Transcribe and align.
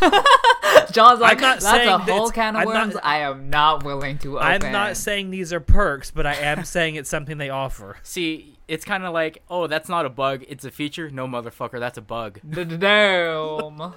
John's 0.92 1.20
like, 1.20 1.40
not 1.40 1.60
that's 1.60 1.86
a 1.86 1.98
whole 1.98 2.28
it's- 2.28 2.30
can 2.32 2.56
of 2.56 2.62
I'm 2.62 2.68
not- 2.68 2.86
worms. 2.88 2.96
I 3.02 3.18
am 3.18 3.50
not 3.50 3.84
willing 3.84 4.18
to 4.18 4.38
open. 4.38 4.46
I'm 4.64 4.72
not 4.72 4.96
saying 4.96 5.30
these 5.30 5.52
are 5.52 5.60
perks, 5.60 6.10
but 6.10 6.26
I 6.26 6.34
am 6.34 6.64
saying 6.64 6.96
it's 6.96 7.10
something 7.10 7.38
they 7.38 7.50
offer. 7.50 7.96
See, 8.02 8.58
it's 8.68 8.84
kind 8.84 9.04
of 9.04 9.12
like, 9.12 9.42
oh, 9.48 9.66
that's 9.66 9.88
not 9.88 10.06
a 10.06 10.10
bug, 10.10 10.44
it's 10.48 10.64
a 10.64 10.70
feature. 10.70 11.10
No, 11.10 11.26
motherfucker, 11.26 11.78
that's 11.78 11.98
a 11.98 12.02
bug. 12.02 12.40
Damn. 12.48 13.92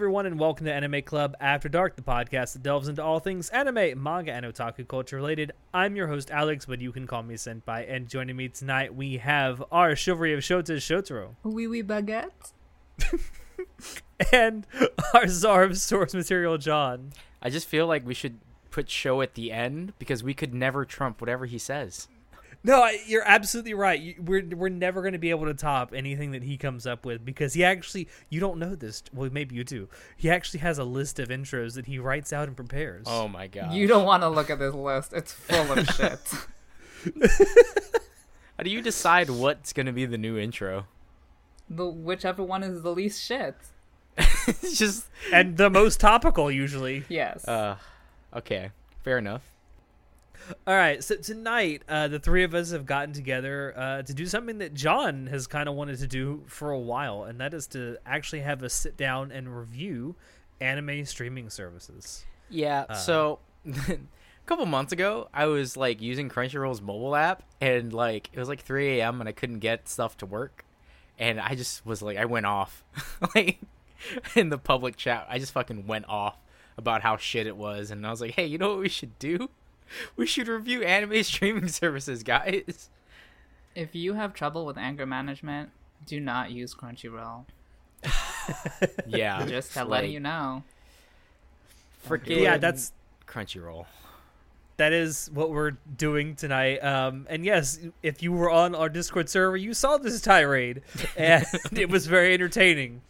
Everyone, 0.00 0.24
and 0.24 0.40
welcome 0.40 0.64
to 0.64 0.72
Anime 0.72 1.02
Club 1.02 1.36
After 1.40 1.68
Dark, 1.68 1.94
the 1.94 2.00
podcast 2.00 2.54
that 2.54 2.62
delves 2.62 2.88
into 2.88 3.04
all 3.04 3.20
things 3.20 3.50
anime, 3.50 4.02
manga, 4.02 4.32
and 4.32 4.46
otaku 4.46 4.88
culture 4.88 5.16
related. 5.16 5.52
I'm 5.74 5.94
your 5.94 6.06
host, 6.06 6.30
Alex, 6.30 6.64
but 6.64 6.80
you 6.80 6.90
can 6.90 7.06
call 7.06 7.22
me 7.22 7.34
Senpai. 7.34 7.84
And 7.86 8.08
joining 8.08 8.34
me 8.34 8.48
tonight, 8.48 8.94
we 8.94 9.18
have 9.18 9.62
our 9.70 9.94
Chivalry 9.94 10.32
of 10.32 10.40
Shotas, 10.40 10.78
Shotaro, 10.78 11.34
Wee 11.42 11.66
wee 11.66 11.82
baguette. 11.82 12.52
and 14.32 14.66
our 15.12 15.28
Czar 15.28 15.64
of 15.64 15.76
Source 15.76 16.14
Material, 16.14 16.56
John. 16.56 17.12
I 17.42 17.50
just 17.50 17.68
feel 17.68 17.86
like 17.86 18.06
we 18.06 18.14
should 18.14 18.38
put 18.70 18.88
show 18.88 19.20
at 19.20 19.34
the 19.34 19.52
end 19.52 19.92
because 19.98 20.24
we 20.24 20.32
could 20.32 20.54
never 20.54 20.86
trump 20.86 21.20
whatever 21.20 21.44
he 21.44 21.58
says. 21.58 22.08
No, 22.62 22.82
I- 22.82 23.00
you're 23.06 23.26
absolutely 23.26 23.72
right. 23.74 23.98
You- 23.98 24.16
We're 24.22 24.44
we're 24.54 24.68
never 24.68 25.00
going 25.00 25.14
to 25.14 25.18
be 25.18 25.30
able 25.30 25.46
to 25.46 25.54
top 25.54 25.94
anything 25.94 26.32
that 26.32 26.42
he 26.42 26.56
comes 26.58 26.86
up 26.86 27.06
with 27.06 27.24
because 27.24 27.54
he 27.54 27.64
actually 27.64 28.06
you 28.28 28.38
don't 28.40 28.58
know 28.58 28.74
this. 28.74 29.02
Well, 29.14 29.30
maybe 29.32 29.54
you 29.54 29.64
do. 29.64 29.88
He 30.16 30.28
actually 30.30 30.60
has 30.60 30.78
a 30.78 30.84
list 30.84 31.18
of 31.18 31.28
intros 31.28 31.74
that 31.74 31.86
he 31.86 31.98
writes 31.98 32.32
out 32.32 32.48
and 32.48 32.56
prepares. 32.56 33.06
Oh 33.08 33.28
my 33.28 33.46
god. 33.46 33.72
You 33.72 33.86
don't 33.86 34.04
want 34.04 34.22
to 34.22 34.28
look 34.28 34.50
at 34.50 34.58
this 34.58 34.74
list. 34.74 35.12
It's 35.14 35.32
full 35.32 35.72
of 35.72 35.86
shit. 35.96 36.20
How 38.56 38.64
do 38.64 38.70
you 38.70 38.82
decide 38.82 39.30
what's 39.30 39.72
going 39.72 39.86
to 39.86 39.92
be 39.92 40.04
the 40.04 40.18
new 40.18 40.36
intro? 40.36 40.86
The 41.68 41.86
whichever 41.88 42.42
one 42.42 42.62
is 42.62 42.82
the 42.82 42.90
least 42.92 43.24
shit. 43.24 43.54
it's 44.18 44.78
just 44.78 45.06
and 45.32 45.56
the 45.56 45.70
most 45.70 45.98
topical 46.00 46.50
usually. 46.50 47.04
Yes. 47.08 47.46
uh 47.48 47.76
okay, 48.34 48.70
fair 49.02 49.16
enough. 49.18 49.42
All 50.66 50.74
right, 50.74 51.02
so 51.02 51.16
tonight 51.16 51.82
uh, 51.88 52.08
the 52.08 52.18
three 52.18 52.44
of 52.44 52.54
us 52.54 52.72
have 52.72 52.86
gotten 52.86 53.12
together 53.12 53.72
uh, 53.76 54.02
to 54.02 54.14
do 54.14 54.26
something 54.26 54.58
that 54.58 54.74
John 54.74 55.26
has 55.28 55.46
kind 55.46 55.68
of 55.68 55.74
wanted 55.74 55.98
to 55.98 56.06
do 56.06 56.42
for 56.46 56.70
a 56.70 56.78
while, 56.78 57.24
and 57.24 57.40
that 57.40 57.54
is 57.54 57.66
to 57.68 57.98
actually 58.04 58.40
have 58.40 58.62
us 58.62 58.74
sit 58.74 58.96
down 58.96 59.30
and 59.30 59.56
review 59.56 60.16
anime 60.60 61.04
streaming 61.04 61.50
services. 61.50 62.24
Yeah, 62.48 62.86
Uh, 62.88 62.94
so 62.94 63.38
a 63.66 63.98
couple 64.46 64.66
months 64.66 64.92
ago, 64.92 65.28
I 65.32 65.46
was 65.46 65.76
like 65.76 66.00
using 66.00 66.28
Crunchyroll's 66.28 66.80
mobile 66.80 67.14
app, 67.14 67.42
and 67.60 67.92
like 67.92 68.30
it 68.32 68.38
was 68.38 68.48
like 68.48 68.60
3 68.60 68.98
a.m. 69.00 69.20
and 69.20 69.28
I 69.28 69.32
couldn't 69.32 69.60
get 69.60 69.88
stuff 69.88 70.16
to 70.18 70.26
work, 70.26 70.64
and 71.18 71.40
I 71.40 71.54
just 71.54 71.86
was 71.86 72.02
like, 72.02 72.16
I 72.16 72.24
went 72.24 72.46
off, 72.46 72.82
like 73.34 73.60
in 74.34 74.48
the 74.48 74.58
public 74.58 74.96
chat, 74.96 75.26
I 75.28 75.38
just 75.38 75.52
fucking 75.52 75.86
went 75.86 76.06
off 76.08 76.36
about 76.76 77.02
how 77.02 77.16
shit 77.16 77.46
it 77.46 77.56
was, 77.56 77.90
and 77.90 78.06
I 78.06 78.10
was 78.10 78.20
like, 78.20 78.32
hey, 78.34 78.46
you 78.46 78.58
know 78.58 78.70
what 78.70 78.80
we 78.80 78.88
should 78.88 79.18
do? 79.18 79.50
We 80.16 80.26
should 80.26 80.48
review 80.48 80.82
anime 80.82 81.22
streaming 81.22 81.68
services, 81.68 82.22
guys. 82.22 82.90
if 83.74 83.94
you 83.94 84.14
have 84.14 84.34
trouble 84.34 84.64
with 84.66 84.76
anger 84.78 85.06
management, 85.06 85.70
do 86.06 86.20
not 86.20 86.50
use 86.50 86.74
Crunchyroll. 86.74 87.44
Yeah, 89.06 89.44
Just 89.46 89.72
to 89.74 89.80
like, 89.80 89.88
letting 89.88 90.12
you 90.12 90.20
know. 90.20 90.64
Freaking 92.08 92.40
Yeah, 92.42 92.56
that's 92.56 92.92
Crunchyroll. 93.26 93.86
that 94.78 94.92
is 94.92 95.30
what 95.34 95.50
we're 95.50 95.72
doing 95.96 96.34
tonight. 96.34 96.78
Um, 96.78 97.26
and 97.28 97.44
yes, 97.44 97.78
if 98.02 98.22
you 98.22 98.32
were 98.32 98.50
on 98.50 98.74
our 98.74 98.88
Discord 98.88 99.28
server, 99.28 99.56
you 99.56 99.74
saw 99.74 99.98
this 99.98 100.20
tirade, 100.20 100.82
and 101.16 101.44
it 101.72 101.88
was 101.90 102.06
very 102.06 102.32
entertaining. 102.34 103.02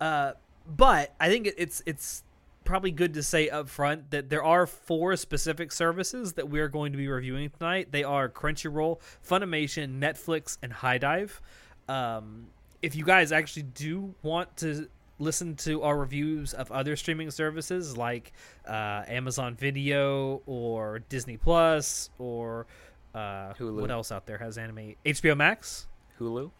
Uh, 0.00 0.32
but 0.66 1.12
I 1.20 1.28
think 1.28 1.48
it- 1.48 1.56
it's 1.58 1.82
it's 1.84 2.22
probably 2.64 2.90
good 2.90 3.14
to 3.14 3.22
say 3.22 3.48
up 3.48 3.68
front 3.68 4.10
that 4.10 4.30
there 4.30 4.42
are 4.42 4.66
four 4.66 5.16
specific 5.16 5.72
services 5.72 6.34
that 6.34 6.48
we 6.48 6.60
are 6.60 6.68
going 6.68 6.92
to 6.92 6.98
be 6.98 7.08
reviewing 7.08 7.50
tonight. 7.50 7.88
They 7.90 8.04
are 8.04 8.28
Crunchyroll, 8.28 9.00
Funimation, 9.26 9.98
Netflix, 9.98 10.58
and 10.62 10.72
HIDIVE. 10.72 11.40
Um, 11.88 12.46
if 12.82 12.94
you 12.94 13.04
guys 13.04 13.32
actually 13.32 13.62
do 13.62 14.14
want 14.22 14.56
to 14.58 14.88
listen 15.18 15.54
to 15.56 15.82
our 15.82 15.96
reviews 15.96 16.54
of 16.54 16.70
other 16.72 16.96
streaming 16.96 17.30
services 17.30 17.96
like 17.96 18.32
uh, 18.68 19.02
Amazon 19.06 19.54
Video 19.54 20.42
or 20.46 21.00
Disney 21.08 21.36
Plus 21.36 22.10
or 22.18 22.66
uh, 23.14 23.54
Hulu. 23.54 23.80
what 23.80 23.90
else 23.90 24.10
out 24.10 24.26
there 24.26 24.38
has 24.38 24.58
anime? 24.58 24.94
HBO 25.06 25.36
Max, 25.36 25.86
Hulu. 26.18 26.50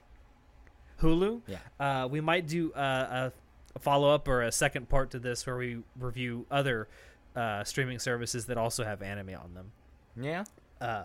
Hulu. 1.00 1.42
Yeah. 1.46 1.58
Uh, 1.80 2.08
we 2.08 2.20
might 2.20 2.46
do 2.46 2.72
uh, 2.72 3.30
a, 3.30 3.32
a 3.76 3.78
follow 3.78 4.12
up 4.12 4.28
or 4.28 4.42
a 4.42 4.52
second 4.52 4.88
part 4.88 5.10
to 5.12 5.18
this 5.18 5.46
where 5.46 5.56
we 5.56 5.78
review 5.98 6.46
other 6.50 6.88
uh, 7.36 7.64
streaming 7.64 7.98
services 7.98 8.46
that 8.46 8.56
also 8.56 8.84
have 8.84 9.02
anime 9.02 9.34
on 9.34 9.54
them. 9.54 9.72
Yeah. 10.20 10.44
Uh, 10.80 11.04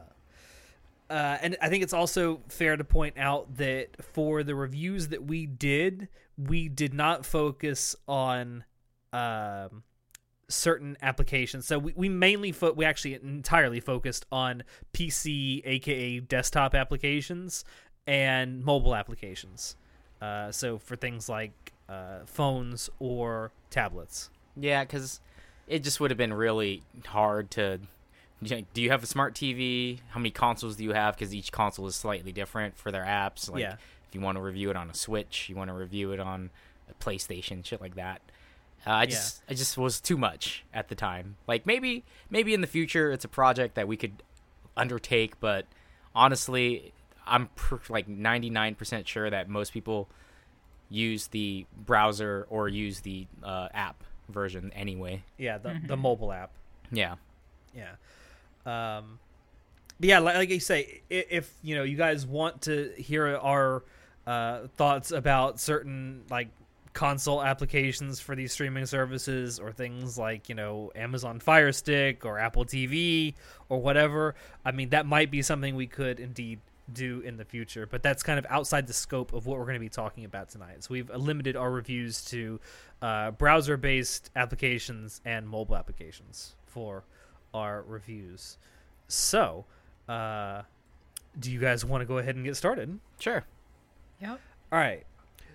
uh, 1.09 1.37
and 1.41 1.57
I 1.61 1.69
think 1.69 1.83
it's 1.83 1.93
also 1.93 2.41
fair 2.49 2.77
to 2.77 2.83
point 2.83 3.17
out 3.17 3.57
that 3.57 4.03
for 4.13 4.43
the 4.43 4.53
reviews 4.53 5.07
that 5.07 5.23
we 5.23 5.47
did, 5.47 6.07
we 6.37 6.69
did 6.69 6.93
not 6.93 7.25
focus 7.25 7.95
on 8.07 8.63
um, 9.11 9.83
certain 10.49 10.97
applications. 11.01 11.65
So 11.65 11.79
we, 11.79 11.93
we 11.95 12.09
mainly 12.09 12.51
fo- 12.51 12.73
we 12.73 12.85
actually 12.85 13.15
entirely 13.15 13.79
focused 13.79 14.27
on 14.31 14.63
PC, 14.93 15.61
aka 15.65 16.19
desktop 16.19 16.75
applications, 16.75 17.65
and 18.05 18.63
mobile 18.63 18.95
applications. 18.95 19.75
Uh, 20.21 20.51
so 20.51 20.77
for 20.77 20.95
things 20.95 21.27
like 21.27 21.68
uh, 21.89 22.19
phones 22.25 22.89
or 22.99 23.51
tablets. 23.69 24.29
Yeah, 24.55 24.83
because 24.83 25.19
it 25.67 25.83
just 25.83 25.99
would 25.99 26.11
have 26.11 26.17
been 26.17 26.33
really 26.33 26.83
hard 27.07 27.51
to. 27.51 27.79
Do 28.41 28.81
you 28.81 28.89
have 28.91 29.03
a 29.03 29.07
smart 29.07 29.33
TV? 29.35 29.99
How 30.09 30.19
many 30.19 30.31
consoles 30.31 30.77
do 30.77 30.83
you 30.85 30.93
have? 30.93 31.15
Because 31.17 31.35
each 31.35 31.51
console 31.51 31.87
is 31.87 31.95
slightly 31.95 32.31
different 32.31 32.77
for 32.77 32.89
their 32.91 33.03
apps. 33.03 33.51
Like, 33.51 33.61
Yeah. 33.61 33.73
if 33.73 34.13
you 34.15 34.21
want 34.21 34.37
to 34.37 34.41
review 34.41 34.69
it 34.69 34.77
on 34.77 34.89
a 34.89 34.93
Switch, 34.93 35.49
you 35.49 35.55
want 35.57 35.69
to 35.69 35.73
review 35.73 36.13
it 36.13 36.21
on 36.21 36.49
a 36.89 36.93
PlayStation, 37.03 37.65
shit 37.65 37.81
like 37.81 37.95
that. 37.95 38.21
Uh, 38.87 38.91
I 38.91 39.05
just, 39.07 39.43
I 39.49 39.53
just 39.55 39.77
was 39.77 39.99
too 39.99 40.15
much 40.17 40.63
at 40.73 40.87
the 40.87 40.95
time. 40.95 41.35
Like 41.47 41.65
maybe, 41.65 42.05
maybe 42.29 42.53
in 42.53 42.61
the 42.61 42.67
future, 42.67 43.11
it's 43.11 43.25
a 43.25 43.29
project 43.29 43.75
that 43.75 43.89
we 43.89 43.97
could 43.97 44.23
undertake. 44.77 45.37
But 45.41 45.65
honestly, 46.15 46.93
I'm 47.27 47.47
pr- 47.55 47.75
like 47.89 48.07
99% 48.07 49.05
sure 49.05 49.29
that 49.29 49.49
most 49.49 49.73
people 49.73 50.07
use 50.89 51.27
the 51.27 51.65
browser 51.85 52.47
or 52.49 52.67
use 52.67 52.99
the 53.01 53.27
uh, 53.43 53.67
app 53.73 54.03
version 54.29 54.71
anyway. 54.75 55.23
Yeah, 55.37 55.57
the 55.57 55.79
the 55.87 55.97
mobile 55.97 56.31
app. 56.31 56.51
Yeah. 56.91 57.15
Yeah. 57.75 57.91
Um, 58.65 59.19
but 59.99 60.09
yeah, 60.09 60.19
like, 60.19 60.35
like 60.35 60.49
you 60.49 60.59
say, 60.59 61.01
i- 61.11 61.25
if 61.29 61.51
you 61.61 61.75
know 61.75 61.83
you 61.83 61.97
guys 61.97 62.25
want 62.25 62.63
to 62.63 62.91
hear 62.97 63.37
our 63.37 63.83
uh, 64.27 64.67
thoughts 64.77 65.11
about 65.11 65.59
certain 65.59 66.23
like 66.29 66.49
console 66.93 67.41
applications 67.43 68.19
for 68.19 68.35
these 68.35 68.51
streaming 68.51 68.85
services 68.85 69.59
or 69.59 69.71
things 69.71 70.17
like 70.17 70.49
you 70.49 70.55
know 70.55 70.91
Amazon 70.95 71.39
Fire 71.39 71.71
Stick 71.71 72.25
or 72.25 72.39
Apple 72.39 72.65
TV 72.65 73.35
or 73.69 73.79
whatever, 73.81 74.35
I 74.65 74.71
mean 74.71 74.89
that 74.89 75.05
might 75.05 75.29
be 75.31 75.41
something 75.41 75.75
we 75.75 75.87
could 75.87 76.19
indeed 76.19 76.59
do 76.93 77.21
in 77.21 77.37
the 77.37 77.45
future, 77.45 77.85
but 77.85 78.03
that's 78.03 78.23
kind 78.23 78.39
of 78.39 78.45
outside 78.49 78.87
the 78.87 78.93
scope 78.93 79.33
of 79.33 79.45
what 79.45 79.57
we're 79.57 79.65
going 79.65 79.75
to 79.75 79.79
be 79.79 79.89
talking 79.89 80.25
about 80.25 80.49
tonight. 80.49 80.83
So 80.83 80.89
we've 80.91 81.09
limited 81.09 81.55
our 81.55 81.71
reviews 81.71 82.23
to 82.25 82.59
uh, 83.01 83.31
browser-based 83.31 84.31
applications 84.35 85.21
and 85.25 85.47
mobile 85.47 85.75
applications 85.75 86.55
for 86.65 87.03
our 87.53 87.83
reviews. 87.83 88.57
So, 89.07 89.65
uh, 90.07 90.63
do 91.39 91.51
you 91.51 91.59
guys 91.59 91.85
want 91.85 92.01
to 92.01 92.05
go 92.05 92.17
ahead 92.17 92.35
and 92.35 92.43
get 92.43 92.55
started? 92.55 92.99
Sure. 93.19 93.43
Yep. 94.21 94.39
All 94.71 94.79
right. 94.79 95.05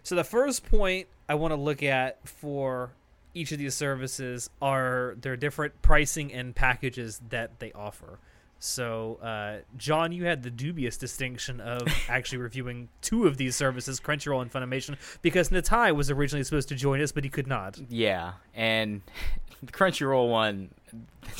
So 0.03 0.15
the 0.15 0.25
first 0.25 0.69
point 0.69 1.09
I 1.29 1.35
want 1.35 1.53
to 1.53 1.57
look 1.57 1.83
at 1.83 2.27
for 2.29 2.93
each 3.33 3.53
of 3.53 3.59
these 3.59 3.75
services 3.75 4.51
are 4.63 5.17
their 5.21 5.37
different 5.37 5.83
pricing 5.83 6.33
and 6.33 6.55
packages 6.55 7.21
that 7.31 7.59
they 7.59 7.73
offer. 7.73 8.19
So, 8.59 9.19
uh, 9.23 9.59
John, 9.77 10.12
you 10.12 10.25
had 10.25 10.43
the 10.43 10.51
dubious 10.51 10.97
distinction 10.97 11.61
of 11.61 11.87
actually 12.09 12.39
reviewing 12.39 12.89
two 13.03 13.27
of 13.27 13.37
these 13.37 13.56
services, 13.56 14.01
Crunchyroll 14.01 14.41
and 14.41 14.51
Funimation, 14.51 14.97
because 15.23 15.51
Natai 15.51 15.95
was 15.95 16.11
originally 16.11 16.45
supposed 16.45 16.69
to 16.71 16.75
join 16.75 17.03
us, 17.03 17.12
but 17.12 17.25
he 17.25 17.31
could 17.31 17.47
not. 17.47 17.79
Yeah, 17.91 18.33
and 18.55 19.03
the 19.62 19.73
Crunchyroll 19.73 20.31
one, 20.31 20.71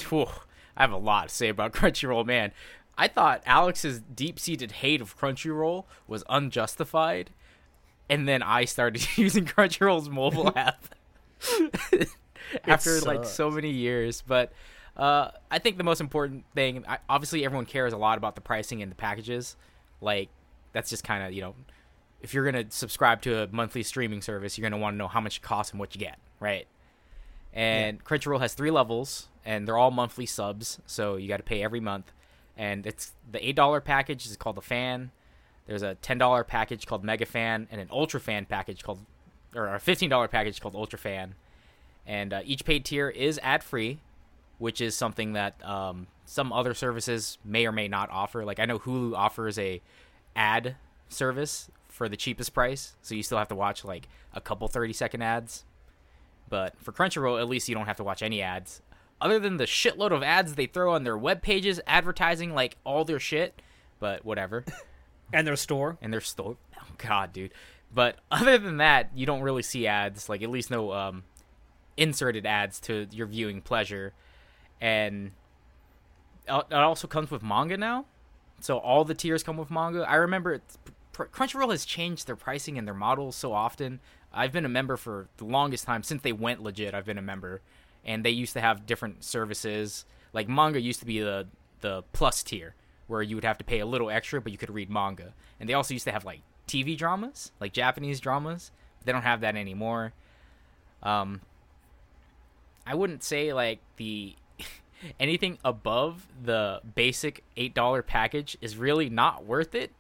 whew, 0.09 0.27
I 0.77 0.83
have 0.83 0.93
a 0.93 0.99
lot 0.99 1.29
to 1.29 1.35
say 1.35 1.49
about 1.49 1.73
Crunchyroll, 1.75 2.27
man. 2.27 2.53
I 2.97 3.09
thought 3.09 3.43
Alex's 3.45 4.01
deep-seated 4.01 4.71
hate 4.73 5.01
of 5.01 5.19
Crunchyroll 5.19 5.85
was 6.07 6.23
unjustified, 6.29 7.31
and 8.09 8.29
then 8.29 8.43
I 8.43 8.67
started 8.67 9.17
using 9.17 9.47
Crunchyroll's 9.47 10.09
mobile 10.09 10.53
app 10.55 10.85
after 12.65 13.01
like 13.01 13.25
so 13.25 13.51
many 13.51 13.71
years. 13.71 14.23
But 14.27 14.53
uh, 14.97 15.31
I 15.51 15.59
think 15.59 15.77
the 15.79 15.85
most 15.85 16.01
important 16.01 16.45
thing, 16.55 16.85
I, 16.87 16.99
obviously, 17.09 17.45
everyone 17.45 17.67
cares 17.67 17.93
a 17.93 17.97
lot 17.97 18.19
about 18.19 18.35
the 18.35 18.41
pricing 18.41 18.83
and 18.83 18.91
the 18.91 18.97
packages. 18.97 19.57
Like 20.01 20.29
that's 20.73 20.91
just 20.91 21.05
kind 21.05 21.25
of 21.25 21.33
you 21.33 21.41
know, 21.41 21.55
if 22.23 22.35
you're 22.35 22.45
gonna 22.45 22.67
subscribe 22.71 23.23
to 23.23 23.43
a 23.43 23.49
monthly 23.49 23.83
streaming 23.83 24.23
service, 24.23 24.57
you're 24.57 24.69
gonna 24.69 24.81
want 24.81 24.95
to 24.95 24.99
know 24.99 25.09
how 25.09 25.21
much 25.21 25.39
it 25.39 25.43
costs 25.43 25.73
and 25.73 25.81
what 25.81 25.95
you 25.95 25.99
get, 25.99 26.19
right? 26.41 26.67
And 27.53 27.99
yeah. 27.99 28.03
Crunchyroll 28.05 28.41
has 28.41 28.55
three 28.55 28.71
levels, 28.71 29.29
and 29.45 29.67
they're 29.67 29.79
all 29.79 29.91
monthly 29.91 30.27
subs, 30.27 30.81
so 30.87 31.17
you 31.17 31.29
got 31.29 31.37
to 31.37 31.45
pay 31.45 31.63
every 31.63 31.81
month. 31.81 32.13
And 32.57 32.87
it's 32.87 33.13
the 33.31 33.47
eight 33.47 33.57
dollar 33.57 33.81
package 33.81 34.27
is 34.27 34.37
called 34.37 34.57
the 34.57 34.63
Fan. 34.63 35.11
There's 35.67 35.83
a 35.83 35.95
ten 35.97 36.19
dollar 36.19 36.45
package 36.45 36.87
called 36.87 37.05
Mega 37.05 37.27
Fan, 37.27 37.69
and 37.71 37.81
an 37.81 37.89
Ultra 37.91 38.21
Fan 38.21 38.45
package 38.45 38.83
called, 38.83 39.01
or 39.55 39.75
a 39.75 39.81
fifteen 39.81 40.11
dollar 40.11 40.29
package 40.29 40.61
called 40.61 40.75
Ultra 40.75 40.99
Fan. 40.99 41.35
And 42.07 42.33
uh, 42.33 42.41
each 42.45 42.65
paid 42.65 42.85
tier 42.85 43.09
is 43.09 43.41
ad 43.43 43.65
free, 43.65 44.01
which 44.65 44.81
is 44.81 44.97
something 44.97 45.35
that 45.35 45.63
um, 45.63 46.07
some 46.25 46.51
other 46.51 46.73
services 46.73 47.37
may 47.45 47.67
or 47.67 47.73
may 47.73 47.87
not 47.87 48.09
offer. 48.11 48.47
Like 48.47 48.59
I 48.59 48.65
know 48.65 48.79
Hulu 48.79 49.15
offers 49.15 49.59
a 49.59 49.83
ad 50.35 50.77
service 51.11 51.71
for 51.87 52.09
the 52.09 52.17
cheapest 52.17 52.55
price, 52.55 52.97
so 53.03 53.15
you 53.15 53.23
still 53.23 53.37
have 53.37 53.49
to 53.49 53.55
watch 53.55 53.85
like 53.85 54.09
a 54.33 54.41
couple 54.41 54.67
30 54.67 54.95
second 54.95 55.21
ads. 55.21 55.67
But 56.49 56.79
for 56.79 56.93
Crunchyroll, 56.93 57.39
at 57.39 57.47
least 57.47 57.69
you 57.69 57.75
don't 57.75 57.85
have 57.85 57.99
to 57.99 58.05
watch 58.05 58.23
any 58.23 58.41
ads. 58.41 58.81
Other 59.21 59.39
than 59.39 59.59
the 59.59 59.67
shitload 59.67 60.13
of 60.13 60.23
ads 60.23 60.55
they 60.55 60.65
throw 60.65 60.95
on 60.95 61.05
their 61.05 61.19
web 61.19 61.43
pages 61.43 61.79
advertising 61.87 62.55
like 62.55 62.79
all 62.85 63.05
their 63.05 63.21
shit, 63.21 63.61
but 64.01 64.25
whatever. 64.25 64.65
and 65.35 65.47
their 65.47 65.57
store. 65.57 65.99
And 66.01 66.11
their 66.11 66.23
store. 66.23 66.57
Oh 66.81 66.87
god, 66.97 67.35
dude. 67.35 67.53
But 67.93 68.17
other 68.31 68.57
than 68.57 68.79
that, 68.79 69.11
you 69.15 69.27
don't 69.27 69.43
really 69.43 69.63
see 69.63 69.87
ads, 69.87 70.31
like 70.31 70.41
at 70.41 70.49
least 70.49 70.71
no 70.71 70.91
um, 70.93 71.25
inserted 71.99 72.47
ads 72.47 72.81
to 72.81 73.07
your 73.11 73.27
viewing 73.27 73.61
pleasure. 73.61 74.15
And 74.85 75.31
it 76.47 76.73
also 76.75 77.09
comes 77.09 77.31
with 77.31 77.43
manga 77.43 77.79
now. 77.79 78.05
So 78.61 78.77
all 78.77 79.03
the 79.03 79.15
tiers 79.15 79.43
come 79.43 79.57
with 79.57 79.71
manga. 79.71 80.05
I 80.07 80.17
remember 80.17 80.61
Crunchyroll 81.15 81.71
has 81.71 81.87
changed 81.87 82.27
their 82.27 82.37
pricing 82.37 82.77
and 82.77 82.87
their 82.87 82.95
models 82.95 83.35
so 83.35 83.55
often. 83.55 84.01
I've 84.31 84.53
been 84.53 84.67
a 84.67 84.69
member 84.69 84.99
for 84.99 85.29
the 85.39 85.47
longest 85.47 85.87
time 85.87 86.03
since 86.03 86.21
they 86.21 86.33
went 86.33 86.63
legit. 86.63 86.93
I've 86.93 87.07
been 87.07 87.17
a 87.17 87.23
member, 87.23 87.63
and 88.05 88.23
they 88.23 88.31
used 88.31 88.53
to 88.53 88.61
have 88.61 88.85
different 88.85 89.25
services. 89.25 90.05
Like 90.35 90.51
manga 90.51 90.79
used 90.79 91.01
to 91.01 91.07
be 91.07 91.19
the 91.19 91.47
the 91.81 92.03
plus 92.13 92.43
tier, 92.43 92.75
where 93.07 93.23
you 93.23 93.37
would 93.37 93.45
have 93.45 93.57
to 93.59 93.65
pay 93.65 93.81
a 93.81 93.87
little 93.87 94.11
extra, 94.11 94.43
but 94.43 94.53
you 94.53 94.59
could 94.59 94.71
read 94.71 94.91
manga. 94.91 95.33
And 95.59 95.67
they 95.67 95.73
also 95.73 95.95
used 95.95 96.05
to 96.05 96.13
have 96.13 96.27
like 96.27 96.43
TV 96.69 96.95
dramas, 96.95 97.53
like 97.59 97.73
Japanese 97.73 98.21
dramas. 98.21 98.71
They 99.07 99.13
don't 99.13 99.23
have 99.23 99.41
that 99.41 99.57
anymore. 99.57 100.13
Um, 101.03 101.41
I 102.87 102.95
wouldn't 102.95 103.23
say 103.23 103.55
like 103.55 103.81
the 103.97 104.37
anything 105.19 105.59
above 105.65 106.27
the 106.43 106.81
basic 106.95 107.45
eight 107.57 107.75
dollar 107.75 108.03
package 108.03 108.57
is 108.61 108.77
really 108.77 109.09
not 109.09 109.45
worth 109.45 109.75
it 109.75 109.93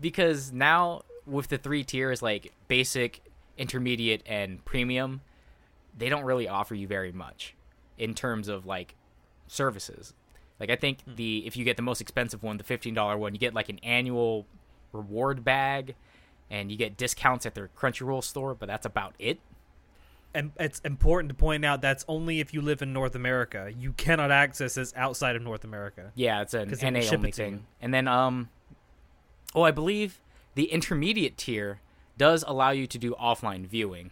because 0.00 0.52
now 0.52 1.02
with 1.26 1.48
the 1.48 1.58
three 1.58 1.84
tiers 1.84 2.22
like 2.22 2.52
basic, 2.68 3.22
intermediate, 3.56 4.22
and 4.26 4.64
premium, 4.64 5.20
they 5.96 6.08
don't 6.08 6.24
really 6.24 6.48
offer 6.48 6.74
you 6.74 6.86
very 6.86 7.12
much 7.12 7.54
in 7.98 8.14
terms 8.14 8.48
of 8.48 8.66
like 8.66 8.94
services. 9.46 10.14
Like 10.58 10.70
I 10.70 10.76
think 10.76 11.02
hmm. 11.02 11.14
the 11.16 11.46
if 11.46 11.56
you 11.56 11.64
get 11.64 11.76
the 11.76 11.82
most 11.82 12.00
expensive 12.00 12.42
one, 12.42 12.56
the 12.56 12.64
fifteen 12.64 12.94
dollar 12.94 13.16
one, 13.16 13.34
you 13.34 13.40
get 13.40 13.54
like 13.54 13.68
an 13.68 13.78
annual 13.82 14.46
reward 14.92 15.44
bag, 15.44 15.94
and 16.50 16.70
you 16.70 16.76
get 16.76 16.96
discounts 16.96 17.46
at 17.46 17.54
their 17.54 17.70
Crunchyroll 17.76 18.24
store, 18.24 18.54
but 18.54 18.66
that's 18.66 18.86
about 18.86 19.14
it 19.18 19.38
and 20.34 20.52
it's 20.58 20.80
important 20.80 21.30
to 21.30 21.34
point 21.34 21.64
out 21.64 21.82
that's 21.82 22.04
only 22.06 22.40
if 22.40 22.54
you 22.54 22.60
live 22.60 22.82
in 22.82 22.92
North 22.92 23.14
America. 23.14 23.72
You 23.76 23.92
cannot 23.92 24.30
access 24.30 24.74
this 24.74 24.92
outside 24.96 25.36
of 25.36 25.42
North 25.42 25.64
America. 25.64 26.12
Yeah, 26.14 26.42
it's 26.42 26.54
an 26.54 26.68
NA 26.70 27.00
only 27.12 27.32
thing. 27.32 27.66
And 27.80 27.92
then, 27.92 28.06
um, 28.06 28.48
oh, 29.54 29.62
I 29.62 29.70
believe 29.70 30.20
the 30.54 30.64
intermediate 30.64 31.36
tier 31.36 31.80
does 32.16 32.44
allow 32.46 32.70
you 32.70 32.86
to 32.86 32.98
do 32.98 33.14
offline 33.20 33.66
viewing. 33.66 34.06
Mm. 34.06 34.10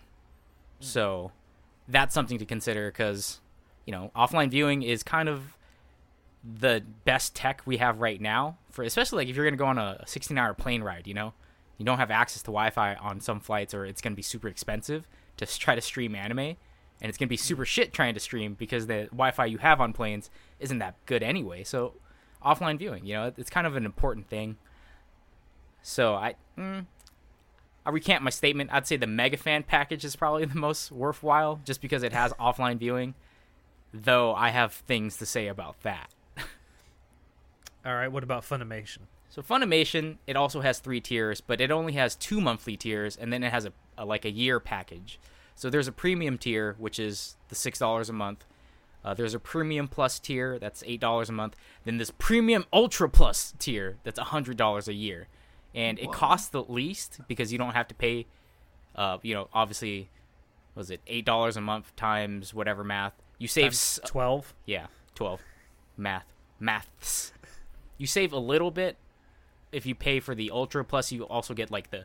So 0.81 1.33
that's 1.87 2.15
something 2.15 2.39
to 2.39 2.47
consider 2.47 2.91
because, 2.91 3.41
you 3.87 3.93
know, 3.93 4.11
offline 4.17 4.51
viewing 4.51 4.83
is 4.83 5.03
kind 5.03 5.29
of 5.29 5.57
the 6.43 6.83
best 7.05 7.35
tech 7.35 7.63
we 7.65 7.77
have 7.77 8.01
right 8.01 8.21
now 8.21 8.57
for 8.71 8.85
especially 8.85 9.19
like 9.19 9.29
if 9.29 9.35
you're 9.35 9.45
going 9.45 9.55
to 9.55 9.59
go 9.59 9.67
on 9.67 9.77
a 9.77 10.03
16 10.07 10.37
hour 10.37 10.55
plane 10.55 10.83
ride, 10.83 11.07
you 11.07 11.15
know, 11.15 11.33
you 11.77 11.85
don't 11.85 11.99
have 11.99 12.11
access 12.11 12.43
to 12.43 12.47
Wi-Fi 12.47 12.95
on 12.95 13.21
some 13.21 13.41
flights 13.41 13.75
or 13.75 13.85
it's 13.85 14.01
going 14.01 14.13
to 14.13 14.17
be 14.17 14.23
super 14.23 14.49
expensive 14.49 15.07
to 15.39 15.59
try 15.59 15.75
to 15.75 15.81
stream 15.81 16.15
anime, 16.15 16.39
and 16.39 16.57
it's 17.03 17.17
gonna 17.17 17.29
be 17.29 17.37
super 17.37 17.65
shit 17.65 17.93
trying 17.93 18.15
to 18.15 18.21
stream 18.21 18.55
because 18.55 18.87
the 18.87 19.05
Wi-Fi 19.11 19.47
you 19.47 19.59
have 19.59 19.81
on 19.81 19.93
planes 19.93 20.31
isn't 20.61 20.79
that 20.79 20.95
good 21.07 21.23
anyway. 21.23 21.65
So 21.65 21.95
offline 22.45 22.79
viewing, 22.79 23.07
you 23.07 23.15
know, 23.15 23.33
it's 23.37 23.51
kind 23.51 23.67
of 23.67 23.77
an 23.77 23.85
important 23.85 24.29
thing. 24.29 24.57
So 25.83 26.15
I, 26.15 26.35
mm, 26.57 26.87
I 27.87 27.91
recant 27.91 28.23
my 28.23 28.31
statement. 28.31 28.71
I'd 28.73 28.87
say 28.87 28.97
the 28.97 29.07
Mega 29.07 29.37
Fan 29.37 29.63
package 29.63 30.05
is 30.05 30.17
probably 30.17 30.45
the 30.47 30.59
most 30.59 30.93
worthwhile, 30.93 31.61
just 31.65 31.81
because 31.81 32.03
it 32.03 32.13
has 32.13 32.33
offline 32.35 32.79
viewing. 32.79 33.15
Though 33.95 34.35
I 34.35 34.51
have 34.51 34.73
things 34.73 35.17
to 35.17 35.27
say 35.27 35.49
about 35.49 35.81
that. 35.83 36.11
All 37.87 37.95
right, 37.95 38.09
what 38.09 38.23
about 38.23 38.43
Funimation? 38.43 38.99
So 39.31 39.41
Funimation, 39.41 40.19
it 40.27 40.37
also 40.37 40.61
has 40.61 40.79
three 40.79 41.01
tiers, 41.01 41.41
but 41.41 41.61
it 41.61 41.71
only 41.71 41.95
has 41.95 42.15
two 42.15 42.41
monthly 42.41 42.77
tiers, 42.77 43.17
and 43.17 43.33
then 43.33 43.43
it 43.43 43.51
has 43.51 43.65
a, 43.65 43.73
a 43.99 44.05
like 44.05 44.25
a 44.25 44.31
year 44.31 44.61
package. 44.61 45.19
So 45.55 45.69
there's 45.69 45.89
a 45.89 45.93
premium 45.93 46.39
tier, 46.39 46.77
which 46.79 46.99
is 46.99 47.37
the 47.49 47.55
six 47.55 47.79
dollars 47.79 48.09
a 48.09 48.13
month. 48.13 48.47
Uh, 49.05 49.15
there's 49.15 49.35
a 49.35 49.39
premium 49.39 49.89
plus 49.89 50.19
tier 50.19 50.59
that's 50.59 50.83
eight 50.87 51.01
dollars 51.01 51.29
a 51.29 51.33
month. 51.33 51.57
Then 51.85 51.99
this 51.99 52.13
premium 52.19 52.65
ultra 52.73 53.09
plus 53.09 53.55
tier 53.59 53.97
that's 54.05 54.19
hundred 54.19 54.57
dollars 54.57 54.89
a 54.89 54.95
year, 54.95 55.29
and 55.75 55.99
it 55.99 56.13
costs 56.13 56.49
the 56.49 56.63
least 56.63 57.21
because 57.29 57.53
you 57.53 57.59
don't 57.59 57.75
have 57.75 57.89
to 57.89 57.95
pay. 57.95 58.27
Uh, 58.95 59.19
you 59.23 59.35
know, 59.35 59.49
obviously, 59.53 60.09
was 60.75 60.91
it 60.91 61.01
eight 61.07 61.25
dollars 61.25 61.57
a 61.57 61.61
month 61.61 61.95
times 61.97 62.55
whatever 62.55 62.85
math? 62.85 63.15
You 63.39 63.49
save 63.49 63.77
twelve. 64.07 64.55
Yeah, 64.65 64.87
twelve. 65.15 65.43
Math, 65.97 66.27
maths. 66.61 67.33
You 67.97 68.07
save 68.07 68.33
a 68.33 68.39
little 68.39 68.71
bit 68.71 68.97
if 69.73 69.87
you 69.87 69.95
pay 69.95 70.21
for 70.21 70.35
the 70.35 70.51
Ultra 70.51 70.85
Plus, 70.85 71.13
you 71.13 71.25
also 71.25 71.55
get 71.55 71.71
like 71.71 71.91
the 71.91 72.05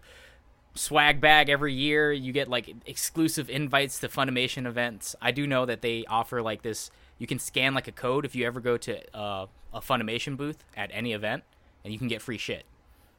swag 0.73 1.21
bag 1.21 1.49
every 1.49 1.73
year. 1.73 2.11
You 2.11 2.31
get 2.31 2.47
like 2.47 2.73
exclusive 2.85 3.49
invites 3.49 3.99
to 3.99 4.07
Funimation 4.07 4.65
events. 4.65 5.15
I 5.21 5.31
do 5.31 5.47
know 5.47 5.65
that 5.65 5.81
they 5.81 6.05
offer 6.05 6.41
like 6.41 6.61
this. 6.61 6.91
You 7.17 7.27
can 7.27 7.39
scan 7.39 7.73
like 7.73 7.87
a 7.87 7.91
code 7.91 8.25
if 8.25 8.35
you 8.35 8.45
ever 8.45 8.59
go 8.59 8.77
to 8.77 9.17
uh, 9.17 9.45
a 9.73 9.81
Funimation 9.81 10.35
booth 10.35 10.63
at 10.75 10.89
any 10.93 11.13
event, 11.13 11.43
and 11.83 11.93
you 11.93 11.99
can 11.99 12.07
get 12.07 12.21
free 12.21 12.37
shit. 12.37 12.65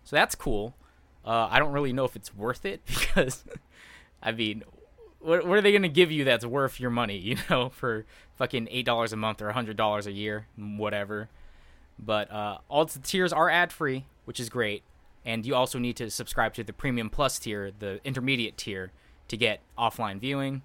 So 0.05 0.17
that's 0.17 0.35
cool. 0.35 0.75
Uh, 1.25 1.49
I 1.51 1.59
don't 1.59 1.73
really 1.73 1.93
know 1.93 2.05
if 2.05 2.17
it's 2.17 2.35
worth 2.35 2.67
it 2.67 2.83
because, 2.87 3.45
I 4.23 4.33
mean, 4.33 4.63
what, 5.21 5.47
what 5.47 5.57
are 5.57 5.63
they 5.63 5.77
to 5.77 5.89
give 5.89 6.13
you 6.13 6.25
that's 6.25 6.45
worth 6.45 6.79
your 6.79 6.91
money? 6.91 7.17
You 7.19 7.37
know, 7.49 7.69
for 7.75 8.05
fucking 8.37 8.69
eight 8.71 8.85
dollars 8.85 9.13
a 9.13 9.17
month 9.17 9.41
or 9.41 9.51
hundred 9.53 9.77
dollars 9.77 10.07
a 10.07 10.13
year, 10.13 10.47
whatever. 10.57 11.29
But 11.99 12.31
uh, 12.31 12.59
all 12.69 12.85
the 12.85 12.99
tiers 12.99 13.33
are 13.33 13.49
ad 13.49 13.73
free, 13.73 14.05
which 14.25 14.41
is 14.41 14.49
great. 14.49 14.83
And 15.25 15.47
you 15.47 15.55
also 15.55 15.79
need 15.79 15.97
to 15.97 16.11
subscribe 16.11 16.55
to 16.55 16.65
the 16.65 16.73
Premium 16.73 17.09
Plus 17.09 17.39
tier, 17.39 17.71
the 17.79 18.01
intermediate 18.05 18.57
tier, 18.57 18.93
to 19.29 19.37
get 19.37 19.61
offline 19.79 20.21
viewing. 20.21 20.63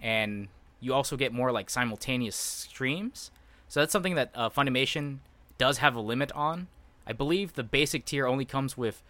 And 0.00 0.48
you 0.80 0.94
also 0.94 1.16
get 1.16 1.32
more 1.32 1.52
like 1.52 1.68
simultaneous 1.68 2.36
streams. 2.36 3.30
So 3.68 3.80
that's 3.80 3.92
something 3.92 4.14
that 4.14 4.30
uh, 4.34 4.50
Funimation 4.50 5.18
does 5.58 5.78
have 5.78 5.94
a 5.94 6.00
limit 6.00 6.32
on. 6.32 6.68
I 7.06 7.12
believe 7.12 7.52
the 7.52 7.62
basic 7.62 8.04
tier 8.04 8.26
only 8.26 8.44
comes 8.44 8.78
with 8.78 9.02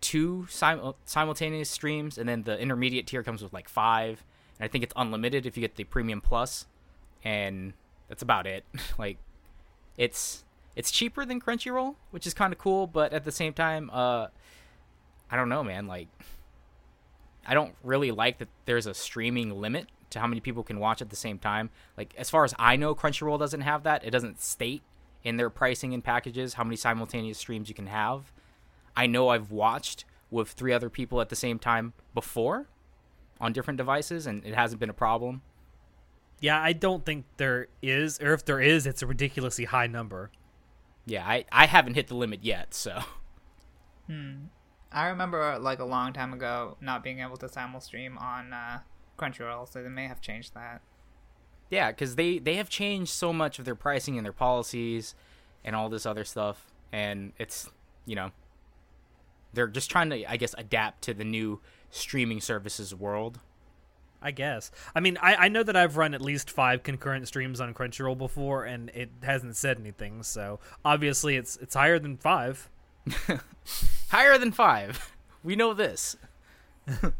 two 0.00 0.46
sim- 0.48 0.94
simultaneous 1.04 1.68
streams, 1.68 2.16
and 2.16 2.28
then 2.28 2.44
the 2.44 2.58
intermediate 2.58 3.06
tier 3.06 3.22
comes 3.22 3.42
with 3.42 3.52
like 3.52 3.68
five. 3.68 4.24
And 4.58 4.64
I 4.64 4.68
think 4.68 4.82
it's 4.82 4.94
unlimited 4.96 5.44
if 5.46 5.56
you 5.56 5.60
get 5.60 5.76
the 5.76 5.84
Premium 5.84 6.20
plus. 6.20 6.32
Plus, 6.32 6.66
and 7.24 7.72
that's 8.08 8.22
about 8.22 8.46
it. 8.46 8.64
like, 8.98 9.18
it's 9.96 10.44
it's 10.74 10.90
cheaper 10.90 11.24
than 11.24 11.40
Crunchyroll, 11.40 11.96
which 12.10 12.26
is 12.26 12.34
kind 12.34 12.52
of 12.52 12.58
cool, 12.58 12.86
but 12.86 13.12
at 13.12 13.24
the 13.24 13.32
same 13.32 13.52
time, 13.52 13.90
uh, 13.92 14.28
I 15.30 15.36
don't 15.36 15.48
know, 15.48 15.62
man. 15.62 15.86
Like, 15.86 16.08
I 17.46 17.54
don't 17.54 17.74
really 17.82 18.10
like 18.10 18.38
that 18.38 18.48
there's 18.64 18.86
a 18.86 18.94
streaming 18.94 19.60
limit 19.60 19.88
to 20.10 20.20
how 20.20 20.26
many 20.26 20.40
people 20.40 20.62
can 20.62 20.78
watch 20.78 21.02
at 21.02 21.10
the 21.10 21.16
same 21.16 21.38
time. 21.38 21.70
Like, 21.96 22.14
as 22.16 22.30
far 22.30 22.44
as 22.44 22.54
I 22.58 22.76
know, 22.76 22.94
Crunchyroll 22.94 23.38
doesn't 23.38 23.62
have 23.62 23.82
that. 23.84 24.04
It 24.04 24.10
doesn't 24.10 24.40
state 24.40 24.82
in 25.24 25.36
their 25.36 25.50
pricing 25.50 25.94
and 25.94 26.02
packages 26.02 26.54
how 26.54 26.64
many 26.64 26.76
simultaneous 26.76 27.38
streams 27.38 27.68
you 27.68 27.74
can 27.74 27.86
have. 27.86 28.32
I 28.96 29.06
know 29.06 29.28
I've 29.28 29.50
watched 29.50 30.04
with 30.30 30.50
three 30.50 30.72
other 30.72 30.90
people 30.90 31.20
at 31.20 31.28
the 31.28 31.36
same 31.36 31.58
time 31.58 31.92
before 32.14 32.66
on 33.40 33.52
different 33.52 33.78
devices, 33.78 34.26
and 34.26 34.44
it 34.44 34.54
hasn't 34.54 34.80
been 34.80 34.90
a 34.90 34.94
problem. 34.94 35.42
Yeah, 36.40 36.60
I 36.60 36.72
don't 36.72 37.04
think 37.04 37.24
there 37.36 37.68
is, 37.82 38.20
or 38.20 38.34
if 38.34 38.44
there 38.44 38.60
is, 38.60 38.86
it's 38.86 39.02
a 39.02 39.06
ridiculously 39.06 39.64
high 39.64 39.86
number. 39.86 40.30
Yeah, 41.04 41.26
I, 41.26 41.44
I 41.50 41.66
haven't 41.66 41.94
hit 41.94 42.08
the 42.08 42.14
limit 42.14 42.44
yet, 42.44 42.74
so. 42.74 43.00
Hmm. 44.06 44.46
I 44.92 45.06
remember 45.08 45.58
like 45.58 45.78
a 45.78 45.84
long 45.84 46.12
time 46.12 46.32
ago 46.32 46.76
not 46.80 47.02
being 47.02 47.20
able 47.20 47.36
to 47.38 47.48
simul 47.48 47.80
stream 47.80 48.18
on 48.18 48.52
uh, 48.52 48.80
Crunchyroll, 49.18 49.70
so 49.70 49.82
they 49.82 49.88
may 49.88 50.06
have 50.06 50.20
changed 50.20 50.54
that. 50.54 50.82
Yeah, 51.70 51.90
because 51.90 52.16
they 52.16 52.38
they 52.38 52.56
have 52.56 52.68
changed 52.68 53.10
so 53.10 53.32
much 53.32 53.58
of 53.58 53.64
their 53.64 53.74
pricing 53.74 54.18
and 54.18 54.24
their 54.24 54.32
policies, 54.32 55.14
and 55.64 55.74
all 55.74 55.88
this 55.88 56.04
other 56.04 56.24
stuff, 56.24 56.70
and 56.92 57.32
it's 57.38 57.70
you 58.04 58.14
know, 58.14 58.32
they're 59.54 59.66
just 59.66 59.90
trying 59.90 60.10
to 60.10 60.30
I 60.30 60.36
guess 60.36 60.54
adapt 60.58 61.02
to 61.04 61.14
the 61.14 61.24
new 61.24 61.60
streaming 61.90 62.40
services 62.40 62.94
world. 62.94 63.38
I 64.22 64.30
guess. 64.30 64.70
I 64.94 65.00
mean, 65.00 65.18
I, 65.20 65.34
I 65.34 65.48
know 65.48 65.62
that 65.62 65.76
I've 65.76 65.96
run 65.96 66.14
at 66.14 66.20
least 66.20 66.50
five 66.50 66.82
concurrent 66.82 67.26
streams 67.28 67.60
on 67.60 67.74
Crunchyroll 67.74 68.16
before, 68.16 68.64
and 68.64 68.90
it 68.90 69.10
hasn't 69.22 69.56
said 69.56 69.78
anything. 69.80 70.22
So 70.22 70.60
obviously, 70.84 71.36
it's 71.36 71.56
it's 71.56 71.74
higher 71.74 71.98
than 71.98 72.16
five. 72.16 72.68
Higher 74.10 74.38
than 74.38 74.52
five. 74.52 75.12
We 75.42 75.56
know 75.56 75.74
this. 75.74 76.16
All 77.02 77.12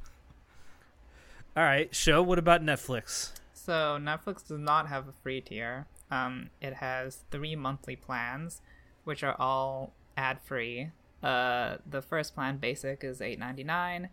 right, 1.56 1.94
show. 1.94 2.23
What 2.23 2.38
about 2.38 2.62
Netflix? 2.62 3.32
So 3.52 3.99
Netflix 4.00 4.47
does 4.47 4.59
not 4.59 4.88
have 4.88 5.09
a 5.09 5.12
free 5.23 5.40
tier. 5.40 5.87
Um, 6.11 6.50
it 6.61 6.75
has 6.75 7.25
three 7.30 7.56
monthly 7.56 7.97
plans, 7.97 8.61
which 9.04 9.23
are 9.23 9.37
all 9.40 9.92
ad 10.16 10.40
free. 10.42 10.90
Uh, 11.23 11.76
the 11.88 12.02
first 12.02 12.35
plan, 12.35 12.59
basic, 12.59 13.04
is 13.04 13.21
eight 13.21 13.38
ninety 13.38 13.64
nine, 13.64 14.09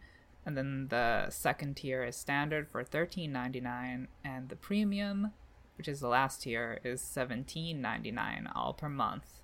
and 0.50 0.58
then 0.58 0.88
the 0.90 1.30
second 1.30 1.78
tier 1.78 2.04
is 2.04 2.16
standard 2.16 2.68
for 2.68 2.84
thirteen 2.84 3.32
ninety 3.32 3.62
nine, 3.62 4.08
and 4.26 4.50
the 4.50 4.56
premium, 4.56 5.32
which 5.78 5.88
is 5.88 6.00
the 6.00 6.08
last 6.08 6.42
tier, 6.42 6.82
is 6.84 7.02
seventeen 7.02 7.82
ninety 7.82 8.10
nine 8.10 8.50
all 8.56 8.74
per 8.74 8.90
month. 8.90 9.44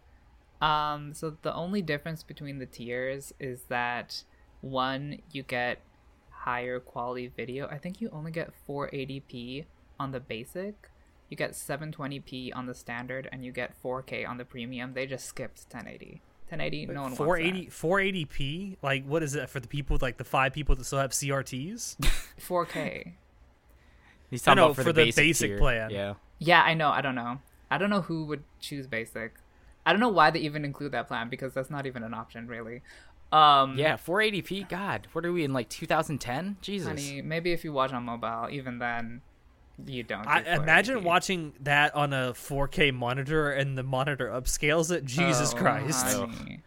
Um, 0.61 1.13
so 1.13 1.37
the 1.43 1.53
only 1.53 1.83
difference 1.83 2.23
between 2.23 2.57
the 2.57 2.65
tiers 2.65 3.35
is 3.39 3.65
that 3.69 4.23
one 4.61 5.19
you 5.31 5.43
get 5.43 5.77
higher 6.31 6.79
quality 6.79 7.27
video. 7.27 7.67
I 7.67 7.77
think 7.77 8.01
you 8.01 8.09
only 8.11 8.31
get 8.31 8.51
480p 8.67 9.65
on 9.99 10.11
the 10.11 10.19
basic. 10.19 10.89
You 11.29 11.37
get 11.37 11.51
720p 11.51 12.55
on 12.55 12.65
the 12.65 12.73
standard, 12.73 13.29
and 13.31 13.45
you 13.45 13.51
get 13.51 13.79
4K 13.83 14.27
on 14.27 14.37
the 14.37 14.45
premium. 14.45 14.95
They 14.95 15.05
just 15.05 15.25
skipped 15.25 15.65
1080. 15.69 16.23
1080, 16.49 16.85
no 16.87 17.01
one 17.01 17.15
480 17.15 17.59
wants 17.61 17.81
480p. 17.81 18.77
Like, 18.81 19.05
what 19.05 19.23
is 19.23 19.35
it 19.35 19.49
for 19.49 19.59
the 19.59 19.67
people? 19.67 19.97
Like 19.99 20.17
the 20.17 20.23
five 20.23 20.53
people 20.53 20.75
that 20.75 20.83
still 20.85 20.99
have 20.99 21.11
CRTs? 21.11 21.97
4K. 22.39 23.13
He's 24.29 24.41
talking 24.41 24.57
know, 24.57 24.65
about 24.67 24.75
for, 24.75 24.83
for 24.83 24.93
the, 24.93 25.05
the 25.05 25.11
basic 25.11 25.51
tier. 25.51 25.57
plan. 25.57 25.89
Yeah. 25.89 26.13
Yeah, 26.39 26.61
I 26.61 26.73
know. 26.73 26.89
I 26.89 27.01
don't 27.01 27.15
know. 27.15 27.39
I 27.71 27.77
don't 27.77 27.89
know 27.89 28.01
who 28.01 28.25
would 28.25 28.43
choose 28.59 28.87
basic. 28.87 29.35
I 29.85 29.91
don't 29.91 29.99
know 29.99 30.09
why 30.09 30.31
they 30.31 30.39
even 30.39 30.65
include 30.65 30.91
that 30.91 31.07
plan 31.07 31.29
because 31.29 31.53
that's 31.53 31.69
not 31.69 31.85
even 31.85 32.03
an 32.03 32.13
option, 32.13 32.47
really. 32.47 32.81
Um, 33.31 33.77
Yeah, 33.77 33.97
480p. 33.97 34.67
God, 34.69 35.07
what 35.13 35.25
are 35.25 35.31
we 35.31 35.43
in 35.43 35.53
like 35.53 35.69
2010? 35.69 36.57
Jesus. 36.61 36.87
Honey, 36.87 37.21
maybe 37.21 37.51
if 37.53 37.63
you 37.63 37.71
watch 37.71 37.91
on 37.91 38.03
mobile, 38.03 38.47
even 38.51 38.79
then, 38.79 39.21
you 39.85 40.03
don't. 40.03 40.25
I 40.27 40.41
imagine 40.55 40.99
480p. 40.99 41.03
watching 41.03 41.53
that 41.61 41.95
on 41.95 42.13
a 42.13 42.33
4K 42.33 42.93
monitor 42.93 43.51
and 43.51 43.77
the 43.77 43.83
monitor 43.83 44.29
upscales 44.29 44.91
it. 44.91 45.05
Jesus 45.05 45.53
Oh, 45.53 45.57
Christ. 45.57 46.05
honey. 46.05 46.59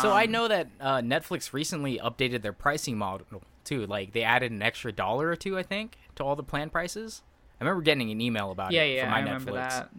So 0.00 0.12
I 0.12 0.24
Um, 0.26 0.30
know 0.32 0.46
that 0.48 0.68
uh, 0.80 0.98
Netflix 0.98 1.52
recently 1.52 1.98
updated 1.98 2.42
their 2.42 2.52
pricing 2.52 2.96
model 2.96 3.42
too. 3.64 3.84
Like 3.86 4.12
they 4.12 4.22
added 4.22 4.52
an 4.52 4.62
extra 4.62 4.92
dollar 4.92 5.28
or 5.28 5.36
two, 5.36 5.58
I 5.58 5.64
think, 5.64 5.98
to 6.16 6.22
all 6.24 6.36
the 6.36 6.44
plan 6.44 6.70
prices. 6.70 7.22
I 7.60 7.64
remember 7.64 7.82
getting 7.82 8.10
an 8.10 8.20
email 8.20 8.50
about 8.52 8.70
Yeah, 8.72 8.82
it 8.82 8.94
yeah, 8.96 9.00
from 9.02 9.10
my 9.10 9.16
I 9.16 9.20
remember 9.20 9.50
Netflix. 9.52 9.54
that. 9.68 9.90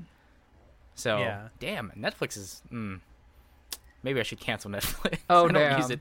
So 0.96 1.18
Yeah. 1.20 1.48
damn, 1.60 1.92
Netflix 1.98 2.38
is. 2.38 2.62
Mm, 2.72 3.02
maybe 4.04 4.20
I 4.22 4.24
should 4.24 4.40
cancel 4.40 4.72
Netflix. 4.78 5.20
Oh, 5.30 5.50
I 5.50 5.52
don't 5.52 5.78
use 5.78 5.90
it. 5.92 6.00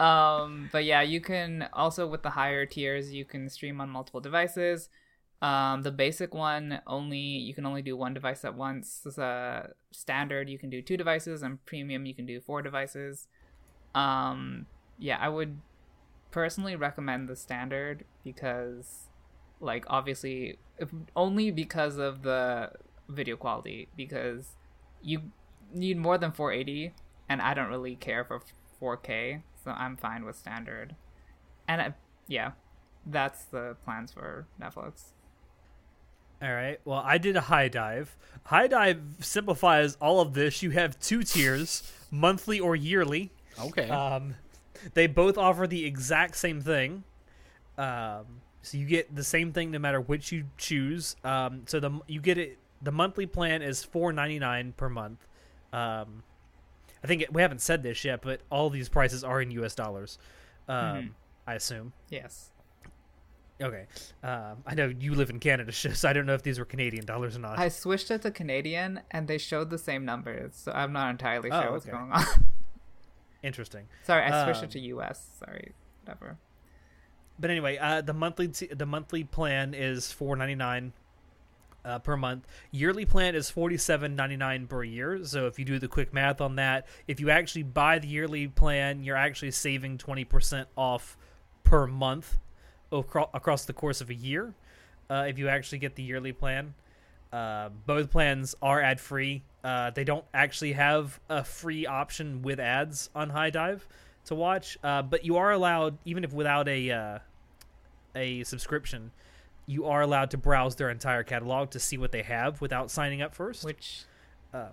um 0.00 0.68
but 0.72 0.84
yeah 0.84 1.00
you 1.02 1.20
can 1.20 1.68
also 1.72 2.06
with 2.06 2.22
the 2.22 2.30
higher 2.30 2.64
tiers 2.66 3.12
you 3.12 3.24
can 3.24 3.48
stream 3.48 3.80
on 3.80 3.88
multiple 3.88 4.20
devices 4.20 4.88
um 5.42 5.82
the 5.82 5.90
basic 5.90 6.34
one 6.34 6.80
only 6.86 7.18
you 7.18 7.54
can 7.54 7.64
only 7.64 7.82
do 7.82 7.96
one 7.96 8.12
device 8.12 8.44
at 8.44 8.54
once 8.54 9.00
this 9.04 9.14
is 9.14 9.18
a 9.18 9.70
standard 9.90 10.48
you 10.48 10.58
can 10.58 10.68
do 10.68 10.82
two 10.82 10.96
devices 10.96 11.42
and 11.42 11.64
premium 11.64 12.04
you 12.06 12.14
can 12.14 12.26
do 12.26 12.40
four 12.40 12.60
devices 12.60 13.26
um 13.94 14.66
yeah 14.98 15.18
i 15.20 15.28
would 15.28 15.58
personally 16.30 16.76
recommend 16.76 17.28
the 17.28 17.36
standard 17.36 18.04
because 18.22 19.08
like 19.60 19.84
obviously 19.88 20.58
if, 20.78 20.90
only 21.16 21.50
because 21.50 21.96
of 21.96 22.22
the 22.22 22.70
video 23.08 23.36
quality 23.36 23.88
because 23.96 24.56
you 25.02 25.20
need 25.72 25.96
more 25.96 26.18
than 26.18 26.30
480 26.30 26.92
and 27.28 27.40
i 27.40 27.54
don't 27.54 27.68
really 27.68 27.96
care 27.96 28.24
for 28.24 28.42
4K, 28.80 29.42
so 29.62 29.70
I'm 29.72 29.96
fine 29.96 30.24
with 30.24 30.36
standard. 30.36 30.96
And 31.68 31.80
uh, 31.80 31.90
yeah, 32.26 32.52
that's 33.06 33.44
the 33.44 33.76
plans 33.84 34.12
for 34.12 34.46
Netflix. 34.60 35.12
All 36.42 36.52
right. 36.52 36.80
Well, 36.84 37.02
I 37.04 37.18
did 37.18 37.36
a 37.36 37.40
HIDIVE. 37.40 38.16
High 38.44 38.66
dive 38.66 39.02
simplifies 39.20 39.96
all 40.00 40.20
of 40.20 40.32
this. 40.34 40.62
You 40.62 40.70
have 40.70 40.98
two 41.00 41.22
tiers, 41.22 41.82
monthly 42.10 42.58
or 42.58 42.74
yearly. 42.74 43.30
Okay. 43.60 43.88
Um, 43.88 44.34
they 44.94 45.06
both 45.06 45.36
offer 45.36 45.66
the 45.66 45.84
exact 45.84 46.36
same 46.36 46.60
thing. 46.62 47.04
Um, 47.76 48.24
so 48.62 48.78
you 48.78 48.86
get 48.86 49.14
the 49.14 49.24
same 49.24 49.52
thing 49.52 49.70
no 49.70 49.78
matter 49.78 50.00
which 50.00 50.32
you 50.32 50.44
choose. 50.56 51.16
Um, 51.24 51.62
so 51.66 51.80
the 51.80 52.00
you 52.06 52.20
get 52.20 52.38
it. 52.38 52.58
The 52.82 52.92
monthly 52.92 53.26
plan 53.26 53.60
is 53.60 53.84
four 53.84 54.12
ninety 54.12 54.38
nine 54.38 54.72
per 54.76 54.88
month. 54.88 55.26
Um, 55.72 56.22
I 57.04 57.06
think 57.06 57.22
it, 57.22 57.32
we 57.32 57.42
haven't 57.42 57.60
said 57.60 57.82
this 57.82 58.04
yet, 58.04 58.22
but 58.22 58.40
all 58.50 58.70
these 58.70 58.88
prices 58.88 59.22
are 59.24 59.40
in 59.42 59.50
U.S. 59.52 59.74
dollars. 59.74 60.18
Um, 60.68 60.76
Mhm. 60.76 61.10
I 61.46 61.54
assume. 61.54 61.92
Yes. 62.08 62.49
Okay. 63.62 63.86
Um, 64.22 64.58
I 64.66 64.74
know 64.74 64.86
you 64.98 65.14
live 65.14 65.30
in 65.30 65.38
Canada, 65.38 65.72
so 65.72 66.08
I 66.08 66.12
don't 66.12 66.26
know 66.26 66.34
if 66.34 66.42
these 66.42 66.58
were 66.58 66.64
Canadian 66.64 67.04
dollars 67.04 67.36
or 67.36 67.40
not. 67.40 67.58
I 67.58 67.68
switched 67.68 68.10
it 68.10 68.22
to 68.22 68.30
Canadian 68.30 69.00
and 69.10 69.28
they 69.28 69.38
showed 69.38 69.70
the 69.70 69.78
same 69.78 70.04
numbers, 70.04 70.54
so 70.54 70.72
I'm 70.72 70.92
not 70.92 71.10
entirely 71.10 71.50
Oh, 71.50 71.60
sure 71.62 71.72
what's 71.72 71.86
okay. 71.86 71.96
going 71.96 72.10
on. 72.12 72.24
Interesting. 73.42 73.86
Sorry, 74.04 74.24
I 74.24 74.44
switched 74.44 74.58
Um, 74.60 74.64
it 74.64 74.70
to 74.72 74.80
US. 74.80 75.26
Sorry, 75.38 75.72
whatever. 76.04 76.36
But 77.38 77.50
anyway, 77.50 77.78
uh, 77.78 78.02
the 78.02 78.12
monthly 78.12 78.48
t- 78.48 78.66
the 78.66 78.84
monthly 78.86 79.24
plan 79.24 79.72
is 79.72 80.12
four 80.12 80.36
ninety 80.36 80.54
nine 80.54 80.92
uh, 81.86 81.98
per 82.00 82.14
month. 82.18 82.46
Yearly 82.70 83.06
plan 83.06 83.34
is 83.34 83.48
forty 83.48 83.78
seven 83.78 84.14
ninety 84.14 84.36
nine 84.36 84.66
per 84.66 84.84
year. 84.84 85.24
So 85.24 85.46
if 85.46 85.58
you 85.58 85.64
do 85.64 85.78
the 85.78 85.88
quick 85.88 86.12
math 86.12 86.42
on 86.42 86.56
that, 86.56 86.86
if 87.08 87.18
you 87.18 87.30
actually 87.30 87.62
buy 87.62 87.98
the 87.98 88.08
yearly 88.08 88.46
plan, 88.48 89.02
you're 89.02 89.16
actually 89.16 89.52
saving 89.52 89.96
twenty 89.96 90.24
percent 90.24 90.68
off 90.76 91.16
per 91.64 91.86
month 91.86 92.36
across 92.92 93.64
the 93.64 93.72
course 93.72 94.00
of 94.00 94.10
a 94.10 94.14
year. 94.14 94.54
Uh, 95.08 95.26
if 95.28 95.38
you 95.38 95.48
actually 95.48 95.78
get 95.78 95.96
the 95.96 96.02
yearly 96.02 96.32
plan, 96.32 96.74
uh, 97.32 97.68
both 97.86 98.10
plans 98.10 98.54
are 98.62 98.80
ad 98.80 99.00
free. 99.00 99.42
Uh, 99.62 99.90
they 99.90 100.04
don't 100.04 100.24
actually 100.32 100.72
have 100.72 101.20
a 101.28 101.44
free 101.44 101.86
option 101.86 102.42
with 102.42 102.58
ads 102.60 103.10
on 103.14 103.30
HIDIVE 103.30 103.86
to 104.26 104.34
watch, 104.34 104.78
uh, 104.82 105.02
but 105.02 105.24
you 105.24 105.36
are 105.36 105.52
allowed, 105.52 105.98
even 106.04 106.24
if 106.24 106.32
without 106.32 106.68
a 106.68 106.90
uh, 106.90 107.18
a 108.14 108.42
subscription, 108.44 109.10
you 109.66 109.86
are 109.86 110.00
allowed 110.00 110.30
to 110.30 110.38
browse 110.38 110.76
their 110.76 110.90
entire 110.90 111.22
catalog 111.22 111.70
to 111.70 111.78
see 111.78 111.96
what 111.96 112.12
they 112.12 112.22
have 112.22 112.60
without 112.60 112.90
signing 112.90 113.22
up 113.22 113.34
first. 113.34 113.64
Which 113.64 114.04
Uh, 114.52 114.68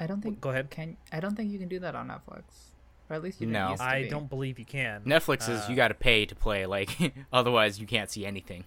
I 0.00 0.06
don't 0.06 0.20
think 0.20 0.40
go 0.40 0.50
ahead. 0.50 0.70
Can 0.70 0.96
I 1.12 1.20
don't 1.20 1.34
think 1.36 1.50
you 1.52 1.58
can 1.58 1.68
do 1.68 1.78
that 1.80 1.94
on 1.94 2.08
Netflix, 2.08 2.42
or 3.10 3.16
at 3.16 3.22
least 3.22 3.40
you 3.40 3.46
No. 3.46 3.58
didn't 3.58 3.70
used 3.70 3.82
to 3.82 3.88
I 3.88 4.02
be. 4.02 4.08
don't 4.08 4.28
believe 4.28 4.58
you 4.58 4.64
can. 4.64 5.02
Netflix 5.04 5.48
is 5.48 5.60
uh, 5.60 5.66
you 5.70 5.76
got 5.76 5.88
to 5.88 5.94
pay 5.94 6.26
to 6.26 6.34
play. 6.34 6.66
Like 6.66 7.14
otherwise, 7.32 7.80
you 7.80 7.86
can't 7.86 8.10
see 8.10 8.24
anything. 8.26 8.64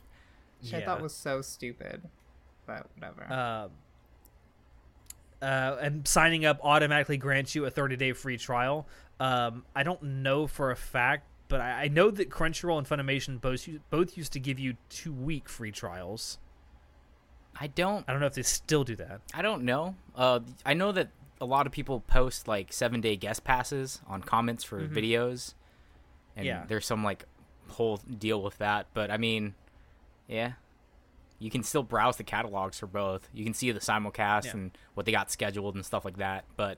Which 0.61 0.73
I 0.73 0.81
thought 0.81 1.01
was 1.01 1.13
so 1.13 1.41
stupid, 1.41 2.01
but 2.67 2.87
whatever. 2.95 3.23
uh, 3.31 3.67
uh, 5.43 5.77
and 5.81 6.07
signing 6.07 6.45
up 6.45 6.59
automatically 6.63 7.17
grants 7.17 7.55
you 7.55 7.65
a 7.65 7.69
30 7.71 7.95
day 7.95 8.13
free 8.13 8.37
trial. 8.37 8.87
Um, 9.19 9.65
I 9.75 9.83
don't 9.83 10.01
know 10.03 10.47
for 10.47 10.71
a 10.71 10.75
fact, 10.75 11.25
but 11.47 11.61
I, 11.61 11.83
I 11.83 11.87
know 11.87 12.11
that 12.11 12.29
Crunchyroll 12.29 12.77
and 12.77 12.87
Funimation 12.87 13.39
both 13.41 13.67
both 13.89 14.17
used 14.17 14.33
to 14.33 14.39
give 14.39 14.59
you 14.59 14.75
two 14.89 15.11
week 15.13 15.49
free 15.49 15.71
trials. 15.71 16.37
I 17.59 17.67
don't. 17.67 18.05
I 18.07 18.11
don't 18.11 18.21
know 18.21 18.27
if 18.27 18.33
they 18.33 18.43
still 18.43 18.83
do 18.83 18.95
that. 18.95 19.21
I 19.33 19.41
don't 19.41 19.63
know. 19.63 19.95
Uh, 20.15 20.39
I 20.65 20.73
know 20.73 20.91
that 20.93 21.09
a 21.41 21.45
lot 21.45 21.65
of 21.65 21.73
people 21.73 21.99
post 22.01 22.47
like 22.47 22.71
seven 22.71 23.01
day 23.01 23.15
guest 23.17 23.43
passes 23.43 24.01
on 24.07 24.21
comments 24.21 24.63
for 24.63 24.79
Mhm. 24.81 24.93
videos, 24.93 25.55
and 26.35 26.45
Yeah. 26.45 26.65
there's 26.67 26.85
some 26.85 27.03
like 27.03 27.25
whole 27.69 27.97
deal 27.97 28.41
with 28.41 28.57
that. 28.59 28.87
But 28.93 29.09
I 29.11 29.17
mean, 29.17 29.55
yeah, 30.27 30.53
you 31.39 31.49
can 31.49 31.63
still 31.63 31.83
browse 31.83 32.17
the 32.17 32.23
catalogs 32.23 32.79
for 32.79 32.87
both. 32.87 33.27
You 33.33 33.43
can 33.43 33.53
see 33.53 33.71
the 33.71 33.79
simulcast 33.79 34.45
Yeah. 34.45 34.51
and 34.51 34.77
what 34.93 35.05
they 35.05 35.11
got 35.11 35.31
scheduled 35.31 35.75
and 35.75 35.85
stuff 35.85 36.05
like 36.05 36.17
that. 36.17 36.45
But 36.55 36.77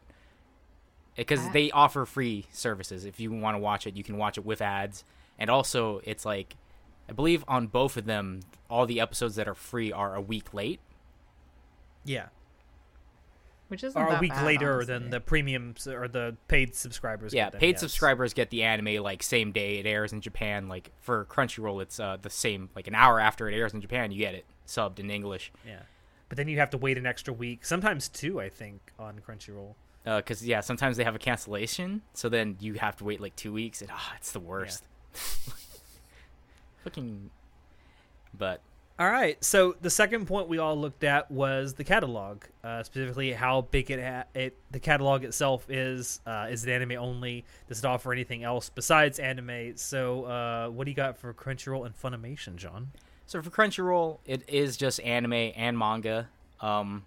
because 1.16 1.42
I- 1.48 1.52
they 1.52 1.72
offer 1.72 2.06
free 2.06 2.48
services, 2.52 3.04
if 3.06 3.20
you 3.20 3.32
want 3.32 3.56
to 3.56 3.60
watch 3.60 3.86
it, 3.86 3.96
you 3.98 4.04
can 4.04 4.18
watch 4.18 4.38
it 4.38 4.46
with 4.46 4.62
ads. 4.62 5.04
And 5.38 5.50
also, 5.50 6.00
it's 6.06 6.26
like 6.26 6.56
I 7.10 7.12
believe 7.12 7.44
on 7.50 7.68
both 7.68 7.98
of 7.98 8.06
them, 8.06 8.40
all 8.70 8.86
the 8.86 9.02
episodes 9.02 9.36
that 9.36 9.46
are 9.46 9.54
free 9.56 9.92
are 9.92 10.16
a 10.16 10.22
week 10.22 10.54
late. 10.54 10.80
Yeah, 12.06 12.30
which 13.74 13.84
isn't 13.84 14.00
or 14.00 14.06
a 14.06 14.12
that 14.12 14.22
week 14.22 14.30
bad, 14.30 14.46
later 14.46 14.86
than 14.86 15.10
the 15.10 15.20
premium 15.20 15.74
or 15.88 16.08
the 16.08 16.38
paid 16.48 16.76
subscribers. 16.76 17.34
Yeah, 17.34 17.46
get 17.46 17.54
them, 17.54 17.60
paid 17.60 17.72
yes. 17.72 17.80
subscribers 17.80 18.36
get 18.36 18.52
the 18.52 18.62
anime 18.62 19.02
like 19.02 19.24
same 19.24 19.52
day 19.52 19.80
it 19.80 19.88
airs 19.88 20.14
in 20.14 20.22
Japan. 20.22 20.68
Like 20.68 20.92
for 21.02 21.26
Crunchyroll, 21.26 21.82
it's 21.82 22.00
uh, 22.00 22.18
the 22.22 22.30
same 22.30 22.70
like 22.76 22.86
an 22.86 22.94
hour 22.94 23.20
after 23.20 23.50
it 23.50 23.56
airs 23.56 23.74
in 23.74 23.82
Japan, 23.82 24.12
you 24.12 24.20
get 24.20 24.36
it 24.36 24.46
subbed 24.68 25.00
in 25.00 25.10
English. 25.10 25.52
Yeah, 25.66 25.80
but 26.30 26.38
then 26.38 26.48
you 26.48 26.60
have 26.60 26.70
to 26.70 26.78
wait 26.78 27.00
an 27.00 27.08
extra 27.08 27.34
week, 27.34 27.66
sometimes 27.66 28.08
two, 28.10 28.40
I 28.40 28.50
think, 28.50 28.94
on 29.00 29.20
Crunchyroll. 29.28 29.74
because 30.06 30.46
yeah, 30.46 30.60
sometimes 30.60 30.96
they 30.96 31.04
have 31.04 31.16
a 31.16 31.20
cancellation, 31.20 32.04
so 32.14 32.30
then 32.30 32.58
you 32.60 32.76
have 32.76 32.96
to 32.98 33.04
wait 33.04 33.20
like 33.20 33.36
two 33.36 33.54
weeks, 33.54 33.82
and 33.82 33.90
ah, 33.92 34.14
it's 34.18 34.34
the 34.34 34.40
worst. 34.40 34.84
Fucking, 36.84 37.32
but 38.38 38.62
All 39.04 39.12
right. 39.12 39.44
So 39.44 39.76
the 39.82 39.90
second 39.90 40.28
point 40.28 40.48
we 40.48 40.60
all 40.60 40.78
looked 40.78 41.04
at 41.04 41.30
was 41.30 41.74
the 41.74 41.84
catalog, 41.84 42.44
uh, 42.64 42.84
specifically 42.84 43.34
how 43.34 43.64
big 43.64 43.92
it, 43.92 44.02
ha- 44.02 44.24
it 44.34 44.56
the 44.72 44.80
catalog 44.80 45.26
itself 45.26 45.70
is. 45.70 46.22
Uh, 46.26 46.48
is 46.50 46.66
it 46.66 46.72
anime 46.72 46.94
only? 46.94 47.44
Does 47.68 47.80
it 47.80 47.86
offer 47.86 48.14
anything 48.14 48.46
else 48.46 48.70
besides 48.70 49.20
anime? 49.20 49.76
So 49.76 50.24
uh, 50.24 50.70
what 50.70 50.86
do 50.86 50.92
you 50.92 50.96
got 50.96 51.18
for 51.18 51.34
Crunchyroll 51.34 51.86
and 51.86 51.94
Funimation, 51.94 52.56
John? 52.56 52.92
so 53.26 53.42
for 53.42 53.50
Crunchyroll, 53.50 54.20
it 54.26 54.48
is 54.48 54.78
just 54.78 55.02
anime 55.02 55.34
and 55.34 55.78
manga. 55.78 56.30
Um, 56.62 57.04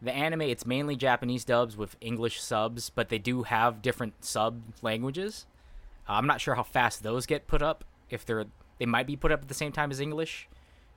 the 0.00 0.12
anime 0.12 0.42
it's 0.42 0.64
mainly 0.64 0.94
Japanese 0.94 1.44
dubs 1.44 1.76
with 1.76 1.96
English 2.00 2.40
subs, 2.40 2.88
but 2.88 3.08
they 3.08 3.18
do 3.18 3.42
have 3.42 3.82
different 3.82 4.24
sub 4.24 4.62
languages. 4.80 5.46
Uh, 6.08 6.12
I'm 6.12 6.26
not 6.28 6.40
sure 6.40 6.54
how 6.54 6.62
fast 6.62 7.02
those 7.02 7.26
get 7.26 7.48
put 7.48 7.62
up. 7.62 7.82
If 8.10 8.24
they're 8.24 8.44
they 8.78 8.86
might 8.86 9.08
be 9.08 9.16
put 9.16 9.32
up 9.32 9.42
at 9.42 9.48
the 9.48 9.54
same 9.54 9.72
time 9.72 9.90
as 9.90 9.98
English, 9.98 10.48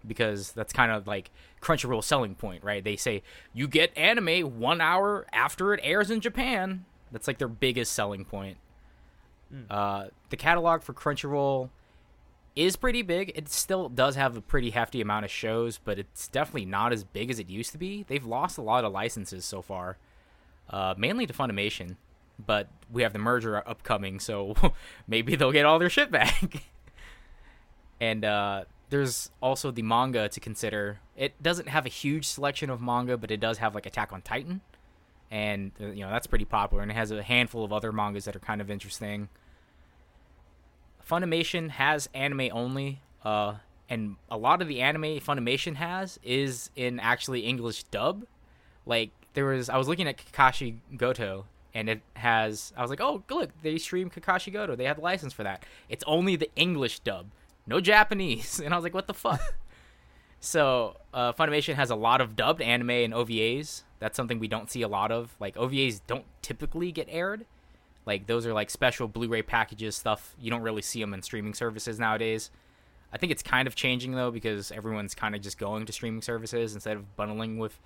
because 0.07 0.51
that's 0.51 0.73
kind 0.73 0.91
of 0.91 1.07
like 1.07 1.31
Crunchyroll's 1.61 2.05
selling 2.05 2.35
point, 2.35 2.63
right? 2.63 2.83
They 2.83 2.95
say 2.95 3.23
you 3.53 3.67
get 3.67 3.97
anime 3.97 4.59
one 4.59 4.81
hour 4.81 5.25
after 5.33 5.73
it 5.73 5.79
airs 5.83 6.11
in 6.11 6.21
Japan. 6.21 6.85
That's 7.11 7.27
like 7.27 7.37
their 7.37 7.47
biggest 7.47 7.93
selling 7.93 8.25
point. 8.25 8.57
Uh, 9.69 10.05
the 10.29 10.37
catalog 10.37 10.81
for 10.81 10.93
Crunchyroll 10.93 11.69
is 12.55 12.75
pretty 12.75 13.01
big. 13.01 13.31
It 13.35 13.49
still 13.49 13.89
does 13.89 14.15
have 14.15 14.37
a 14.37 14.41
pretty 14.41 14.71
hefty 14.71 15.01
amount 15.01 15.25
of 15.25 15.31
shows, 15.31 15.79
but 15.83 15.99
it's 15.99 16.27
definitely 16.27 16.65
not 16.65 16.93
as 16.93 17.03
big 17.03 17.29
as 17.29 17.39
it 17.39 17.49
used 17.49 17.71
to 17.73 17.77
be. 17.77 18.03
They've 18.07 18.25
lost 18.25 18.57
a 18.57 18.61
lot 18.61 18.83
of 18.83 18.91
licenses 18.91 19.45
so 19.45 19.61
far, 19.61 19.97
uh, 20.69 20.95
mainly 20.97 21.25
to 21.25 21.33
Funimation. 21.33 21.95
But 22.43 22.67
we 22.91 23.03
have 23.03 23.13
the 23.13 23.19
merger 23.19 23.57
upcoming, 23.67 24.19
so 24.19 24.55
maybe 25.07 25.35
they'll 25.35 25.53
get 25.53 25.65
all 25.65 25.79
their 25.79 25.89
shit 25.89 26.11
back. 26.11 26.63
and 28.01 28.25
uh, 28.25 28.65
there's 28.89 29.31
also 29.41 29.71
the 29.71 29.81
manga 29.81 30.29
to 30.29 30.39
consider. 30.39 30.99
It 31.15 31.41
doesn't 31.41 31.69
have 31.69 31.85
a 31.85 31.89
huge 31.89 32.27
selection 32.27 32.69
of 32.69 32.81
manga, 32.81 33.17
but 33.17 33.31
it 33.31 33.39
does 33.39 33.57
have 33.57 33.75
like 33.75 33.85
Attack 33.85 34.13
on 34.13 34.21
Titan, 34.21 34.61
and 35.31 35.71
uh, 35.81 35.87
you 35.87 36.01
know 36.01 36.09
that's 36.09 36.27
pretty 36.27 36.45
popular. 36.45 36.81
And 36.81 36.91
it 36.91 36.95
has 36.95 37.11
a 37.11 37.23
handful 37.23 37.63
of 37.63 37.73
other 37.73 37.91
mangas 37.91 38.25
that 38.25 38.35
are 38.35 38.39
kind 38.39 38.61
of 38.61 38.69
interesting. 38.69 39.29
Funimation 41.09 41.69
has 41.69 42.09
anime 42.13 42.49
only, 42.51 43.01
uh, 43.23 43.55
and 43.89 44.15
a 44.29 44.37
lot 44.37 44.61
of 44.61 44.67
the 44.67 44.81
anime 44.81 45.19
Funimation 45.19 45.75
has 45.75 46.19
is 46.23 46.69
in 46.75 46.99
actually 46.99 47.41
English 47.41 47.83
dub. 47.83 48.25
Like 48.85 49.11
there 49.33 49.45
was, 49.45 49.69
I 49.69 49.77
was 49.77 49.87
looking 49.87 50.07
at 50.07 50.17
Kakashi 50.17 50.77
Goto, 50.95 51.45
and 51.73 51.89
it 51.89 52.01
has. 52.15 52.73
I 52.77 52.81
was 52.81 52.89
like, 52.89 53.01
oh, 53.01 53.23
look, 53.29 53.49
they 53.61 53.77
stream 53.77 54.09
Kakushigoto. 54.09 54.77
They 54.77 54.85
have 54.85 54.97
the 54.97 55.03
license 55.03 55.33
for 55.33 55.43
that. 55.43 55.63
It's 55.89 56.03
only 56.07 56.35
the 56.35 56.49
English 56.55 56.99
dub, 56.99 57.27
no 57.67 57.79
Japanese. 57.79 58.59
And 58.63 58.73
I 58.73 58.77
was 58.77 58.83
like, 58.83 58.93
what 58.93 59.07
the 59.07 59.13
fuck? 59.13 59.41
so 60.39 60.97
uh, 61.13 61.33
Funimation 61.33 61.75
has 61.75 61.89
a 61.89 61.95
lot 61.95 62.21
of 62.21 62.35
dubbed 62.35 62.61
anime 62.61 62.89
and 62.89 63.13
OVAs. 63.13 63.83
That's 63.99 64.15
something 64.15 64.39
we 64.39 64.47
don't 64.47 64.69
see 64.69 64.81
a 64.81 64.87
lot 64.87 65.11
of. 65.11 65.35
Like 65.39 65.55
OVAs 65.55 66.01
don't 66.07 66.25
typically 66.41 66.91
get 66.91 67.07
aired. 67.09 67.45
Like 68.05 68.27
those 68.27 68.45
are 68.45 68.53
like 68.53 68.69
special 68.69 69.07
Blu-ray 69.07 69.41
packages 69.41 69.95
stuff. 69.95 70.35
You 70.39 70.51
don't 70.51 70.61
really 70.61 70.81
see 70.81 71.01
them 71.01 71.13
in 71.13 71.21
streaming 71.21 71.53
services 71.53 71.99
nowadays. 71.99 72.51
I 73.11 73.17
think 73.17 73.31
it's 73.31 73.43
kind 73.43 73.67
of 73.67 73.75
changing 73.75 74.13
though 74.13 74.31
because 74.31 74.71
everyone's 74.71 75.15
kind 75.15 75.35
of 75.35 75.41
just 75.41 75.57
going 75.57 75.85
to 75.85 75.93
streaming 75.93 76.21
services 76.21 76.73
instead 76.73 76.97
of 76.97 77.15
bundling 77.15 77.57
with 77.57 77.79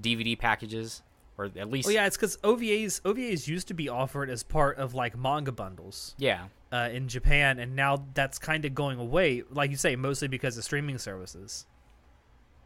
DVD 0.00 0.38
packages 0.38 1.02
or 1.36 1.50
at 1.56 1.70
least 1.70 1.88
Oh 1.88 1.90
yeah, 1.90 2.06
it's 2.06 2.16
because 2.16 2.38
OVAs 2.38 3.00
OVAs 3.02 3.46
used 3.46 3.68
to 3.68 3.74
be 3.74 3.88
offered 3.88 4.30
as 4.30 4.42
part 4.42 4.78
of 4.78 4.94
like 4.94 5.16
manga 5.16 5.52
bundles 5.52 6.14
yeah. 6.18 6.44
Uh, 6.72 6.88
in 6.92 7.08
Japan, 7.08 7.58
and 7.58 7.74
now 7.74 8.06
that's 8.14 8.38
kind 8.38 8.64
of 8.64 8.74
going 8.74 8.98
away. 8.98 9.42
Like 9.50 9.70
you 9.70 9.76
say, 9.76 9.96
mostly 9.96 10.28
because 10.28 10.56
of 10.56 10.64
streaming 10.64 10.98
services. 10.98 11.66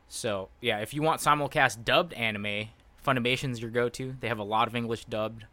So 0.09 0.49
yeah, 0.61 0.79
if 0.79 0.95
you 0.95 1.03
want 1.03 1.21
simulcast 1.21 1.85
dubbed 1.85 2.13
anime, 2.15 2.69
Funimation's 3.05 3.61
your 3.61 3.71
go-to. 3.71 4.15
They 4.21 4.29
have 4.29 4.39
a 4.39 4.45
lot 4.45 4.69
of 4.69 4.77
English 4.77 5.07
dubbed. 5.07 5.45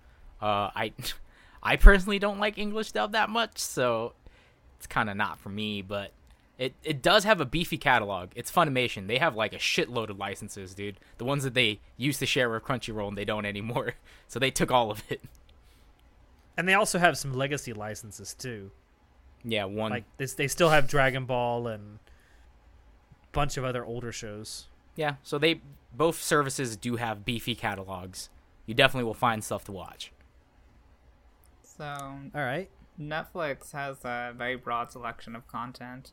Uh, 0.42 0.70
I, 0.76 0.94
I 1.64 1.76
personally 1.76 2.20
don't 2.20 2.40
like 2.40 2.58
English 2.58 2.92
dubbed 2.92 3.14
that 3.14 3.30
much, 3.30 3.58
so 3.58 4.14
it's 4.78 4.88
kind 4.88 5.10
of 5.10 5.18
not 5.18 5.40
for 5.40 5.50
me. 5.50 5.82
But 5.82 6.12
it 6.58 6.76
it 6.84 7.02
does 7.02 7.24
have 7.24 7.42
a 7.42 7.46
beefy 7.46 7.78
catalog. 7.78 8.30
It's 8.36 8.52
Funimation. 8.52 9.08
They 9.08 9.18
have 9.18 9.36
like 9.36 9.54
a 9.54 9.58
shitload 9.58 10.10
of 10.10 10.20
licenses, 10.20 10.76
dude. 10.76 11.00
The 11.18 11.26
ones 11.26 11.44
that 11.44 11.54
they 11.54 11.80
used 11.98 12.20
to 12.20 12.26
share 12.26 12.50
with 12.50 12.64
Crunchyroll 12.64 13.08
and 13.08 13.18
they 13.18 13.26
don't 13.26 13.46
anymore. 13.46 13.96
So 14.28 14.40
they 14.40 14.50
took 14.50 14.72
all 14.72 14.92
of 14.92 15.04
it. 15.10 15.22
And 16.58 16.68
they 16.68 16.74
also 16.74 17.00
have 17.00 17.18
some 17.18 17.34
legacy 17.34 17.74
licenses 17.74 18.34
too. 18.34 18.72
Yeah, 19.44 19.66
one. 19.66 19.92
Like 19.92 20.06
this, 20.18 20.34
they 20.34 20.48
still 20.48 20.70
have 20.70 20.88
Dragon 20.88 21.26
Ball 21.26 21.68
and 21.68 22.00
a 23.24 23.28
bunch 23.32 23.58
of 23.58 23.64
other 23.64 23.84
older 23.84 24.12
shows. 24.12 24.68
yeah, 24.96 25.16
so 25.24 25.38
they 25.38 25.62
both 25.94 26.22
services 26.22 26.78
do 26.78 26.98
have 26.98 27.26
beefy 27.26 27.56
catalogs. 27.56 28.30
You 28.66 28.74
definitely 28.74 29.06
will 29.06 29.14
find 29.14 29.44
stuff 29.44 29.64
to 29.66 29.72
watch. 29.72 30.12
So 31.64 31.84
All 31.84 32.42
right. 32.42 32.70
Netflix 33.00 33.72
has 33.72 33.98
a 34.04 34.34
very 34.38 34.56
broad 34.56 34.92
selection 34.92 35.36
of 35.36 35.48
content, 35.48 36.12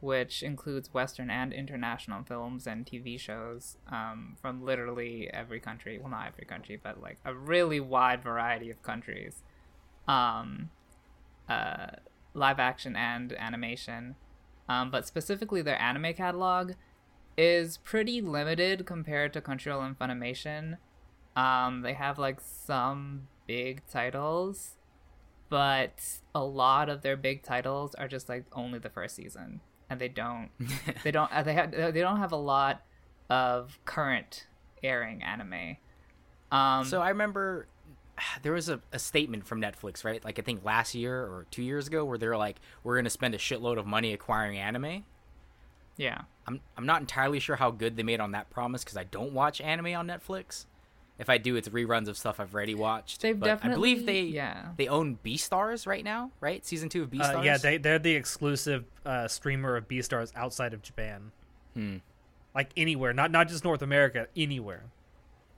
which 0.00 0.42
includes 0.42 0.94
Western 0.94 1.30
and 1.30 1.52
international 1.52 2.22
films 2.22 2.66
and 2.66 2.86
TV 2.86 3.18
shows 3.18 3.76
um, 3.90 4.36
from 4.40 4.64
literally 4.64 5.28
every 5.32 5.58
country. 5.58 5.98
Well, 5.98 6.10
not 6.10 6.28
every 6.28 6.44
country, 6.44 6.78
but 6.80 7.02
like 7.02 7.18
a 7.24 7.34
really 7.34 7.80
wide 7.80 8.22
variety 8.22 8.70
of 8.70 8.82
countries. 8.82 9.42
Um, 10.08 10.70
uh, 11.48 11.86
live 12.34 12.58
action 12.58 12.96
and 12.96 13.32
animation. 13.32 14.16
Um, 14.68 14.90
but 14.90 15.06
specifically, 15.06 15.62
their 15.62 15.80
anime 15.80 16.14
catalog 16.14 16.72
is 17.36 17.78
pretty 17.78 18.20
limited 18.20 18.86
compared 18.86 19.32
to 19.32 19.40
Crunchyroll 19.40 19.84
and 19.84 19.98
Funimation. 19.98 20.78
Um, 21.36 21.82
they 21.82 21.94
have 21.94 22.18
like 22.18 22.40
some 22.40 23.28
big 23.46 23.82
titles, 23.90 24.76
but 25.48 26.20
a 26.34 26.44
lot 26.44 26.88
of 26.88 27.02
their 27.02 27.16
big 27.16 27.42
titles 27.42 27.94
are 27.96 28.08
just 28.08 28.28
like 28.28 28.44
only 28.52 28.78
the 28.78 28.90
first 28.90 29.16
season, 29.16 29.60
and 29.88 30.00
they 30.00 30.08
don't 30.08 30.50
they 31.04 31.10
don't 31.10 31.32
uh, 31.32 31.42
they 31.42 31.54
have 31.54 31.72
they 31.72 32.00
don't 32.00 32.18
have 32.18 32.32
a 32.32 32.36
lot 32.36 32.82
of 33.28 33.78
current 33.84 34.46
airing 34.82 35.22
anime. 35.22 35.76
Um, 36.52 36.84
So 36.84 37.00
I 37.00 37.08
remember 37.10 37.66
there 38.42 38.52
was 38.52 38.68
a, 38.68 38.80
a 38.92 38.98
statement 38.98 39.46
from 39.46 39.60
Netflix, 39.60 40.04
right? 40.04 40.24
Like 40.24 40.38
I 40.38 40.42
think 40.42 40.64
last 40.64 40.94
year 40.94 41.14
or 41.22 41.46
two 41.50 41.62
years 41.62 41.86
ago, 41.86 42.04
where 42.04 42.18
they're 42.18 42.36
like, 42.36 42.56
"We're 42.84 42.94
going 42.96 43.04
to 43.04 43.10
spend 43.10 43.34
a 43.34 43.38
shitload 43.38 43.78
of 43.78 43.86
money 43.86 44.12
acquiring 44.12 44.58
anime." 44.58 45.04
yeah, 45.96 46.22
I'm 46.46 46.60
I'm 46.78 46.86
not 46.86 47.00
entirely 47.02 47.40
sure 47.40 47.56
how 47.56 47.70
good 47.70 47.96
they 47.96 48.02
made 48.02 48.20
on 48.20 48.32
that 48.32 48.48
promise 48.48 48.82
because 48.84 48.96
I 48.96 49.04
don't 49.04 49.32
watch 49.32 49.60
anime 49.60 49.94
on 49.94 50.06
Netflix. 50.06 50.64
If 51.18 51.28
I 51.28 51.36
do, 51.36 51.56
it's 51.56 51.68
reruns 51.68 52.08
of 52.08 52.16
stuff 52.16 52.40
I've 52.40 52.54
already 52.54 52.74
watched. 52.74 53.20
They've 53.20 53.38
but 53.38 53.62
I 53.62 53.68
believe 53.68 54.06
they 54.06 54.22
definitely- 54.30 54.30
yeah. 54.36 54.68
they 54.78 54.88
own 54.88 55.18
Beastars 55.22 55.86
right 55.86 56.02
now, 56.02 56.30
right? 56.40 56.64
Season 56.64 56.88
two 56.88 57.02
of 57.02 57.08
Uh, 57.08 57.16
Beastars. 57.16 57.44
yeah, 57.44 57.58
they 57.58 57.76
they're 57.76 57.98
the 57.98 58.14
exclusive 58.14 58.86
uh, 59.04 59.28
streamer 59.28 59.76
of 59.76 59.86
Beastars 59.88 60.32
outside 60.34 60.72
of 60.72 60.80
Japan. 60.80 61.32
Hmm. 61.74 61.96
Like 62.54 62.70
anywhere, 62.78 63.12
not 63.12 63.30
not 63.30 63.48
just 63.48 63.62
North 63.64 63.82
America, 63.82 64.28
anywhere. 64.34 64.84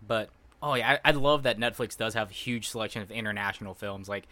But 0.05 0.31
oh 0.63 0.75
yeah, 0.75 0.99
I, 1.05 1.09
I 1.09 1.13
love 1.13 1.43
that 1.43 1.59
Netflix 1.59 1.97
does 1.97 2.15
have 2.15 2.31
a 2.31 2.35
huge 2.35 2.69
selection 2.69 3.03
of 3.03 3.11
international 3.11 3.75
films. 3.75 4.09
Like 4.09 4.27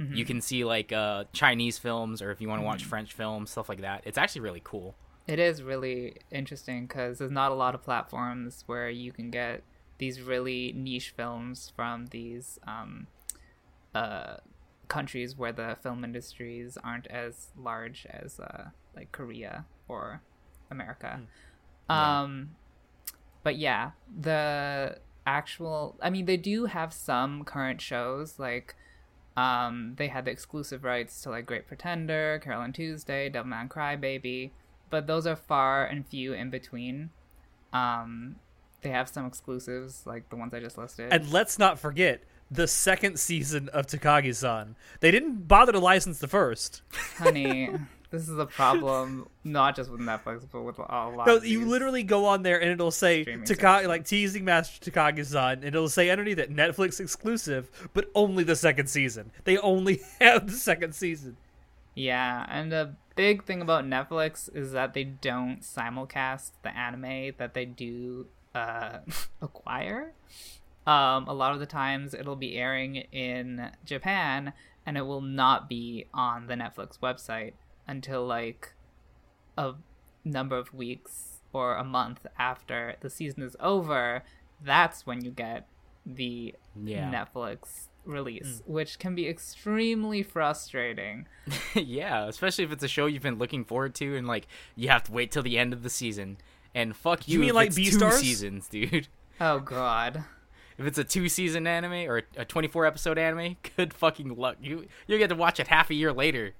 Mm-hmm. 0.00 0.14
you 0.14 0.24
can 0.24 0.40
see 0.40 0.64
like 0.64 0.92
uh, 0.92 1.22
Chinese 1.32 1.78
films, 1.78 2.20
or 2.20 2.32
if 2.32 2.40
you 2.40 2.48
want 2.48 2.60
to 2.60 2.66
watch 2.66 2.82
French 2.84 3.12
films, 3.12 3.50
stuff 3.52 3.68
like 3.68 3.82
that. 3.82 4.02
It's 4.04 4.18
actually 4.18 4.40
really 4.40 4.60
cool. 4.64 4.96
It 5.28 5.38
is 5.38 5.62
really 5.62 6.16
interesting 6.32 6.86
because 6.86 7.18
there's 7.18 7.30
not 7.30 7.52
a 7.52 7.54
lot 7.54 7.76
of 7.76 7.82
platforms 7.84 8.64
where 8.66 8.90
you 8.90 9.12
can 9.12 9.30
get 9.30 9.62
these 9.98 10.20
really 10.20 10.72
niche 10.74 11.14
films 11.16 11.72
from 11.76 12.06
these 12.06 12.58
um, 12.66 13.06
uh, 13.94 14.38
countries 14.88 15.36
where 15.36 15.52
the 15.52 15.76
film 15.80 16.02
industries 16.02 16.76
aren't 16.82 17.06
as 17.06 17.50
large 17.56 18.04
as 18.10 18.40
uh, 18.40 18.70
like 18.96 19.12
Korea 19.12 19.64
or 19.86 20.22
America. 20.72 21.20
Yeah. 21.88 22.22
Um, 22.22 22.56
but 23.44 23.56
yeah, 23.56 23.92
the 24.20 24.98
actual. 25.26 25.96
I 26.02 26.10
mean, 26.10 26.26
they 26.26 26.36
do 26.36 26.66
have 26.66 26.92
some 26.92 27.44
current 27.44 27.80
shows 27.80 28.38
like. 28.38 28.74
Um, 29.36 29.94
they 29.96 30.06
had 30.06 30.26
the 30.26 30.30
exclusive 30.30 30.84
rights 30.84 31.20
to 31.22 31.30
like 31.30 31.44
Great 31.44 31.66
Pretender, 31.66 32.40
Carol 32.44 32.62
and 32.62 32.72
Tuesday, 32.72 33.28
Devilman 33.28 33.68
Crybaby, 33.68 34.52
but 34.90 35.08
those 35.08 35.26
are 35.26 35.34
far 35.34 35.84
and 35.84 36.06
few 36.06 36.32
in 36.32 36.50
between. 36.50 37.10
Um, 37.72 38.36
they 38.82 38.90
have 38.90 39.08
some 39.08 39.26
exclusives 39.26 40.06
like 40.06 40.30
the 40.30 40.36
ones 40.36 40.54
I 40.54 40.60
just 40.60 40.78
listed. 40.78 41.12
And 41.12 41.32
let's 41.32 41.58
not 41.58 41.80
forget 41.80 42.22
the 42.50 42.68
second 42.68 43.18
season 43.18 43.68
of 43.70 43.86
Takagi-san. 43.86 44.76
They 45.00 45.10
didn't 45.10 45.48
bother 45.48 45.72
to 45.72 45.80
license 45.80 46.20
the 46.20 46.28
first. 46.28 46.82
Honey, 47.16 47.70
this 48.14 48.28
is 48.28 48.38
a 48.38 48.46
problem 48.46 49.28
not 49.42 49.74
just 49.74 49.90
with 49.90 50.00
Netflix, 50.00 50.46
but 50.50 50.62
with 50.62 50.78
a 50.78 50.82
lot. 50.82 51.26
No, 51.26 51.42
you 51.42 51.64
literally 51.64 52.02
go 52.02 52.26
on 52.26 52.42
there 52.42 52.60
and 52.60 52.70
it'll 52.70 52.90
say 52.90 53.24
Takagi, 53.24 53.86
like 53.88 54.04
teasing 54.04 54.44
Master 54.44 54.90
Takagi-san, 54.90 55.58
and 55.58 55.64
it'll 55.64 55.88
say 55.88 56.10
underneath 56.10 56.38
it 56.38 56.54
Netflix 56.54 57.00
exclusive, 57.00 57.68
but 57.92 58.10
only 58.14 58.44
the 58.44 58.56
second 58.56 58.88
season. 58.88 59.32
They 59.44 59.58
only 59.58 60.00
have 60.20 60.46
the 60.46 60.56
second 60.56 60.94
season. 60.94 61.36
Yeah, 61.94 62.46
and 62.48 62.70
the 62.70 62.94
big 63.16 63.44
thing 63.44 63.60
about 63.60 63.84
Netflix 63.84 64.54
is 64.54 64.72
that 64.72 64.94
they 64.94 65.04
don't 65.04 65.60
simulcast 65.60 66.52
the 66.62 66.76
anime 66.76 67.32
that 67.38 67.54
they 67.54 67.64
do 67.64 68.26
uh, 68.54 68.98
acquire. 69.42 70.12
Um, 70.86 71.26
a 71.28 71.32
lot 71.34 71.52
of 71.52 71.60
the 71.60 71.66
times 71.66 72.14
it'll 72.14 72.36
be 72.36 72.56
airing 72.56 72.96
in 72.96 73.70
Japan 73.84 74.52
and 74.86 74.98
it 74.98 75.02
will 75.02 75.22
not 75.22 75.68
be 75.68 76.06
on 76.12 76.46
the 76.46 76.54
Netflix 76.54 76.98
website 76.98 77.54
until 77.86 78.26
like 78.26 78.72
a 79.58 79.72
number 80.24 80.56
of 80.56 80.72
weeks 80.74 81.38
or 81.52 81.76
a 81.76 81.84
month 81.84 82.26
after 82.38 82.96
the 83.00 83.10
season 83.10 83.42
is 83.42 83.56
over. 83.60 84.22
That's 84.62 85.06
when 85.06 85.24
you 85.24 85.30
get 85.30 85.68
the 86.06 86.54
Yeah. 86.82 87.10
Netflix 87.10 87.88
release, 88.04 88.60
mm. 88.62 88.68
which 88.68 88.98
can 88.98 89.14
be 89.14 89.28
extremely 89.28 90.22
frustrating. 90.22 91.26
yeah, 91.74 92.26
especially 92.26 92.64
if 92.64 92.72
it's 92.72 92.82
a 92.84 92.88
show 92.88 93.06
you've 93.06 93.22
been 93.22 93.38
looking 93.38 93.64
forward 93.64 93.94
to, 93.96 94.16
and 94.16 94.26
like 94.26 94.46
you 94.76 94.88
have 94.88 95.04
to 95.04 95.12
wait 95.12 95.30
till 95.30 95.42
the 95.42 95.58
end 95.58 95.72
of 95.72 95.82
the 95.82 95.90
season. 95.90 96.36
And 96.74 96.96
fuck 96.96 97.28
you, 97.28 97.34
You 97.34 97.38
mean 97.40 97.48
if 97.50 97.54
like 97.54 97.68
it's 97.68 97.78
Beastars? 97.78 98.10
two 98.12 98.16
seasons, 98.18 98.68
dude. 98.68 99.08
Oh 99.40 99.58
god. 99.58 100.24
If 100.78 100.86
it's 100.86 100.98
a 100.98 101.02
two 101.04 101.28
season 101.28 101.66
anime 101.66 102.08
or 102.08 102.22
a 102.36 102.44
24 102.44 102.86
episode 102.86 103.18
anime, 103.18 103.56
good 103.76 103.92
fucking 103.92 104.36
luck. 104.36 104.56
You 104.62 104.86
you 105.08 105.18
get 105.18 105.28
to 105.28 105.34
watch 105.34 105.58
it 105.58 105.66
half 105.68 105.90
a 105.90 105.94
year 105.94 106.12
later. 106.12 106.52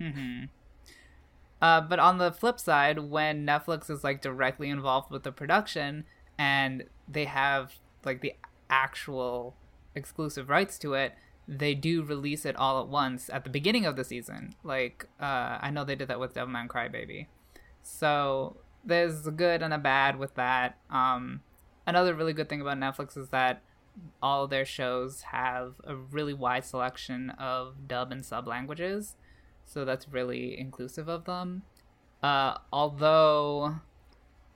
Mm-hmm. 0.00 0.44
Uh, 1.64 1.80
but 1.80 1.98
on 1.98 2.18
the 2.18 2.30
flip 2.30 2.60
side, 2.60 2.98
when 2.98 3.46
Netflix 3.46 3.88
is 3.88 4.04
like 4.04 4.20
directly 4.20 4.68
involved 4.68 5.10
with 5.10 5.22
the 5.22 5.32
production 5.32 6.04
and 6.36 6.84
they 7.08 7.24
have 7.24 7.72
like 8.04 8.20
the 8.20 8.34
actual 8.68 9.56
exclusive 9.94 10.50
rights 10.50 10.78
to 10.78 10.92
it, 10.92 11.14
they 11.48 11.74
do 11.74 12.02
release 12.02 12.44
it 12.44 12.54
all 12.56 12.82
at 12.82 12.88
once 12.88 13.30
at 13.30 13.44
the 13.44 13.50
beginning 13.50 13.86
of 13.86 13.96
the 13.96 14.04
season. 14.04 14.54
Like 14.62 15.06
uh, 15.18 15.56
I 15.58 15.70
know 15.70 15.84
they 15.84 15.94
did 15.94 16.08
that 16.08 16.20
with 16.20 16.34
Devilman 16.34 16.68
Crybaby. 16.68 17.28
So 17.82 18.58
there's 18.84 19.26
a 19.26 19.30
good 19.30 19.62
and 19.62 19.72
a 19.72 19.78
bad 19.78 20.18
with 20.18 20.34
that. 20.34 20.76
Um, 20.90 21.40
another 21.86 22.12
really 22.12 22.34
good 22.34 22.50
thing 22.50 22.60
about 22.60 22.76
Netflix 22.76 23.16
is 23.16 23.30
that 23.30 23.62
all 24.22 24.46
their 24.46 24.66
shows 24.66 25.22
have 25.32 25.76
a 25.84 25.96
really 25.96 26.34
wide 26.34 26.66
selection 26.66 27.30
of 27.30 27.88
dub 27.88 28.12
and 28.12 28.22
sub 28.22 28.46
languages 28.46 29.16
so 29.64 29.84
that's 29.84 30.08
really 30.08 30.58
inclusive 30.58 31.08
of 31.08 31.24
them. 31.24 31.62
Uh, 32.22 32.58
although 32.72 33.76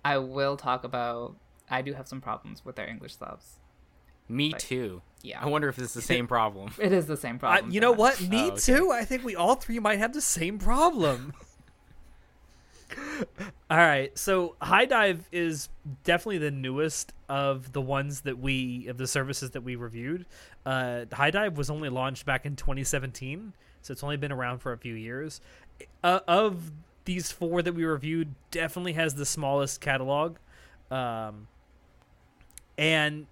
I 0.05 0.19
will 0.19 0.57
talk 0.57 0.85
about, 0.85 1.37
I 1.71 1.83
do 1.83 1.93
have 1.95 2.09
some 2.09 2.21
problems 2.21 2.65
with 2.65 2.77
their 2.77 2.89
English 2.89 3.17
subs. 3.17 3.59
Me 4.29 4.53
Like, 4.53 4.61
too. 4.61 5.03
yeah. 5.23 5.41
I 5.43 5.47
wonder 5.47 5.69
if 5.69 5.79
it's 5.79 5.95
the 5.95 6.03
same 6.03 6.27
problem. 6.27 6.71
It 6.79 6.93
is 6.93 7.07
the 7.07 7.17
same 7.17 7.37
I, 7.37 7.39
problem. 7.39 7.71
you 7.73 7.81
know 7.81 7.91
them. 7.93 7.99
what? 7.99 8.21
Me 8.29 8.45
Oh, 8.45 8.53
okay. 8.53 8.61
too. 8.61 8.91
I 8.91 9.05
think 9.05 9.25
we 9.25 9.35
all 9.37 9.55
three 9.55 9.79
might 9.79 9.99
have 9.99 10.13
the 10.13 10.21
same 10.21 10.59
problem. 10.59 11.33
all 13.71 13.77
right, 13.77 14.17
so 14.19 14.57
HIDIVE 14.63 15.25
is 15.31 15.69
definitely 16.05 16.39
the 16.39 16.51
newest 16.51 17.13
of 17.29 17.73
the 17.73 17.81
ones 17.83 18.23
that 18.23 18.39
we 18.39 18.87
of 18.89 18.97
the 18.97 19.07
services 19.07 19.51
that 19.51 19.63
we 19.63 19.77
reviewed. 19.77 20.25
Uh, 20.65 21.05
HIDIVE 21.13 21.57
was 21.59 21.69
only 21.69 21.89
launched 21.91 22.25
back 22.25 22.47
in 22.47 22.57
2017, 22.57 23.53
so 23.83 23.93
it's 23.93 24.03
only 24.03 24.17
been 24.17 24.33
around 24.33 24.59
for 24.59 24.73
a 24.73 24.79
few 24.79 24.95
years. 24.95 25.41
Uh, 26.03 26.21
of 26.27 26.73
these 27.05 27.33
four 27.33 27.63
that 27.63 27.75
we 27.75 27.85
reviewed, 27.85 28.35
definitely 28.51 28.95
has 28.95 29.15
the 29.15 29.27
smallest 29.27 29.81
catalog, 29.81 30.37
um, 30.91 31.49
and 32.77 33.27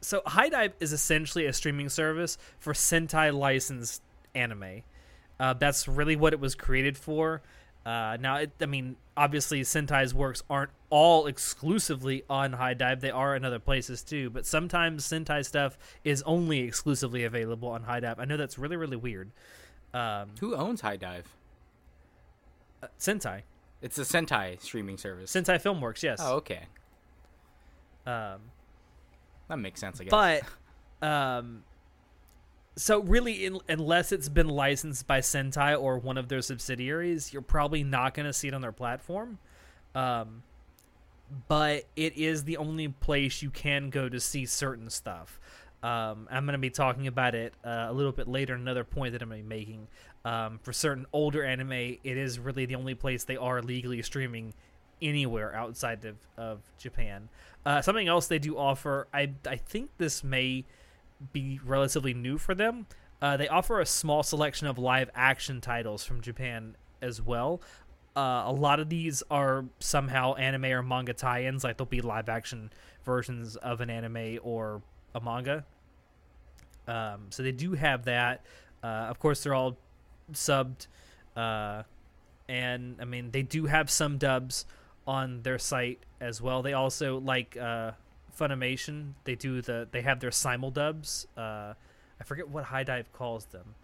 so 0.00 0.20
HIDIVE 0.26 0.72
is 0.80 0.92
essentially 0.92 1.46
a 1.46 1.52
streaming 1.52 1.88
service 1.88 2.36
for 2.58 2.72
Sentai 2.72 3.32
licensed 3.32 4.02
anime. 4.34 4.82
Uh, 5.38 5.54
that's 5.54 5.88
really 5.88 6.16
what 6.16 6.32
it 6.32 6.40
was 6.40 6.54
created 6.54 6.98
for. 6.98 7.42
Uh, 7.84 8.16
now, 8.20 8.36
it, 8.36 8.50
I 8.60 8.66
mean, 8.66 8.96
obviously, 9.16 9.62
Sentai's 9.62 10.14
works 10.14 10.42
aren't 10.48 10.70
all 10.90 11.26
exclusively 11.26 12.22
on 12.30 12.52
HIDIVE. 12.52 13.00
They 13.00 13.10
are 13.10 13.34
in 13.34 13.44
other 13.44 13.58
places 13.58 14.02
too. 14.02 14.30
But 14.30 14.46
sometimes 14.46 15.06
Sentai 15.06 15.44
stuff 15.44 15.78
is 16.04 16.22
only 16.22 16.60
exclusively 16.60 17.24
available 17.24 17.68
on 17.68 17.84
HIDIVE. 17.84 18.18
I 18.18 18.24
know 18.24 18.36
that's 18.36 18.58
really, 18.58 18.76
really 18.76 18.96
weird. 18.96 19.30
Um, 19.94 20.30
Who 20.40 20.54
owns 20.54 20.80
HIDIVE? 20.80 21.24
uh, 22.82 22.86
Sentai, 22.98 23.42
It's 23.80 23.98
a 23.98 24.02
Sentai 24.02 24.60
streaming 24.60 24.96
service. 24.98 25.30
Sentai 25.32 25.60
Filmworks, 25.62 26.02
yes. 26.02 26.18
oh, 26.22 26.36
okay. 26.36 26.62
Um, 28.06 28.40
That 29.48 29.58
makes 29.58 29.80
sense, 29.80 30.00
I 30.00 30.04
guess. 30.04 30.10
but 31.00 31.06
um 31.06 31.62
so 32.76 33.00
really 33.02 33.44
in, 33.44 33.58
unless 33.68 34.12
it's 34.12 34.28
been 34.30 34.48
licensed 34.48 35.06
by 35.06 35.18
sentai 35.20 35.78
or 35.78 35.98
one 35.98 36.16
of 36.16 36.28
their 36.28 36.40
subsidiaries 36.40 37.32
you're 37.32 37.42
probably 37.42 37.82
not 37.84 38.14
going 38.14 38.24
to 38.24 38.32
see 38.32 38.48
it 38.48 38.54
on 38.54 38.60
their 38.62 38.72
platform 38.72 39.38
um 39.96 40.42
but 41.48 41.84
it 41.96 42.16
is 42.16 42.44
the 42.44 42.56
only 42.56 42.88
place 42.88 43.42
you 43.42 43.50
can 43.50 43.90
go 43.90 44.08
to 44.08 44.18
see 44.20 44.46
certain 44.46 44.88
stuff 44.88 45.38
um, 45.82 46.28
i'm 46.30 46.44
going 46.44 46.52
to 46.52 46.58
be 46.58 46.70
talking 46.70 47.06
about 47.06 47.34
it 47.34 47.54
uh, 47.64 47.86
a 47.88 47.92
little 47.92 48.12
bit 48.12 48.28
later 48.28 48.54
another 48.54 48.84
point 48.84 49.12
that 49.12 49.22
i'm 49.22 49.28
going 49.28 49.42
to 49.42 49.48
be 49.48 49.56
making 49.56 49.86
um, 50.24 50.60
for 50.62 50.72
certain 50.72 51.06
older 51.12 51.44
anime 51.44 51.72
it 51.72 51.98
is 52.04 52.38
really 52.38 52.66
the 52.66 52.74
only 52.74 52.94
place 52.94 53.24
they 53.24 53.36
are 53.36 53.60
legally 53.62 54.00
streaming 54.02 54.52
anywhere 55.02 55.54
outside 55.54 56.04
of, 56.04 56.16
of 56.38 56.60
Japan. 56.78 57.28
Uh, 57.66 57.82
something 57.82 58.08
else 58.08 58.28
they 58.28 58.38
do 58.38 58.56
offer, 58.56 59.08
I 59.12 59.32
I 59.46 59.56
think 59.56 59.90
this 59.98 60.24
may 60.24 60.64
be 61.32 61.60
relatively 61.64 62.14
new 62.14 62.38
for 62.38 62.54
them. 62.54 62.86
Uh, 63.20 63.36
they 63.36 63.48
offer 63.48 63.80
a 63.80 63.86
small 63.86 64.22
selection 64.22 64.66
of 64.66 64.78
live 64.78 65.10
action 65.14 65.60
titles 65.60 66.04
from 66.04 66.20
Japan 66.20 66.76
as 67.00 67.20
well. 67.20 67.60
Uh, 68.16 68.44
a 68.46 68.52
lot 68.52 68.80
of 68.80 68.88
these 68.88 69.22
are 69.30 69.64
somehow 69.78 70.34
anime 70.34 70.66
or 70.66 70.82
manga 70.82 71.14
tie-ins, 71.14 71.64
like 71.64 71.76
there'll 71.78 71.88
be 71.88 72.00
live 72.00 72.28
action 72.28 72.70
versions 73.04 73.56
of 73.56 73.80
an 73.80 73.88
anime 73.88 74.38
or 74.42 74.82
a 75.14 75.20
manga. 75.20 75.64
Um, 76.86 77.26
so 77.30 77.42
they 77.42 77.52
do 77.52 77.72
have 77.72 78.04
that. 78.06 78.44
Uh, 78.82 78.86
of 78.86 79.18
course, 79.18 79.42
they're 79.42 79.54
all 79.54 79.76
subbed, 80.32 80.86
uh, 81.36 81.82
and 82.48 82.96
I 83.00 83.04
mean 83.04 83.30
they 83.30 83.42
do 83.42 83.66
have 83.66 83.90
some 83.90 84.18
dubs 84.18 84.66
on 85.06 85.42
their 85.42 85.58
site 85.58 86.00
as 86.20 86.40
well. 86.40 86.62
They 86.62 86.72
also 86.72 87.18
like 87.18 87.56
uh, 87.56 87.92
Funimation. 88.38 89.12
They 89.24 89.34
do 89.34 89.62
the 89.62 89.88
they 89.90 90.02
have 90.02 90.20
their 90.20 90.30
simul 90.32 90.70
dubs. 90.70 91.26
Uh, 91.36 91.74
I 92.20 92.24
forget 92.24 92.48
what 92.48 92.64
HIDIVE 92.64 93.12
calls 93.12 93.44
them. 93.46 93.74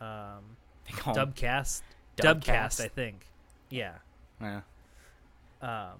Um, 0.00 0.56
They 0.86 0.92
call 0.92 1.14
Dubcast. 1.14 1.82
Dubcast. 2.16 2.40
Dubcast, 2.40 2.80
I 2.84 2.88
think. 2.88 3.26
Yeah. 3.70 3.94
Yeah. 4.40 4.60
Um, 5.60 5.98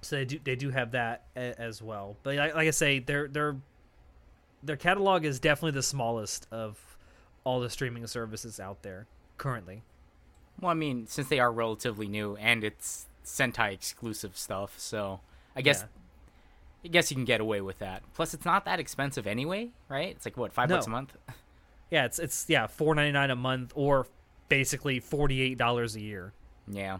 so 0.00 0.16
they 0.16 0.24
do 0.24 0.40
they 0.42 0.56
do 0.56 0.70
have 0.70 0.92
that 0.92 1.24
a, 1.36 1.60
as 1.60 1.82
well. 1.82 2.16
But 2.22 2.36
like, 2.36 2.54
like 2.54 2.68
I 2.68 2.70
say, 2.70 3.00
their 3.00 3.28
their 3.28 3.56
their 4.62 4.76
catalog 4.76 5.24
is 5.24 5.38
definitely 5.40 5.72
the 5.72 5.82
smallest 5.82 6.46
of 6.50 6.78
all 7.44 7.60
the 7.60 7.70
streaming 7.70 8.06
services 8.06 8.60
out 8.60 8.82
there 8.82 9.06
currently. 9.38 9.82
Well, 10.60 10.70
I 10.70 10.74
mean, 10.74 11.06
since 11.06 11.28
they 11.28 11.40
are 11.40 11.50
relatively 11.50 12.06
new 12.06 12.36
and 12.36 12.62
it's 12.64 13.06
Sentai 13.24 13.72
exclusive 13.72 14.36
stuff, 14.36 14.78
so 14.78 15.20
I 15.56 15.62
guess 15.62 15.80
Yeah. 15.80 15.86
I 16.82 16.88
guess 16.88 17.10
you 17.10 17.14
can 17.14 17.26
get 17.26 17.40
away 17.42 17.60
with 17.60 17.78
that. 17.80 18.02
Plus, 18.14 18.32
it's 18.32 18.44
not 18.46 18.64
that 18.64 18.80
expensive 18.80 19.26
anyway, 19.26 19.70
right? 19.88 20.08
It's 20.10 20.24
like 20.24 20.36
what 20.36 20.52
five 20.52 20.68
No. 20.68 20.76
bucks 20.76 20.86
a 20.86 20.90
month. 20.90 21.16
Yeah, 21.90 22.04
it's 22.04 22.20
it's 22.20 22.44
yeah 22.48 22.68
four 22.68 22.94
ninety 22.94 23.10
nine 23.10 23.30
a 23.32 23.36
month 23.36 23.72
or 23.74 24.06
basically 24.48 25.00
forty 25.00 25.40
eight 25.42 25.58
dollars 25.58 25.96
a 25.96 26.00
year. 26.00 26.32
Yeah. 26.68 26.98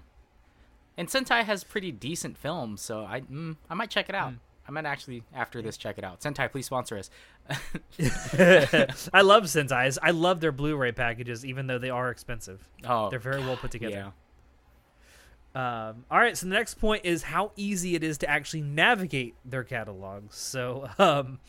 And 0.96 1.07
Sentai 1.09 1.44
has 1.44 1.62
pretty 1.62 1.92
decent 1.92 2.37
films, 2.37 2.81
so 2.81 3.05
I 3.05 3.20
mm, 3.20 3.57
I 3.70 3.75
might 3.75 3.88
check 3.90 4.09
it 4.09 4.16
out. 4.16 4.33
I 4.70 4.72
might 4.72 4.87
actually 4.87 5.24
after 5.35 5.61
this 5.61 5.76
check 5.76 5.98
it 5.98 6.04
out. 6.04 6.20
Sentai, 6.20 6.48
please 6.52 6.66
sponsor 6.66 6.96
us. 6.96 7.11
I 9.12 9.22
love 9.22 9.44
Sentai's. 9.44 9.98
I 10.00 10.12
love 10.12 10.38
their 10.38 10.52
Blu-ray 10.52 10.92
packages, 10.92 11.44
even 11.44 11.66
though 11.66 11.78
they 11.78 11.90
are 11.90 12.09
expensive. 12.09 12.62
Oh, 12.85 13.11
They're 13.11 13.18
very 13.18 13.40
well 13.40 13.56
put 13.56 13.72
together. 13.72 14.12
yeah. 15.54 15.88
Um, 15.88 16.04
all 16.09 16.18
right, 16.20 16.37
so 16.37 16.46
the 16.46 16.54
next 16.54 16.74
point 16.74 17.04
is 17.04 17.24
how 17.24 17.50
easy 17.56 17.96
it 17.96 18.04
is 18.04 18.18
to 18.18 18.30
actually 18.30 18.61
navigate 18.61 19.35
their 19.44 19.64
catalogs. 19.64 20.37
So, 20.37 20.88
um, 21.00 21.40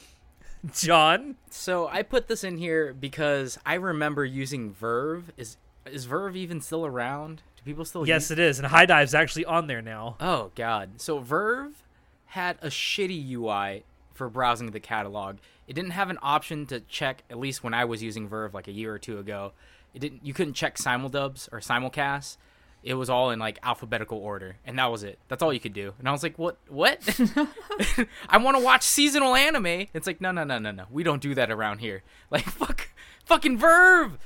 John, 0.74 1.36
So 1.52 1.88
I 1.88 2.02
put 2.02 2.28
this 2.28 2.44
in 2.44 2.58
here 2.58 2.92
because 2.94 3.60
I 3.68 3.76
remember 3.76 4.26
using 4.26 4.74
VRV. 4.74 5.26
Is 5.38 5.58
is 5.86 6.08
VRV 6.08 6.36
even 6.38 6.60
still 6.62 6.86
around? 6.88 7.44
Do 7.58 7.62
people 7.66 7.86
still? 7.86 8.08
yes, 8.08 8.24
use- 8.24 8.32
it 8.32 8.40
is, 8.40 8.58
and 8.58 8.68
HIDIVE's 8.68 9.14
actually 9.14 9.46
on 9.46 9.68
there 9.68 9.84
now. 9.84 10.16
Oh 10.20 10.50
God! 10.56 11.00
So 11.00 11.22
VRV 11.22 11.74
had 12.32 12.58
a 12.62 12.68
shitty 12.68 13.30
UI 13.34 13.84
for 14.14 14.30
browsing 14.30 14.72
the 14.72 14.80
catalog. 14.80 15.36
It 15.68 15.74
didn't 15.74 15.92
have 15.92 16.10
an 16.10 16.18
option 16.22 16.66
to 16.68 16.80
check. 16.80 17.24
At 17.30 17.38
least 17.38 17.62
when 17.62 17.74
I 17.74 17.84
was 17.84 18.02
using 18.02 18.30
VRV 18.30 18.54
like 18.54 18.70
a 18.70 18.72
year 18.72 18.94
or 18.94 19.00
two 19.00 19.20
ago, 19.20 19.52
it 19.94 20.00
didn't. 20.00 20.26
You 20.26 20.34
couldn't 20.34 20.54
check 20.54 20.78
simuldubs 20.78 21.50
or 21.52 21.60
simulcasts. 21.60 22.38
It 22.84 22.94
was 22.94 23.10
all 23.10 23.32
in 23.32 23.40
like 23.40 23.60
alphabetical 23.64 24.18
order, 24.18 24.56
and 24.66 24.80
that 24.80 24.90
was 24.90 25.04
it. 25.04 25.20
That's 25.28 25.44
all 25.44 25.52
you 25.52 25.60
could 25.60 25.74
do. 25.74 25.94
And 26.00 26.08
I 26.08 26.14
was 26.14 26.24
like, 26.24 26.40
"What? 26.40 26.58
What? 26.70 27.02
I 28.30 28.38
want 28.38 28.58
to 28.58 28.64
watch 28.64 28.84
seasonal 28.84 29.36
anime." 29.36 29.88
It's 29.94 30.08
like, 30.08 30.22
no, 30.22 30.32
no, 30.32 30.46
no, 30.46 30.58
no, 30.58 30.72
no. 30.72 30.86
We 30.90 31.04
don't 31.04 31.22
do 31.22 31.36
that 31.36 31.52
around 31.52 31.80
here. 31.80 32.02
Like, 32.32 32.46
fuck, 32.46 32.88
fucking 33.26 33.60
VRV. 33.60 34.18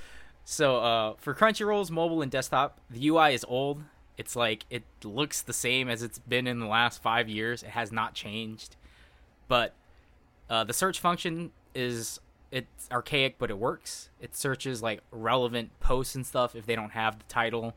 So 0.43 0.77
uh, 0.77 1.13
for 1.17 1.33
Crunchyroll's 1.33 1.89
mobile 1.89 2.21
and 2.21 2.31
desktop, 2.31 2.79
the 2.87 3.07
UI 3.07 3.33
is 3.33 3.43
old. 3.47 3.81
It's 4.17 4.35
like 4.35 4.65
it 4.69 4.83
looks 5.03 5.41
the 5.41 5.53
same 5.53 5.89
as 5.89 6.01
it's 6.01 6.19
been 6.19 6.47
in 6.47 6.59
the 6.59 6.67
last 6.67 7.01
five 7.01 7.27
years. 7.27 7.63
It 7.63 7.69
has 7.69 7.91
not 7.91 8.13
changed, 8.13 8.75
but 9.47 9.73
uh, 10.49 10.63
the 10.63 10.73
search 10.73 10.99
function 10.99 11.51
is 11.73 12.19
it's 12.51 12.89
archaic, 12.91 13.37
but 13.37 13.49
it 13.49 13.57
works. 13.57 14.09
It 14.21 14.35
searches 14.35 14.81
like 14.81 15.01
relevant 15.11 15.77
posts 15.79 16.15
and 16.15 16.25
stuff 16.25 16.55
if 16.55 16.65
they 16.65 16.75
don't 16.75 16.91
have 16.91 17.19
the 17.19 17.25
title 17.25 17.75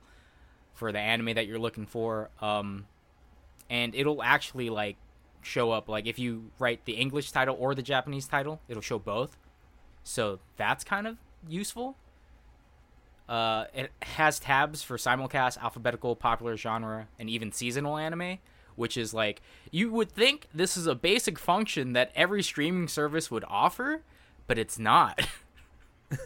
for 0.75 0.93
the 0.93 1.01
anime 1.01 1.35
that 1.35 1.47
you're 1.47 1.59
looking 1.59 1.87
for. 1.87 2.31
Um, 2.41 2.87
and 3.69 3.95
it'll 3.95 4.23
actually 4.23 4.71
like 4.71 4.97
show 5.43 5.71
up 5.73 5.89
like 5.89 6.07
if 6.07 6.19
you 6.19 6.51
write 6.59 6.85
the 6.85 6.95
English 6.95 7.33
title 7.33 7.57
or 7.59 7.75
the 7.75 7.83
Japanese 7.83 8.27
title, 8.27 8.61
it'll 8.69 8.83
show 8.83 8.99
both. 8.99 9.37
So 10.05 10.39
that's 10.57 10.85
kind 10.85 11.07
of 11.07 11.17
useful. 11.49 11.97
Uh, 13.29 13.65
it 13.75 13.91
has 14.03 14.39
tabs 14.39 14.83
for 14.83 14.97
simulcast, 14.97 15.59
alphabetical, 15.59 16.17
popular 16.17 16.57
genre, 16.57 17.09
and 17.19 17.29
even 17.29 17.53
seasonal 17.53 17.99
anime, 17.99 18.39
which 18.75 18.97
is 18.97 19.13
like 19.13 19.43
you 19.71 19.93
would 19.93 20.11
think 20.11 20.49
this 20.55 20.77
is 20.77 20.87
a 20.87 20.95
basic 20.95 21.39
function 21.39 21.93
that 21.93 22.11
every 22.15 22.43
streaming 22.43 22.89
service 22.89 23.31
would 23.31 23.45
offer, 23.47 24.03
but 24.47 24.59
it's 24.59 24.79
not. 24.79 25.29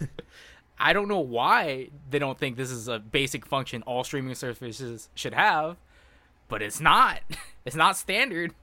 I 0.79 0.93
don't 0.93 1.09
know 1.09 1.21
why 1.21 1.89
they 2.11 2.19
don't 2.19 2.39
think 2.39 2.57
this 2.57 2.71
is 2.71 2.89
a 2.89 2.99
basic 2.99 3.47
function 3.47 3.83
all 3.83 4.05
streaming 4.05 4.35
services 4.35 5.09
should 5.15 5.35
have, 5.35 5.77
but 6.49 6.63
it's 6.63 6.81
not. 6.81 7.21
It's 7.65 7.77
not 7.77 7.97
standard. 7.97 8.55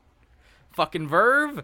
Fucking 0.74 1.08
VRV. 1.08 1.64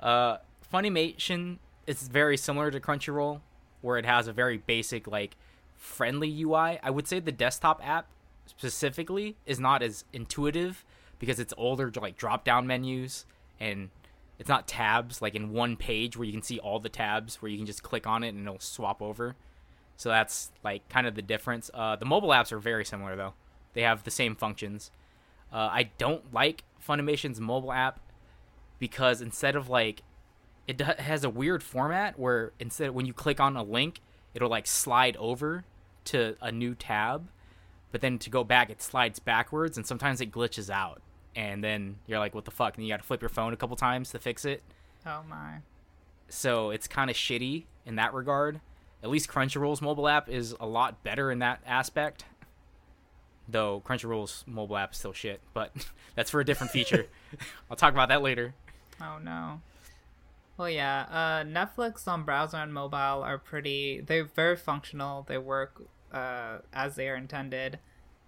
Uh, 0.00 0.38
Funimation 0.72 1.58
is 1.86 2.08
very 2.08 2.36
similar 2.36 2.72
to 2.72 2.80
Crunchyroll, 2.80 3.42
where 3.80 3.96
it 3.96 4.04
has 4.04 4.26
a 4.26 4.32
very 4.32 4.58
basic 4.58 5.06
like 5.06 5.36
friendly 5.84 6.42
UI. 6.42 6.78
I 6.82 6.90
would 6.90 7.06
say 7.06 7.20
the 7.20 7.30
desktop 7.30 7.80
app 7.86 8.08
specifically 8.46 9.36
is 9.46 9.60
not 9.60 9.82
as 9.82 10.04
intuitive 10.12 10.84
because 11.18 11.38
it's 11.38 11.54
older 11.56 11.92
like 12.00 12.16
drop 12.16 12.44
down 12.44 12.66
menus 12.66 13.26
and 13.60 13.90
it's 14.38 14.48
not 14.48 14.66
tabs 14.66 15.22
like 15.22 15.34
in 15.34 15.52
one 15.52 15.76
page 15.76 16.16
where 16.16 16.26
you 16.26 16.32
can 16.32 16.42
see 16.42 16.58
all 16.58 16.80
the 16.80 16.88
tabs 16.88 17.40
where 17.40 17.50
you 17.50 17.56
can 17.56 17.66
just 17.66 17.82
click 17.82 18.06
on 18.06 18.24
it 18.24 18.34
and 18.34 18.46
it'll 18.46 18.58
swap 18.58 19.00
over. 19.00 19.36
So 19.96 20.08
that's 20.08 20.50
like 20.64 20.88
kind 20.88 21.06
of 21.06 21.14
the 21.14 21.22
difference. 21.22 21.70
Uh, 21.72 21.96
the 21.96 22.06
mobile 22.06 22.30
apps 22.30 22.50
are 22.50 22.58
very 22.58 22.84
similar 22.84 23.14
though. 23.14 23.34
They 23.74 23.82
have 23.82 24.04
the 24.04 24.10
same 24.10 24.34
functions. 24.34 24.90
Uh, 25.52 25.68
I 25.70 25.90
don't 25.98 26.32
like 26.32 26.64
Funimation's 26.86 27.40
mobile 27.40 27.72
app 27.72 28.00
because 28.78 29.20
instead 29.20 29.54
of 29.54 29.68
like 29.68 30.02
it 30.66 30.80
has 30.80 31.24
a 31.24 31.30
weird 31.30 31.62
format 31.62 32.18
where 32.18 32.52
instead 32.58 32.90
when 32.90 33.06
you 33.06 33.12
click 33.12 33.38
on 33.38 33.56
a 33.56 33.62
link, 33.62 34.00
it'll 34.34 34.48
like 34.48 34.66
slide 34.66 35.16
over 35.18 35.64
to 36.06 36.36
a 36.40 36.52
new 36.52 36.74
tab, 36.74 37.28
but 37.92 38.00
then 38.00 38.18
to 38.18 38.30
go 38.30 38.44
back 38.44 38.70
it 38.70 38.82
slides 38.82 39.18
backwards 39.18 39.76
and 39.76 39.86
sometimes 39.86 40.20
it 40.20 40.32
glitches 40.32 40.70
out. 40.70 41.00
And 41.36 41.64
then 41.64 41.96
you're 42.06 42.18
like, 42.18 42.34
what 42.34 42.44
the 42.44 42.50
fuck? 42.50 42.76
And 42.76 42.86
you 42.86 42.92
got 42.92 42.98
to 42.98 43.06
flip 43.06 43.20
your 43.20 43.28
phone 43.28 43.52
a 43.52 43.56
couple 43.56 43.76
times 43.76 44.10
to 44.10 44.18
fix 44.18 44.44
it. 44.44 44.62
Oh 45.06 45.22
my. 45.28 45.58
So 46.28 46.70
it's 46.70 46.86
kind 46.86 47.10
of 47.10 47.16
shitty 47.16 47.64
in 47.84 47.96
that 47.96 48.14
regard. 48.14 48.60
At 49.02 49.10
least 49.10 49.28
Crunchyroll's 49.28 49.82
mobile 49.82 50.08
app 50.08 50.28
is 50.28 50.54
a 50.58 50.66
lot 50.66 51.02
better 51.02 51.30
in 51.30 51.40
that 51.40 51.60
aspect. 51.66 52.24
Though 53.46 53.82
Crunchyroll's 53.84 54.44
mobile 54.46 54.76
app 54.76 54.92
is 54.92 54.98
still 54.98 55.12
shit, 55.12 55.40
but 55.52 55.72
that's 56.14 56.30
for 56.30 56.40
a 56.40 56.44
different 56.44 56.72
feature. 56.72 57.06
I'll 57.70 57.76
talk 57.76 57.92
about 57.92 58.08
that 58.08 58.22
later. 58.22 58.54
Oh 59.00 59.18
no. 59.22 59.60
Well, 60.56 60.70
yeah. 60.70 61.06
Uh, 61.10 61.44
Netflix 61.44 62.06
on 62.06 62.24
browser 62.24 62.58
and 62.58 62.72
mobile 62.72 63.22
are 63.22 63.38
pretty. 63.38 64.00
They're 64.00 64.24
very 64.24 64.56
functional. 64.56 65.24
They 65.28 65.38
work 65.38 65.82
uh, 66.12 66.58
as 66.72 66.94
they 66.94 67.08
are 67.08 67.16
intended. 67.16 67.80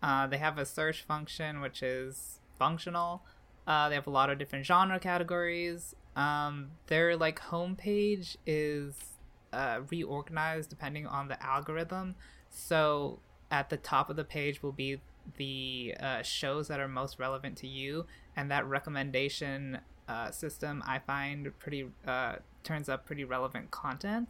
Uh, 0.03 0.27
they 0.27 0.39
have 0.39 0.59
a 0.59 0.67
search 0.67 1.03
function 1.03 1.61
which 1.61 1.83
is 1.83 2.41
functional. 2.59 3.23
Uh, 3.67 3.89
they 3.89 3.95
have 3.95 4.07
a 4.07 4.11
lot 4.11 4.31
of 4.31 4.39
different 4.39 4.67
genre 4.67 4.99
categories. 4.99 5.95
Um, 6.17 6.73
their 6.87 7.17
like 7.17 7.41
homepage 7.41 8.37
is 8.47 8.95
uh, 9.53 9.81
reorganized 9.91 10.71
depending 10.71 11.07
on 11.07 11.29
the 11.29 11.43
algorithm. 11.43 12.17
So 12.51 13.21
at 13.51 13.71
the 13.71 13.77
top 13.77 14.11
of 14.11 14.17
the 14.17 14.25
page 14.25 14.63
will 14.63 14.73
be 14.73 15.01
the 15.37 15.95
uh, 16.01 16.23
shows 16.23 16.69
that 16.69 16.81
are 16.81 16.89
most 16.89 17.19
relevant 17.19 17.57
to 17.59 17.67
you, 17.67 18.07
and 18.37 18.51
that 18.51 18.67
recommendation 18.67 19.79
uh, 20.09 20.31
system 20.31 20.83
I 20.87 20.99
find 20.99 21.57
pretty 21.59 21.89
uh, 22.07 22.37
turns 22.63 22.89
up 22.89 23.07
pretty 23.07 23.25
relevant 23.25 23.71
content. 23.71 24.29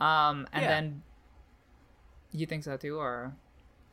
Um, 0.00 0.46
and 0.52 0.62
Yeah. 0.62 0.68
then 0.68 1.02
you 2.32 2.46
think 2.46 2.64
so 2.64 2.76
too, 2.76 2.96
or 2.98 3.32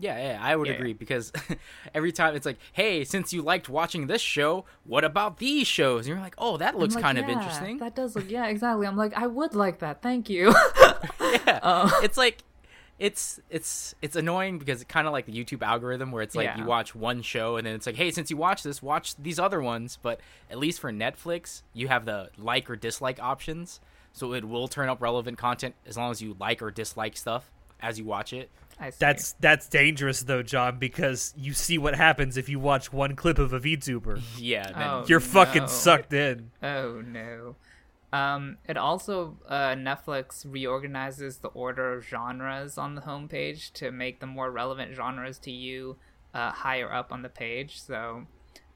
Yeah, 0.02 0.18
yeah, 0.18 0.40
I 0.42 0.56
would 0.56 0.68
Yeah, 0.68 0.76
agree 0.76 0.94
because 0.94 1.34
every 1.94 2.14
time 2.14 2.34
it's 2.36 2.46
like, 2.46 2.58
"Hey, 2.72 3.04
since 3.04 3.34
you 3.34 3.42
liked 3.42 3.68
watching 3.68 4.08
this 4.08 4.22
show, 4.22 4.64
what 4.86 5.04
about 5.04 5.40
these 5.40 5.68
shows?" 5.68 6.06
And 6.06 6.16
you're 6.16 6.24
like, 6.24 6.36
"Oh, 6.38 6.56
that 6.58 6.78
looks 6.78 6.96
like, 6.96 7.04
kind 7.04 7.18
of 7.18 7.28
interesting." 7.28 7.78
That 7.80 7.96
does 7.96 8.16
look 8.16 8.32
yeah, 8.32 8.48
exactly. 8.48 8.88
I'm 8.88 8.96
like, 8.96 9.14
I 9.14 9.28
would 9.28 9.56
like 9.56 9.80
that. 9.80 10.02
Thank 10.02 10.30
you. 10.30 10.54
yeah, 11.22 11.60
Oh. 11.62 12.00
it's 12.04 12.18
like 12.18 12.38
it's 13.00 13.40
it's 13.50 13.96
it's 14.02 14.16
annoying 14.16 14.60
because 14.60 14.82
it's 14.82 14.92
kind 14.92 15.08
of 15.08 15.14
like 15.14 15.26
the 15.26 15.32
YouTube 15.34 15.62
algorithm 15.64 16.12
where 16.12 16.22
it's 16.22 16.36
like 16.36 16.58
you 16.58 16.66
watch 16.66 16.94
one 16.94 17.22
show 17.22 17.56
and 17.58 17.66
then 17.66 17.74
it's 17.76 17.86
like, 17.86 17.96
"Hey, 17.96 18.12
since 18.12 18.30
you 18.30 18.38
watch 18.38 18.62
this, 18.62 18.82
watch 18.84 19.16
these 19.16 19.40
other 19.40 19.62
ones." 19.62 19.98
But 20.02 20.20
at 20.52 20.58
least 20.60 20.80
for 20.82 20.92
Netflix, 20.92 21.62
you 21.74 21.88
have 21.88 22.06
the 22.06 22.30
like 22.38 22.70
or 22.70 22.76
dislike 22.76 23.20
options, 23.22 23.80
so 24.12 24.34
it 24.34 24.44
will 24.46 24.68
turn 24.68 24.90
up 24.90 25.02
relevant 25.02 25.38
content 25.38 25.76
as 25.88 25.98
long 25.98 26.12
as 26.12 26.22
you 26.22 26.36
like 26.40 26.62
or 26.62 26.72
dislike 26.72 27.16
stuff 27.16 27.50
as 27.82 27.98
you 27.98 28.04
watch 28.06 28.34
it. 28.34 28.50
I 28.82 28.90
see. 28.90 28.98
That's 29.00 29.32
that's 29.40 29.68
dangerous 29.70 30.22
though, 30.24 30.44
John, 30.44 30.78
because 30.78 31.34
you 31.38 31.54
see 31.54 31.78
what 31.78 31.96
happens 31.96 32.36
if 32.38 32.50
you 32.50 32.60
watch 32.60 32.92
one 32.92 33.16
clip 33.16 33.40
of 33.40 33.54
a 33.54 33.60
VTuber. 33.60 34.22
Yeah, 34.38 34.64
then 34.72 34.76
Oh, 34.88 35.06
You're 35.08 35.20
fucking 35.22 35.68
sucked 35.70 36.14
in. 36.14 36.52
Oh 36.62 37.02
no. 37.06 37.56
Um, 38.12 38.58
it 38.68 38.76
also 38.76 39.38
uh, 39.48 39.76
Netflix 39.76 40.46
reorganizes 40.48 41.38
the 41.38 41.50
order 41.50 41.94
of 41.94 42.06
genres 42.06 42.78
on 42.78 42.96
the 42.96 43.02
homepage 43.02 43.72
to 43.74 43.92
make 43.92 44.20
the 44.20 44.26
more 44.26 44.50
relevant 44.52 44.96
genres 44.96 45.38
to 45.40 45.52
you 45.52 45.98
uh, 46.34 46.52
higher 46.52 46.92
up 46.92 47.12
on 47.12 47.22
the 47.22 47.30
page. 47.30 47.80
So 47.80 48.26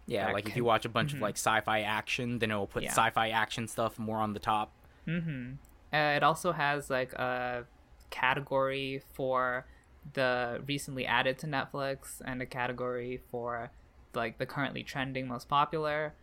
Yeah, 0.06 0.32
like 0.32 0.48
if 0.48 0.56
you 0.56 0.63
watch 0.63 0.86
a 0.86 0.89
bunch 0.89 1.13
of 1.13 1.19
like 1.22 1.36
sci-fi 1.36 1.82
action, 1.82 2.39
then 2.39 2.52
it 2.52 2.56
will 2.56 2.67
put 2.67 2.84
Yeah. 2.84 2.91
sci-fi 2.91 3.30
action 3.30 3.67
stuff 3.67 3.98
more 3.98 4.17
on 4.17 4.34
the 4.34 4.39
top. 4.39 4.72
Mm-hmm. 5.08 5.54
Uh, 5.91 5.98
it 6.15 6.24
also 6.24 6.52
has 6.52 6.89
like 6.89 7.13
a 7.13 7.65
category 8.10 9.02
for 9.13 9.65
the 10.13 10.62
recently 10.67 11.06
added 11.06 11.39
to 11.39 11.48
Netflix 11.48 12.22
and 12.24 12.41
a 12.41 12.46
category 12.46 13.22
for 13.32 13.72
like 14.13 14.38
the 14.38 14.46
currently 14.46 14.84
trending 14.84 15.28
most 15.28 15.48
popular, 15.48 16.13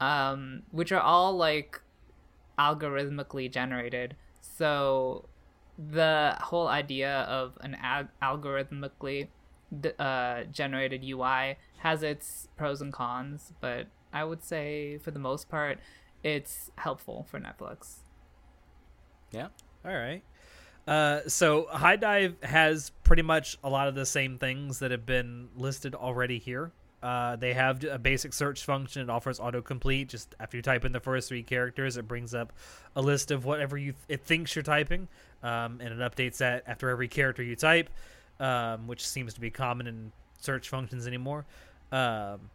um, 0.00 0.62
which 0.70 0.90
are 0.90 1.00
all 1.00 1.36
like 1.36 1.80
algorithmically 2.58 3.50
generated. 3.50 4.16
So 4.40 5.28
the 5.78 6.36
whole 6.40 6.68
idea 6.68 7.20
of 7.22 7.56
an 7.60 7.76
ag- 7.80 8.08
algorithmically 8.22 9.28
uh, 9.98 10.44
generated 10.44 11.04
UI 11.04 11.56
has 11.78 12.02
its 12.02 12.48
pros 12.56 12.80
and 12.80 12.92
cons, 12.92 13.52
but 13.60 13.86
I 14.12 14.24
would 14.24 14.42
say 14.42 14.98
for 14.98 15.10
the 15.10 15.18
most 15.18 15.48
part, 15.48 15.78
it's 16.22 16.70
helpful 16.76 17.26
for 17.30 17.38
Netflix. 17.38 17.98
Yeah. 19.30 19.48
All 19.84 19.94
right. 19.94 20.22
Uh, 20.86 21.20
so 21.28 21.68
HIDIVE 21.70 22.42
has 22.42 22.90
pretty 23.04 23.22
much 23.22 23.58
a 23.62 23.68
lot 23.68 23.88
of 23.88 23.94
the 23.94 24.06
same 24.06 24.38
things 24.38 24.78
that 24.78 24.90
have 24.90 25.04
been 25.04 25.48
listed 25.54 25.94
already 25.94 26.38
here. 26.38 26.72
Uh, 27.02 27.36
they 27.36 27.52
have 27.54 27.84
a 27.84 27.98
basic 27.98 28.32
search 28.32 28.64
function. 28.64 29.02
It 29.02 29.10
offers 29.10 29.38
autocomplete. 29.38 30.08
Just 30.08 30.34
after 30.40 30.56
you 30.56 30.62
type 30.62 30.84
in 30.84 30.92
the 30.92 31.00
first 31.00 31.28
three 31.28 31.42
characters, 31.42 31.96
it 31.96 32.08
brings 32.08 32.34
up 32.34 32.52
a 32.96 33.02
list 33.02 33.30
of 33.30 33.44
whatever 33.44 33.78
you 33.78 33.94
it 34.08 34.24
thinks 34.24 34.54
you're 34.56 34.62
typing, 34.64 35.08
um, 35.42 35.80
and 35.80 35.88
it 35.92 35.98
updates 35.98 36.38
that 36.38 36.64
after 36.66 36.90
every 36.90 37.08
character 37.08 37.42
you 37.42 37.54
type, 37.54 37.88
um, 38.40 38.86
which 38.86 39.06
seems 39.06 39.34
to 39.34 39.40
be 39.40 39.50
common 39.50 39.86
in 39.86 40.12
search 40.40 40.68
functions 40.68 41.06
anymore. 41.06 41.46
Um, 41.92 42.50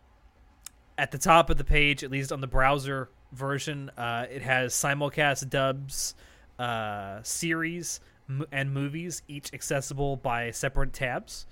at 0.97 1.11
the 1.11 1.17
top 1.17 1.49
of 1.49 1.57
the 1.57 1.63
page, 1.63 2.03
at 2.03 2.11
least 2.11 2.31
on 2.31 2.41
the 2.41 2.47
browser 2.47 3.09
version, 3.31 3.89
uh, 3.97 4.27
it 4.29 4.41
has 4.41 4.73
simulcast 4.73 5.49
dubs, 5.49 6.15
uh, 6.59 7.19
series, 7.23 7.99
m- 8.29 8.45
and 8.51 8.73
movies, 8.73 9.21
each 9.27 9.53
accessible 9.53 10.17
by 10.17 10.51
separate 10.51 10.93
tabs. 10.93 11.45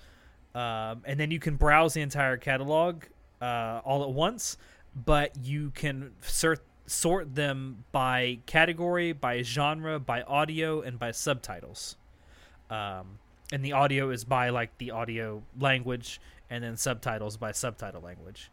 Um, 0.53 1.03
and 1.05 1.19
then 1.19 1.31
you 1.31 1.39
can 1.39 1.55
browse 1.55 1.93
the 1.93 2.01
entire 2.01 2.37
catalog 2.37 3.03
uh, 3.41 3.81
all 3.83 4.03
at 4.03 4.09
once, 4.11 4.57
but 4.95 5.35
you 5.41 5.71
can 5.71 6.11
sort 6.21 6.61
sort 6.85 7.35
them 7.35 7.85
by 7.93 8.39
category, 8.45 9.13
by 9.13 9.41
genre, 9.43 9.97
by 9.99 10.23
audio, 10.23 10.81
and 10.81 10.99
by 10.99 11.11
subtitles. 11.11 11.95
Um, 12.69 13.19
and 13.53 13.63
the 13.63 13.73
audio 13.73 14.09
is 14.09 14.25
by 14.25 14.49
like 14.49 14.77
the 14.77 14.91
audio 14.91 15.41
language, 15.57 16.19
and 16.49 16.63
then 16.63 16.75
subtitles 16.75 17.37
by 17.37 17.51
subtitle 17.53 18.01
language. 18.01 18.51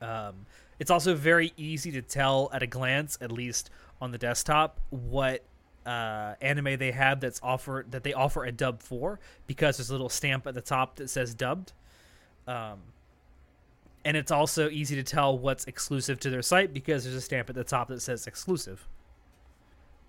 Um, 0.00 0.46
it's 0.78 0.90
also 0.90 1.14
very 1.14 1.52
easy 1.56 1.92
to 1.92 2.02
tell 2.02 2.50
at 2.52 2.62
a 2.62 2.66
glance, 2.66 3.18
at 3.20 3.30
least 3.30 3.70
on 4.00 4.10
the 4.10 4.18
desktop, 4.18 4.80
what 4.90 5.44
uh, 5.88 6.34
anime 6.42 6.76
they 6.76 6.90
have 6.90 7.18
that's 7.18 7.40
offered 7.42 7.90
that 7.92 8.02
they 8.02 8.12
offer 8.12 8.44
a 8.44 8.52
dub 8.52 8.82
for 8.82 9.18
because 9.46 9.78
there's 9.78 9.88
a 9.88 9.92
little 9.94 10.10
stamp 10.10 10.46
at 10.46 10.52
the 10.52 10.60
top 10.60 10.96
that 10.96 11.08
says 11.08 11.32
dubbed. 11.32 11.72
Um, 12.46 12.80
and 14.04 14.14
it's 14.14 14.30
also 14.30 14.68
easy 14.68 14.96
to 14.96 15.02
tell 15.02 15.38
what's 15.38 15.64
exclusive 15.64 16.20
to 16.20 16.30
their 16.30 16.42
site 16.42 16.74
because 16.74 17.04
there's 17.04 17.16
a 17.16 17.22
stamp 17.22 17.48
at 17.48 17.54
the 17.54 17.64
top 17.64 17.88
that 17.88 18.02
says 18.02 18.26
exclusive. 18.26 18.86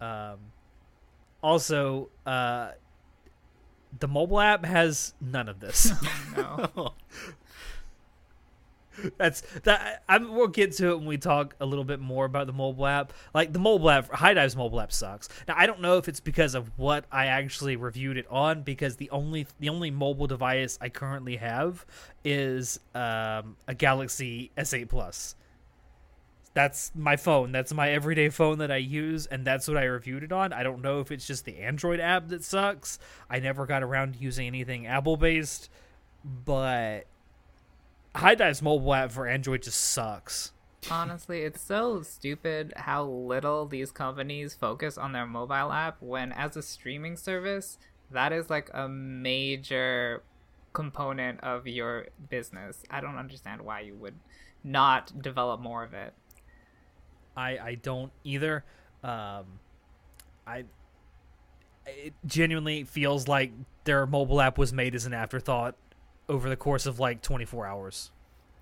Um, 0.01 0.37
also, 1.41 2.09
uh, 2.25 2.71
the 3.97 4.07
mobile 4.09 4.41
app 4.41 4.65
has 4.65 5.13
none 5.21 5.47
of 5.47 5.61
this. 5.61 5.91
No. 6.35 6.93
That's 9.17 9.41
that. 9.63 10.03
I, 10.07 10.17
we'll 10.17 10.47
get 10.47 10.73
to 10.73 10.89
it 10.91 10.97
when 10.97 11.07
we 11.07 11.17
talk 11.17 11.55
a 11.59 11.65
little 11.65 11.83
bit 11.83 11.99
more 11.99 12.25
about 12.25 12.47
the 12.47 12.53
mobile 12.53 12.85
app. 12.85 13.13
Like 13.33 13.53
the 13.53 13.59
mobile 13.59 13.89
app, 13.89 14.09
HIDIVE's 14.12 14.55
mobile 14.55 14.79
app 14.79 14.91
sucks. 14.91 15.29
Now 15.47 15.55
I 15.57 15.65
don't 15.65 15.81
know 15.81 15.97
if 15.97 16.07
it's 16.07 16.19
because 16.19 16.55
of 16.55 16.71
what 16.77 17.05
I 17.12 17.27
actually 17.27 17.75
reviewed 17.75 18.17
it 18.17 18.25
on, 18.29 18.63
because 18.63 18.95
the 18.95 19.09
only 19.09 19.47
the 19.59 19.69
only 19.69 19.91
mobile 19.91 20.27
device 20.27 20.77
I 20.81 20.89
currently 20.89 21.38
have 21.38 21.85
is 22.23 22.79
um, 22.95 23.57
a 23.67 23.75
Galaxy 23.75 24.51
S8 24.57 24.89
Plus. 24.89 25.35
That's 26.53 26.91
my 26.95 27.15
phone. 27.15 27.51
That's 27.51 27.73
my 27.73 27.91
everyday 27.91 28.29
phone 28.29 28.57
that 28.57 28.71
I 28.71 28.77
use, 28.77 29.27
and 29.27 29.45
that's 29.45 29.67
what 29.67 29.77
I 29.77 29.83
reviewed 29.83 30.23
it 30.23 30.31
on. 30.31 30.51
I 30.51 30.63
don't 30.63 30.81
know 30.81 30.99
if 30.99 31.12
it's 31.12 31.27
just 31.27 31.45
the 31.45 31.59
Android 31.59 31.99
app 31.99 32.29
that 32.29 32.43
sucks. 32.43 32.97
I 33.29 33.39
never 33.39 33.65
got 33.65 33.83
around 33.83 34.15
to 34.15 34.19
using 34.19 34.47
anything 34.47 34.88
Apple 34.88 35.15
based, 35.15 35.69
but 36.25 37.05
HIDIVE's 38.15 38.62
mobile 38.62 38.93
app 38.93 39.12
for 39.12 39.28
Android 39.28 39.63
just 39.63 39.80
sucks. 39.80 40.52
Honestly, 40.89 41.41
it's 41.41 41.62
so 41.62 42.02
stupid 42.02 42.74
how 42.76 43.04
little 43.04 43.65
these 43.65 43.91
companies 43.91 44.56
focus 44.56 44.98
on 44.98 45.12
their 45.12 45.26
mobile 45.26 45.72
app 45.72 45.98
when, 46.02 46.32
as 46.32 46.56
a 46.56 46.62
streaming 46.62 47.17
service, 47.17 47.78
that 48.12 48.32
is 48.32 48.50
like 48.50 48.69
a 48.74 48.88
major 48.88 50.24
component 50.74 51.39
of 51.41 51.67
your 51.67 52.08
business. 52.30 52.84
I 52.89 53.02
don't 53.02 53.17
understand 53.17 53.62
why 53.62 53.82
you 53.82 53.95
would 53.95 54.15
not 54.63 55.22
develop 55.22 55.60
more 55.60 55.84
of 55.84 55.93
it. 55.93 56.13
I 57.36 57.58
I 57.58 57.76
don't 57.76 58.12
either. 58.24 58.63
Um, 59.04 59.60
I 60.48 60.65
it 61.86 62.13
genuinely 62.26 62.84
feels 62.84 63.28
like 63.28 63.52
their 63.84 64.06
mobile 64.06 64.41
app 64.41 64.58
was 64.58 64.72
made 64.74 64.95
as 64.95 65.06
an 65.06 65.13
afterthought 65.13 65.76
over 66.29 66.47
the 66.47 66.55
course 66.55 66.85
of 66.85 66.99
like 66.99 67.21
24 67.21 67.65
hours. 67.65 68.11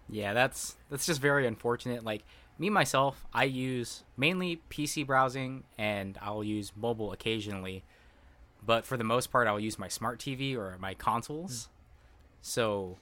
Yeah, 0.10 0.34
that's 0.34 0.78
that's 0.90 1.06
just 1.06 1.22
very 1.22 1.46
unfortunate. 1.46 2.04
Like 2.04 2.24
me 2.58 2.70
myself, 2.70 3.26
I 3.34 3.44
use 3.44 4.04
mainly 4.16 4.62
PC 4.70 5.06
browsing 5.06 5.64
and 5.78 6.18
I'll 6.22 6.44
use 6.44 6.72
mobile 6.76 7.12
occasionally. 7.12 7.84
But 8.66 8.86
for 8.86 8.98
the 8.98 9.04
most 9.04 9.32
part, 9.32 9.48
I'll 9.48 9.60
use 9.60 9.78
my 9.78 9.88
smart 9.88 10.20
TV 10.20 10.58
or 10.58 10.78
my 10.80 10.94
consoles. 10.94 11.52
Mm. 11.52 11.68
So 12.42 12.98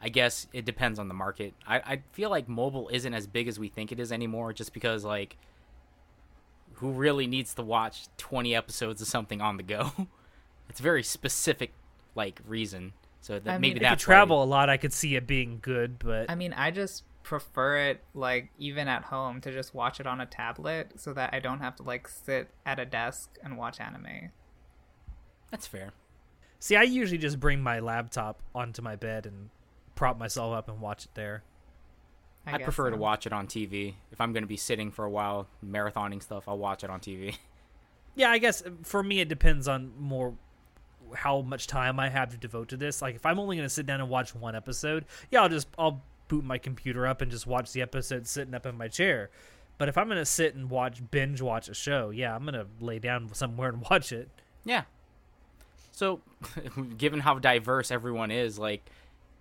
I 0.00 0.10
guess 0.10 0.46
it 0.52 0.64
depends 0.64 0.98
on 0.98 1.08
the 1.08 1.14
market. 1.14 1.54
I, 1.66 1.76
I 1.78 2.02
feel 2.12 2.30
like 2.30 2.48
mobile 2.48 2.88
isn't 2.92 3.12
as 3.12 3.26
big 3.26 3.48
as 3.48 3.58
we 3.58 3.68
think 3.68 3.90
it 3.90 3.98
is 3.98 4.12
anymore 4.12 4.52
just 4.52 4.72
because 4.72 5.04
like 5.04 5.36
who 6.74 6.92
really 6.92 7.26
needs 7.26 7.54
to 7.54 7.62
watch 7.62 8.06
20 8.16 8.54
episodes 8.54 9.00
of 9.02 9.08
something 9.08 9.40
on 9.40 9.56
the 9.56 9.62
go? 9.62 9.92
it's 10.68 10.80
a 10.80 10.82
very 10.82 11.02
specific 11.02 11.72
like 12.14 12.40
reason. 12.46 12.92
So 13.20 13.38
that 13.38 13.50
I 13.50 13.54
mean, 13.54 13.60
maybe 13.60 13.70
if 13.70 13.76
If 13.76 13.82
you 13.82 13.88
that's 13.90 14.06
why- 14.06 14.14
travel 14.14 14.42
a 14.42 14.44
lot, 14.44 14.70
I 14.70 14.76
could 14.76 14.92
see 14.92 15.16
it 15.16 15.26
being 15.26 15.58
good, 15.60 15.98
but 15.98 16.30
I 16.30 16.34
mean, 16.34 16.52
I 16.52 16.70
just 16.70 17.04
prefer 17.22 17.76
it 17.76 18.02
like 18.14 18.50
even 18.58 18.88
at 18.88 19.04
home 19.04 19.40
to 19.42 19.52
just 19.52 19.74
watch 19.74 20.00
it 20.00 20.06
on 20.06 20.20
a 20.20 20.26
tablet 20.26 20.92
so 20.96 21.12
that 21.12 21.34
I 21.34 21.38
don't 21.38 21.60
have 21.60 21.76
to 21.76 21.82
like 21.82 22.08
sit 22.08 22.48
at 22.64 22.78
a 22.78 22.86
desk 22.86 23.36
and 23.42 23.58
watch 23.58 23.78
anime. 23.78 24.30
That's 25.50 25.66
fair. 25.66 25.92
see, 26.58 26.76
I 26.76 26.82
usually 26.82 27.18
just 27.18 27.38
bring 27.40 27.62
my 27.62 27.78
laptop 27.80 28.42
onto 28.54 28.82
my 28.82 28.96
bed 28.96 29.26
and 29.26 29.50
prop 29.94 30.18
myself 30.18 30.54
up 30.54 30.68
and 30.68 30.80
watch 30.80 31.04
it 31.04 31.10
there. 31.14 31.42
I, 32.46 32.54
I, 32.54 32.58
guess 32.58 32.64
prefer 32.64 32.90
to 32.90 32.96
watch 32.96 33.26
it 33.26 33.34
on 33.34 33.46
TV. 33.46 33.94
If 34.12 34.20
I'm 34.20 34.32
going 34.32 34.42
to 34.42 34.48
be 34.48 34.56
sitting 34.56 34.90
for 34.90 35.04
a 35.04 35.10
while 35.10 35.46
marathoning 35.64 36.22
stuff, 36.22 36.44
I'll 36.48 36.58
watch 36.58 36.82
it 36.82 36.90
on 36.90 37.00
TV. 37.00 37.36
Yeah, 38.16 38.30
I 38.30 38.38
guess 38.38 38.60
uh, 38.60 38.70
for 38.82 39.04
me 39.04 39.20
it 39.20 39.28
depends 39.28 39.68
on 39.68 39.92
more 39.96 40.34
how 41.14 41.40
much 41.42 41.66
time 41.66 41.98
I 42.00 42.08
have 42.08 42.30
to 42.30 42.36
devote 42.36 42.68
to 42.68 42.76
this. 42.76 43.00
Like 43.02 43.14
if 43.14 43.26
I'm 43.26 43.38
only 43.38 43.56
going 43.56 43.66
to 43.68 43.74
sit 43.74 43.86
down 43.86 44.00
and 44.00 44.08
watch 44.08 44.34
one 44.34 44.54
episode, 44.54 45.04
yeah, 45.30 45.42
I'll 45.42 45.48
just 45.48 45.68
I'll 45.78 46.02
boot 46.28 46.44
my 46.44 46.58
computer 46.58 47.06
up 47.06 47.20
and 47.20 47.30
just 47.30 47.46
watch 47.46 47.72
the 47.72 47.82
episode 47.82 48.26
sitting 48.26 48.54
up 48.54 48.66
in 48.66 48.76
my 48.76 48.88
chair. 48.88 49.30
But 49.78 49.88
if 49.88 49.96
I'm 49.96 50.06
going 50.08 50.18
to 50.18 50.26
sit 50.26 50.54
and 50.54 50.68
watch 50.68 51.00
binge 51.10 51.40
watch 51.40 51.68
a 51.68 51.74
show, 51.74 52.10
yeah, 52.10 52.34
I'm 52.36 52.42
going 52.44 52.54
to 52.54 52.66
lay 52.80 52.98
down 52.98 53.32
somewhere 53.32 53.70
and 53.70 53.82
watch 53.90 54.12
it. 54.12 54.28
yeah. 54.64 54.82
So, 55.92 56.20
given 56.98 57.20
how 57.20 57.38
diverse 57.38 57.90
everyone 57.90 58.30
is, 58.30 58.58
like 58.58 58.82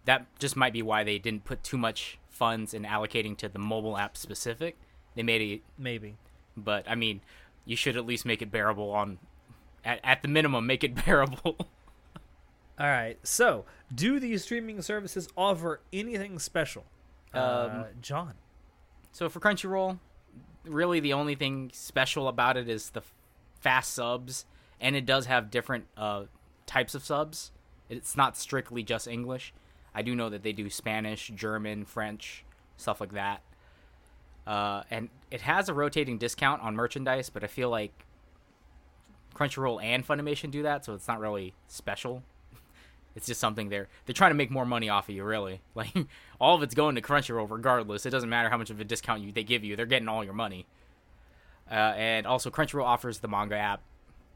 that 0.06 0.26
just 0.40 0.56
might 0.58 0.74
be 0.74 0.82
why 0.82 1.04
they 1.04 1.18
didn't 1.18 1.46
put 1.46 1.64
too 1.64 1.78
much 1.78 2.18
funds 2.28 2.74
in 2.74 2.84
allocating 2.84 3.38
to 3.38 3.48
the 3.50 3.60
mobile 3.60 3.98
app 3.98 4.18
specific. 4.18 4.76
They 5.16 5.24
made 5.24 5.42
it, 5.42 5.62
Maybe. 5.78 6.16
but 6.58 6.90
I 6.90 6.96
mean, 6.96 7.22
you 7.66 7.76
should 7.76 7.96
at 7.98 8.06
least 8.06 8.26
make 8.26 8.42
it 8.42 8.52
bearable 8.52 8.92
on 8.92 9.20
at, 9.86 10.00
at 10.04 10.22
the 10.22 10.28
minimum 10.28 10.66
make 10.66 10.84
it 10.84 10.94
bearable. 11.06 11.56
All 12.80 12.88
right. 12.88 13.18
So, 13.24 13.66
do 13.94 14.20
these 14.20 14.44
streaming 14.44 14.82
services 14.82 15.28
offer 15.38 15.82
anything 15.92 16.40
special? 16.40 16.86
uh, 17.34 17.70
Um, 17.72 17.86
John. 18.02 18.34
So 19.12 19.28
for 19.28 19.40
Crunchyroll, 19.40 20.00
really 20.66 21.00
the 21.00 21.14
only 21.14 21.36
thing 21.36 21.72
special 21.74 22.28
about 22.28 22.56
it 22.58 22.70
is 22.70 22.92
the 22.92 23.02
fast 23.60 23.94
subs, 23.94 24.46
and 24.80 24.96
it 24.96 25.06
does 25.06 25.26
have 25.26 25.52
different 25.52 25.86
uh, 25.98 26.26
types 26.66 26.96
of 26.96 27.04
subs. 27.04 27.52
It's 27.90 28.16
not 28.16 28.38
strictly 28.38 28.84
just 28.84 29.08
English. 29.08 29.54
I 29.94 30.04
do 30.04 30.16
know 30.16 30.30
that 30.30 30.44
they 30.44 30.54
do 30.54 30.70
Spanish, 30.70 31.32
German, 31.36 31.84
French, 31.86 32.46
stuff 32.78 33.02
like 33.02 33.14
that. 33.14 33.42
Uh, 34.48 34.84
and 34.90 35.10
it 35.32 35.42
has 35.42 35.68
a 35.70 35.74
rotating 35.74 36.18
discount 36.18 36.62
on 36.62 36.76
merchandise, 36.76 37.30
but 37.30 37.44
I 37.44 37.48
feel 37.48 37.70
like 37.70 38.06
Crunchyroll 39.36 39.84
and 39.84 40.08
Funimation 40.08 40.52
do 40.52 40.64
that, 40.64 40.86
so 40.86 40.94
it's 40.94 41.08
not 41.08 41.20
really 41.20 41.54
special. 41.68 42.24
It's 43.16 43.26
just 43.26 43.42
something 43.42 43.70
they're 43.70 43.90
they're 44.06 44.14
trying 44.14 44.30
to 44.30 44.36
make 44.36 44.52
more 44.52 44.66
money 44.66 44.88
off 44.88 45.10
of 45.10 45.16
you, 45.16 45.24
really. 45.24 45.62
Like 45.76 45.94
all 46.40 46.56
of 46.56 46.64
it's 46.64 46.76
going 46.76 46.96
to 46.96 47.02
Crunchyroll, 47.02 47.50
regardless. 47.50 48.06
It 48.06 48.12
doesn't 48.12 48.30
matter 48.30 48.50
how 48.50 48.58
much 48.58 48.70
of 48.70 48.80
a 48.80 48.84
discount 48.84 49.24
you 49.24 49.32
they 49.32 49.44
give 49.44 49.64
you; 49.64 49.76
they're 49.76 49.88
getting 49.88 50.08
all 50.08 50.24
your 50.24 50.34
money. 50.34 50.68
Uh, 51.70 51.94
and 51.98 52.28
also, 52.28 52.50
Crunchyroll 52.50 52.86
offers 52.86 53.20
the 53.20 53.28
manga 53.28 53.58
app. 53.58 53.82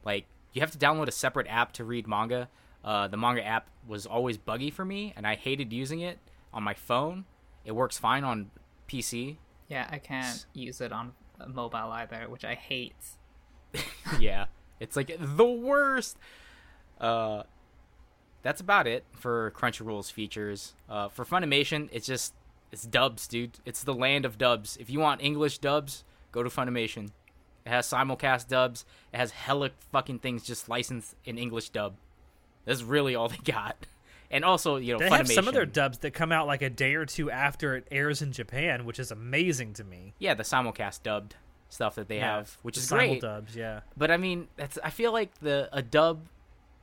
Like 0.03 0.25
you 0.53 0.61
have 0.61 0.71
to 0.71 0.77
download 0.77 1.07
a 1.07 1.11
separate 1.11 1.47
app 1.49 1.71
to 1.73 1.83
read 1.83 2.07
manga. 2.07 2.49
Uh, 2.83 3.07
the 3.07 3.15
manga 3.15 3.45
app 3.45 3.69
was 3.87 4.05
always 4.05 4.37
buggy 4.37 4.69
for 4.71 4.83
me, 4.83 5.13
and 5.15 5.25
I 5.25 5.35
hated 5.35 5.71
using 5.71 6.01
it 6.01 6.19
on 6.53 6.63
my 6.63 6.73
phone. 6.73 7.25
It 7.63 7.71
works 7.73 7.97
fine 7.97 8.23
on 8.23 8.51
PC. 8.89 9.37
Yeah, 9.69 9.87
I 9.89 9.97
can't 9.97 10.45
use 10.53 10.81
it 10.81 10.91
on 10.91 11.13
mobile 11.47 11.91
either, 11.91 12.25
which 12.27 12.43
I 12.43 12.55
hate. 12.55 12.95
yeah, 14.19 14.45
it's 14.83 14.95
like 14.95 15.15
the 15.19 15.45
worst. 15.45 16.17
Uh, 16.99 17.43
that's 18.41 18.61
about 18.61 18.87
it 18.87 19.05
for 19.13 19.51
Crunchyroll's 19.51 20.09
features. 20.09 20.73
Uh, 20.89 21.07
for 21.07 21.23
Funimation, 21.25 21.89
it's 21.91 22.05
just 22.05 22.33
it's 22.71 22.83
dubs, 22.83 23.27
dude. 23.27 23.59
It's 23.65 23.83
the 23.83 23.93
land 23.93 24.25
of 24.25 24.37
dubs. 24.37 24.77
If 24.79 24.89
you 24.89 24.99
want 24.99 25.21
English 25.23 25.59
dubs, 25.59 26.03
go 26.31 26.43
to 26.43 26.49
Funimation. 26.49 27.11
It 27.65 27.69
has 27.69 27.87
simulcast 27.89 28.49
dubs. 28.49 28.83
It 29.13 29.17
has 29.17 29.31
hella 29.31 29.69
fucking 29.91 30.19
things 30.19 30.43
just 30.43 30.67
licensed 30.67 31.15
in 31.23 31.37
English 31.37 31.69
dub. 31.69 31.93
That's 32.65 32.83
really 32.83 33.15
all 33.15 33.29
they 33.29 33.37
got. 33.37 33.77
And 34.31 34.43
also, 34.43 34.77
you 34.77 34.93
know, 34.93 34.97
They 34.97 35.09
Funimation. 35.09 35.17
have 35.17 35.27
some 35.27 35.47
of 35.47 35.53
their 35.53 35.67
dubs 35.67 35.99
that 35.99 36.11
come 36.15 36.31
out 36.31 36.47
like 36.47 36.63
a 36.63 36.69
day 36.71 36.95
or 36.95 37.05
two 37.05 37.29
after 37.29 37.75
it 37.75 37.87
airs 37.91 38.19
in 38.19 38.31
Japan, 38.31 38.83
which 38.83 38.97
is 38.97 39.11
amazing 39.11 39.73
to 39.73 39.83
me. 39.83 40.15
yeah, 40.17 40.33
the 40.33 40.41
simulcast 40.41 41.03
dubbed 41.03 41.35
stuff 41.73 41.95
that 41.95 42.07
they 42.07 42.17
Yeah, 42.17 42.37
have, 42.37 42.57
which 42.61 42.77
is 42.77 42.89
great. 42.89 43.21
Dubs, 43.21 43.55
yeah. 43.55 43.81
But 43.97 44.11
I 44.11 44.17
mean, 44.17 44.47
that's 44.55 44.77
I 44.83 44.89
feel 44.89 45.11
like 45.11 45.37
the 45.39 45.69
a 45.73 45.81
dub, 45.81 46.27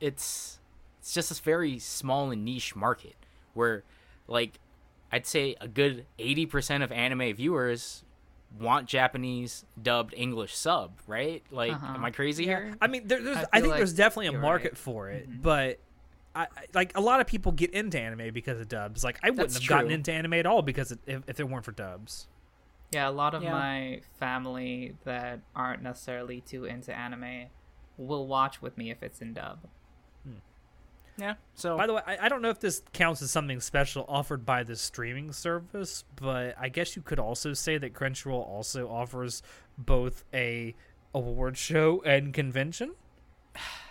it's 0.01 0.59
it's 1.01 1.15
just 1.15 1.29
this 1.31 1.41
very 1.41 1.79
small 1.79 2.31
and 2.31 2.45
niche 2.45 2.77
market 2.77 3.17
where, 3.55 3.85
like, 4.29 4.59
I'd 5.11 5.27
say 5.27 5.57
a 5.61 5.67
good 5.67 6.05
80% 6.19 6.83
of 6.85 6.93
anime 6.93 7.35
viewers 7.35 8.05
want 8.59 8.87
Japanese 8.87 9.65
dubbed 9.81 10.13
English 10.17 10.55
sub, 10.57 10.93
right? 11.07 11.43
Like, 11.51 11.73
Uh-huh. 11.73 11.95
am 11.95 12.05
I 12.05 12.11
crazy 12.11 12.45
here? 12.45 12.75
I 12.81 12.87
mean, 12.89 13.07
there, 13.09 13.23
there's. 13.23 13.37
I 13.39 13.47
I, 13.55 13.61
think 13.61 13.71
like 13.71 13.79
there's 13.79 13.93
definitely 13.95 14.27
a 14.27 14.39
market 14.39 14.73
right. 14.73 14.79
for 14.79 15.09
it, 15.09 15.31
Mhm. 15.31 15.43
but 15.43 15.79
I, 16.35 16.43
I- 16.43 16.49
like 16.75 16.97
a 16.97 17.01
lot 17.01 17.21
of 17.21 17.27
people 17.27 17.53
get 17.53 17.71
into 17.73 17.99
anime 17.99 18.33
because 18.35 18.61
of 18.61 18.69
dubs. 18.69 19.03
Like 19.03 19.19
I 19.23 19.31
wouldn't 19.31 19.49
That's 19.51 19.61
have 19.63 19.69
gotten 19.69 19.91
into 19.91 20.13
anime 20.13 20.35
at 20.35 20.47
all 20.47 20.63
because 20.63 20.93
it, 20.93 20.99
if, 21.07 21.23
if 21.29 21.41
it 21.41 21.49
weren't 21.49 21.65
for 21.65 21.73
dubs. 21.73 22.29
Yeah, 22.91 23.09
a 23.09 23.11
lot 23.11 23.35
of 23.35 23.43
Yeah. 23.43 23.53
my 23.53 24.01
family 24.19 24.97
that 25.05 25.41
aren't 25.55 25.83
necessarily 25.83 26.41
too 26.41 26.65
into 26.65 26.95
anime 26.97 27.47
will 27.97 28.27
watch 28.27 28.61
with 28.61 28.77
me 28.77 28.91
if 28.91 29.03
it's 29.03 29.21
in 29.21 29.35
dub. 29.35 29.61
Hmm. 30.25 30.33
Yeah. 31.17 31.35
So 31.55 31.77
By 31.77 31.87
the 31.87 31.95
way, 31.95 32.03
I, 32.07 32.27
I 32.27 32.29
don't 32.29 32.43
know 32.43 32.51
if 32.51 32.61
this 32.61 32.83
counts 32.93 33.23
as 33.23 33.31
something 33.31 33.61
special 33.61 34.05
offered 34.09 34.45
by 34.45 34.63
the 34.65 34.75
streaming 34.77 35.33
service, 35.33 36.05
but 36.17 36.57
I 36.59 36.69
guess 36.69 36.97
you 36.97 37.03
could 37.03 37.19
also 37.19 37.53
say 37.53 37.79
that 37.79 37.93
Crunchyroll 37.93 38.47
also 38.47 38.89
offers 38.89 39.43
both 39.79 40.25
a 40.35 40.75
award 41.15 41.57
show 41.57 42.03
and 42.05 42.35
convention. 42.35 42.95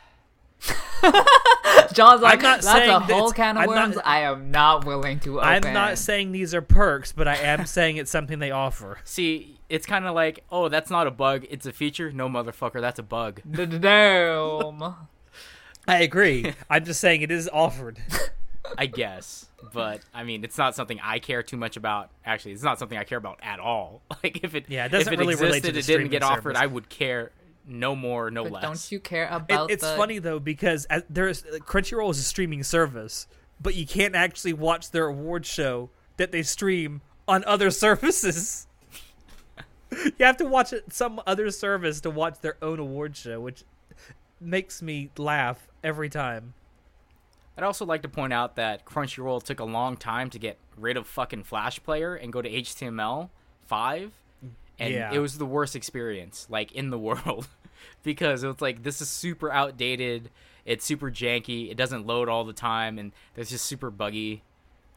John's 1.94 2.22
like, 2.22 2.42
not 2.42 2.62
that's 2.62 2.88
a 2.88 3.00
whole 3.00 3.30
it's- 3.30 3.34
can 3.34 3.58
of 3.58 3.64
I'm 3.64 3.70
not- 3.76 3.90
worms 3.90 4.02
I 4.06 4.20
am 4.22 4.52
not 4.52 4.86
willing 4.86 5.20
to 5.22 5.40
open. 5.40 5.66
I'm 5.66 5.74
not 5.74 5.98
saying 5.98 6.32
these 6.32 6.54
are 6.54 6.62
perks, 6.62 7.12
but 7.12 7.28
I 7.28 7.36
am 7.36 7.66
saying 7.68 7.98
it's 7.98 8.12
something 8.12 8.40
they 8.40 8.52
offer. 8.52 9.00
see, 9.04 9.60
it's 9.70 9.86
kind 9.86 10.06
of 10.06 10.16
like, 10.16 10.44
oh, 10.52 10.70
that's 10.70 10.90
not 10.90 11.08
a 11.08 11.12
bug, 11.12 11.46
it's 11.50 11.66
a 11.66 11.72
feature. 11.72 12.12
No, 12.12 12.28
motherfucker, 12.28 12.82
that's 12.82 13.00
a 13.00 13.04
bug. 13.04 13.42
Damn. 13.52 14.96
I 15.88 16.02
agree. 16.02 16.54
I'm 16.70 16.86
just 16.86 17.00
saying 17.00 17.22
it 17.22 17.32
is 17.32 17.50
offered. 17.52 17.98
I 18.78 18.86
guess. 18.86 19.48
But 19.74 20.02
I 20.14 20.24
mean, 20.24 20.44
it's 20.44 20.58
not 20.58 20.76
something 20.76 21.00
I 21.04 21.20
care 21.20 21.42
too 21.44 21.58
much 21.58 21.76
about. 21.78 22.12
Actually, 22.26 22.52
it's 22.54 22.64
not 22.64 22.78
something 22.80 22.98
I 22.98 23.04
care 23.04 23.18
about 23.18 23.40
at 23.42 23.60
all. 23.60 24.02
Like 24.24 24.44
if 24.44 24.54
it 24.56 24.66
Yeah, 24.68 24.86
it 24.86 24.90
doesn't 24.90 25.12
if 25.14 25.20
it 25.20 25.22
really 25.22 25.36
relate 25.36 25.64
to 25.64 25.70
existed, 25.70 25.76
the 25.76 25.80
it 25.80 25.82
didn't 25.82 26.08
streaming 26.08 26.12
get 26.12 26.24
offered. 26.24 26.56
I 26.56 26.66
would 26.68 26.90
care 26.90 27.32
no 27.70 27.96
more, 27.96 28.30
no 28.32 28.44
But 28.44 28.52
less. 28.52 28.64
don't 28.64 28.92
you 28.92 29.00
care 29.00 29.26
It, 29.26 29.32
about 29.34 29.72
it's 29.72 29.84
the... 29.84 29.96
funny 29.96 30.20
though 30.20 30.40
because 30.40 30.86
as, 30.86 31.04
there's 31.10 31.44
Crunchyroll 31.44 32.10
is 32.12 32.20
a 32.20 32.24
streaming 32.24 32.64
service, 32.64 33.28
but 33.62 33.76
you 33.76 33.86
can't 33.86 34.16
actually 34.16 34.54
watch 34.54 34.92
their 34.92 35.06
award 35.08 35.46
show 35.46 35.90
that 36.18 36.32
they 36.32 36.44
stream 36.44 37.02
on 37.28 37.44
other 37.46 37.70
services. 37.86 38.68
you 39.92 40.26
have 40.26 40.38
to 40.38 40.46
watch 40.46 40.74
it 40.74 40.92
some 40.94 41.22
other 41.26 41.50
service 41.52 42.02
to 42.02 42.10
watch 42.10 42.40
their 42.42 42.58
own 42.62 42.80
award 42.80 43.16
show, 43.16 43.40
which 43.40 43.64
makes 44.40 44.82
me 44.82 45.10
laugh 45.18 45.68
every 45.84 46.10
time. 46.10 46.54
I'd 47.58 47.64
also 47.64 47.86
like 47.86 48.04
to 48.04 48.10
point 48.10 48.32
out 48.32 48.56
that 48.56 48.86
Crunchyroll 48.86 49.44
took 49.44 49.60
a 49.60 49.66
long 49.66 49.98
time 49.98 50.30
to 50.30 50.40
get 50.40 50.58
rid 50.78 50.96
of 50.96 51.08
fucking 51.08 51.44
Flash 51.44 51.84
Player 51.84 52.16
and 52.16 52.32
go 52.32 52.42
to 52.42 52.50
HTML 52.50 53.30
five, 53.66 54.14
and 54.80 54.94
Yeah. 54.94 55.12
it 55.12 55.20
was 55.20 55.38
the 55.38 55.46
worst 55.46 55.76
experience 55.76 56.48
like 56.50 56.72
in 56.72 56.90
the 56.90 56.98
world 57.08 57.48
because 58.04 58.44
it 58.44 58.48
was 58.48 58.62
like 58.62 58.84
this 58.84 59.02
is 59.02 59.10
super 59.10 59.52
outdated. 59.52 60.30
It's 60.66 60.86
super 60.86 61.10
janky. 61.10 61.72
It 61.72 61.78
doesn't 61.78 62.06
load 62.06 62.30
all 62.30 62.44
the 62.44 62.54
time, 62.54 63.00
and 63.00 63.12
it's 63.36 63.50
just 63.50 63.66
super 63.66 63.90
buggy. 63.90 64.44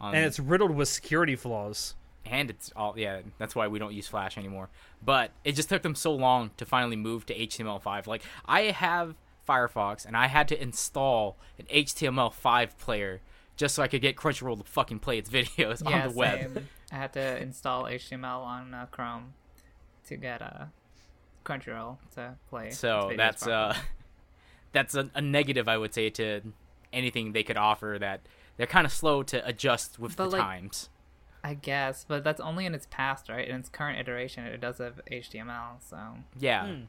On, 0.01 0.15
And 0.15 0.25
it's 0.25 0.39
riddled 0.39 0.75
with 0.75 0.89
security 0.89 1.37
flaws. 1.37 1.95
and 2.25 2.51
it's 2.51 2.73
all 2.77 2.95
yeah 2.97 3.21
that's 3.39 3.55
why 3.57 3.67
we 3.67 3.81
don't 3.81 3.93
use 3.95 4.07
flash 4.07 4.39
anymore 4.39 4.69
but 5.05 5.33
it 5.43 5.57
just 5.57 5.69
took 5.69 5.83
them 5.83 5.95
so 5.97 6.15
long 6.15 6.51
to 6.57 6.65
finally 6.65 6.95
move 6.95 7.27
to 7.27 7.35
html5 7.35 8.07
like 8.07 8.23
i 8.47 8.61
have 8.63 9.17
firefox 9.49 10.07
and 10.07 10.17
i 10.17 10.29
had 10.29 10.47
to 10.47 10.63
install 10.63 11.37
an 11.59 11.67
html5 11.67 12.79
player 12.79 13.21
just 13.57 13.75
so 13.75 13.83
i 13.83 13.89
could 13.89 14.01
get 14.01 14.15
crunchyroll 14.15 14.57
to 14.57 14.63
fucking 14.65 15.01
play 15.01 15.19
its 15.19 15.31
videos 15.37 15.83
yeah, 15.89 16.03
on 16.05 16.09
the 16.11 16.15
web 16.17 16.39
same. 16.55 16.69
I 16.93 16.97
had 16.97 17.15
to 17.15 17.39
install 17.41 17.85
HTML 17.85 18.45
on 18.45 18.75
uh, 18.75 18.87
Chrome 18.91 19.33
to 20.09 20.17
get 20.17 20.43
uh, 20.43 20.67
Crunchyroll 21.45 21.99
to 22.15 22.35
play. 22.49 22.71
so 22.71 23.13
that's 23.17 23.47
uh 23.47 23.75
that's 24.73 24.95
a, 24.95 25.11
a 25.15 25.21
negative 25.21 25.69
i 25.69 25.77
would 25.77 25.93
say 25.95 26.09
to 26.11 26.41
anything 26.93 27.33
they 27.33 27.43
could 27.43 27.57
offer 27.57 27.97
that 28.01 28.21
they're 28.57 28.67
kind 28.67 28.85
of 28.87 28.93
slow 28.93 29.23
to 29.23 29.47
adjust 29.47 29.99
with 29.99 30.17
But, 30.17 30.25
the 30.31 30.37
like, 30.37 30.43
times 30.43 30.89
I 31.45 31.55
guess, 31.55 32.05
but 32.07 32.23
that's 32.23 32.41
only 32.41 32.67
in 32.67 32.73
its 32.75 32.87
past, 32.89 33.29
right? 33.29 33.49
In 33.49 33.57
its 33.57 33.69
current 33.69 33.99
iteration, 33.99 34.45
it 34.47 34.61
does 34.61 34.79
have 34.79 35.01
HTML, 35.11 35.81
so 35.81 35.99
yeah 36.39 36.67
Hmm. 36.67 36.81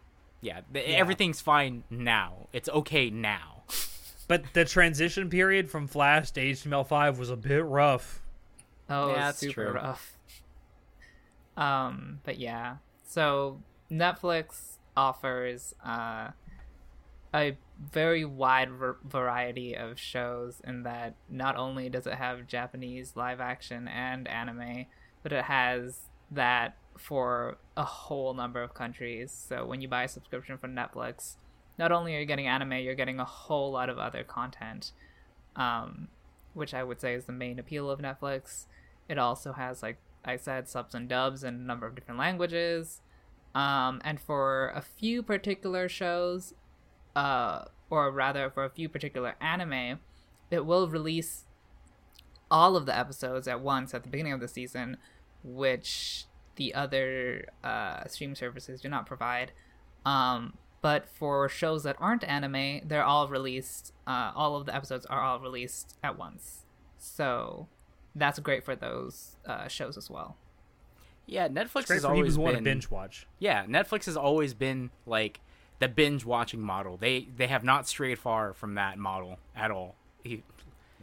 yeah, 0.41 0.61
th- 0.71 0.87
Yeah. 0.89 0.95
everything's 0.97 1.41
fine 1.41 1.83
now 1.89 2.47
it's 2.53 2.69
okay 2.69 3.09
now 3.09 3.63
But 4.27 4.43
the 4.53 4.63
transition 4.63 5.29
period 5.29 5.69
from 5.69 5.85
Flash 5.87 6.31
to 6.31 6.41
HTML5 6.41 7.17
was 7.17 7.29
a 7.29 7.35
bit 7.35 7.65
rough. 7.65 8.21
Oh, 8.89 9.09
Yeah, 9.09 9.15
that's 9.15 9.39
super 9.39 9.65
true. 9.65 9.71
rough. 9.73 10.17
Um, 11.57 12.19
but 12.23 12.37
yeah. 12.39 12.77
So 13.03 13.61
Netflix 13.93 14.77
offers 14.97 15.75
uh, 15.85 16.29
a 17.33 17.57
very 17.91 18.25
wide 18.25 18.71
ver- 18.71 18.97
variety 19.03 19.75
of 19.75 19.99
shows 19.99 20.61
in 20.65 20.83
that 20.83 21.15
not 21.29 21.55
only 21.55 21.89
does 21.89 22.07
it 22.07 22.15
have 22.15 22.47
Japanese 22.47 23.13
live 23.15 23.39
action 23.39 23.87
and 23.87 24.27
anime, 24.27 24.85
but 25.21 25.31
it 25.31 25.45
has 25.45 26.09
that 26.31 26.75
for 26.97 27.57
a 27.75 27.83
whole 27.83 28.33
number 28.33 28.61
of 28.61 28.73
countries. 28.73 29.31
So 29.31 29.65
when 29.65 29.81
you 29.81 29.87
buy 29.87 30.03
a 30.03 30.07
subscription 30.07 30.57
for 30.57 30.67
Netflix, 30.67 31.35
not 31.77 31.91
only 31.91 32.15
are 32.15 32.19
you 32.19 32.25
getting 32.25 32.47
anime, 32.47 32.73
you're 32.73 32.95
getting 32.95 33.19
a 33.19 33.25
whole 33.25 33.71
lot 33.71 33.89
of 33.89 33.97
other 33.97 34.23
content. 34.23 34.91
Um, 35.55 36.07
which 36.53 36.73
I 36.73 36.83
would 36.83 37.01
say 37.01 37.13
is 37.13 37.25
the 37.25 37.31
main 37.31 37.59
appeal 37.59 37.89
of 37.89 37.99
Netflix. 37.99 38.65
It 39.09 39.17
also 39.17 39.53
has, 39.53 39.83
like 39.83 39.97
I 40.23 40.35
said, 40.35 40.69
subs 40.69 40.95
and 40.95 41.09
dubs 41.09 41.43
in 41.43 41.55
a 41.55 41.57
number 41.57 41.87
of 41.87 41.95
different 41.95 42.19
languages. 42.19 43.01
Um, 43.55 44.01
and 44.03 44.19
for 44.19 44.71
a 44.75 44.81
few 44.81 45.21
particular 45.21 45.87
shows, 45.87 46.53
uh, 47.15 47.65
or 47.89 48.11
rather 48.11 48.49
for 48.49 48.65
a 48.65 48.69
few 48.69 48.89
particular 48.89 49.35
anime, 49.39 49.99
it 50.49 50.65
will 50.65 50.87
release 50.87 51.45
all 52.49 52.75
of 52.75 52.85
the 52.85 52.97
episodes 52.97 53.47
at 53.47 53.61
once 53.61 53.93
at 53.93 54.03
the 54.03 54.09
beginning 54.09 54.33
of 54.33 54.39
the 54.39 54.47
season, 54.47 54.97
which 55.43 56.25
the 56.55 56.73
other 56.73 57.47
uh, 57.63 58.05
stream 58.07 58.35
services 58.35 58.81
do 58.81 58.89
not 58.89 59.05
provide. 59.05 59.51
Um, 60.05 60.57
but 60.81 61.07
for 61.07 61.47
shows 61.47 61.83
that 61.83 61.95
aren't 61.99 62.23
anime, 62.23 62.81
they're 62.85 63.05
all 63.05 63.27
released. 63.27 63.93
Uh, 64.05 64.31
all 64.35 64.55
of 64.55 64.65
the 64.65 64.75
episodes 64.75 65.05
are 65.05 65.21
all 65.21 65.39
released 65.39 65.97
at 66.03 66.17
once, 66.17 66.65
so 66.97 67.67
that's 68.13 68.37
great 68.39 68.65
for 68.65 68.75
those 68.75 69.37
uh, 69.45 69.67
shows 69.67 69.97
as 69.97 70.09
well. 70.09 70.37
Yeah 71.25 71.47
netflix 71.47 71.87
has 71.89 72.03
always 72.05 72.35
who 72.35 72.41
want 72.41 72.53
to 72.53 72.57
been 72.57 72.63
binge 72.75 72.89
watch. 72.89 73.27
yeah, 73.39 73.65
Netflix 73.65 74.05
has 74.05 74.17
always 74.17 74.53
been 74.53 74.89
like 75.05 75.39
the 75.79 75.87
binge 75.87 76.23
watching 76.25 76.61
model. 76.61 76.97
They 76.97 77.27
they 77.35 77.47
have 77.47 77.63
not 77.63 77.87
strayed 77.87 78.19
far 78.19 78.53
from 78.53 78.75
that 78.75 78.97
model 78.97 79.39
at 79.55 79.71
all. 79.71 79.95
He- 80.23 80.43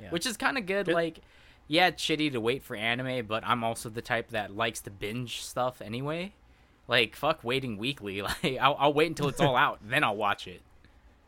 Yeah. 0.00 0.10
Which 0.10 0.24
is 0.26 0.36
kind 0.36 0.56
of 0.56 0.64
good. 0.66 0.86
Good. 0.86 0.94
Like, 0.94 1.20
yeah, 1.68 1.88
it's 1.88 2.02
shitty 2.02 2.32
to 2.32 2.40
wait 2.40 2.62
for 2.62 2.74
anime, 2.74 3.26
but 3.26 3.42
I'm 3.46 3.62
also 3.62 3.88
the 3.90 4.00
type 4.02 4.30
that 4.30 4.56
likes 4.56 4.80
to 4.82 4.90
binge 4.90 5.42
stuff 5.42 5.82
anyway. 5.82 6.32
Like, 6.88 7.14
fuck 7.14 7.44
waiting 7.44 7.76
weekly. 7.76 8.22
Like, 8.22 8.56
I'll, 8.60 8.76
I'll 8.78 8.92
wait 8.94 9.08
until 9.08 9.28
it's 9.28 9.40
all 9.40 9.56
out, 9.66 9.78
then 9.86 10.02
I'll 10.02 10.16
watch 10.16 10.46
it. 10.48 10.62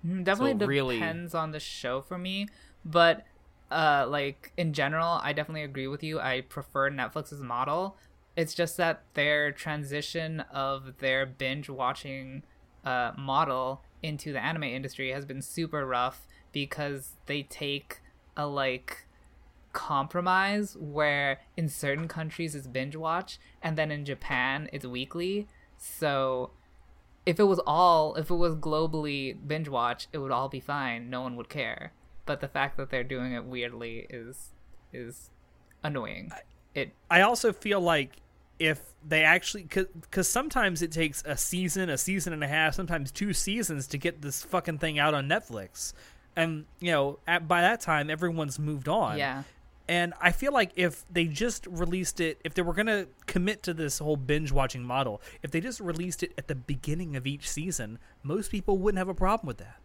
Mm, 0.06 0.24
Definitely 0.24 0.58
So 0.58 0.66
really- 0.66 0.98
depends 0.98 1.34
on 1.34 1.50
the 1.52 1.60
show 1.60 2.00
for 2.00 2.16
me, 2.18 2.48
but 2.84 3.26
uh, 3.70 4.06
like 4.08 4.52
in 4.56 4.72
general, 4.72 5.20
I 5.22 5.32
definitely 5.32 5.62
agree 5.64 5.86
with 5.88 6.02
you. 6.02 6.18
I 6.20 6.40
prefer 6.42 6.90
Netflix's 6.90 7.40
model. 7.42 7.96
It's 8.36 8.54
just 8.54 8.76
that 8.78 9.02
their 9.14 9.52
transition 9.52 10.40
of 10.52 10.98
their 10.98 11.26
binge 11.26 11.68
watching 11.68 12.42
uh, 12.84 13.12
model 13.16 13.82
into 14.02 14.32
the 14.32 14.42
anime 14.42 14.64
industry 14.64 15.10
has 15.10 15.24
been 15.24 15.42
super 15.42 15.86
rough 15.86 16.26
because 16.50 17.16
they 17.26 17.42
take 17.42 18.00
a 18.36 18.46
like 18.46 19.06
compromise 19.72 20.76
where 20.78 21.40
in 21.56 21.68
certain 21.68 22.08
countries 22.08 22.54
it's 22.54 22.66
binge 22.66 22.96
watch 22.96 23.38
and 23.62 23.78
then 23.78 23.90
in 23.90 24.04
Japan 24.04 24.68
it's 24.72 24.84
weekly. 24.84 25.48
So 25.78 26.50
if 27.24 27.38
it 27.38 27.44
was 27.44 27.60
all 27.66 28.14
if 28.16 28.30
it 28.30 28.34
was 28.34 28.54
globally 28.56 29.36
binge 29.46 29.68
watch, 29.68 30.08
it 30.12 30.18
would 30.18 30.32
all 30.32 30.48
be 30.48 30.60
fine. 30.60 31.10
No 31.10 31.22
one 31.22 31.36
would 31.36 31.48
care. 31.48 31.92
But 32.26 32.40
the 32.40 32.48
fact 32.48 32.76
that 32.76 32.90
they're 32.90 33.04
doing 33.04 33.32
it 33.32 33.44
weirdly 33.44 34.06
is 34.10 34.50
is 34.92 35.30
annoying. 35.82 36.30
It 36.74 36.94
I 37.10 37.20
also 37.20 37.52
feel 37.52 37.80
like 37.80 38.16
if 38.58 38.80
they 39.06 39.24
actually, 39.24 39.64
because 39.64 40.28
sometimes 40.28 40.82
it 40.82 40.92
takes 40.92 41.22
a 41.26 41.36
season, 41.36 41.88
a 41.88 41.98
season 41.98 42.32
and 42.32 42.44
a 42.44 42.48
half, 42.48 42.74
sometimes 42.74 43.10
two 43.10 43.32
seasons 43.32 43.86
to 43.88 43.98
get 43.98 44.22
this 44.22 44.42
fucking 44.42 44.78
thing 44.78 44.98
out 44.98 45.14
on 45.14 45.28
Netflix, 45.28 45.92
and 46.36 46.66
you 46.80 46.92
know, 46.92 47.18
at, 47.26 47.48
by 47.48 47.60
that 47.62 47.80
time 47.80 48.08
everyone's 48.10 48.58
moved 48.58 48.88
on. 48.88 49.18
yeah. 49.18 49.42
And 49.88 50.14
I 50.20 50.30
feel 50.30 50.52
like 50.52 50.70
if 50.76 51.04
they 51.10 51.24
just 51.24 51.66
released 51.66 52.20
it, 52.20 52.40
if 52.44 52.54
they 52.54 52.62
were 52.62 52.72
going 52.72 52.86
to 52.86 53.08
commit 53.26 53.64
to 53.64 53.74
this 53.74 53.98
whole 53.98 54.16
binge 54.16 54.52
watching 54.52 54.84
model, 54.84 55.20
if 55.42 55.50
they 55.50 55.60
just 55.60 55.80
released 55.80 56.22
it 56.22 56.32
at 56.38 56.46
the 56.46 56.54
beginning 56.54 57.16
of 57.16 57.26
each 57.26 57.50
season, 57.50 57.98
most 58.22 58.50
people 58.50 58.78
wouldn't 58.78 58.98
have 58.98 59.08
a 59.08 59.14
problem 59.14 59.48
with 59.48 59.58
that. 59.58 59.80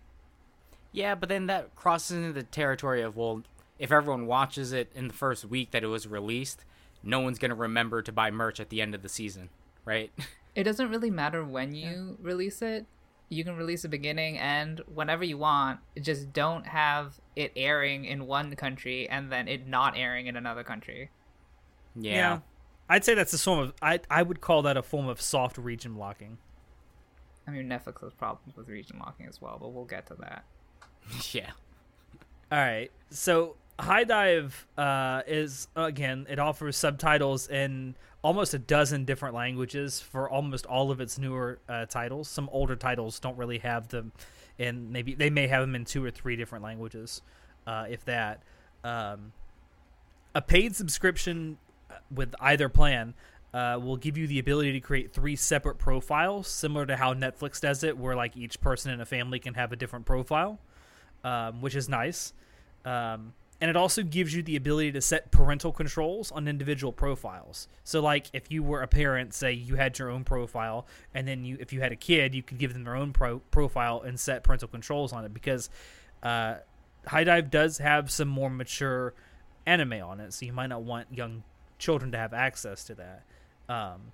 Yeah, 0.91 1.15
but 1.15 1.30
then 1.30 1.47
that 1.47 1.76
crosses 1.76 2.15
into 2.15 2.32
the 2.32 2.43
territory 2.43 3.01
of, 3.01 3.18
well, 3.18 3.41
if 3.80 3.91
everyone 3.91 4.28
watches 4.28 4.72
it 4.72 4.91
in 4.95 5.07
the 5.07 5.13
first 5.13 5.45
week 5.45 5.72
that 5.72 5.84
it 5.84 5.88
was 5.88 6.07
released, 6.07 6.63
no 7.08 7.22
one's 7.22 7.39
gonna 7.39 7.55
remember 7.55 8.01
to 8.01 8.12
buy 8.12 8.30
merch 8.30 8.60
at 8.60 8.70
the 8.70 8.82
end 8.82 8.93
of 8.93 9.01
the 9.01 9.10
season, 9.10 9.49
right? 9.86 10.12
It 10.55 10.64
doesn't 10.64 10.89
really 10.89 11.12
matter 11.12 11.45
when 11.45 11.76
you 11.76 12.18
release 12.20 12.64
it. 12.64 12.88
You 13.30 13.43
can 13.43 13.55
release 13.55 13.84
the 13.84 13.89
beginning 13.89 14.39
and 14.39 14.82
whenever 14.91 15.24
you 15.24 15.38
want. 15.38 15.82
Just 16.01 16.34
don't 16.34 16.66
have 16.66 17.20
it 17.36 17.51
airing 17.55 18.05
in 18.05 18.26
one 18.26 18.55
country 18.55 19.08
and 19.08 19.32
then 19.32 19.47
it 19.47 19.68
not 19.68 19.95
airing 19.95 20.26
in 20.26 20.36
another 20.36 20.64
country. 20.64 21.12
yeah. 21.95 22.39
I'd 22.89 23.05
say 23.05 23.14
that's 23.14 23.34
a 23.34 23.38
form 23.38 23.60
of 23.60 23.74
I 23.84 23.99
I 24.10 24.24
would 24.24 24.41
call 24.41 24.64
that 24.64 24.78
a 24.78 24.82
form 24.82 25.08
of 25.08 25.22
soft 25.22 25.60
region 25.60 25.93
blocking. 25.93 26.39
I 27.47 27.51
mean, 27.51 27.70
Netflix 27.70 28.01
has 28.01 28.14
problems 28.14 28.58
with 28.58 28.68
region 28.68 28.97
locking 28.97 29.28
as 29.28 29.39
well, 29.39 29.58
but 29.62 29.74
we'll 29.74 29.86
get 29.86 30.08
to 30.08 30.16
that. 30.16 30.43
yeah. 31.34 31.51
All 32.51 32.58
right. 32.58 32.89
So 33.12 33.58
HIDIVE 33.80 34.67
uh, 34.78 35.21
is 35.28 35.67
again 35.75 36.25
it 36.30 36.39
offers 36.39 36.75
subtitles 36.75 37.47
in 37.47 37.95
almost 38.23 38.53
a 38.53 38.59
dozen 38.59 39.05
different 39.05 39.36
languages 39.36 40.01
for 40.01 40.30
almost 40.30 40.65
all 40.65 40.89
of 40.91 40.99
its 40.99 41.17
newer 41.19 41.59
uh, 41.69 41.86
titles. 41.86 42.28
Some 42.28 42.49
older 42.51 42.75
titles 42.75 43.19
don't 43.19 43.38
really 43.38 43.59
have 43.59 43.88
them 43.89 44.11
and 44.59 44.91
maybe 44.91 45.13
they 45.13 45.30
may 45.30 45.47
have 45.47 45.61
them 45.61 45.75
in 45.75 45.86
two 45.86 46.03
or 46.03 46.11
three 46.11 46.36
different 46.36 46.63
languages, 46.63 47.21
uh, 47.65 47.86
if 47.89 48.03
that. 48.05 48.41
Um, 48.84 49.34
a 50.34 50.41
paid 50.41 50.75
subscription 50.75 51.57
uh, 51.89 51.95
with 52.13 52.34
either 52.39 52.69
plan 52.69 53.13
uh, 53.53 53.80
will 53.82 53.97
give 53.97 54.17
you 54.17 54.28
the 54.28 54.39
ability 54.39 54.73
to 54.73 54.80
create 54.80 55.11
three 55.11 55.36
separate 55.36 55.78
profiles, 55.78 56.47
similar 56.47 56.86
to 56.86 56.95
how 56.95 57.13
Netflix 57.13 57.59
does 57.61 57.84
it, 57.84 57.97
where 57.97 58.15
like 58.15 58.36
each 58.36 58.59
person 58.61 58.91
in 58.91 59.01
a 59.01 59.05
family 59.05 59.39
can 59.39 59.53
have 59.53 59.71
a 59.71 59.75
different 59.75 60.05
profile, 60.05 60.59
um, 61.23 61.61
which 61.61 61.75
is 61.75 61.88
nice. 61.88 62.34
Um, 62.86 63.34
and 63.60 63.70
it 63.70 63.76
also 63.76 64.03
gives 64.03 64.36
you 64.36 64.43
the 64.43 64.55
ability 64.55 64.91
to 64.91 65.01
set 65.01 65.32
parental 65.32 65.72
controls 65.72 66.32
on 66.32 66.47
individual 66.47 66.93
profiles. 66.93 67.68
So, 67.84 68.01
like 68.01 68.28
if 68.34 68.51
you 68.51 68.62
were 68.62 68.82
a 68.82 68.88
parent, 68.88 69.34
say 69.34 69.51
you 69.53 69.76
had 69.76 69.97
your 69.97 70.10
own 70.10 70.24
profile, 70.24 70.86
and 71.14 71.28
then 71.28 71.43
you, 71.43 71.58
if 71.60 71.74
you 71.74 71.82
had 71.82 71.91
a 71.91 71.95
kid, 71.95 72.36
you 72.36 72.43
could 72.43 72.60
give 72.60 72.74
them 72.74 72.84
their 72.84 72.95
own 72.95 73.14
pro- 73.14 73.39
profile 73.39 74.01
and 74.01 74.20
set 74.20 74.43
parental 74.43 74.68
controls 74.68 75.12
on 75.12 75.26
it 75.26 75.34
because 75.34 75.70
uh, 76.22 76.55
HIDIVE 77.08 77.49
does 77.49 77.80
have 77.80 78.12
some 78.12 78.28
more 78.28 78.49
mature 78.49 79.14
anime 79.66 80.03
on 80.03 80.20
it, 80.20 80.34
so 80.34 80.45
you 80.45 80.53
might 80.53 80.68
not 80.68 80.84
want 80.84 81.08
young 81.12 81.43
children 81.80 82.12
to 82.12 82.18
have 82.18 82.34
access 82.34 82.84
to 82.86 82.95
that. 82.95 83.24
Um, 83.70 84.12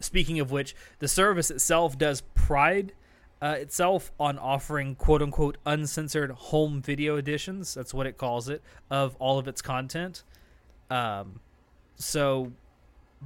speaking 0.00 0.38
of 0.38 0.50
which, 0.50 0.76
the 0.98 1.08
service 1.08 1.50
itself 1.50 1.96
does 1.96 2.22
pride 2.34 2.92
uh, 3.40 3.56
itself 3.58 4.12
on 4.18 4.38
offering 4.38 4.94
quote 4.94 5.22
unquote 5.22 5.58
uncensored 5.64 6.30
home 6.30 6.82
video 6.82 7.16
editions. 7.16 7.74
That's 7.74 7.94
what 7.94 8.06
it 8.06 8.16
calls 8.16 8.48
it 8.48 8.62
of 8.90 9.16
all 9.18 9.38
of 9.38 9.46
its 9.46 9.62
content. 9.62 10.24
Um, 10.90 11.40
so 11.96 12.52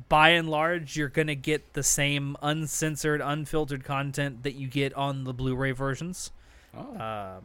by 0.08 0.30
and 0.30 0.48
large, 0.48 0.96
you're 0.96 1.08
going 1.08 1.26
to 1.28 1.34
get 1.34 1.74
the 1.74 1.82
same 1.82 2.36
uncensored, 2.42 3.20
unfiltered 3.20 3.84
content 3.84 4.42
that 4.42 4.54
you 4.54 4.66
get 4.68 4.94
on 4.94 5.24
the 5.24 5.32
Blu 5.32 5.54
ray 5.54 5.72
versions. 5.72 6.30
Oh. 6.76 6.80
Um, 6.80 7.42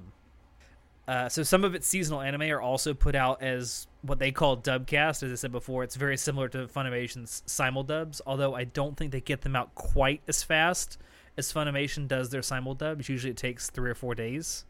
uh, 1.08 1.30
so 1.30 1.42
some 1.42 1.64
of 1.64 1.74
its 1.74 1.88
seasonal 1.88 2.20
anime 2.20 2.44
are 2.44 2.60
also 2.60 2.94
put 2.94 3.16
out 3.16 3.42
as 3.42 3.88
what 4.02 4.20
they 4.20 4.32
call 4.32 4.58
dubcast. 4.58 5.24
As 5.24 5.32
I 5.32 5.36
said 5.36 5.54
before, 5.54 5.84
it's 5.84 5.96
very 5.96 6.18
similar 6.18 6.50
to 6.50 6.68
Funimation's 6.68 7.44
simuldubs, 7.48 8.20
although 8.26 8.56
I 8.56 8.66
don't 8.66 8.98
think 8.98 9.14
they 9.14 9.22
get 9.22 9.42
them 9.42 9.56
out 9.56 9.74
quite 9.74 10.22
as 10.28 10.44
fast 10.44 10.98
as 11.38 11.54
Funimation 11.54 12.08
does 12.08 12.30
their 12.30 12.42
simul 12.42 12.76
simuldubs. 12.76 13.08
Usually 13.08 13.32
it 13.32 13.38
takes 13.38 13.70
three 13.70 13.90
or 13.90 13.96
four 13.96 14.16
days, 14.16 14.66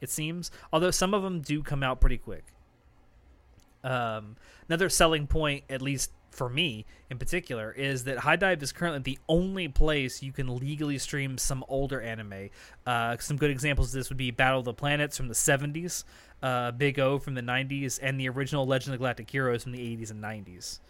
it 0.00 0.10
seems. 0.10 0.50
Although 0.72 0.90
some 0.90 1.14
of 1.14 1.22
them 1.22 1.40
do 1.40 1.62
come 1.62 1.82
out 1.82 2.00
pretty 2.00 2.18
quick. 2.18 2.44
Um, 3.82 4.36
another 4.68 4.88
selling 4.88 5.26
point, 5.26 5.64
at 5.70 5.80
least 5.80 6.10
for 6.30 6.48
me 6.48 6.84
in 7.08 7.18
particular, 7.18 7.72
is 7.72 8.04
that 8.04 8.18
HIDIVE 8.18 8.62
is 8.62 8.72
currently 8.72 9.00
the 9.00 9.18
only 9.28 9.68
place 9.68 10.22
you 10.22 10.32
can 10.32 10.54
legally 10.56 10.98
stream 10.98 11.38
some 11.38 11.64
older 11.68 12.00
anime. 12.00 12.50
Uh, 12.86 13.16
some 13.18 13.36
good 13.36 13.50
examples 13.50 13.88
of 13.88 13.94
this 13.94 14.10
would 14.10 14.18
be 14.18 14.30
Battle 14.30 14.60
of 14.60 14.66
the 14.66 14.74
Planets 14.74 15.16
from 15.16 15.28
the 15.28 15.34
70s, 15.34 16.04
uh, 16.42 16.70
Big 16.72 16.98
O 17.00 17.18
from 17.18 17.34
the 17.34 17.42
90s, 17.42 17.98
and 18.02 18.20
the 18.20 18.28
original 18.28 18.66
Legend 18.66 18.94
of 18.94 19.00
Galactic 19.00 19.30
Heroes 19.30 19.62
from 19.62 19.72
the 19.72 19.78
80s 19.78 20.10
and 20.10 20.22
90s. 20.22 20.80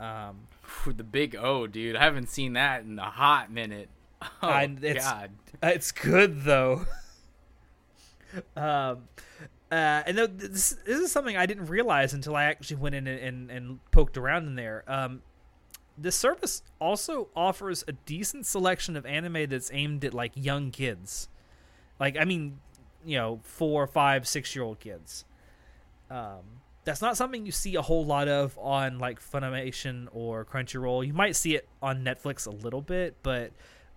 Um, 0.00 0.46
the 0.86 1.02
big 1.02 1.34
O, 1.36 1.66
dude. 1.66 1.96
I 1.96 2.04
haven't 2.04 2.28
seen 2.28 2.52
that 2.52 2.82
in 2.82 2.98
a 2.98 3.10
hot 3.10 3.50
minute. 3.50 3.88
Oh 4.20 4.48
I- 4.48 4.64
it's- 4.82 5.04
God. 5.04 5.30
It's 5.62 5.92
good 5.92 6.42
though. 6.44 6.86
um, 8.56 9.08
uh, 9.70 10.02
and 10.06 10.16
th- 10.16 10.30
this, 10.34 10.76
this 10.86 10.98
is 10.98 11.12
something 11.12 11.36
I 11.36 11.46
didn't 11.46 11.66
realize 11.66 12.12
until 12.14 12.36
I 12.36 12.44
actually 12.44 12.76
went 12.78 12.94
in 12.94 13.06
and, 13.06 13.20
and, 13.20 13.50
and 13.50 13.90
poked 13.90 14.16
around 14.16 14.46
in 14.46 14.54
there. 14.54 14.84
Um, 14.86 15.22
this 15.96 16.14
service 16.16 16.62
also 16.80 17.28
offers 17.34 17.84
a 17.88 17.92
decent 17.92 18.46
selection 18.46 18.96
of 18.96 19.04
anime 19.04 19.48
that's 19.48 19.70
aimed 19.72 20.04
at 20.04 20.14
like 20.14 20.32
young 20.34 20.70
kids, 20.70 21.28
like 21.98 22.16
I 22.18 22.24
mean, 22.24 22.60
you 23.04 23.16
know, 23.18 23.40
four, 23.42 23.86
five, 23.86 24.26
six 24.28 24.54
year 24.54 24.64
old 24.64 24.78
kids. 24.80 25.24
Um, 26.10 26.40
that's 26.84 27.02
not 27.02 27.16
something 27.16 27.44
you 27.44 27.52
see 27.52 27.74
a 27.74 27.82
whole 27.82 28.06
lot 28.06 28.28
of 28.28 28.56
on 28.58 28.98
like 28.98 29.20
Funimation 29.20 30.06
or 30.12 30.44
Crunchyroll. 30.44 31.06
You 31.06 31.12
might 31.12 31.36
see 31.36 31.54
it 31.56 31.68
on 31.82 32.04
Netflix 32.04 32.46
a 32.46 32.50
little 32.50 32.80
bit, 32.80 33.16
but 33.22 33.50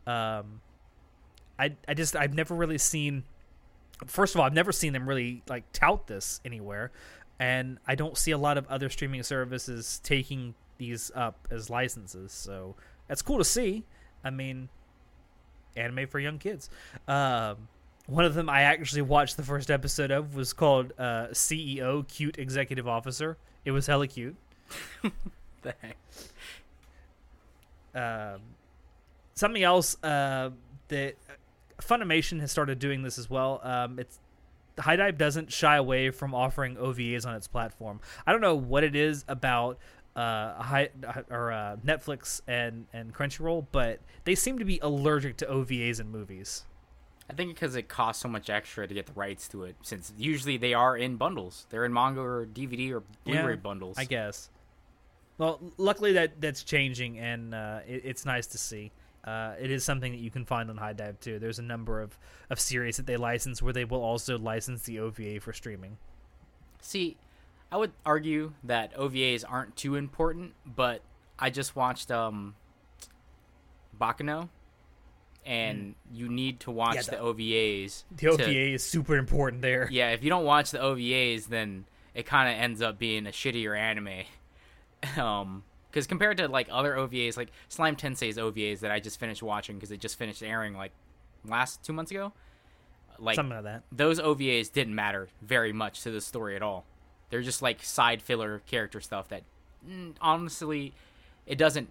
um, 0.07 0.61
I 1.59 1.75
I 1.87 1.93
just 1.93 2.15
I've 2.15 2.33
never 2.33 2.55
really 2.55 2.77
seen. 2.77 3.23
First 4.07 4.33
of 4.33 4.41
all, 4.41 4.47
I've 4.47 4.53
never 4.53 4.71
seen 4.71 4.93
them 4.93 5.07
really 5.07 5.43
like 5.47 5.71
tout 5.73 6.07
this 6.07 6.41
anywhere, 6.43 6.91
and 7.39 7.77
I 7.87 7.95
don't 7.95 8.17
see 8.17 8.31
a 8.31 8.37
lot 8.37 8.57
of 8.57 8.67
other 8.67 8.89
streaming 8.89 9.23
services 9.23 10.01
taking 10.03 10.55
these 10.77 11.11
up 11.13 11.47
as 11.51 11.69
licenses. 11.69 12.31
So 12.31 12.75
that's 13.07 13.21
cool 13.21 13.37
to 13.37 13.43
see. 13.43 13.83
I 14.23 14.31
mean, 14.31 14.69
anime 15.75 16.07
for 16.07 16.19
young 16.19 16.39
kids. 16.39 16.69
Um, 17.07 17.67
one 18.07 18.25
of 18.25 18.33
them 18.33 18.49
I 18.49 18.63
actually 18.63 19.03
watched 19.03 19.37
the 19.37 19.43
first 19.43 19.69
episode 19.71 20.11
of 20.11 20.35
was 20.35 20.53
called 20.53 20.93
uh, 20.97 21.27
CEO 21.31 22.07
Cute 22.07 22.37
Executive 22.37 22.87
Officer. 22.87 23.37
It 23.63 23.71
was 23.71 23.87
hella 23.87 24.07
cute. 24.07 24.35
Heck? 25.63 25.97
um, 27.93 28.41
something 29.41 29.63
else 29.63 30.01
uh, 30.03 30.51
that 30.87 31.15
Funimation 31.81 32.39
has 32.39 32.51
started 32.51 32.77
doing 32.79 33.01
this 33.01 33.17
as 33.17 33.29
well. 33.29 33.59
Um, 33.63 33.97
it's 33.99 34.19
HIDIVE 34.77 35.17
doesn't 35.17 35.51
shy 35.51 35.75
away 35.75 36.11
from 36.11 36.33
offering 36.33 36.75
OVAs 36.75 37.25
on 37.25 37.35
its 37.35 37.47
platform. 37.47 37.99
I 38.25 38.31
don't 38.31 38.41
know 38.41 38.55
what 38.55 38.83
it 38.83 38.95
is 38.95 39.25
about 39.27 39.79
uh, 40.15 40.61
high, 40.61 40.89
or 41.29 41.51
uh, 41.51 41.77
Netflix 41.85 42.41
and 42.47 42.85
and 42.93 43.13
Crunchyroll, 43.13 43.65
but 43.71 43.99
they 44.23 44.35
seem 44.35 44.59
to 44.59 44.65
be 44.65 44.79
allergic 44.81 45.37
to 45.37 45.45
OVAs 45.47 45.99
in 45.99 46.11
movies. 46.11 46.63
I 47.29 47.33
think 47.33 47.53
because 47.53 47.75
it 47.75 47.87
costs 47.87 48.21
so 48.21 48.27
much 48.27 48.49
extra 48.49 48.87
to 48.87 48.93
get 48.93 49.05
the 49.07 49.13
rights 49.13 49.47
to 49.49 49.63
it, 49.63 49.75
since 49.81 50.13
usually 50.17 50.57
they 50.57 50.73
are 50.73 50.95
in 50.97 51.15
bundles. 51.15 51.65
They're 51.69 51.85
in 51.85 51.93
manga 51.93 52.21
or 52.21 52.45
DVD 52.45 52.91
or 52.91 53.03
Blu-ray 53.23 53.53
Yeah, 53.53 53.55
bundles. 53.55 53.97
I 53.97 54.05
guess. 54.05 54.49
Well, 55.37 55.59
luckily 55.77 56.13
that 56.13 56.39
that's 56.41 56.63
changing, 56.63 57.17
and 57.17 57.55
uh, 57.55 57.79
it, 57.87 58.01
it's 58.05 58.25
nice 58.25 58.47
to 58.47 58.57
see. 58.57 58.91
Uh, 59.23 59.53
it 59.59 59.69
is 59.69 59.83
something 59.83 60.11
that 60.11 60.17
you 60.19 60.31
can 60.31 60.45
find 60.45 60.69
on 60.69 60.77
HIDIVE 60.77 61.19
too. 61.19 61.37
There's 61.39 61.59
a 61.59 61.63
number 61.63 62.01
of, 62.01 62.17
of 62.49 62.59
series 62.59 62.97
that 62.97 63.05
they 63.05 63.17
license 63.17 63.61
where 63.61 63.73
they 63.73 63.85
will 63.85 64.01
also 64.01 64.37
license 64.39 64.81
the 64.83 64.99
OVA 64.99 65.39
for 65.39 65.53
streaming. 65.53 65.97
See, 66.81 67.17
I 67.71 67.77
would 67.77 67.91
argue 68.05 68.53
that 68.63 68.95
OVAs 68.97 69.43
aren't 69.47 69.75
too 69.75 69.95
important, 69.95 70.53
but 70.65 71.01
I 71.37 71.49
just 71.51 71.75
watched 71.75 72.09
um 72.11 72.55
Baccano, 73.99 74.49
and 75.45 75.95
you 76.11 76.27
need 76.29 76.59
to 76.61 76.71
watch 76.71 76.93
Mm. 76.93 76.95
Yeah, 76.95 77.01
the, 77.03 77.11
the- 77.11 77.17
OVAs. 77.43 78.03
The 78.11 78.17
to- 78.37 78.43
OVA 78.43 78.73
is 78.73 78.83
super 78.83 79.15
important 79.17 79.61
there. 79.61 79.87
yeah, 79.91 80.09
if 80.11 80.23
you 80.23 80.29
don't 80.29 80.45
watch 80.45 80.71
the 80.71 80.79
OVAs, 80.79 81.47
then 81.47 81.85
it 82.15 82.25
kind 82.25 82.49
of 82.53 82.61
ends 82.61 82.81
up 82.81 82.97
being 82.97 83.27
a 83.27 83.31
shittier 83.31 83.77
anime. 83.77 84.23
um, 85.17 85.63
because 85.91 86.07
compared 86.07 86.37
to 86.37 86.47
like 86.47 86.67
other 86.71 86.95
OVAs, 86.95 87.37
like 87.37 87.49
Slime 87.69 87.95
Tensei's 87.95 88.37
OVAs 88.37 88.79
that 88.79 88.91
I 88.91 88.99
just 88.99 89.19
finished 89.19 89.43
watching 89.43 89.75
because 89.75 89.91
it 89.91 89.99
just 89.99 90.17
finished 90.17 90.41
airing 90.41 90.73
like 90.73 90.91
last 91.45 91.83
two 91.83 91.93
months 91.93 92.11
ago, 92.11 92.31
like 93.19 93.35
Something 93.35 93.55
like 93.57 93.63
that. 93.65 93.83
those 93.91 94.19
OVAs 94.19 94.71
didn't 94.71 94.95
matter 94.95 95.27
very 95.41 95.73
much 95.73 96.01
to 96.03 96.11
the 96.11 96.21
story 96.21 96.55
at 96.55 96.61
all. 96.63 96.85
They're 97.29 97.41
just 97.41 97.61
like 97.61 97.83
side 97.83 98.21
filler 98.21 98.61
character 98.67 98.99
stuff 99.01 99.27
that 99.29 99.43
mm, 99.87 100.13
honestly 100.21 100.93
it 101.45 101.57
doesn't 101.57 101.89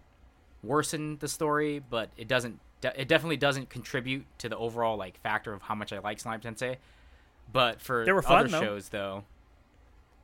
worsen 0.63 1.17
the 1.19 1.29
story, 1.29 1.79
but 1.79 2.11
it 2.17 2.29
doesn't 2.29 2.61
it 2.83 3.09
definitely 3.09 3.37
doesn't 3.37 3.69
contribute 3.69 4.25
to 4.39 4.49
the 4.49 4.57
overall 4.57 4.97
like 4.97 5.21
factor 5.21 5.53
of 5.53 5.63
how 5.63 5.75
much 5.75 5.93
I 5.93 5.99
like 5.99 6.19
Slime 6.21 6.41
Tensei. 6.41 6.77
But 7.53 7.81
for 7.81 8.05
They 8.05 8.13
were 8.13 8.23
fun, 8.23 8.39
other 8.39 8.49
though. 8.49 8.61
shows 8.61 8.89
though, 8.91 9.25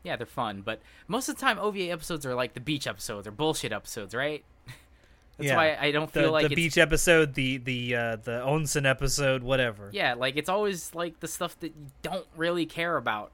yeah, 0.07 0.16
they're 0.16 0.26
fun, 0.26 0.62
but 0.64 0.80
most 1.09 1.28
of 1.28 1.34
the 1.34 1.40
time 1.40 1.59
OVA 1.59 1.90
episodes 1.90 2.24
are 2.24 2.34
like 2.34 2.54
the 2.54 2.61
beach 2.61 2.86
episodes 2.86 3.26
or 3.26 3.30
bullshit 3.32 3.72
episodes, 3.72 4.14
right? 4.14 4.44
That's 5.36 5.48
Yeah. 5.48 5.57
why 5.57 5.76
I 5.78 5.90
don't 5.90 6.11
The, 6.12 6.20
feel 6.22 6.32
like 6.32 6.48
the 6.48 6.54
beach 6.54 6.78
episode, 6.78 7.34
the 7.34 7.59
the 7.59 7.94
uh, 7.94 8.16
the 8.16 8.40
onsen 8.40 8.88
episode, 8.88 9.42
whatever. 9.42 9.90
yeah, 9.92 10.14
like 10.14 10.36
it's 10.36 10.48
always 10.48 10.94
like 10.94 11.20
the 11.20 11.28
stuff 11.28 11.59
that 11.61 11.68
you 11.76 11.86
don't 12.02 12.26
really 12.36 12.64
care 12.64 12.96
about. 12.96 13.32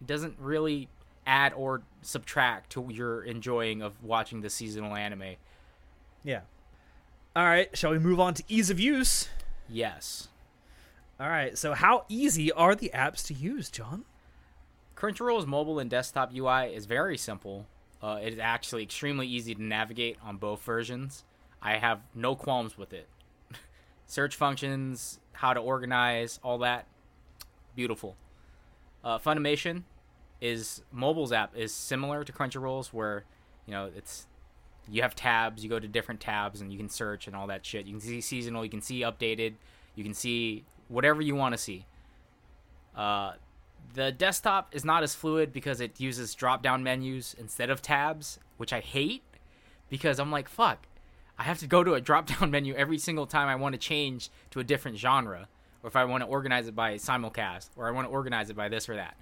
It 0.00 0.06
doesn't 0.06 0.36
really 0.38 0.88
add 1.26 1.52
or 1.52 1.82
subtract 2.00 2.70
to 2.70 2.88
your 2.90 3.22
enjoying 3.22 3.82
of 3.82 4.02
watching 4.02 4.40
the 4.40 4.50
seasonal 4.50 4.94
anime. 4.96 5.34
Yeah. 6.24 6.40
All 7.36 7.44
right, 7.44 7.76
shall 7.76 7.90
we 7.92 7.98
move 7.98 8.18
on 8.20 8.34
to 8.34 8.42
ease 8.48 8.70
of 8.70 8.78
use? 8.80 9.28
Yes. 9.68 10.28
All 11.20 11.28
right, 11.28 11.56
so 11.56 11.74
how 11.74 12.04
easy 12.08 12.50
are 12.50 12.74
the 12.74 12.90
apps 12.94 13.24
to 13.26 13.34
use, 13.34 13.70
John? 13.70 14.04
Crunchyroll's 14.96 15.46
mobile 15.46 15.78
and 15.78 15.90
desktop 15.90 16.32
UI 16.34 16.74
is 16.74 16.86
very 16.86 17.16
simple. 17.18 17.66
Uh, 18.02 18.18
it 18.22 18.32
is 18.32 18.38
actually 18.38 18.82
extremely 18.82 19.26
easy 19.26 19.54
to 19.54 19.62
navigate 19.62 20.16
on 20.22 20.36
both 20.36 20.62
versions. 20.62 21.24
I 21.60 21.78
have 21.78 22.00
no 22.14 22.34
qualms 22.34 22.76
with 22.76 22.92
it. 22.92 23.08
Search 24.06 24.34
functions, 24.34 25.20
how 25.32 25.54
to 25.54 25.60
organize, 25.60 26.40
all 26.42 26.58
that, 26.58 26.86
beautiful. 27.74 28.16
Uh, 29.04 29.18
Funimation 29.18 29.82
is 30.40 30.82
mobile's 30.90 31.32
app 31.32 31.56
is 31.56 31.72
similar 31.72 32.24
to 32.24 32.32
Crunchyroll's, 32.32 32.92
where 32.92 33.24
you 33.66 33.72
know 33.72 33.90
it's 33.96 34.26
you 34.90 35.02
have 35.02 35.14
tabs, 35.14 35.62
you 35.62 35.70
go 35.70 35.78
to 35.78 35.88
different 35.88 36.20
tabs, 36.20 36.60
and 36.60 36.72
you 36.72 36.78
can 36.78 36.88
search 36.88 37.26
and 37.28 37.36
all 37.36 37.46
that 37.46 37.64
shit. 37.64 37.86
You 37.86 37.92
can 37.92 38.00
see 38.00 38.20
seasonal, 38.20 38.64
you 38.64 38.70
can 38.70 38.82
see 38.82 39.00
updated, 39.00 39.54
you 39.94 40.02
can 40.02 40.14
see 40.14 40.64
whatever 40.88 41.22
you 41.22 41.36
want 41.36 41.54
to 41.54 41.58
see. 41.58 41.86
Uh, 42.96 43.34
the 43.94 44.12
desktop 44.12 44.74
is 44.74 44.84
not 44.84 45.02
as 45.02 45.14
fluid 45.14 45.52
because 45.52 45.80
it 45.80 46.00
uses 46.00 46.34
drop 46.34 46.62
down 46.62 46.82
menus 46.82 47.34
instead 47.38 47.70
of 47.70 47.82
tabs, 47.82 48.38
which 48.56 48.72
I 48.72 48.80
hate 48.80 49.22
because 49.90 50.18
I'm 50.18 50.30
like, 50.30 50.48
fuck, 50.48 50.86
I 51.38 51.42
have 51.42 51.58
to 51.58 51.66
go 51.66 51.84
to 51.84 51.94
a 51.94 52.00
drop 52.08 52.26
down 52.26 52.50
menu 52.50 52.74
every 52.74 52.98
single 52.98 53.26
time 53.26 53.48
I 53.48 53.56
want 53.56 53.74
to 53.74 53.78
change 53.78 54.30
to 54.50 54.60
a 54.60 54.64
different 54.64 54.98
genre, 54.98 55.48
or 55.82 55.88
if 55.88 55.96
I 55.96 56.04
want 56.04 56.22
to 56.22 56.28
organize 56.28 56.68
it 56.68 56.74
by 56.74 56.94
simulcast, 56.94 57.68
or 57.76 57.88
I 57.88 57.90
want 57.90 58.08
to 58.08 58.12
organize 58.12 58.48
it 58.48 58.56
by 58.56 58.68
this 58.68 58.88
or 58.88 58.96
that. 58.96 59.16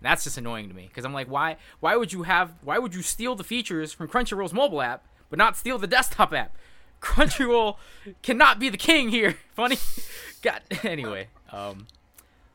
That's 0.00 0.24
just 0.24 0.38
annoying 0.38 0.68
to 0.68 0.74
me 0.74 0.86
because 0.88 1.04
I'm 1.04 1.14
like, 1.14 1.30
why? 1.30 1.56
Why 1.80 1.96
would 1.96 2.12
you 2.12 2.24
have? 2.24 2.54
Why 2.62 2.78
would 2.78 2.94
you 2.94 3.02
steal 3.02 3.34
the 3.34 3.44
features 3.44 3.92
from 3.92 4.08
Crunchyroll's 4.08 4.52
mobile 4.52 4.82
app, 4.82 5.04
but 5.30 5.38
not 5.38 5.56
steal 5.56 5.78
the 5.78 5.86
desktop 5.86 6.32
app? 6.32 6.56
Crunchyroll 7.00 7.76
cannot 8.22 8.58
be 8.58 8.68
the 8.68 8.76
king 8.76 9.08
here. 9.08 9.36
Funny. 9.54 9.76
God. 10.42 10.60
Anyway, 10.82 11.28
um, 11.52 11.86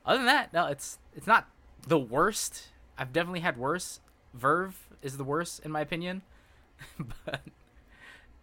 other 0.10 0.18
than 0.18 0.26
that, 0.26 0.51
no, 0.51 0.66
it's 0.66 0.97
it's 1.16 1.28
not 1.28 1.47
the 1.88 1.99
worst. 1.99 2.70
I've 2.97 3.14
definitely 3.14 3.41
had 3.41 3.57
worse. 3.57 3.99
VRV 4.38 4.74
is 5.03 5.18
the 5.18 5.24
worst 5.24 5.64
in 5.64 5.72
my 5.72 5.82
opinion, 5.82 6.24
but 6.99 7.41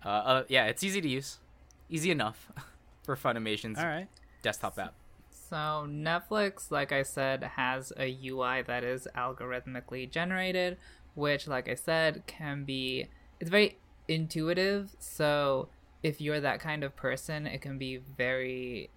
uh, 0.05 0.09
uh, 0.09 0.45
yeah, 0.49 0.67
it's 0.67 0.85
easy 0.85 1.01
to 1.01 1.09
use, 1.09 1.39
easy 1.91 2.13
enough 2.13 2.53
for 3.03 3.17
Funimation's 3.17 3.79
All 3.79 3.85
right. 3.85 4.07
desktop 4.43 4.79
app. 4.79 4.95
So 5.29 5.87
Netflix, 5.89 6.71
like 6.71 6.93
I 6.93 7.03
said, 7.03 7.43
has 7.43 7.93
a 7.99 8.17
UI 8.25 8.63
that 8.63 8.85
is 8.85 9.09
algorithmically 9.17 10.09
generated, 10.09 10.77
which, 11.15 11.49
like 11.49 11.69
I 11.69 11.75
said, 11.75 12.23
can 12.29 12.63
be 12.65 13.09
it's 13.41 13.51
very 13.51 13.77
intuitive. 14.07 14.95
So 15.01 15.69
if 16.05 16.21
you're 16.21 16.41
that 16.41 16.61
kind 16.61 16.85
of 16.85 16.95
person, 16.95 17.47
it 17.49 17.61
can 17.61 17.77
be 17.77 17.97
very 17.97 18.91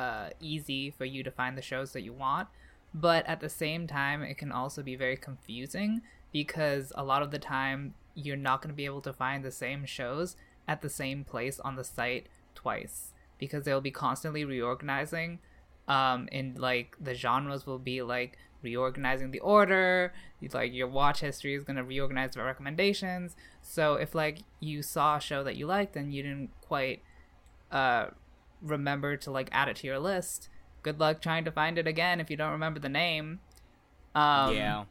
uh, 0.00 0.30
easy 0.40 0.90
for 0.90 1.04
you 1.04 1.22
to 1.22 1.30
find 1.30 1.58
the 1.58 1.62
shows 1.62 1.92
that 1.92 2.02
you 2.02 2.12
want. 2.12 2.48
But 2.94 3.26
at 3.26 3.40
the 3.40 3.50
same 3.50 3.86
time, 3.86 4.22
it 4.22 4.38
can 4.38 4.50
also 4.50 4.82
be 4.82 4.96
very 4.96 5.16
confusing 5.16 6.00
because 6.32 6.90
a 6.96 7.04
lot 7.04 7.22
of 7.22 7.30
the 7.30 7.38
time 7.38 7.94
you're 8.14 8.36
not 8.36 8.62
going 8.62 8.70
to 8.70 8.76
be 8.76 8.86
able 8.86 9.02
to 9.02 9.12
find 9.12 9.44
the 9.44 9.52
same 9.52 9.84
shows 9.84 10.36
at 10.66 10.80
the 10.80 10.88
same 10.88 11.22
place 11.22 11.60
on 11.60 11.76
the 11.76 11.84
site 11.84 12.28
twice 12.54 13.12
because 13.38 13.64
they'll 13.64 13.80
be 13.80 13.90
constantly 13.90 14.44
reorganizing 14.44 15.38
um 15.88 16.28
and 16.30 16.58
like 16.58 16.96
the 17.00 17.14
genres 17.14 17.66
will 17.66 17.78
be 17.78 18.02
like 18.02 18.36
reorganizing 18.62 19.30
the 19.30 19.40
order 19.40 20.12
like 20.52 20.72
your 20.72 20.86
watch 20.86 21.20
history 21.20 21.54
is 21.54 21.64
going 21.64 21.76
to 21.76 21.82
reorganize 21.82 22.34
the 22.34 22.42
recommendations 22.42 23.34
so 23.62 23.94
if 23.94 24.14
like 24.14 24.40
you 24.60 24.82
saw 24.82 25.16
a 25.16 25.20
show 25.20 25.42
that 25.42 25.56
you 25.56 25.66
liked 25.66 25.96
and 25.96 26.12
you 26.12 26.22
didn't 26.22 26.50
quite 26.60 27.00
uh 27.72 28.06
remember 28.62 29.16
to 29.16 29.30
like 29.30 29.48
add 29.52 29.68
it 29.68 29.76
to 29.76 29.86
your 29.86 29.98
list 29.98 30.48
good 30.82 30.98
luck 31.00 31.20
trying 31.20 31.44
to 31.44 31.50
find 31.52 31.78
it 31.78 31.86
again 31.86 32.20
if 32.20 32.30
you 32.30 32.36
don't 32.36 32.52
remember 32.52 32.78
the 32.80 32.88
name 32.88 33.40
um 34.14 34.54
yeah, 34.54 34.84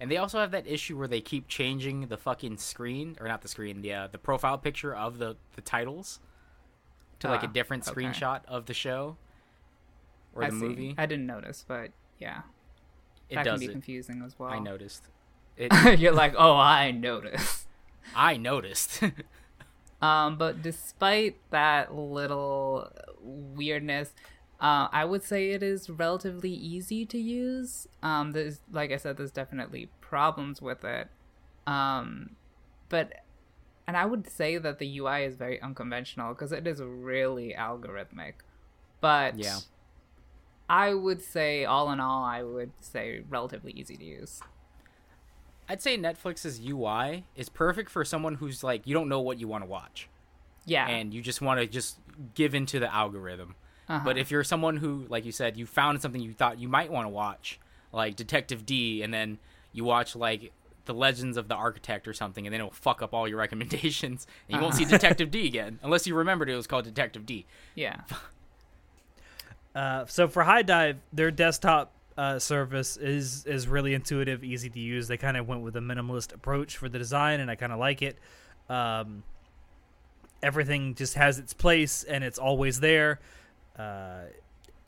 and 0.00 0.10
they 0.10 0.16
also 0.16 0.40
have 0.40 0.50
that 0.50 0.66
issue 0.66 0.98
where 0.98 1.06
they 1.08 1.20
keep 1.20 1.46
changing 1.48 2.08
the 2.08 2.16
fucking 2.16 2.56
screen, 2.58 3.16
or 3.20 3.28
not 3.28 3.40
the 3.42 3.48
screen, 3.48 3.80
the 3.80 3.92
uh, 3.92 4.06
the 4.08 4.18
profile 4.18 4.58
picture 4.58 4.92
of 4.94 5.18
the 5.18 5.36
the 5.54 5.60
titles 5.62 6.18
to 7.20 7.28
like 7.28 7.42
a 7.44 7.46
Ah, 7.46 7.50
different 7.52 7.86
okay. 7.88 8.02
screenshot 8.02 8.40
of 8.46 8.66
the 8.66 8.74
show 8.74 9.16
or 10.34 10.42
I 10.42 10.50
the 10.50 10.56
see. 10.56 10.66
movie. 10.66 10.94
i 10.98 11.06
didn't 11.06 11.26
notice 11.26 11.64
but 11.66 11.90
yeah 12.18 12.42
it 13.30 13.36
that 13.36 13.44
does 13.44 13.60
can 13.60 13.60
be 13.60 13.66
it. 13.66 13.72
confusing 13.72 14.22
as 14.26 14.36
well 14.38 14.50
I 14.50 14.58
noticed. 14.58 15.04
It, 15.56 16.00
you're 16.00 16.12
like 16.12 16.34
oh 16.36 16.56
i 16.56 16.90
noticed 16.90 17.68
I 18.14 18.36
noticed. 18.36 19.02
Um, 20.00 20.36
but 20.36 20.62
despite 20.62 21.36
that 21.50 21.94
little 21.94 22.90
weirdness, 23.20 24.12
uh, 24.60 24.88
I 24.92 25.04
would 25.04 25.22
say 25.22 25.50
it 25.50 25.62
is 25.62 25.88
relatively 25.90 26.50
easy 26.50 27.06
to 27.06 27.18
use. 27.18 27.86
Um, 28.02 28.32
there's, 28.32 28.60
like 28.70 28.92
I 28.92 28.96
said, 28.96 29.16
there's 29.16 29.30
definitely 29.30 29.88
problems 30.00 30.60
with 30.60 30.84
it. 30.84 31.08
Um, 31.66 32.36
but, 32.88 33.12
and 33.86 33.96
I 33.96 34.04
would 34.04 34.28
say 34.28 34.58
that 34.58 34.78
the 34.78 34.98
UI 34.98 35.24
is 35.24 35.36
very 35.36 35.60
unconventional 35.60 36.34
because 36.34 36.52
it 36.52 36.66
is 36.66 36.80
really 36.82 37.54
algorithmic. 37.58 38.34
But 39.00 39.38
Yeah. 39.38 39.58
I 40.68 40.94
would 40.94 41.20
say, 41.20 41.64
all 41.66 41.90
in 41.92 42.00
all, 42.00 42.24
I 42.24 42.42
would 42.42 42.72
say 42.80 43.22
relatively 43.28 43.72
easy 43.72 43.96
to 43.96 44.04
use. 44.04 44.40
I'd 45.68 45.80
say 45.82 45.96
Netflix's 45.96 46.60
UI 46.66 47.24
is 47.36 47.48
perfect 47.48 47.90
for 47.90 48.04
someone 48.04 48.34
who's 48.36 48.62
like 48.62 48.86
you 48.86 48.94
don't 48.94 49.08
know 49.08 49.20
what 49.20 49.38
you 49.40 49.48
want 49.48 49.64
to 49.64 49.68
watch 49.70 50.08
Yeah. 50.66 50.86
and 50.88 51.12
you 51.14 51.22
just 51.22 51.40
want 51.40 51.60
to 51.60 51.66
just 51.66 51.98
give 52.34 52.54
into 52.54 52.78
the 52.78 52.92
algorithm. 52.94 53.54
uh-huh. 53.88 54.02
But 54.04 54.18
if 54.18 54.30
you're 54.30 54.44
someone 54.44 54.76
who, 54.78 55.06
like 55.08 55.24
you 55.24 55.32
said, 55.32 55.56
you 55.56 55.66
found 55.66 56.00
something 56.02 56.20
you 56.20 56.32
thought 56.32 56.58
you 56.58 56.68
might 56.68 56.90
want 56.90 57.06
to 57.06 57.10
watch, 57.10 57.58
like 57.92 58.16
Detective 58.16 58.64
D, 58.66 59.02
and 59.02 59.12
then 59.12 59.38
you 59.72 59.84
watch 59.84 60.14
like 60.16 60.52
The 60.86 60.94
Legends 60.94 61.36
of 61.36 61.48
the 61.48 61.54
Architect 61.54 62.06
or 62.08 62.12
something, 62.12 62.46
and 62.46 62.52
then 62.52 62.60
it'll 62.60 62.72
fuck 62.72 63.00
up 63.02 63.12
all 63.14 63.26
your 63.28 63.38
recommendations, 63.46 64.26
and 64.48 64.56
you 64.56 64.62
won't 64.62 64.74
see 64.74 64.84
Detective 64.84 65.30
D 65.30 65.46
again 65.46 65.78
unless 65.82 66.06
you 66.06 66.14
remembered 66.14 66.48
it 66.50 66.56
was 66.56 66.66
called 66.66 66.84
Detective 66.84 67.24
D. 67.26 67.46
yeah. 67.74 68.00
Uh, 69.74 70.06
so 70.06 70.28
for 70.28 70.44
HIDIVE, 70.44 70.98
their 71.12 71.32
desktop 71.32 71.90
uh, 72.16 72.38
service 72.38 72.96
is 72.96 73.44
is 73.46 73.66
really 73.66 73.94
intuitive, 73.94 74.44
easy 74.44 74.70
to 74.70 74.78
use. 74.78 75.08
They 75.08 75.16
kind 75.16 75.36
of 75.36 75.48
went 75.48 75.62
with 75.62 75.76
a 75.76 75.80
minimalist 75.80 76.32
approach 76.34 76.76
for 76.76 76.88
the 76.88 76.98
design, 76.98 77.40
and 77.40 77.50
I 77.50 77.56
kind 77.56 77.72
of 77.72 77.78
like 77.78 78.02
it. 78.02 78.18
Um, 78.68 79.24
everything 80.42 80.94
just 80.94 81.14
has 81.14 81.38
its 81.38 81.52
place, 81.52 82.04
and 82.04 82.22
it's 82.22 82.38
always 82.38 82.80
there. 82.80 83.20
Uh, 83.78 84.26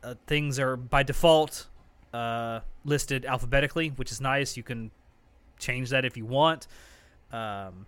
uh, 0.02 0.14
things 0.26 0.58
are 0.58 0.76
by 0.76 1.02
default 1.02 1.66
uh, 2.14 2.60
listed 2.84 3.24
alphabetically, 3.24 3.88
which 3.88 4.12
is 4.12 4.20
nice. 4.20 4.56
You 4.56 4.62
can 4.62 4.90
change 5.58 5.90
that 5.90 6.04
if 6.04 6.16
you 6.16 6.24
want. 6.24 6.68
Um, 7.32 7.86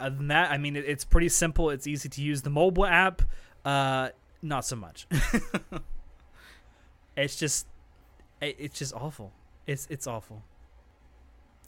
other 0.00 0.16
than 0.16 0.28
that, 0.28 0.50
I 0.50 0.58
mean, 0.58 0.76
it, 0.76 0.84
it's 0.86 1.04
pretty 1.04 1.28
simple. 1.28 1.70
It's 1.70 1.86
easy 1.86 2.08
to 2.08 2.22
use. 2.22 2.42
The 2.42 2.50
mobile 2.50 2.86
app, 2.86 3.22
uh, 3.64 4.08
not 4.42 4.64
so 4.64 4.76
much. 4.76 5.06
it's 7.16 7.36
just, 7.36 7.66
it's 8.40 8.78
just 8.78 8.94
awful. 8.94 9.32
It's 9.66 9.86
it's 9.90 10.06
awful. 10.06 10.42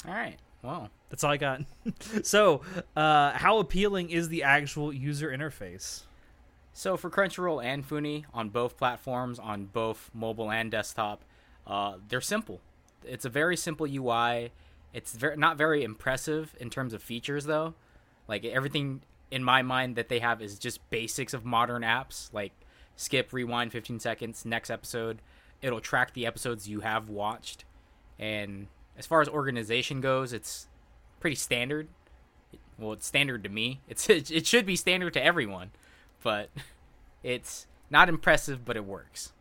All 0.07 0.15
right, 0.15 0.37
well, 0.63 0.91
That's 1.11 1.23
all 1.23 1.31
I 1.31 1.37
got. 1.37 1.63
so, 2.23 2.63
uh, 2.97 3.33
how 3.33 3.59
appealing 3.59 4.11
is 4.11 4.29
the 4.29 4.43
actual 4.43 4.93
user 4.93 5.31
interface? 5.31 6.03
so 6.73 6.97
for 6.97 7.11
Crunchyroll 7.11 7.63
and 7.63 7.87
Funi 7.89 8.25
on 8.33 8.49
both 8.49 8.79
platforms, 8.79 9.39
on 9.39 9.67
both 9.67 10.11
mobile 10.15 10.51
and 10.51 10.71
desktop, 10.71 11.23
uh, 11.67 11.97
they're 12.09 12.21
simple. 12.21 12.61
It's 13.05 13.25
a 13.25 13.29
very 13.29 13.57
simple 13.57 13.87
UI. 13.87 14.53
It's 14.93 15.15
very 15.15 15.37
not 15.37 15.57
very 15.57 15.85
impressive 15.85 16.55
in 16.59 16.71
terms 16.71 16.95
of 16.95 17.03
features 17.03 17.45
though. 17.45 17.75
Like 18.27 18.45
everything 18.45 19.03
in 19.31 19.43
my 19.45 19.63
mind 19.63 19.97
that 19.97 20.09
they 20.09 20.21
have 20.21 20.41
is 20.43 20.59
just 20.59 20.89
basics 20.91 21.35
of 21.35 21.45
modern 21.45 21.83
apps, 21.83 22.33
like 22.33 22.53
skip, 22.97 23.33
rewind 23.33 23.73
15 23.73 24.01
seconds, 24.01 24.45
next 24.45 24.71
episode. 24.71 25.21
It'll 25.63 25.81
track 25.81 26.13
the 26.15 26.27
episodes 26.27 26.69
you 26.69 26.81
have 26.81 27.09
watched. 27.09 27.65
And 28.19 28.67
as 28.97 29.07
far 29.07 29.21
as 29.21 29.29
organization 29.29 30.01
goes, 30.01 30.33
it's 30.33 30.69
pretty 31.21 31.37
standard. 31.37 31.89
Well, 32.79 32.93
it's 32.93 33.07
standard 33.07 33.45
to 33.45 33.49
me. 33.49 33.81
It's 33.89 34.09
it 34.11 34.47
should 34.47 34.67
be 34.67 34.77
standard 34.77 35.15
to 35.15 35.25
everyone, 35.25 35.71
but 36.23 36.51
it's 37.23 37.67
not 37.91 38.09
impressive, 38.09 38.65
but 38.65 38.77
it 38.77 38.85
works. 38.85 39.33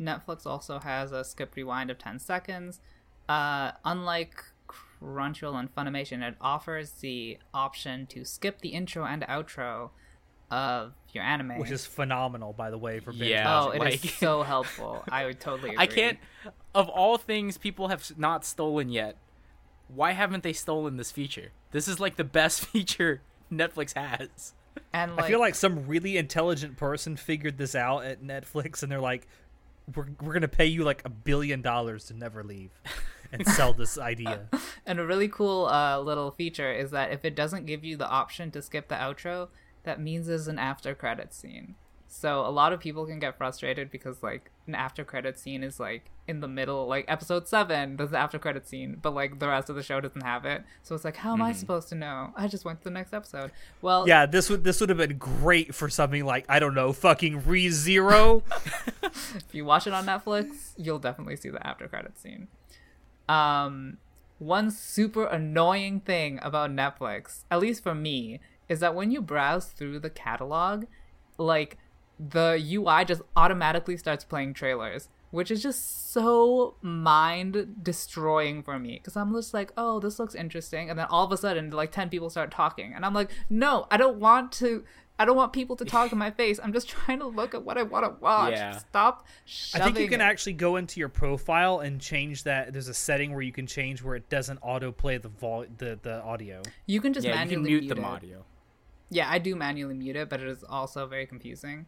Netflix 0.00 0.46
also 0.46 0.78
has 0.80 1.12
a 1.12 1.24
skip 1.24 1.54
rewind 1.54 1.90
of 1.90 1.98
10 1.98 2.18
seconds. 2.18 2.80
Uh, 3.28 3.72
unlike 3.84 4.42
Crunchyroll 4.68 5.58
and 5.58 5.74
Funimation, 5.74 6.26
it 6.26 6.36
offers 6.40 6.92
the 6.92 7.38
option 7.54 8.06
to 8.06 8.24
skip 8.24 8.60
the 8.60 8.70
intro 8.70 9.04
and 9.04 9.22
outro 9.22 9.90
of 10.52 10.92
your 11.12 11.24
anime. 11.24 11.58
Which 11.58 11.70
is 11.70 11.86
phenomenal, 11.86 12.52
by 12.52 12.70
the 12.70 12.78
way, 12.78 13.00
for 13.00 13.12
binge 13.12 13.24
Yeah. 13.30 13.60
oh, 13.62 13.66
watching. 13.68 13.82
it 13.82 13.94
is 13.94 14.04
like- 14.04 14.14
so 14.14 14.42
helpful. 14.54 15.04
I 15.10 15.24
would 15.26 15.40
totally 15.40 15.70
agree. 15.70 15.82
I 15.82 15.86
can't. 15.86 16.18
Of 16.74 16.88
all 16.88 17.18
things 17.18 17.58
people 17.58 17.88
have 17.88 18.16
not 18.18 18.44
stolen 18.44 18.88
yet, 18.88 19.16
why 19.88 20.12
haven't 20.12 20.42
they 20.42 20.52
stolen 20.52 20.96
this 20.96 21.10
feature? 21.10 21.50
This 21.70 21.88
is 21.88 21.98
like 22.00 22.16
the 22.16 22.24
best 22.24 22.64
feature 22.72 23.22
Netflix 23.52 23.94
has. 23.94 24.54
And 24.92 25.16
like, 25.16 25.26
I 25.26 25.28
feel 25.28 25.40
like 25.40 25.54
some 25.54 25.86
really 25.86 26.16
intelligent 26.16 26.76
person 26.76 27.16
figured 27.16 27.58
this 27.58 27.74
out 27.74 28.04
at 28.04 28.22
Netflix, 28.22 28.82
and 28.82 28.90
they're 28.90 29.00
like, 29.00 29.26
"We're 29.94 30.06
we're 30.20 30.32
gonna 30.32 30.48
pay 30.48 30.64
you 30.66 30.82
like 30.84 31.02
a 31.04 31.10
billion 31.10 31.60
dollars 31.60 32.06
to 32.06 32.14
never 32.14 32.42
leave 32.42 32.70
and 33.30 33.46
sell 33.58 33.74
this 33.74 33.98
idea." 33.98 34.48
And 34.86 34.98
a 34.98 35.04
really 35.06 35.28
cool 35.28 35.66
uh, 35.66 35.98
little 36.00 36.30
feature 36.30 36.72
is 36.72 36.90
that 36.92 37.12
if 37.12 37.22
it 37.26 37.34
doesn't 37.36 37.66
give 37.66 37.84
you 37.84 37.98
the 37.98 38.08
option 38.08 38.50
to 38.52 38.62
skip 38.62 38.88
the 38.88 38.94
outro, 38.94 39.48
that 39.84 40.00
means 40.00 40.26
there's 40.26 40.48
an 40.48 40.58
after 40.58 40.94
credit 40.94 41.34
scene. 41.34 41.74
So 42.14 42.40
a 42.46 42.50
lot 42.50 42.74
of 42.74 42.80
people 42.80 43.06
can 43.06 43.18
get 43.18 43.38
frustrated 43.38 43.90
because 43.90 44.22
like 44.22 44.50
an 44.66 44.74
after 44.74 45.02
credit 45.02 45.38
scene 45.38 45.62
is 45.64 45.80
like 45.80 46.10
in 46.28 46.40
the 46.40 46.46
middle, 46.46 46.86
like 46.86 47.06
episode 47.08 47.48
seven, 47.48 47.96
there's 47.96 48.10
the 48.10 48.18
after 48.18 48.38
credit 48.38 48.68
scene, 48.68 48.98
but 49.00 49.14
like 49.14 49.38
the 49.38 49.48
rest 49.48 49.70
of 49.70 49.76
the 49.76 49.82
show 49.82 49.98
doesn't 49.98 50.20
have 50.22 50.44
it. 50.44 50.62
So 50.82 50.94
it's 50.94 51.06
like, 51.06 51.16
how 51.16 51.32
am 51.32 51.40
I 51.40 51.52
supposed 51.52 51.88
to 51.88 51.94
know? 51.94 52.34
I 52.36 52.48
just 52.48 52.66
went 52.66 52.80
to 52.80 52.84
the 52.84 52.90
next 52.90 53.14
episode. 53.14 53.50
Well, 53.80 54.06
Yeah, 54.06 54.26
this 54.26 54.50
would 54.50 54.62
this 54.62 54.78
would 54.80 54.90
have 54.90 54.98
been 54.98 55.16
great 55.16 55.74
for 55.74 55.88
something 55.88 56.26
like 56.26 56.44
I 56.50 56.58
don't 56.58 56.74
know, 56.74 56.92
fucking 56.92 57.46
Re 57.46 57.70
Zero. 57.70 58.42
if 59.02 59.46
you 59.52 59.64
watch 59.64 59.86
it 59.86 59.94
on 59.94 60.04
Netflix, 60.04 60.74
you'll 60.76 60.98
definitely 60.98 61.36
see 61.36 61.48
the 61.48 61.66
after 61.66 61.88
credit 61.88 62.18
scene. 62.18 62.48
Um, 63.26 63.96
one 64.38 64.70
super 64.70 65.24
annoying 65.24 66.00
thing 66.00 66.40
about 66.42 66.70
Netflix, 66.70 67.44
at 67.50 67.60
least 67.60 67.82
for 67.82 67.94
me, 67.94 68.40
is 68.68 68.80
that 68.80 68.94
when 68.94 69.10
you 69.10 69.20
browse 69.20 69.66
through 69.66 69.98
the 70.00 70.10
catalog, 70.10 70.84
like 71.38 71.78
the 72.18 72.62
UI 72.72 73.04
just 73.04 73.22
automatically 73.36 73.96
starts 73.96 74.24
playing 74.24 74.54
trailers, 74.54 75.08
which 75.30 75.50
is 75.50 75.62
just 75.62 76.12
so 76.12 76.74
mind 76.82 77.76
destroying 77.82 78.62
for 78.62 78.78
me 78.78 78.94
because 78.94 79.16
I'm 79.16 79.32
just 79.32 79.52
like, 79.54 79.72
oh, 79.76 79.98
this 79.98 80.18
looks 80.18 80.34
interesting, 80.34 80.90
and 80.90 80.98
then 80.98 81.06
all 81.10 81.24
of 81.24 81.32
a 81.32 81.36
sudden, 81.36 81.70
like 81.70 81.90
ten 81.90 82.08
people 82.08 82.30
start 82.30 82.50
talking, 82.50 82.92
and 82.94 83.04
I'm 83.04 83.14
like, 83.14 83.30
no, 83.50 83.86
I 83.90 83.96
don't 83.96 84.18
want 84.18 84.52
to. 84.52 84.84
I 85.18 85.24
don't 85.24 85.36
want 85.36 85.52
people 85.52 85.76
to 85.76 85.84
talk 85.84 86.10
in 86.10 86.18
my 86.18 86.30
face. 86.30 86.58
I'm 86.60 86.72
just 86.72 86.88
trying 86.88 87.20
to 87.20 87.26
look 87.26 87.54
at 87.54 87.62
what 87.62 87.78
I 87.78 87.82
want 87.82 88.04
to 88.04 88.20
watch. 88.20 88.54
Yeah. 88.54 88.78
Stop 88.78 89.26
I 89.74 89.80
think 89.80 89.98
you 89.98 90.08
can 90.08 90.20
it. 90.20 90.24
actually 90.24 90.54
go 90.54 90.76
into 90.76 90.98
your 90.98 91.10
profile 91.10 91.80
and 91.80 92.00
change 92.00 92.44
that. 92.44 92.72
There's 92.72 92.88
a 92.88 92.94
setting 92.94 93.32
where 93.32 93.42
you 93.42 93.52
can 93.52 93.66
change 93.66 94.02
where 94.02 94.16
it 94.16 94.28
doesn't 94.30 94.60
autoplay 94.62 95.20
the 95.20 95.28
vol 95.28 95.66
the, 95.78 95.98
the 96.02 96.22
audio. 96.22 96.62
You 96.86 97.00
can 97.00 97.12
just 97.12 97.26
yeah, 97.26 97.34
you 97.34 97.38
manually 97.38 97.54
can 97.54 97.62
mute 97.62 97.82
mute 97.84 97.94
the 97.94 98.02
audio. 98.02 98.44
Yeah, 99.12 99.30
I 99.30 99.38
do 99.38 99.54
manually 99.54 99.94
mute 99.94 100.16
it, 100.16 100.28
but 100.28 100.40
it 100.40 100.48
is 100.48 100.64
also 100.64 101.06
very 101.06 101.26
confusing. 101.26 101.86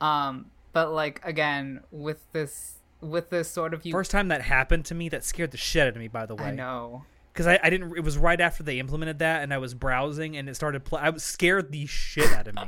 Um, 0.00 0.50
but 0.72 0.92
like 0.92 1.20
again, 1.24 1.80
with 1.90 2.20
this 2.32 2.74
with 3.00 3.30
this 3.30 3.48
sort 3.50 3.72
of 3.72 3.86
you, 3.86 3.92
First 3.92 4.10
time 4.10 4.28
that 4.28 4.42
happened 4.42 4.84
to 4.86 4.94
me, 4.94 5.08
that 5.10 5.24
scared 5.24 5.50
the 5.52 5.56
shit 5.56 5.82
out 5.82 5.88
of 5.88 5.96
me. 5.96 6.08
By 6.08 6.26
the 6.26 6.34
way, 6.34 6.46
I 6.46 6.50
know. 6.50 7.04
because 7.32 7.46
I, 7.46 7.58
I 7.62 7.70
didn't. 7.70 7.96
It 7.96 8.04
was 8.04 8.18
right 8.18 8.40
after 8.40 8.62
they 8.62 8.78
implemented 8.78 9.20
that, 9.20 9.42
and 9.42 9.54
I 9.54 9.58
was 9.58 9.74
browsing, 9.74 10.36
and 10.36 10.48
it 10.48 10.54
started. 10.56 10.84
Pl- 10.84 10.98
I 10.98 11.10
was 11.10 11.22
scared 11.22 11.72
the 11.72 11.86
shit 11.86 12.30
out 12.32 12.48
of 12.48 12.54
me. 12.56 12.62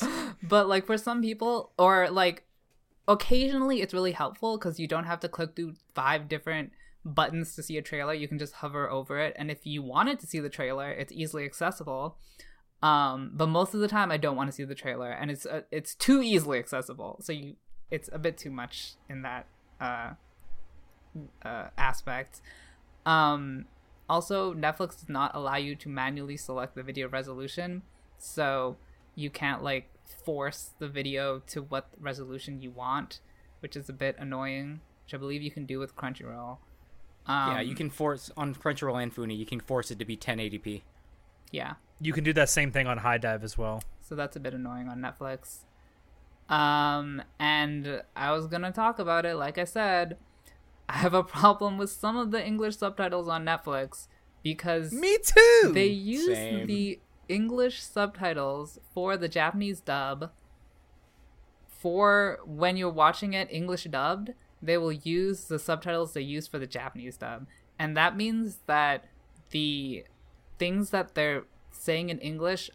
But 0.42 0.68
like 0.68 0.86
for 0.86 0.96
some 0.96 1.20
people, 1.20 1.72
or 1.78 2.08
like 2.10 2.44
occasionally, 3.06 3.80
it's 3.82 3.92
really 3.94 4.12
helpful 4.12 4.56
because 4.58 4.78
you 4.80 4.88
don't 4.88 5.04
have 5.04 5.20
to 5.20 5.28
click 5.28 5.54
through 5.54 5.74
five 5.94 6.28
different 6.28 6.72
buttons 7.04 7.54
to 7.56 7.62
see 7.62 7.76
a 7.76 7.82
trailer. 7.82 8.14
You 8.14 8.28
can 8.28 8.38
just 8.38 8.54
hover 8.54 8.88
over 8.90 9.18
it, 9.18 9.34
and 9.36 9.50
if 9.50 9.66
you 9.66 9.82
wanted 9.82 10.18
to 10.20 10.26
see 10.26 10.40
the 10.40 10.48
trailer, 10.48 10.90
it's 10.90 11.12
easily 11.12 11.44
accessible. 11.44 12.16
Um, 12.82 13.30
but 13.32 13.46
most 13.46 13.74
of 13.74 13.80
the 13.80 13.88
time, 13.88 14.10
I 14.10 14.16
don't 14.16 14.36
want 14.36 14.48
to 14.48 14.52
see 14.52 14.64
the 14.64 14.74
trailer, 14.74 15.10
and 15.10 15.30
it's 15.30 15.46
uh, 15.46 15.62
it's 15.70 15.94
too 15.94 16.20
easily 16.20 16.58
accessible. 16.58 17.18
So 17.20 17.32
you, 17.32 17.54
it's 17.90 18.08
a 18.12 18.18
bit 18.18 18.36
too 18.36 18.50
much 18.50 18.94
in 19.08 19.22
that 19.22 19.46
uh, 19.80 20.10
uh, 21.44 21.68
aspect. 21.78 22.40
Um, 23.06 23.66
also, 24.08 24.52
Netflix 24.52 24.98
does 24.98 25.08
not 25.08 25.34
allow 25.34 25.56
you 25.56 25.76
to 25.76 25.88
manually 25.88 26.36
select 26.36 26.74
the 26.74 26.82
video 26.82 27.08
resolution, 27.08 27.82
so 28.18 28.76
you 29.14 29.30
can't 29.30 29.62
like 29.62 29.88
force 30.24 30.70
the 30.78 30.88
video 30.88 31.40
to 31.46 31.62
what 31.62 31.88
resolution 32.00 32.60
you 32.60 32.72
want, 32.72 33.20
which 33.60 33.76
is 33.76 33.88
a 33.88 33.92
bit 33.92 34.16
annoying. 34.18 34.80
Which 35.04 35.14
I 35.14 35.18
believe 35.18 35.42
you 35.42 35.50
can 35.50 35.66
do 35.66 35.78
with 35.78 35.94
Crunchyroll. 35.94 36.58
Um, 37.26 37.52
yeah, 37.52 37.60
you 37.60 37.76
can 37.76 37.90
force 37.90 38.30
on 38.36 38.54
Crunchyroll 38.54 39.00
and 39.00 39.14
Funi. 39.14 39.36
You 39.36 39.46
can 39.46 39.60
force 39.60 39.92
it 39.92 39.98
to 40.00 40.04
be 40.04 40.16
1080p. 40.16 40.82
Yeah, 41.52 41.74
You 42.02 42.12
can 42.12 42.24
do 42.24 42.32
that 42.32 42.48
same 42.48 42.72
thing 42.72 42.86
on 42.86 42.98
HIDIVE 42.98 43.42
as 43.44 43.56
well. 43.56 43.82
so 44.00 44.14
that's 44.14 44.36
a 44.36 44.40
bit 44.40 44.52
annoying 44.54 44.88
on 44.88 44.98
Netflix. 45.00 45.58
Um, 46.48 47.22
and 47.38 48.02
I 48.16 48.32
was 48.32 48.46
gonna 48.46 48.72
talk 48.72 48.98
about 48.98 49.24
it. 49.24 49.36
Like 49.36 49.56
I 49.56 49.64
said, 49.64 50.16
I 50.88 50.94
have 50.98 51.14
a 51.14 51.22
problem 51.22 51.78
with 51.78 51.90
some 51.90 52.16
of 52.16 52.30
the 52.32 52.44
English 52.44 52.76
subtitles 52.76 53.28
on 53.28 53.44
Netflix 53.44 54.08
because 54.42 54.92
Me 54.92 55.16
too. 55.24 55.70
they 55.72 55.86
use 55.86 56.26
Same. 56.36 56.66
the 56.66 56.98
English 57.28 57.82
subtitles 57.82 58.78
for 58.92 59.16
the 59.16 59.28
Japanese 59.28 59.80
dub. 59.80 60.30
For 61.68 62.38
when 62.44 62.76
you're 62.76 62.90
watching 62.90 63.32
it 63.32 63.48
English 63.50 63.84
dubbed, 63.84 64.34
they 64.60 64.76
will 64.76 64.92
use 64.92 65.44
the 65.44 65.58
subtitles 65.58 66.12
they 66.12 66.20
use 66.20 66.46
for 66.46 66.58
the 66.58 66.66
Japanese 66.66 67.16
dub. 67.16 67.46
And 67.78 67.96
that 67.96 68.16
means 68.16 68.58
that 68.66 69.06
the 69.50 70.04
things 70.58 70.90
that 70.90 71.14
they're 71.14 71.44
saying 71.82 72.10
in 72.10 72.18
English 72.20 72.70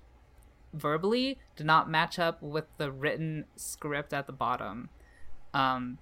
verbally 0.74 1.38
did 1.56 1.66
not 1.66 1.90
match 1.90 2.20
up 2.20 2.42
with 2.42 2.66
the 2.78 2.92
written 2.92 3.46
script 3.56 4.14
at 4.14 4.28
the 4.28 4.34
bottom. 4.34 4.90
Um, 5.54 5.98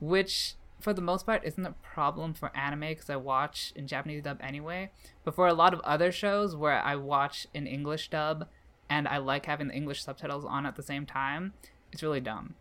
which 0.00 0.54
for 0.80 0.92
the 0.92 1.00
most 1.00 1.24
part 1.24 1.44
isn't 1.44 1.64
a 1.64 1.74
problem 1.82 2.34
for 2.34 2.54
anime 2.56 2.80
because 2.80 3.08
I 3.08 3.16
watch 3.16 3.72
in 3.76 3.86
Japanese 3.86 4.24
dub 4.24 4.38
anyway. 4.40 4.90
But 5.24 5.36
for 5.36 5.46
a 5.46 5.54
lot 5.54 5.72
of 5.72 5.80
other 5.80 6.10
shows 6.10 6.56
where 6.56 6.82
I 6.82 6.96
watch 6.96 7.46
in 7.54 7.68
English 7.68 8.10
dub 8.10 8.48
and 8.90 9.06
I 9.06 9.18
like 9.18 9.46
having 9.46 9.68
the 9.68 9.74
English 9.74 10.02
subtitles 10.02 10.44
on 10.44 10.66
at 10.66 10.74
the 10.74 10.82
same 10.82 11.06
time, 11.06 11.52
it's 11.92 12.02
really 12.02 12.20
dumb. 12.20 12.56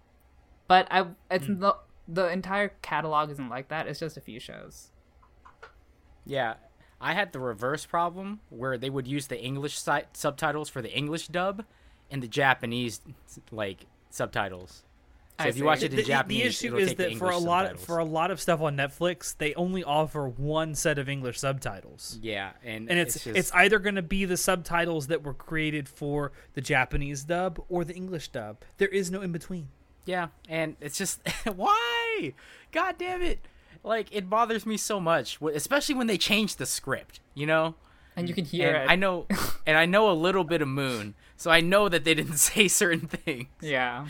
But 0.67 0.88
I, 0.91 1.07
it's 1.32 1.47
the 1.47 1.75
the 2.07 2.27
entire 2.27 2.69
catalog 2.82 3.32
isn't 3.32 3.49
like 3.49 3.69
that. 3.69 3.88
It's 3.88 3.99
just 3.99 4.17
a 4.17 4.21
few 4.21 4.39
shows. 4.39 4.91
Yeah, 6.25 6.55
I 7.02 7.14
had 7.14 7.34
the 7.34 7.39
reverse 7.39 7.86
problem 7.86 8.39
where 8.49 8.78
they 8.78 8.89
would 8.89 9.08
use 9.08 9.28
the 9.28 9.41
English 9.41 9.78
si- 9.80 10.04
subtitles 10.14 10.70
for 10.70 10.82
the 10.82 10.91
English 10.95 11.28
dub 11.28 11.66
and 12.12 12.22
the 12.22 12.28
Japanese 12.28 13.02
like 13.52 13.88
subtitles. 14.10 14.84
So 15.39 15.45
I 15.45 15.47
if 15.47 15.58
you 15.58 15.64
watch 15.66 15.82
it 15.82 15.91
in 15.91 15.95
the, 15.97 16.04
Japanese, 16.04 16.60
the 16.60 16.68
issue 16.68 16.78
is 16.78 16.93
that 16.95 17.16
for 17.16 17.32
a 17.32 17.38
lot 17.38 17.64
subtitles. 17.66 17.86
for 17.86 17.97
a 17.97 18.06
lot 18.06 18.30
of 18.30 18.39
stuff 18.39 18.62
on 18.62 18.78
Netflix, 18.78 19.36
they 19.36 19.56
only 19.56 19.84
offer 19.84 20.28
one 20.28 20.76
set 20.76 20.99
of 20.99 21.10
English 21.10 21.39
subtitles. 21.39 22.20
yeah, 22.22 22.52
and 22.64 22.89
And 22.91 22.99
it's 22.99 23.16
just, 23.24 23.36
it's 23.36 23.52
either 23.54 23.80
going 23.80 23.95
to 23.95 24.04
be 24.04 24.26
the 24.26 24.38
subtitles 24.38 25.08
that 25.08 25.24
were 25.24 25.34
created 25.34 25.89
for 25.89 26.32
the 26.54 26.62
Japanese 26.62 27.24
dub 27.24 27.64
or 27.70 27.84
the 27.84 27.95
English 27.95 28.28
dub. 28.28 28.58
There 28.78 28.89
is 28.89 29.10
no 29.10 29.22
in 29.22 29.32
between. 29.32 29.70
yeah, 30.06 30.28
and 30.47 30.76
it's 30.80 30.97
just 30.97 31.22
why? 31.56 32.34
God 32.72 32.97
damn 32.99 33.24
it! 33.24 33.39
Like 33.84 34.07
it 34.11 34.30
bothers 34.30 34.65
me 34.65 34.78
so 34.78 34.99
much, 34.99 35.39
especially 35.41 35.95
when 35.95 36.07
they 36.07 36.17
change 36.17 36.57
the 36.57 36.65
script. 36.65 37.19
You 37.34 37.45
know. 37.45 37.76
And 38.15 38.28
you 38.28 38.36
can 38.36 38.43
hear 38.43 38.76
and 38.76 38.84
it. 38.84 38.91
I 38.91 38.95
know, 38.97 39.26
and 39.65 39.78
I 39.78 39.86
know 39.86 40.11
a 40.11 40.13
little 40.13 40.43
bit 40.43 40.61
of 40.61 40.67
Moon, 40.67 41.15
so 41.38 41.49
I 41.49 41.61
know 41.61 41.88
that 41.88 42.03
they 42.03 42.13
didn't 42.13 42.38
say 42.38 42.67
certain 42.67 43.07
things. 43.07 43.47
yeah. 43.61 44.07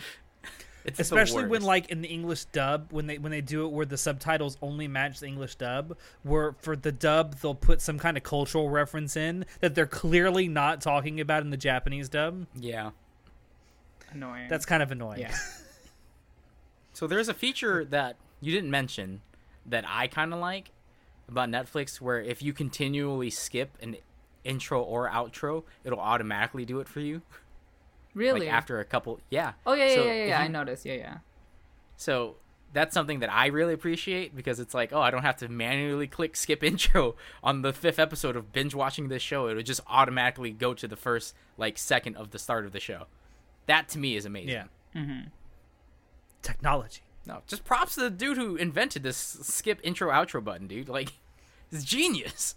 It's 0.84 0.98
Especially 0.98 1.46
when 1.46 1.62
like 1.62 1.90
in 1.90 2.02
the 2.02 2.08
English 2.08 2.46
dub 2.46 2.88
when 2.90 3.06
they 3.06 3.16
when 3.16 3.30
they 3.30 3.40
do 3.40 3.64
it 3.64 3.70
where 3.70 3.86
the 3.86 3.96
subtitles 3.96 4.58
only 4.60 4.88
match 4.88 5.20
the 5.20 5.26
English 5.26 5.54
dub, 5.54 5.96
where 6.24 6.56
for 6.60 6.74
the 6.74 6.90
dub 6.90 7.36
they'll 7.36 7.54
put 7.54 7.80
some 7.80 8.00
kind 8.00 8.16
of 8.16 8.24
cultural 8.24 8.68
reference 8.68 9.16
in 9.16 9.44
that 9.60 9.76
they're 9.76 9.86
clearly 9.86 10.48
not 10.48 10.80
talking 10.80 11.20
about 11.20 11.42
in 11.42 11.50
the 11.50 11.56
Japanese 11.56 12.08
dub. 12.08 12.46
yeah. 12.58 12.90
Annoying. 14.10 14.48
That's 14.48 14.66
kind 14.66 14.82
of 14.82 14.90
annoying. 14.90 15.20
yeah. 15.20 15.36
So 16.92 17.06
there's 17.06 17.28
a 17.28 17.34
feature 17.34 17.84
that 17.86 18.16
you 18.40 18.52
didn't 18.52 18.70
mention 18.70 19.22
that 19.66 19.84
I 19.86 20.06
kind 20.06 20.32
of 20.32 20.40
like 20.40 20.70
about 21.28 21.48
Netflix 21.48 22.00
where 22.00 22.20
if 22.20 22.42
you 22.42 22.52
continually 22.52 23.30
skip 23.30 23.76
an 23.80 23.96
intro 24.44 24.82
or 24.82 25.08
outro, 25.08 25.64
it'll 25.84 26.00
automatically 26.00 26.64
do 26.64 26.80
it 26.80 26.88
for 26.88 27.00
you. 27.00 27.22
Really? 28.14 28.40
Like 28.40 28.50
after 28.50 28.80
a 28.80 28.84
couple, 28.84 29.20
yeah. 29.30 29.52
oh 29.66 29.72
yeah, 29.72 29.86
yeah, 29.86 29.94
So 29.94 30.04
yeah, 30.04 30.12
yeah. 30.12 30.22
if 30.22 30.28
yeah. 30.28 30.40
I 30.40 30.48
noticed. 30.48 30.84
Yeah, 30.84 30.94
yeah. 30.94 31.16
So 31.96 32.36
that's 32.72 32.94
something 32.94 33.20
that 33.20 33.32
I 33.32 33.46
really 33.46 33.74
appreciate 33.74 34.34
because 34.34 34.60
it's 34.60 34.74
like, 34.74 34.92
oh, 34.92 35.00
I 35.00 35.10
don't 35.10 35.22
have 35.22 35.36
to 35.38 35.48
manually 35.48 36.06
click 36.06 36.36
skip 36.36 36.62
intro 36.64 37.16
on 37.42 37.62
the 37.62 37.72
fifth 37.72 37.98
episode 37.98 38.36
of 38.36 38.52
binge 38.52 38.74
watching 38.74 39.08
this 39.08 39.22
show. 39.22 39.46
It 39.48 39.54
would 39.54 39.66
just 39.66 39.80
automatically 39.86 40.50
go 40.50 40.74
to 40.74 40.88
the 40.88 40.96
first 40.96 41.34
like 41.56 41.78
second 41.78 42.16
of 42.16 42.30
the 42.30 42.38
start 42.38 42.66
of 42.66 42.72
the 42.72 42.80
show. 42.80 43.06
That 43.66 43.88
to 43.90 43.98
me 43.98 44.16
is 44.16 44.24
amazing. 44.24 44.50
Yeah. 44.50 44.64
Mm-hmm. 44.94 45.28
Technology. 46.42 47.02
No, 47.26 47.42
just 47.46 47.64
props 47.64 47.94
to 47.94 48.00
the 48.00 48.10
dude 48.10 48.36
who 48.36 48.56
invented 48.56 49.02
this 49.02 49.16
skip 49.16 49.78
intro 49.82 50.10
outro 50.10 50.42
button, 50.42 50.66
dude. 50.66 50.88
Like, 50.88 51.12
it's 51.70 51.84
genius. 51.84 52.56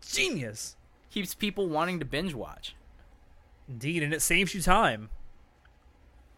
Genius. 0.00 0.76
Keeps 1.10 1.34
people 1.34 1.68
wanting 1.68 1.98
to 2.00 2.04
binge 2.04 2.34
watch. 2.34 2.74
Indeed, 3.68 4.02
and 4.02 4.12
it 4.12 4.22
saves 4.22 4.54
you 4.54 4.62
time. 4.62 5.10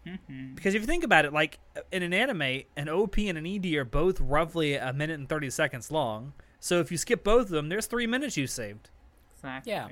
Mm-hmm. 0.06 0.54
Because 0.54 0.74
if 0.74 0.82
you 0.82 0.86
think 0.86 1.04
about 1.04 1.24
it, 1.24 1.32
like 1.32 1.58
in 1.90 2.02
an 2.02 2.12
anime, 2.12 2.62
an 2.76 2.88
OP 2.88 3.16
and 3.18 3.38
an 3.38 3.46
ED 3.46 3.72
are 3.74 3.84
both 3.84 4.20
roughly 4.20 4.74
a 4.74 4.92
minute 4.92 5.18
and 5.18 5.28
thirty 5.28 5.48
seconds 5.48 5.90
long. 5.90 6.34
So 6.60 6.80
if 6.80 6.90
you 6.90 6.98
skip 6.98 7.24
both 7.24 7.46
of 7.46 7.50
them, 7.50 7.68
there's 7.68 7.86
three 7.86 8.06
minutes 8.06 8.36
you 8.36 8.46
saved. 8.46 8.90
Exactly. 9.36 9.72
Yeah. 9.72 9.88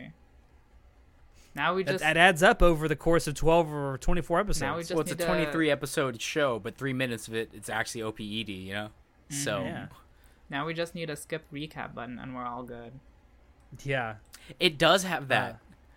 Now 1.54 1.74
we 1.74 1.82
That, 1.82 1.92
just 1.92 2.02
that 2.04 2.16
adds 2.16 2.42
up 2.42 2.62
over 2.62 2.88
the 2.88 2.96
course 2.96 3.26
of 3.26 3.34
12 3.34 3.72
or 3.72 3.98
24 3.98 4.40
episodes. 4.40 4.60
Now 4.62 4.76
we 4.76 4.82
just 4.82 4.92
well, 4.92 5.00
it's 5.00 5.10
a 5.10 5.14
need 5.14 5.20
to- 5.20 5.26
23 5.26 5.70
episode 5.70 6.20
show, 6.20 6.58
but 6.58 6.76
three 6.76 6.92
minutes 6.94 7.28
of 7.28 7.34
it, 7.34 7.50
it's 7.52 7.68
actually 7.68 8.00
OPED, 8.02 8.48
you 8.66 8.72
know? 8.72 8.86
Mm-hmm, 9.30 9.34
so 9.34 9.62
Yeah. 9.62 9.86
now 10.48 10.64
we 10.66 10.72
just 10.74 10.94
need 10.94 11.10
a 11.10 11.16
skip 11.16 11.44
recap 11.52 11.94
button 11.94 12.18
and 12.18 12.34
we're 12.34 12.46
all 12.46 12.62
good. 12.62 12.92
yeah. 13.84 14.14
it 14.60 14.78
does 14.78 15.04
have 15.04 15.28
that 15.28 15.52
uh, 15.52 15.56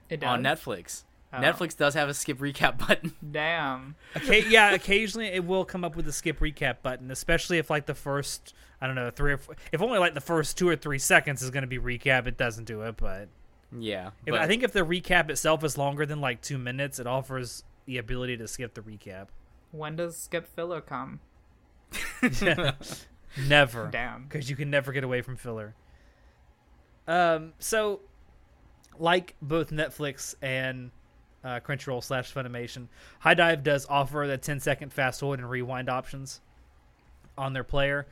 It 0.10 0.20
does. 0.20 0.28
on 0.30 0.44
Netflix. 0.44 1.04
Oh. 1.34 1.38
Netflix 1.40 1.76
does 1.76 1.94
have 1.96 2.08
a 2.10 2.14
skip 2.14 2.38
recap 2.40 2.78
button. 2.88 3.14
Damn. 3.32 3.96
Occa- 4.16 4.50
yeah, 4.50 4.72
occasionally 4.74 5.28
it 5.28 5.44
will 5.46 5.66
come 5.66 5.84
up 5.84 5.96
with 5.96 6.08
a 6.08 6.12
skip 6.14 6.40
recap 6.40 6.78
button, 6.84 7.12
especially 7.12 7.58
if 7.58 7.70
like 7.70 7.86
the 7.88 7.96
first, 7.96 8.54
I 8.80 8.88
don't 8.88 8.96
know, 8.96 9.10
three 9.10 9.34
or 9.34 9.38
four, 9.38 9.56
if 9.72 9.82
only 9.82 10.00
like 10.00 10.14
the 10.14 10.22
first 10.22 10.58
two 10.58 10.70
or 10.70 10.76
three 10.76 11.00
seconds 11.00 11.42
is 11.42 11.50
going 11.50 11.64
to 11.64 11.68
be 11.68 11.80
recap, 11.80 12.28
it 12.28 12.38
doesn't 12.38 12.66
do 12.66 12.82
it. 12.84 12.96
But, 12.98 13.28
yeah. 13.82 14.12
if, 14.26 14.32
but- 14.32 14.42
I 14.42 14.48
think 14.48 14.64
if 14.64 14.72
the 14.72 14.82
recap 14.86 15.30
itself 15.30 15.64
is 15.64 15.78
longer 15.78 16.06
than 16.06 16.22
like 16.22 16.42
two 16.42 16.58
minutes, 16.58 17.00
it 17.00 17.08
offers 17.08 17.64
the 17.86 17.98
ability 17.98 18.38
to 18.38 18.48
skip 18.48 18.74
the 18.74 18.82
recap. 18.82 19.28
When 19.72 19.96
does 19.96 20.18
skip 20.18 20.48
filler 20.56 20.82
come? 20.82 21.20
Never. 23.48 23.90
Damn. 23.92 24.24
because 24.24 24.50
you 24.50 24.56
can 24.56 24.70
never 24.70 24.92
get 24.94 25.04
away 25.04 25.22
from 25.22 25.36
filler. 25.36 25.76
Um, 27.08 27.54
so 27.60 28.02
like 28.98 29.36
both 29.42 29.72
Netflix 29.72 30.36
and 30.42 30.92
uh, 31.44 31.60
Crunchyroll 31.60 32.04
slash 32.04 32.34
Funimation, 32.34 32.88
HIDIVE 33.20 33.64
does 33.64 33.86
offer 33.88 34.26
the 34.28 34.38
10 34.38 34.60
second 34.60 34.94
fast 34.94 35.20
forward 35.20 35.40
and 35.40 35.50
rewind 35.50 35.90
options 35.90 36.42
on 37.38 37.54
their 37.54 37.64
player. 37.64 38.08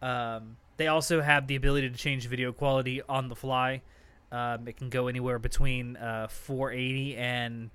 Um, 0.00 0.56
they 0.76 0.86
also 0.86 1.20
have 1.20 1.48
the 1.48 1.56
ability 1.56 1.90
to 1.90 1.96
change 1.96 2.26
video 2.28 2.52
quality 2.52 3.02
on 3.08 3.28
the 3.28 3.34
fly. 3.34 3.82
Um, 4.30 4.68
it 4.68 4.76
can 4.76 4.90
go 4.90 5.08
anywhere 5.08 5.38
between 5.38 5.96
uh, 5.96 6.28
480 6.28 7.16
and 7.16 7.70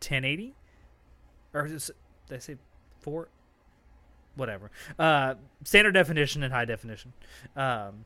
1080, 0.00 0.54
or 1.52 1.66
did 1.66 1.82
I 2.30 2.38
say 2.38 2.56
four? 3.00 3.28
Whatever. 4.36 4.70
Uh, 4.98 5.34
standard 5.64 5.92
definition 5.92 6.42
and 6.42 6.52
high 6.52 6.64
definition. 6.64 7.12
Um, 7.56 8.04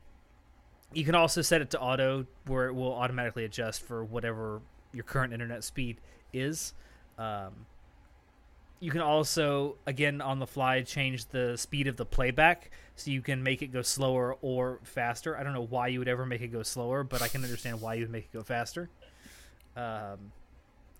you 0.93 1.05
can 1.05 1.13
also 1.13 1.41
set 1.41 1.61
it 1.61 1.69
to 1.71 1.79
auto, 1.79 2.25
where 2.47 2.67
it 2.67 2.73
will 2.73 2.93
automatically 2.93 3.45
adjust 3.45 3.83
for 3.83 4.03
whatever 4.03 4.61
your 4.91 5.03
current 5.03 5.33
internet 5.33 5.63
speed 5.63 5.97
is. 6.33 6.73
Um, 7.17 7.67
you 8.79 8.91
can 8.91 9.01
also, 9.01 9.77
again, 9.85 10.21
on 10.21 10.39
the 10.39 10.47
fly, 10.47 10.81
change 10.81 11.25
the 11.27 11.57
speed 11.57 11.87
of 11.87 11.97
the 11.97 12.05
playback 12.05 12.71
so 12.95 13.11
you 13.11 13.21
can 13.21 13.43
make 13.43 13.61
it 13.61 13.67
go 13.67 13.81
slower 13.81 14.37
or 14.41 14.79
faster. 14.83 15.37
I 15.37 15.43
don't 15.43 15.53
know 15.53 15.65
why 15.65 15.87
you 15.87 15.99
would 15.99 16.07
ever 16.07 16.25
make 16.25 16.41
it 16.41 16.49
go 16.49 16.63
slower, 16.63 17.03
but 17.03 17.21
I 17.21 17.27
can 17.27 17.43
understand 17.43 17.81
why 17.81 17.95
you 17.95 18.01
would 18.01 18.11
make 18.11 18.25
it 18.25 18.33
go 18.33 18.43
faster. 18.43 18.89
Um, 19.75 20.31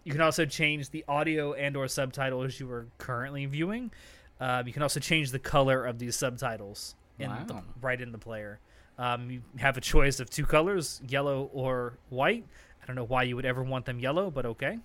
you 0.04 0.12
can 0.12 0.22
also 0.22 0.46
change 0.46 0.90
the 0.90 1.04
audio 1.08 1.54
and/or 1.54 1.88
subtitles 1.88 2.60
you 2.60 2.70
are 2.72 2.88
currently 2.98 3.46
viewing. 3.46 3.92
Um, 4.40 4.68
you 4.68 4.74
can 4.74 4.84
also 4.84 5.00
change 5.00 5.32
the 5.32 5.40
color 5.40 5.86
of 5.86 5.98
these 5.98 6.16
subtitles 6.16 6.96
in 7.18 7.30
the, 7.48 7.64
right 7.82 8.00
in 8.02 8.12
the 8.12 8.18
player. 8.18 8.60
Um, 8.98 9.30
you 9.32 9.42
have 9.58 9.78
a 9.78 9.82
choice 9.82 10.20
of 10.20 10.30
two 10.30 10.46
colors, 10.46 11.02
yellow 11.08 11.50
or 11.54 11.98
white. 12.10 12.46
I 12.82 12.86
don't 12.86 12.96
know 12.96 13.06
why 13.06 13.24
you 13.24 13.36
would 13.36 13.46
ever 13.46 13.64
want 13.64 13.86
them 13.86 14.00
yellow, 14.00 14.30
but 14.30 14.46
okay. 14.46 14.80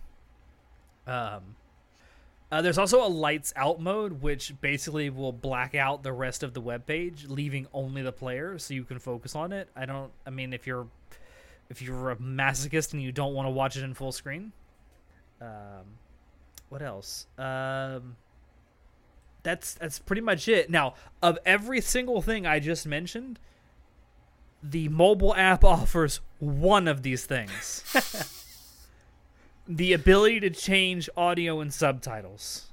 Um, 1.07 1.57
uh, 2.51 2.61
there's 2.63 2.79
also 2.79 3.07
a 3.07 3.09
lights 3.09 3.53
out 3.55 3.81
mode, 3.81 4.23
which 4.23 4.61
basically 4.61 5.09
will 5.09 5.33
black 5.33 5.75
out 5.75 6.03
the 6.03 6.13
rest 6.13 6.43
of 6.43 6.53
the 6.53 6.61
web 6.61 6.85
page, 6.85 7.27
leaving 7.29 7.67
only 7.73 8.03
the 8.03 8.13
player, 8.13 8.59
so 8.59 8.75
you 8.75 8.83
can 8.85 8.99
focus 8.99 9.37
on 9.37 9.53
it. 9.53 9.69
I 9.77 9.87
don't. 9.87 10.11
I 10.27 10.31
mean, 10.31 10.53
if 10.53 10.67
you're 10.67 10.89
if 11.69 11.81
you're 11.81 12.11
a 12.11 12.17
masochist 12.17 12.93
and 12.93 13.01
you 13.01 13.13
don't 13.13 13.35
want 13.35 13.47
to 13.47 13.51
watch 13.51 13.77
it 13.77 13.85
in 13.85 13.95
full 13.95 14.11
screen, 14.11 14.53
um, 15.41 15.99
what 16.71 16.83
else? 16.83 17.27
Um, 17.39 18.17
that's 19.45 19.75
that's 19.75 20.01
pretty 20.01 20.23
much 20.23 20.49
it. 20.49 20.71
Now, 20.71 20.95
of 21.23 21.39
every 21.47 21.81
single 21.81 22.21
thing 22.21 22.47
I 22.47 22.59
just 22.59 22.85
mentioned, 22.85 23.39
the 24.61 24.89
mobile 24.89 25.37
app 25.37 25.63
offers 25.65 26.21
one 26.41 26.89
of 26.89 27.03
these 27.03 27.27
things. 27.27 27.85
the 29.71 29.93
ability 29.93 30.41
to 30.41 30.51
change 30.51 31.09
audio 31.16 31.61
and 31.61 31.73
subtitles. 31.73 32.66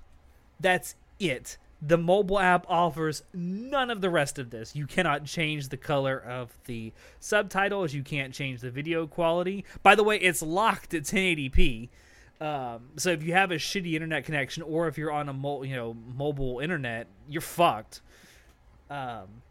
That's 0.59 0.95
it. 1.19 1.57
The 1.79 1.97
mobile 1.97 2.39
app 2.39 2.65
offers 2.67 3.21
none 3.35 3.91
of 3.91 4.01
the 4.01 4.09
rest 4.09 4.39
of 4.39 4.49
this. 4.49 4.75
You 4.75 4.87
cannot 4.87 5.25
change 5.25 5.69
the 5.69 5.77
color 5.77 6.17
of 6.17 6.57
the 6.65 6.91
subtitles. 7.19 7.93
You 7.93 8.01
can't 8.01 8.33
change 8.33 8.61
the 8.61 8.71
video 8.71 9.05
quality. 9.05 9.63
By 9.83 9.93
the 9.93 10.03
way, 10.03 10.17
it's 10.17 10.41
locked 10.41 10.95
at 10.95 11.03
1080p. 11.03 11.89
Um, 12.41 12.89
so 12.97 13.11
if 13.11 13.21
you 13.21 13.33
have 13.33 13.51
a 13.51 13.55
shitty 13.55 13.93
internet 13.93 14.25
connection, 14.25 14.63
or 14.63 14.87
if 14.87 14.97
you're 14.97 15.11
on 15.11 15.29
a 15.29 15.33
mo- 15.33 15.61
you 15.61 15.75
know 15.75 15.95
mobile 16.15 16.59
internet, 16.59 17.05
you're 17.29 17.41
fucked. 17.41 18.01
Um, 18.89 19.43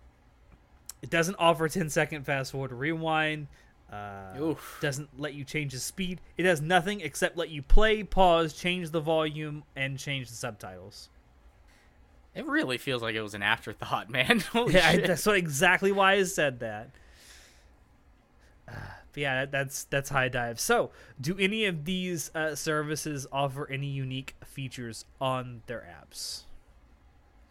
it 1.01 1.11
doesn't 1.11 1.37
offer 1.39 1.69
10 1.69 1.91
second 1.91 2.25
fast 2.25 2.51
forward 2.51 2.73
rewind. 2.73 3.47
Uh, 3.93 4.55
doesn't 4.81 5.09
let 5.19 5.35
you 5.35 5.45
change 5.45 5.73
the 5.73 5.79
speed. 5.79 6.21
It 6.37 6.43
does 6.43 6.61
nothing 6.61 7.01
except 7.01 7.37
let 7.37 7.51
you 7.51 7.63
play, 7.63 8.03
pause, 8.03 8.53
change 8.53 8.91
the 8.91 9.01
volume, 9.01 9.65
and 9.77 9.99
change 9.99 10.29
the 10.29 10.35
subtitles. 10.35 11.09
It 12.35 12.47
really 12.47 12.79
feels 12.79 13.01
like 13.01 13.15
it 13.15 13.23
was 13.23 13.35
an 13.35 13.43
afterthought, 13.43 14.11
man. 14.11 14.43
Yeah, 14.69 14.89
I, 14.89 14.97
that's 14.99 15.25
what 15.25 15.37
exactly 15.37 15.93
why 15.93 16.15
I 16.15 16.25
said 16.25 16.61
that. 16.61 16.91
Uh, 18.69 18.73
but 19.13 19.21
yeah, 19.21 19.41
that, 19.41 19.53
that's 19.53 19.85
that's 19.85 20.11
HIDIVE. 20.11 20.59
So, 20.59 20.91
do 21.21 21.37
any 21.39 21.65
of 21.65 21.85
these 21.85 22.31
uh, 22.35 22.57
services 22.57 23.27
offer 23.31 23.71
any 23.71 23.87
unique 23.87 24.35
features 24.45 25.05
on 25.21 25.63
their 25.67 25.87
apps? 25.89 26.43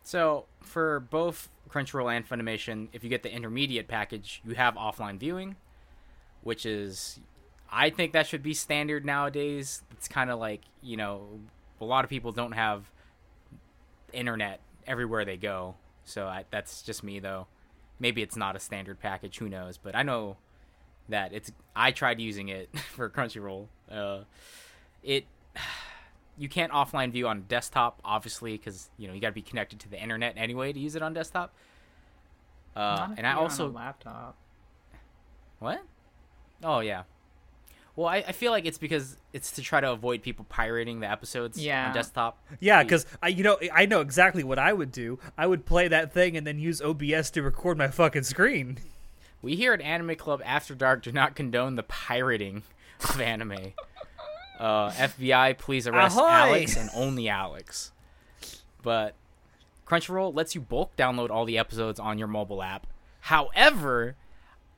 So 0.06 0.46
for 0.62 1.00
both 1.00 1.50
Crunchyroll 1.68 2.16
and 2.16 2.30
Funimation, 2.30 2.90
if 2.94 3.04
you 3.04 3.10
get 3.10 3.24
the 3.24 3.34
intermediate 3.34 3.88
package, 3.88 4.40
you 4.46 4.54
have 4.54 4.76
offline 4.76 5.18
viewing, 5.18 5.56
which 6.46 6.64
is, 6.64 7.20
I 7.72 7.90
think 7.90 8.14
that 8.14 8.28
should 8.28 8.44
be 8.44 8.54
standard 8.54 9.04
nowadays. 9.04 9.82
It's 9.92 10.08
kind 10.08 10.30
of 10.30 10.40
like 10.40 10.62
you 10.82 10.96
know, 10.96 11.40
a 11.82 11.86
lot 11.86 12.06
of 12.06 12.10
people 12.10 12.32
don't 12.32 12.52
have 12.52 12.90
internet 14.14 14.62
everywhere 14.88 15.26
they 15.26 15.38
go, 15.38 15.76
so 16.06 16.28
I, 16.28 16.46
that's 16.52 16.84
just 16.84 17.04
me 17.04 17.20
though. 17.20 17.48
Maybe 18.00 18.22
it's 18.22 18.36
not 18.36 18.56
a 18.56 18.60
standard 18.60 19.00
package, 19.00 19.40
who 19.40 19.50
knows? 19.50 19.78
But 19.78 19.96
I 19.96 20.04
know 20.04 20.38
that 21.10 21.34
it's. 21.34 21.52
I 21.76 21.92
tried 21.92 22.20
using 22.20 22.50
it 22.50 22.70
for 22.94 23.10
Crunchyroll. 23.10 23.66
Uh, 23.92 24.20
it 25.04 25.26
you 26.38 26.48
can't 26.48 26.72
offline 26.72 27.12
view 27.12 27.28
on 27.28 27.46
desktop, 27.48 28.00
obviously, 28.06 28.56
because 28.56 28.92
you 28.98 29.08
know 29.08 29.16
you 29.16 29.20
got 29.20 29.30
to 29.30 29.34
be 29.34 29.42
connected 29.42 29.80
to 29.80 29.90
the 29.90 30.00
internet 30.00 30.36
anyway 30.38 30.72
to 30.72 30.80
use 30.80 30.96
it 30.96 31.02
on 31.02 31.16
desktop. 31.16 31.56
Uh, 32.76 33.08
and 33.18 33.26
I 33.26 33.32
you're 33.32 33.40
on 33.40 33.46
a 33.46 33.50
also 33.50 33.72
laptop. 33.72 34.36
what? 35.58 35.82
Oh 36.66 36.80
yeah. 36.80 37.04
Well, 37.96 38.08
I, 38.08 38.18
I 38.28 38.32
feel 38.34 38.52
like 38.52 38.66
it's 38.66 38.78
because 38.78 39.16
it's 39.32 39.52
to 39.54 39.62
try 39.62 39.80
to 39.80 39.90
avoid 39.90 40.22
people 40.22 40.46
pirating 40.50 41.00
the 41.00 41.10
episodes 41.10 41.58
Yeah. 41.64 41.88
on 41.88 41.94
desktop. 41.94 42.38
Yeah, 42.60 42.84
because 42.84 43.06
I, 43.24 43.30
you 43.30 43.42
know, 43.42 43.58
I 43.74 43.86
know 43.86 44.02
exactly 44.02 44.44
what 44.44 44.60
I 44.60 44.74
would 44.74 44.92
do. 44.92 45.18
I 45.38 45.48
would 45.48 45.66
play 45.66 45.88
that 45.88 46.12
thing 46.12 46.36
and 46.36 46.46
then 46.46 46.60
use 46.60 46.82
OBS 46.82 47.30
to 47.32 47.42
record 47.42 47.78
my 47.78 47.88
fucking 47.88 48.24
screen. 48.24 48.80
We 49.42 49.56
here 49.56 49.72
at 49.72 49.80
Anime 49.80 50.16
Club 50.18 50.42
After 50.44 50.76
Dark 50.76 51.04
do 51.04 51.14
not 51.14 51.36
condone 51.36 51.76
the 51.76 51.84
pirating 51.84 52.64
of 53.02 53.22
anime. 53.22 53.74
Uh, 54.60 54.90
FBI, 54.92 55.58
please 55.58 55.88
arrest 55.88 56.18
Ahoy! 56.18 56.28
Alex 56.28 56.76
and 56.76 56.90
only 56.96 57.30
Alex. 57.30 57.92
But 58.84 59.14
Crunchyroll 59.88 60.36
lets 60.36 60.54
you 60.56 60.60
bulk 60.62 60.96
download 60.98 61.30
all 61.30 61.46
the 61.46 61.58
episodes 61.58 62.00
on 62.00 62.18
your 62.18 62.28
mobile 62.28 62.62
app. 62.62 62.88
However, 63.22 64.16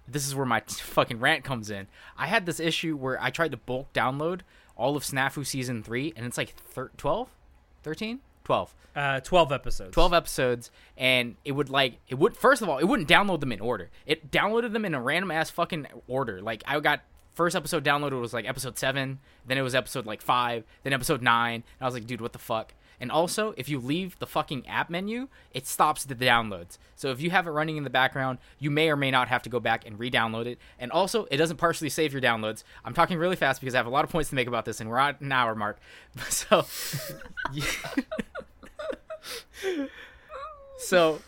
this 0.07 0.27
is 0.27 0.35
where 0.35 0.45
my 0.45 0.61
fucking 0.67 1.19
rant 1.19 1.43
comes 1.43 1.69
in. 1.69 1.87
I 2.17 2.27
had 2.27 2.45
this 2.45 2.59
issue 2.59 2.95
where 2.95 3.21
I 3.21 3.29
tried 3.29 3.51
to 3.51 3.57
bulk 3.57 3.91
download 3.93 4.41
all 4.75 4.95
of 4.95 5.03
Snafu 5.03 5.45
season 5.45 5.83
3 5.83 6.13
and 6.15 6.25
it's 6.25 6.37
like 6.37 6.55
thir- 6.55 6.91
12, 6.97 7.29
13, 7.83 8.19
12. 8.43 8.75
Uh, 8.95 9.19
twelve 9.19 9.51
episodes. 9.51 9.93
12 9.93 10.13
episodes 10.13 10.71
and 10.97 11.35
it 11.45 11.51
would 11.51 11.69
like 11.69 11.99
it 12.07 12.15
would 12.15 12.35
first 12.35 12.63
of 12.63 12.69
all 12.69 12.79
it 12.79 12.85
wouldn't 12.85 13.07
download 13.07 13.41
them 13.41 13.51
in 13.51 13.59
order 13.59 13.91
it 14.07 14.31
downloaded 14.31 14.73
them 14.73 14.85
in 14.85 14.95
a 14.95 14.99
random 15.01 15.29
ass 15.29 15.51
fucking 15.51 15.85
order 16.07 16.41
like 16.41 16.63
i 16.65 16.79
got 16.79 17.01
first 17.35 17.55
episode 17.55 17.83
downloaded 17.83 18.19
was 18.19 18.33
like 18.33 18.47
episode 18.49 18.75
7 18.75 19.19
then 19.45 19.57
it 19.57 19.61
was 19.61 19.75
episode 19.75 20.07
like 20.07 20.19
5 20.23 20.63
then 20.81 20.93
episode 20.93 21.21
9 21.21 21.53
and 21.53 21.63
i 21.79 21.85
was 21.85 21.93
like 21.93 22.07
dude 22.07 22.21
what 22.21 22.33
the 22.33 22.39
fuck 22.39 22.73
and 22.99 23.11
also 23.11 23.53
if 23.57 23.69
you 23.69 23.79
leave 23.79 24.17
the 24.19 24.27
fucking 24.27 24.67
app 24.67 24.89
menu 24.89 25.27
it 25.51 25.67
stops 25.67 26.03
the 26.05 26.15
downloads. 26.15 26.77
So 26.95 27.11
if 27.11 27.21
you 27.21 27.29
have 27.29 27.47
it 27.47 27.51
running 27.51 27.77
in 27.77 27.83
the 27.83 27.89
background 27.89 28.39
you 28.59 28.71
may 28.71 28.89
or 28.89 28.95
may 28.95 29.11
not 29.11 29.27
have 29.27 29.43
to 29.43 29.49
go 29.49 29.59
back 29.59 29.85
and 29.85 29.99
re-download 29.99 30.45
it. 30.45 30.57
And 30.79 30.91
also 30.91 31.27
it 31.31 31.37
doesn't 31.37 31.57
partially 31.57 31.89
save 31.89 32.11
your 32.13 32.21
downloads. 32.21 32.63
I'm 32.85 32.93
talking 32.93 33.17
really 33.17 33.35
fast 33.35 33.61
because 33.61 33.75
i 33.75 33.77
have 33.77 33.87
a 33.87 33.91
lot 33.91 34.03
of 34.03 34.09
points 34.09 34.29
to 34.29 34.35
make 34.35 34.47
about 34.47 34.65
this 34.65 34.79
and 34.81 34.89
we're 34.89 34.97
at 34.97 35.21
an 35.21 35.31
hour 35.31 35.55
mark. 35.55 35.79
So 36.29 36.65
so 40.77 41.19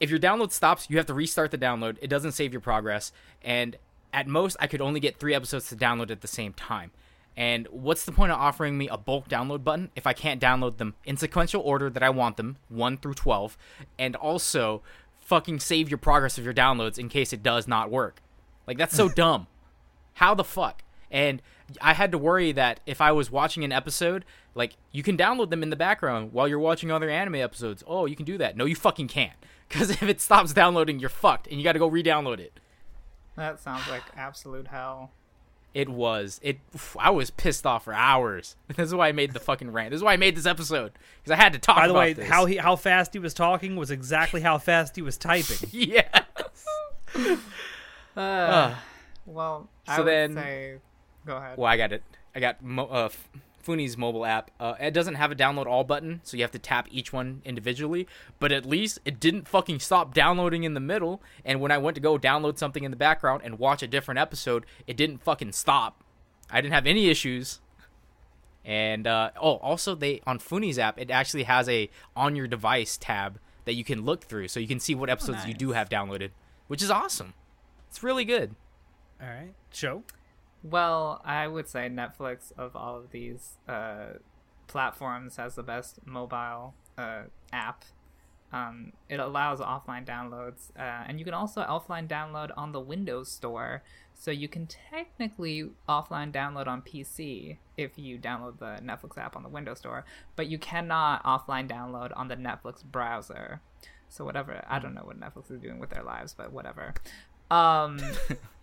if 0.00 0.08
your 0.08 0.18
download 0.18 0.50
stops, 0.50 0.88
you 0.88 0.96
have 0.96 1.06
to 1.06 1.14
restart 1.14 1.50
the 1.50 1.58
download. 1.58 1.98
It 2.00 2.08
doesn't 2.08 2.32
save 2.32 2.52
your 2.52 2.60
progress, 2.60 3.12
and 3.42 3.76
at 4.12 4.26
most, 4.26 4.56
I 4.58 4.66
could 4.66 4.80
only 4.80 4.98
get 4.98 5.18
three 5.18 5.34
episodes 5.34 5.68
to 5.68 5.76
download 5.76 6.10
at 6.10 6.20
the 6.20 6.28
same 6.28 6.52
time. 6.52 6.90
And 7.36 7.66
what's 7.70 8.04
the 8.04 8.12
point 8.12 8.32
of 8.32 8.38
offering 8.38 8.76
me 8.76 8.88
a 8.88 8.98
bulk 8.98 9.28
download 9.28 9.64
button 9.64 9.90
if 9.96 10.06
I 10.06 10.12
can't 10.12 10.40
download 10.40 10.76
them 10.76 10.94
in 11.04 11.16
sequential 11.16 11.62
order 11.62 11.88
that 11.88 12.02
I 12.02 12.10
want 12.10 12.36
them, 12.36 12.56
1 12.68 12.98
through 12.98 13.14
12, 13.14 13.56
and 13.98 14.16
also 14.16 14.82
fucking 15.20 15.60
save 15.60 15.88
your 15.88 15.98
progress 15.98 16.38
of 16.38 16.44
your 16.44 16.52
downloads 16.54 16.98
in 16.98 17.08
case 17.08 17.32
it 17.32 17.42
does 17.42 17.66
not 17.68 17.90
work? 17.90 18.20
Like, 18.66 18.78
that's 18.78 18.96
so 18.96 19.08
dumb. 19.16 19.46
How 20.14 20.34
the 20.34 20.44
fuck? 20.44 20.82
And 21.10 21.40
I 21.80 21.94
had 21.94 22.12
to 22.12 22.18
worry 22.18 22.52
that 22.52 22.80
if 22.84 23.00
I 23.00 23.12
was 23.12 23.30
watching 23.30 23.64
an 23.64 23.72
episode, 23.72 24.24
like, 24.54 24.76
you 24.92 25.02
can 25.02 25.16
download 25.16 25.50
them 25.50 25.62
in 25.62 25.70
the 25.70 25.76
background 25.76 26.32
while 26.32 26.46
you're 26.48 26.58
watching 26.58 26.90
other 26.90 27.08
anime 27.08 27.36
episodes. 27.36 27.82
Oh, 27.86 28.06
you 28.06 28.16
can 28.16 28.26
do 28.26 28.38
that. 28.38 28.56
No, 28.56 28.64
you 28.64 28.76
fucking 28.76 29.08
can't. 29.08 29.32
Because 29.70 29.90
if 29.90 30.02
it 30.02 30.20
stops 30.20 30.52
downloading, 30.52 30.98
you're 30.98 31.08
fucked, 31.08 31.46
and 31.46 31.56
you 31.56 31.62
gotta 31.62 31.78
go 31.78 31.86
re 31.86 32.02
download 32.02 32.40
it. 32.40 32.58
That 33.36 33.60
sounds 33.60 33.88
like 33.88 34.02
absolute 34.16 34.66
hell. 34.66 35.12
It 35.72 35.88
was. 35.88 36.40
It. 36.42 36.58
I 36.98 37.10
was 37.10 37.30
pissed 37.30 37.64
off 37.64 37.84
for 37.84 37.92
hours. 37.94 38.56
This 38.76 38.88
is 38.88 38.94
why 38.94 39.08
I 39.08 39.12
made 39.12 39.32
the 39.32 39.40
fucking 39.40 39.70
rant. 39.70 39.90
This 39.90 39.98
is 39.98 40.02
why 40.04 40.14
I 40.14 40.16
made 40.16 40.36
this 40.36 40.46
episode 40.46 40.92
because 41.22 41.38
I 41.38 41.40
had 41.42 41.52
to 41.52 41.58
talk. 41.58 41.76
By 41.76 41.86
the 41.86 41.92
about 41.92 42.00
way, 42.00 42.12
this. 42.14 42.28
how 42.28 42.46
he 42.46 42.56
how 42.56 42.74
fast 42.76 43.12
he 43.12 43.18
was 43.18 43.34
talking 43.34 43.76
was 43.76 43.90
exactly 43.90 44.40
how 44.40 44.58
fast 44.58 44.96
he 44.96 45.02
was 45.02 45.16
typing. 45.16 45.68
yeah. 45.72 46.24
Uh, 48.16 48.74
well, 49.26 49.68
I 49.86 49.96
So 49.96 50.02
would 50.02 50.10
then- 50.10 50.34
say, 50.34 50.74
go 51.26 51.36
ahead. 51.36 51.56
Well, 51.56 51.66
I 51.70 51.76
got 51.76 51.92
it. 51.92 52.02
I 52.34 52.40
got 52.40 52.62
Mo- 52.62 52.88
uh, 52.90 53.04
F- 53.06 53.28
Funi's 53.62 53.96
mobile 53.96 54.24
app. 54.24 54.50
Uh, 54.58 54.74
it 54.80 54.92
doesn't 54.92 55.14
have 55.14 55.30
a 55.30 55.34
download 55.34 55.66
all 55.66 55.84
button, 55.84 56.20
so 56.22 56.36
you 56.36 56.42
have 56.42 56.50
to 56.52 56.58
tap 56.58 56.88
each 56.90 57.12
one 57.12 57.42
individually. 57.44 58.06
But 58.38 58.52
at 58.52 58.66
least 58.66 58.98
it 59.04 59.20
didn't 59.20 59.48
fucking 59.48 59.80
stop 59.80 60.14
downloading 60.14 60.64
in 60.64 60.74
the 60.74 60.80
middle. 60.80 61.22
And 61.44 61.60
when 61.60 61.70
I 61.70 61.78
went 61.78 61.94
to 61.96 62.00
go 62.00 62.18
download 62.18 62.58
something 62.58 62.84
in 62.84 62.90
the 62.90 62.96
background 62.96 63.42
and 63.44 63.58
watch 63.58 63.82
a 63.82 63.86
different 63.86 64.18
episode, 64.18 64.66
it 64.86 64.96
didn't 64.96 65.22
fucking 65.22 65.52
stop. 65.52 66.02
I 66.50 66.60
didn't 66.60 66.74
have 66.74 66.86
any 66.86 67.08
issues. 67.08 67.60
And 68.64 69.06
uh, 69.06 69.30
oh, 69.40 69.56
also 69.56 69.94
they 69.94 70.20
on 70.26 70.38
Funi's 70.38 70.78
app, 70.78 70.98
it 70.98 71.10
actually 71.10 71.44
has 71.44 71.68
a 71.68 71.88
on 72.14 72.36
your 72.36 72.46
device 72.46 72.98
tab 72.98 73.38
that 73.64 73.74
you 73.74 73.84
can 73.84 74.04
look 74.04 74.24
through, 74.24 74.48
so 74.48 74.60
you 74.60 74.66
can 74.68 74.80
see 74.80 74.94
what 74.94 75.08
episodes 75.10 75.46
you 75.46 75.54
do 75.54 75.72
have 75.72 75.88
downloaded, 75.88 76.30
which 76.66 76.82
is 76.82 76.90
awesome. 76.90 77.34
It's 77.88 78.02
really 78.02 78.24
good. 78.24 78.54
All 79.20 79.28
right, 79.28 79.54
show. 79.72 80.02
Well, 80.62 81.22
I 81.24 81.46
would 81.46 81.68
say 81.68 81.88
Netflix 81.88 82.52
of 82.58 82.76
all 82.76 82.98
of 82.98 83.10
these 83.10 83.56
uh, 83.68 84.18
platforms 84.66 85.36
has 85.36 85.54
the 85.54 85.62
best 85.62 86.06
mobile 86.06 86.74
uh, 86.98 87.22
app. 87.52 87.84
Um, 88.52 88.92
it 89.08 89.20
allows 89.20 89.60
offline 89.60 90.04
downloads, 90.04 90.70
uh, 90.76 91.04
and 91.06 91.18
you 91.18 91.24
can 91.24 91.34
also 91.34 91.62
offline 91.62 92.08
download 92.08 92.50
on 92.56 92.72
the 92.72 92.80
Windows 92.80 93.30
Store. 93.30 93.82
So 94.12 94.30
you 94.30 94.48
can 94.48 94.66
technically 94.66 95.70
offline 95.88 96.32
download 96.32 96.66
on 96.66 96.82
PC 96.82 97.56
if 97.78 97.92
you 97.96 98.18
download 98.18 98.58
the 98.58 98.78
Netflix 98.82 99.16
app 99.16 99.34
on 99.34 99.42
the 99.42 99.48
Windows 99.48 99.78
Store, 99.78 100.04
but 100.36 100.48
you 100.48 100.58
cannot 100.58 101.24
offline 101.24 101.68
download 101.68 102.10
on 102.16 102.28
the 102.28 102.36
Netflix 102.36 102.84
browser. 102.84 103.60
So 104.10 104.24
whatever, 104.24 104.62
I 104.68 104.78
don't 104.78 104.94
know 104.94 105.04
what 105.04 105.18
Netflix 105.18 105.50
is 105.50 105.60
doing 105.60 105.78
with 105.78 105.90
their 105.90 106.02
lives, 106.02 106.34
but 106.34 106.52
whatever. 106.52 106.92
Um, 107.50 107.98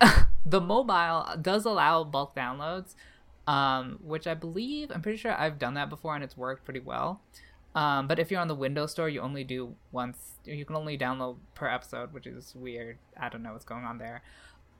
the 0.44 0.60
mobile 0.60 1.26
does 1.40 1.64
allow 1.64 2.04
bulk 2.04 2.34
downloads, 2.34 2.94
um, 3.46 3.98
which 4.02 4.26
I 4.26 4.34
believe 4.34 4.90
I'm 4.90 5.02
pretty 5.02 5.18
sure 5.18 5.32
I've 5.32 5.58
done 5.58 5.74
that 5.74 5.88
before 5.88 6.14
and 6.14 6.24
it's 6.24 6.36
worked 6.36 6.64
pretty 6.64 6.80
well. 6.80 7.20
Um, 7.74 8.08
but 8.08 8.18
if 8.18 8.30
you're 8.30 8.40
on 8.40 8.48
the 8.48 8.54
Windows 8.54 8.92
Store, 8.92 9.08
you 9.08 9.20
only 9.20 9.44
do 9.44 9.74
once. 9.92 10.32
You 10.44 10.64
can 10.64 10.74
only 10.74 10.98
download 10.98 11.36
per 11.54 11.68
episode, 11.68 12.12
which 12.12 12.26
is 12.26 12.54
weird. 12.56 12.98
I 13.16 13.28
don't 13.28 13.42
know 13.42 13.52
what's 13.52 13.64
going 13.64 13.84
on 13.84 13.98
there. 13.98 14.22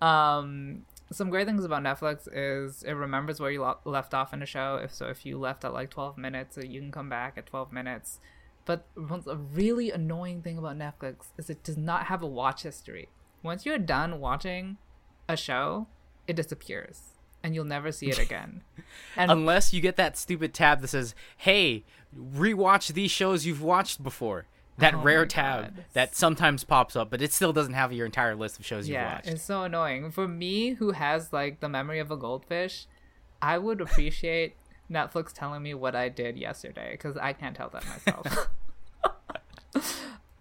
Um, 0.00 0.84
some 1.10 1.30
great 1.30 1.46
things 1.46 1.64
about 1.64 1.82
Netflix 1.82 2.28
is 2.32 2.82
it 2.82 2.92
remembers 2.92 3.40
where 3.40 3.50
you 3.50 3.62
lo- 3.62 3.78
left 3.84 4.14
off 4.14 4.32
in 4.32 4.42
a 4.42 4.46
show. 4.46 4.80
If 4.82 4.92
so, 4.92 5.06
if 5.06 5.24
you 5.24 5.38
left 5.38 5.64
at 5.64 5.72
like 5.72 5.90
12 5.90 6.18
minutes, 6.18 6.58
uh, 6.58 6.62
you 6.62 6.80
can 6.80 6.92
come 6.92 7.08
back 7.08 7.34
at 7.36 7.46
12 7.46 7.72
minutes. 7.72 8.20
But 8.64 8.86
a 8.96 9.36
really 9.36 9.90
annoying 9.90 10.42
thing 10.42 10.58
about 10.58 10.76
Netflix 10.76 11.28
is 11.38 11.48
it 11.48 11.64
does 11.64 11.78
not 11.78 12.06
have 12.06 12.22
a 12.22 12.26
watch 12.26 12.64
history. 12.64 13.08
Once 13.42 13.64
you're 13.64 13.78
done 13.78 14.20
watching 14.20 14.76
a 15.28 15.36
show, 15.36 15.86
it 16.26 16.36
disappears 16.36 17.08
and 17.42 17.54
you'll 17.54 17.64
never 17.64 17.92
see 17.92 18.08
it 18.10 18.18
again. 18.18 18.62
And 19.16 19.30
Unless 19.30 19.74
you 19.74 19.80
get 19.80 19.96
that 19.96 20.16
stupid 20.16 20.54
tab 20.54 20.80
that 20.80 20.88
says, 20.88 21.14
"Hey, 21.36 21.84
rewatch 22.16 22.92
these 22.92 23.10
shows 23.10 23.44
you've 23.44 23.62
watched 23.62 24.02
before." 24.02 24.46
That 24.78 24.94
Oh 24.94 25.02
rare 25.02 25.26
tab 25.26 25.74
God. 25.74 25.84
that 25.92 26.14
sometimes 26.14 26.62
pops 26.64 26.94
up, 26.94 27.10
but 27.10 27.20
it 27.20 27.32
still 27.32 27.52
doesn't 27.52 27.74
have 27.74 27.92
your 27.92 28.06
entire 28.06 28.36
list 28.36 28.58
of 28.60 28.64
shows 28.64 28.88
you've 28.88 28.94
yeah, 28.94 29.14
watched. 29.14 29.28
it's 29.28 29.42
so 29.42 29.64
annoying. 29.64 30.10
For 30.12 30.28
me, 30.28 30.70
who 30.74 30.92
has 30.92 31.32
like 31.32 31.60
the 31.60 31.68
memory 31.68 31.98
of 31.98 32.10
a 32.10 32.16
goldfish, 32.16 32.86
I 33.42 33.58
would 33.58 33.80
appreciate 33.80 34.54
Netflix 34.90 35.32
telling 35.32 35.62
me 35.62 35.74
what 35.74 35.96
I 35.96 36.08
did 36.08 36.38
yesterday 36.38 36.92
because 36.92 37.16
I 37.16 37.32
can't 37.32 37.56
tell 37.56 37.70
that 37.70 37.84
myself. 37.86 38.48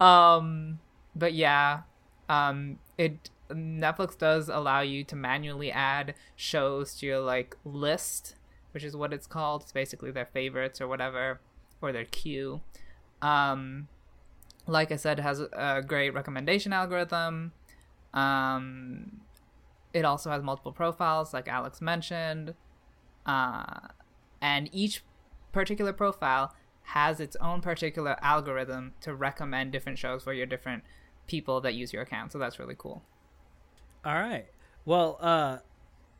um, 0.00 0.78
but 1.16 1.34
yeah, 1.34 1.80
um, 2.28 2.78
it 2.96 3.30
Netflix 3.50 4.16
does 4.16 4.48
allow 4.48 4.80
you 4.80 5.04
to 5.04 5.16
manually 5.16 5.70
add 5.70 6.14
shows 6.36 6.94
to 6.96 7.06
your 7.06 7.20
like 7.20 7.56
list, 7.64 8.34
which 8.72 8.84
is 8.84 8.96
what 8.96 9.12
it's 9.12 9.26
called. 9.26 9.62
It's 9.62 9.72
basically 9.72 10.10
their 10.10 10.26
favorites 10.26 10.80
or 10.80 10.88
whatever, 10.88 11.40
or 11.80 11.92
their 11.92 12.04
queue. 12.04 12.60
Um, 13.22 13.88
like 14.66 14.92
I 14.92 14.96
said, 14.96 15.18
it 15.18 15.22
has 15.22 15.40
a 15.40 15.82
great 15.86 16.10
recommendation 16.14 16.72
algorithm. 16.72 17.52
Um, 18.12 19.20
it 19.92 20.04
also 20.04 20.30
has 20.30 20.42
multiple 20.42 20.72
profiles, 20.72 21.32
like 21.32 21.48
Alex 21.48 21.80
mentioned, 21.80 22.54
uh, 23.26 23.88
and 24.40 24.68
each 24.72 25.02
particular 25.52 25.92
profile 25.92 26.54
has 26.82 27.20
its 27.20 27.36
own 27.40 27.60
particular 27.60 28.16
algorithm 28.22 28.94
to 29.00 29.14
recommend 29.14 29.72
different 29.72 29.98
shows 29.98 30.22
for 30.22 30.32
your 30.32 30.46
different 30.46 30.84
people 31.26 31.60
that 31.60 31.74
use 31.74 31.92
your 31.92 32.02
account. 32.02 32.32
So 32.32 32.38
that's 32.38 32.58
really 32.58 32.76
cool. 32.76 33.02
All 34.04 34.14
right. 34.14 34.46
Well, 34.84 35.18
uh, 35.20 35.58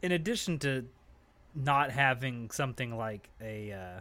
in 0.03 0.13
addition 0.13 0.59
to 0.61 0.87
not 1.55 1.91
having 1.91 2.51
something 2.51 2.97
like 2.97 3.29
a 3.41 3.73
uh, 3.73 4.01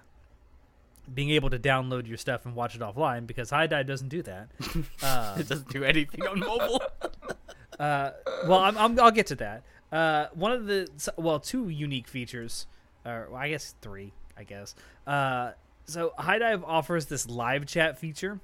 being 1.13 1.29
able 1.31 1.49
to 1.49 1.59
download 1.59 2.07
your 2.07 2.17
stuff 2.17 2.45
and 2.45 2.55
watch 2.55 2.75
it 2.75 2.81
offline, 2.81 3.27
because 3.27 3.49
HIDIVE 3.49 3.87
doesn't 3.87 4.09
do 4.09 4.21
that. 4.23 4.49
Uh, 5.01 5.37
it 5.39 5.47
doesn't 5.47 5.69
do 5.69 5.83
anything 5.83 6.25
on 6.25 6.39
mobile. 6.39 6.81
uh, 7.79 8.11
well, 8.47 8.59
I'm, 8.59 8.77
I'm, 8.77 8.99
I'll 8.99 9.11
get 9.11 9.27
to 9.27 9.35
that. 9.35 9.63
Uh, 9.91 10.27
one 10.33 10.51
of 10.51 10.65
the 10.65 10.89
well, 11.17 11.39
two 11.39 11.69
unique 11.69 12.07
features, 12.07 12.65
or 13.05 13.27
well, 13.31 13.39
I 13.39 13.49
guess 13.49 13.75
three, 13.81 14.11
I 14.37 14.43
guess. 14.43 14.75
Uh, 15.05 15.51
so 15.85 16.13
HIDIVE 16.19 16.63
offers 16.65 17.05
this 17.05 17.29
live 17.29 17.65
chat 17.65 17.97
feature, 17.97 18.39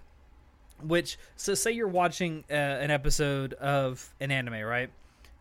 which 0.82 1.18
so 1.36 1.54
say 1.54 1.72
you're 1.72 1.88
watching 1.88 2.46
uh, 2.50 2.54
an 2.54 2.92
episode 2.92 3.54
of 3.54 4.14
an 4.20 4.32
anime, 4.32 4.62
right? 4.62 4.90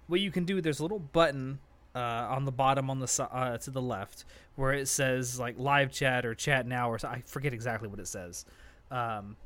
What 0.06 0.20
you 0.20 0.30
can 0.30 0.44
do, 0.44 0.60
there's 0.60 0.80
a 0.80 0.82
little 0.82 0.98
button 0.98 1.58
uh, 1.94 1.98
on 2.30 2.44
the 2.44 2.52
bottom 2.52 2.90
on 2.90 2.98
the 2.98 3.28
uh, 3.30 3.58
to 3.58 3.70
the 3.70 3.82
left 3.82 4.24
where 4.56 4.72
it 4.72 4.88
says 4.88 5.38
like 5.38 5.58
live 5.58 5.90
chat 5.90 6.24
or 6.24 6.34
chat 6.34 6.66
now, 6.66 6.90
or 6.90 6.98
I 7.04 7.22
forget 7.26 7.52
exactly 7.52 7.88
what 7.88 7.98
it 7.98 8.08
says. 8.08 8.44
Um, 8.90 9.36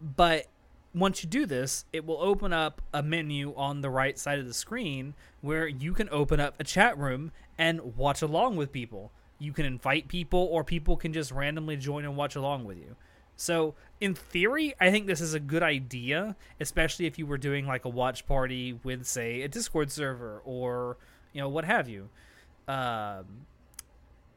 but 0.00 0.46
once 0.94 1.24
you 1.24 1.28
do 1.28 1.44
this, 1.44 1.84
it 1.92 2.06
will 2.06 2.20
open 2.20 2.52
up 2.52 2.80
a 2.92 3.02
menu 3.02 3.52
on 3.56 3.80
the 3.80 3.90
right 3.90 4.18
side 4.18 4.38
of 4.38 4.46
the 4.46 4.54
screen 4.54 5.14
where 5.40 5.66
you 5.66 5.92
can 5.92 6.08
open 6.10 6.40
up 6.40 6.54
a 6.60 6.64
chat 6.64 6.96
room 6.96 7.32
and 7.58 7.96
watch 7.96 8.22
along 8.22 8.56
with 8.56 8.70
people. 8.70 9.10
You 9.38 9.52
can 9.52 9.66
invite 9.66 10.06
people, 10.08 10.48
or 10.50 10.62
people 10.62 10.96
can 10.96 11.12
just 11.12 11.32
randomly 11.32 11.76
join 11.76 12.04
and 12.04 12.16
watch 12.16 12.36
along 12.36 12.64
with 12.64 12.78
you. 12.78 12.96
So, 13.36 13.74
in 14.00 14.14
theory, 14.14 14.74
I 14.80 14.90
think 14.90 15.06
this 15.06 15.20
is 15.20 15.34
a 15.34 15.40
good 15.40 15.62
idea, 15.62 16.36
especially 16.60 17.06
if 17.06 17.18
you 17.18 17.26
were 17.26 17.38
doing 17.38 17.66
like 17.66 17.84
a 17.84 17.88
watch 17.88 18.26
party 18.26 18.78
with, 18.84 19.06
say, 19.06 19.42
a 19.42 19.48
Discord 19.48 19.90
server 19.90 20.40
or 20.44 20.96
you 21.32 21.40
know 21.40 21.48
what 21.48 21.64
have 21.64 21.88
you. 21.88 22.08
Um, 22.68 23.46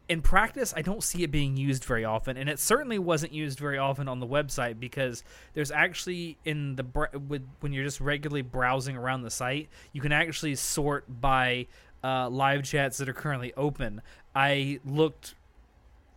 in 0.09 0.21
practice, 0.21 0.73
I 0.75 0.81
don't 0.81 1.03
see 1.03 1.23
it 1.23 1.31
being 1.31 1.57
used 1.57 1.83
very 1.83 2.05
often, 2.05 2.37
and 2.37 2.49
it 2.49 2.59
certainly 2.59 2.97
wasn't 2.97 3.33
used 3.33 3.59
very 3.59 3.77
often 3.77 4.07
on 4.07 4.19
the 4.19 4.27
website 4.27 4.79
because 4.79 5.23
there's 5.53 5.69
actually 5.69 6.37
in 6.45 6.75
the 6.75 6.85
with 7.27 7.45
when 7.59 7.73
you're 7.73 7.83
just 7.83 7.99
regularly 7.99 8.41
browsing 8.41 8.95
around 8.95 9.23
the 9.23 9.29
site, 9.29 9.69
you 9.91 10.01
can 10.01 10.13
actually 10.13 10.55
sort 10.55 11.05
by 11.21 11.67
uh, 12.03 12.29
live 12.29 12.63
chats 12.63 12.97
that 12.97 13.09
are 13.09 13.13
currently 13.13 13.53
open. 13.55 14.01
I 14.33 14.79
looked 14.85 15.35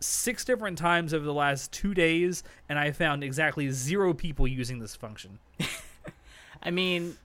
six 0.01 0.43
different 0.43 0.77
times 0.77 1.13
over 1.13 1.23
the 1.23 1.33
last 1.33 1.71
two 1.71 1.93
days, 1.93 2.43
and 2.67 2.77
I 2.77 2.91
found 2.91 3.23
exactly 3.23 3.69
zero 3.71 4.13
people 4.13 4.47
using 4.47 4.79
this 4.79 4.95
function. 4.95 5.39
I 6.63 6.71
mean, 6.71 7.17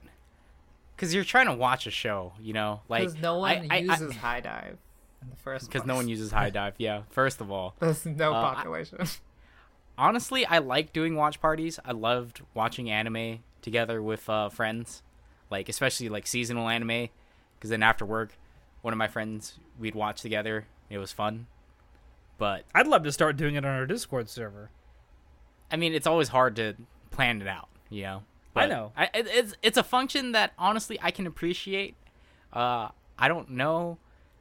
because 0.95 1.13
you're 1.13 1.23
trying 1.23 1.47
to 1.47 1.53
watch 1.53 1.85
a 1.87 1.91
show, 1.91 2.33
you 2.39 2.53
know, 2.53 2.81
like 2.89 3.01
Because 3.01 3.21
no 3.21 3.37
one 3.39 3.51
I- 3.51 3.67
I- 3.69 3.75
I- 3.75 3.77
uses 3.79 4.13
HIDIVE 4.15 4.77
in 5.21 5.29
the 5.29 5.35
first 5.35 5.65
because 5.71 5.85
no 5.85 5.95
one 5.95 6.07
uses 6.07 6.31
HIDIVE. 6.31 6.73
Yeah, 6.77 7.01
first 7.09 7.41
of 7.41 7.51
all, 7.51 7.75
There's 7.79 8.05
no 8.05 8.33
Uh, 8.33 8.37
I- 8.51 8.53
population. 8.55 8.99
honestly, 9.97 10.45
I 10.45 10.59
like 10.59 10.93
doing 10.93 11.15
watch 11.15 11.41
parties. 11.41 11.79
I 11.85 11.91
loved 11.91 12.41
watching 12.53 12.89
anime 12.89 13.39
together 13.61 14.01
with 14.01 14.29
uh, 14.29 14.49
friends, 14.49 15.01
like 15.49 15.69
especially 15.69 16.09
like 16.09 16.25
seasonal 16.27 16.69
anime, 16.69 17.09
because 17.57 17.69
then 17.69 17.83
after 17.83 18.05
work, 18.05 18.37
one 18.81 18.93
of 18.93 18.97
my 18.97 19.07
friends 19.07 19.59
we'd 19.79 19.95
watch 19.95 20.21
together. 20.21 20.65
It 20.89 20.97
was 20.99 21.11
fun, 21.11 21.47
but 22.37 22.63
I'd 22.73 22.87
love 22.87 23.03
to 23.03 23.11
start 23.11 23.37
doing 23.37 23.55
it 23.55 23.65
on 23.65 23.71
our 23.71 23.85
Discord 23.85 24.29
server. 24.29 24.69
I 25.71 25.75
mean, 25.75 25.93
it's 25.93 26.07
always 26.07 26.29
hard 26.29 26.55
to 26.57 26.75
plan 27.11 27.41
it 27.41 27.47
out, 27.47 27.69
you 27.89 28.03
know. 28.03 28.23
But 28.53 28.69
know. 28.69 28.91
I, 28.97 29.09
it's 29.13 29.53
it's 29.61 29.77
a 29.77 29.83
function 29.83 30.31
that 30.31 30.53
honestly 30.57 30.97
I 31.01 31.11
can 31.11 31.27
appreciate. 31.27 31.95
Uh, 32.51 32.89
I 33.17 33.27
don't 33.27 33.51
know 33.51 33.97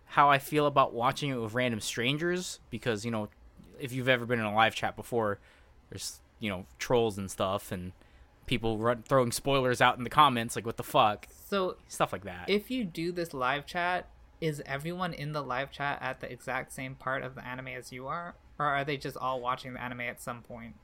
how 0.07 0.31
I 0.31 0.39
feel 0.39 0.67
about 0.67 0.95
watching 0.95 1.31
it 1.31 1.37
with 1.37 1.53
random 1.53 1.81
strangers 1.81 2.61
because 2.71 3.05
you 3.05 3.11
know, 3.11 3.29
if 3.79 3.93
you've 3.93 4.09
ever 4.09 4.25
been 4.25 4.39
in 4.39 4.45
a 4.45 4.55
live 4.55 4.75
chat 4.75 4.97
before, 4.97 5.39
there's 5.91 6.21
you 6.39 6.51
know 6.51 6.67
trolls 6.79 7.19
and 7.19 7.31
stuff 7.31 7.73
and 7.73 7.93
people 8.47 8.79
run, 8.79 9.03
throwing 9.03 9.33
spoilers 9.33 9.81
out 9.81 9.99
in 9.99 10.05
the 10.05 10.11
comments 10.11 10.55
like 10.55 10.65
what 10.65 10.77
the 10.77 10.83
fuck 10.83 11.27
So 11.49 11.77
stuff 11.89 12.13
like 12.13 12.25
that. 12.25 12.49
if 12.49 12.71
you 12.71 12.85
do 12.85 13.13
this 13.13 13.35
live 13.35 13.67
chat, 13.67 14.09
is 14.41 14.63
everyone 14.67 15.13
in 15.13 15.33
the 15.33 15.43
live 15.43 15.71
chat 15.71 15.99
at 16.01 16.21
the 16.21 16.31
exact 16.31 16.73
same 16.73 16.95
part 16.95 17.23
of 17.23 17.35
the 17.35 17.47
anime 17.47 17.69
as 17.69 17.93
you 17.93 18.07
are? 18.07 18.35
Or 18.59 18.67
are 18.67 18.85
they 18.85 18.97
just 18.97 19.17
all 19.17 19.41
watching 19.41 19.75
the 19.75 19.83
anime 19.83 20.03
at 20.03 20.21
some 20.21 20.43
point? 20.43 20.75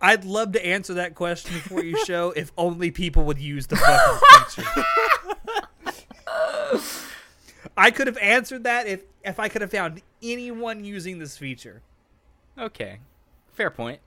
I'd 0.00 0.24
love 0.24 0.52
to 0.52 0.64
answer 0.64 0.94
that 0.94 1.14
question 1.14 1.60
for 1.60 1.82
you, 1.82 2.04
show, 2.04 2.30
if 2.36 2.52
only 2.56 2.90
people 2.90 3.24
would 3.24 3.38
use 3.38 3.66
the 3.66 3.76
fucking 3.76 4.64
feature. 4.64 4.84
I 7.76 7.90
could 7.90 8.06
have 8.06 8.18
answered 8.18 8.64
that 8.64 8.86
if 8.86 9.04
if 9.24 9.38
I 9.38 9.48
could 9.48 9.62
have 9.62 9.70
found 9.70 10.02
anyone 10.22 10.84
using 10.84 11.18
this 11.18 11.36
feature. 11.36 11.82
okay, 12.58 12.98
fair 13.52 13.70
point. 13.70 14.00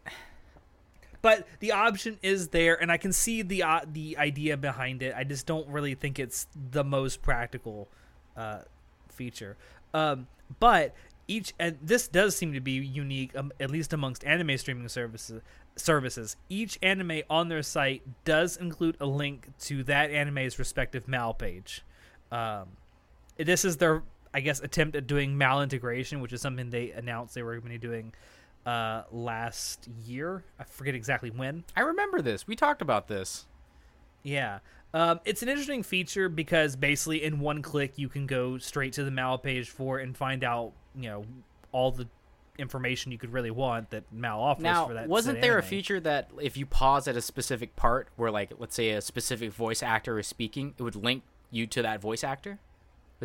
But 1.22 1.48
the 1.60 1.72
option 1.72 2.18
is 2.24 2.48
there, 2.50 2.82
and 2.82 2.92
I 2.92 2.98
can 2.98 3.14
see 3.14 3.42
the 3.44 3.64
uh, 3.64 3.82
the 3.90 4.18
idea 4.18 4.58
behind 4.58 5.04
it. 5.04 5.14
I 5.16 5.24
just 5.24 5.46
don't 5.46 5.68
really 5.68 5.94
think 5.94 6.20
it's 6.20 6.48
the 6.72 6.84
most 6.84 7.22
practical 7.22 7.88
uh, 8.36 8.60
feature. 9.10 9.58
Um, 9.94 10.28
but 10.60 10.94
each 11.28 11.54
and 11.60 11.78
this 11.82 12.08
does 12.08 12.36
seem 12.36 12.54
to 12.54 12.60
be 12.60 12.72
unique, 12.72 13.36
um, 13.38 13.52
at 13.60 13.72
least 13.72 13.94
amongst 13.94 14.24
anime 14.26 14.58
streaming 14.58 14.88
services. 14.90 15.42
Services. 15.78 16.36
Each 16.50 16.78
anime 16.82 17.22
on 17.30 17.48
their 17.48 17.64
site 17.64 18.02
does 18.26 18.58
include 18.58 18.98
a 19.00 19.06
link 19.06 19.48
to 19.62 19.84
that 19.86 20.12
anime's 20.12 20.60
respective 20.60 21.08
mal 21.08 21.34
page. 21.34 21.84
Um, 22.30 22.68
this 23.38 23.64
is 23.64 23.78
their, 23.78 24.04
I 24.34 24.42
guess, 24.42 24.60
attempt 24.60 24.98
at 24.98 25.08
doing 25.08 25.38
mal 25.38 25.62
integration, 25.62 26.20
which 26.20 26.34
is 26.34 26.42
something 26.42 26.70
they 26.70 26.92
announced 26.92 27.36
they 27.36 27.44
were 27.44 27.54
going 27.54 27.72
to 27.72 27.80
be 27.80 27.88
doing 27.88 28.14
uh, 28.66 29.04
last 29.12 29.88
year. 30.06 30.44
I 30.60 30.66
forget 30.66 30.94
exactly 30.94 31.30
when. 31.30 31.64
I 31.76 31.82
remember 31.82 32.22
this. 32.22 32.46
We 32.46 32.58
talked 32.58 32.82
about 32.82 33.08
this. 33.08 33.48
Yeah. 34.24 34.60
Um, 34.94 35.20
it's 35.24 35.42
an 35.42 35.50
interesting 35.50 35.84
feature 35.84 36.28
because 36.28 36.76
basically 36.76 37.24
in 37.24 37.40
one 37.40 37.62
click 37.62 37.94
you 37.98 38.10
can 38.10 38.28
go 38.28 38.58
straight 38.58 38.94
to 38.94 39.04
the 39.04 39.12
mal 39.12 39.38
page 39.38 39.70
for 39.70 40.00
and 40.00 40.16
find 40.16 40.44
out, 40.44 40.74
you 40.96 41.10
know, 41.10 41.26
all 41.72 41.92
the 41.92 42.08
information 42.58 43.12
you 43.12 43.18
could 43.18 43.32
really 43.32 43.52
want 43.52 43.90
that 43.92 44.04
mal 44.12 44.42
offers 44.42 44.64
Now, 44.64 44.88
for 44.88 44.94
that. 44.94 45.08
wasn't 45.08 45.42
there 45.42 45.58
a 45.58 45.64
feature 45.64 46.00
that 46.02 46.30
if 46.42 46.58
you 46.58 46.66
pause 46.66 47.08
at 47.08 47.16
a 47.16 47.22
specific 47.22 47.76
part 47.76 48.10
where, 48.18 48.32
like, 48.32 48.52
let's 48.60 48.76
say 48.76 48.90
a 48.92 49.02
specific 49.02 49.54
voice 49.54 49.82
actor 49.82 50.20
is 50.20 50.28
speaking, 50.28 50.74
it 50.78 50.84
would 50.84 50.96
link 50.96 51.24
you 51.50 51.66
to 51.68 51.82
that 51.82 52.02
voice 52.02 52.24
actor? 52.24 52.60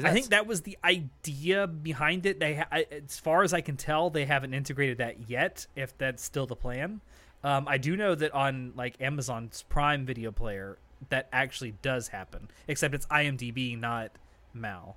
I 0.05 0.12
think 0.12 0.27
that 0.27 0.47
was 0.47 0.61
the 0.62 0.77
idea 0.85 1.67
behind 1.67 2.27
it. 2.27 2.39
They, 2.39 2.62
I, 2.71 2.87
as 2.91 3.19
far 3.19 3.43
as 3.43 3.55
I 3.55 3.62
can 3.62 3.79
tell, 3.79 4.11
they 4.11 4.27
haven't 4.27 4.53
integrated 4.53 4.99
that 4.99 5.31
yet. 5.31 5.67
If 5.75 5.97
that's 5.97 6.23
still 6.23 6.47
the 6.47 6.57
plan, 6.57 7.01
um, 7.43 7.67
I 7.67 7.79
do 7.79 7.97
know 7.97 8.14
that 8.14 8.33
on 8.33 8.73
like 8.77 9.01
Amazon's 9.01 9.64
Prime 9.71 10.05
Video 10.05 10.31
Player, 10.33 10.77
that 11.11 11.28
actually 11.32 11.74
does 11.82 12.09
happen. 12.09 12.49
Except 12.68 12.94
it's 12.94 13.07
IMDb, 13.07 13.78
not 13.78 14.11
Mal. 14.55 14.97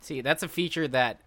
See, 0.00 0.20
that's 0.20 0.42
a 0.42 0.48
feature 0.48 0.86
that, 0.88 1.20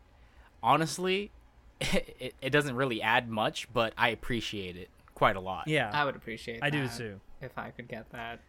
honestly, 0.64 1.32
it, 1.82 2.36
it 2.42 2.50
doesn't 2.52 2.76
really 2.76 3.02
add 3.02 3.30
much, 3.30 3.72
but 3.74 3.94
I 3.98 4.10
appreciate 4.10 4.76
it 4.76 4.90
quite 5.16 5.36
a 5.36 5.40
lot. 5.40 5.68
Yeah, 5.68 5.90
I 5.94 6.06
would 6.06 6.16
appreciate 6.16 6.60
I 6.62 6.70
do 6.70 6.88
too. 6.88 7.20
If 7.42 7.58
I 7.58 7.70
could 7.72 7.88
get 7.88 8.10
that 8.12 8.40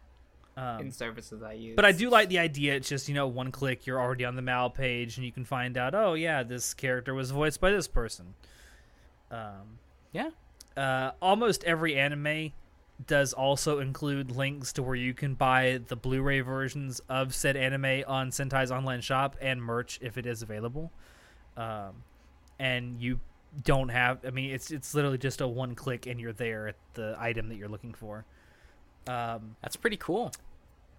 Um, 0.56 0.80
in 0.80 0.90
services 0.92 1.42
I 1.42 1.52
use. 1.52 1.76
But 1.76 1.84
I 1.84 1.92
do 1.92 2.11
like 2.11 2.28
the 2.28 2.38
idea. 2.38 2.74
It's 2.74 2.88
just 2.88 3.08
you 3.08 3.14
know 3.14 3.26
one 3.28 3.50
click, 3.52 3.86
you're 3.86 4.00
already 4.00 4.24
on 4.24 4.36
the 4.36 4.42
Mal 4.42 4.70
page, 4.70 5.16
and 5.16 5.24
you 5.24 5.32
can 5.32 5.44
find 5.44 5.76
out. 5.76 5.94
Oh 5.94 6.14
yeah, 6.14 6.42
this 6.42 6.74
character 6.74 7.14
was 7.14 7.30
voiced 7.30 7.61
by 7.61 7.70
this 7.70 7.88
person. 7.88 8.34
Um, 9.30 9.78
Yeah. 10.12 10.30
uh, 10.76 11.12
almost 11.22 11.62
every 11.64 11.96
anime 11.96 12.52
does 13.07 13.32
also 13.32 13.78
include 13.78 14.30
links 14.30 14.72
to 14.74 14.82
where 14.82 14.94
you 14.94 15.14
can 15.14 15.34
buy 15.34 15.80
the 15.88 15.96
Blu-ray 15.96 16.40
versions 16.40 17.01
of 17.09 17.34
said 17.34 17.57
anime 17.57 18.05
on 18.07 18.30
Sentai's 18.30 18.70
online 18.70 19.01
shop 19.01 19.36
and 19.40 19.62
merch 19.62 19.98
if 20.03 20.18
it 20.18 20.26
is 20.26 20.42
available. 20.42 20.92
Um, 21.57 22.03
and 22.59 23.01
you 23.01 23.20
don't 23.64 23.88
have. 23.88 24.24
I 24.24 24.30
mean, 24.30 24.51
it's 24.51 24.70
it's 24.70 24.94
literally 24.94 25.18
just 25.18 25.40
a 25.40 25.48
one 25.48 25.74
click 25.74 26.07
and 26.07 26.20
you're 26.20 26.32
there 26.32 26.68
at 26.68 26.76
the 26.94 27.16
item 27.18 27.48
that 27.48 27.57
you're 27.57 27.68
looking 27.68 27.94
for. 27.94 28.24
Um, 29.09 29.57
That's 29.62 29.76
pretty 29.76 29.96
cool. 29.96 30.30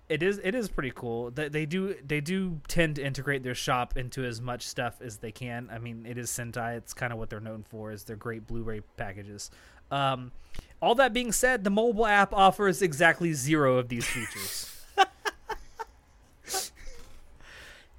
it 0.10 0.22
is 0.22 0.41
it 0.43 0.54
is 0.56 0.68
pretty 0.68 0.91
cool. 0.93 1.32
They, 1.32 1.47
they 1.47 1.66
do 1.66 1.95
they 2.06 2.20
do 2.20 2.60
tend 2.68 2.97
to 2.97 3.06
integrate 3.06 3.43
their 3.43 3.56
shop 3.56 3.95
into 3.95 4.26
as 4.26 4.41
much 4.41 4.68
stuff 4.68 4.95
as 5.02 5.18
they 5.18 5.32
can. 5.32 5.70
I 5.72 5.78
mean, 5.78 6.06
it 6.06 6.18
is 6.18 6.30
Sentai. 6.30 6.76
It's 6.76 6.93
kind 6.93 7.14
of 7.14 7.20
what 7.20 7.30
they're 7.30 7.39
known 7.39 7.64
for 7.70 7.93
is 7.93 8.04
their 8.04 8.18
great 8.18 8.45
Blu-ray 8.45 8.82
packages. 8.97 9.52
Um, 9.89 10.34
all 10.82 10.96
that 10.96 11.14
being 11.14 11.32
said, 11.32 11.64
the 11.64 11.70
mobile 11.70 12.06
app 12.06 12.34
offers 12.34 12.82
exactly 12.82 13.34
zero 13.34 13.78
of 13.78 13.88
these 13.90 14.06
features. 14.06 14.68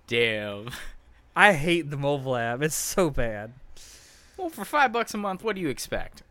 Damn. 0.07 0.71
I 1.35 1.53
hate 1.53 1.91
the 1.91 1.97
mobile 1.97 2.37
app. 2.37 2.61
It's 2.63 2.75
so 2.75 3.09
bad. 3.09 3.53
Well, 4.37 4.49
for 4.49 4.65
five 4.65 4.93
bucks 4.93 5.15
a 5.15 5.19
month, 5.19 5.45
what 5.45 5.55
do 5.55 5.63
you 5.63 5.69
expect? 5.69 6.23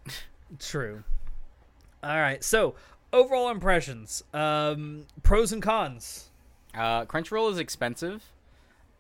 True. 0.60 1.04
All 2.04 2.18
right. 2.18 2.44
So 2.44 2.76
overall 3.14 3.50
impressions, 3.50 4.24
um, 4.34 5.06
pros 5.24 5.52
and 5.52 5.62
cons. 5.62 6.30
Uh, 6.76 7.06
Crunchyroll 7.06 7.52
is 7.52 7.58
expensive. 7.58 8.24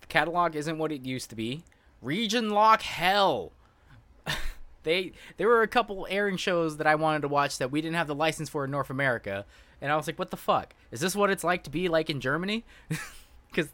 The 0.01 0.07
catalog 0.07 0.55
isn't 0.55 0.77
what 0.77 0.91
it 0.91 1.05
used 1.05 1.29
to 1.29 1.35
be. 1.35 1.63
Region 2.01 2.49
lock 2.49 2.81
hell. 2.81 3.51
They 4.83 5.11
there 5.37 5.47
were 5.47 5.61
a 5.61 5.67
couple 5.67 6.07
airing 6.09 6.37
shows 6.37 6.77
that 6.77 6.87
I 6.87 6.95
wanted 6.95 7.21
to 7.23 7.27
watch 7.27 7.57
that 7.57 7.71
we 7.71 7.81
didn't 7.81 7.95
have 7.95 8.07
the 8.07 8.15
license 8.15 8.49
for 8.49 8.65
in 8.65 8.71
North 8.71 8.89
America, 8.89 9.45
and 9.81 9.91
I 9.91 9.95
was 9.95 10.07
like, 10.07 10.19
"What 10.19 10.31
the 10.31 10.37
fuck? 10.37 10.73
Is 10.91 10.99
this 10.99 11.15
what 11.15 11.29
it's 11.29 11.43
like 11.43 11.63
to 11.63 11.69
be 11.69 11.87
like 11.87 12.09
in 12.09 12.19
Germany?" 12.19 12.63
Because 13.49 13.69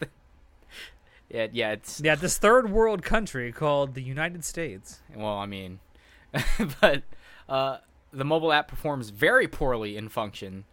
yeah, 1.29 1.47
yeah, 1.51 1.71
it's 1.73 2.01
Yeah, 2.01 2.15
this 2.15 2.37
third 2.37 2.71
world 2.71 3.03
country 3.03 3.51
called 3.51 3.93
the 3.93 4.01
United 4.01 4.43
States. 4.43 5.01
well, 5.15 5.37
I 5.37 5.45
mean, 5.45 5.79
but 6.81 7.03
uh, 7.49 7.77
the 8.11 8.25
mobile 8.25 8.51
app 8.51 8.67
performs 8.67 9.09
very 9.09 9.47
poorly 9.47 9.97
in 9.97 10.09
function, 10.09 10.65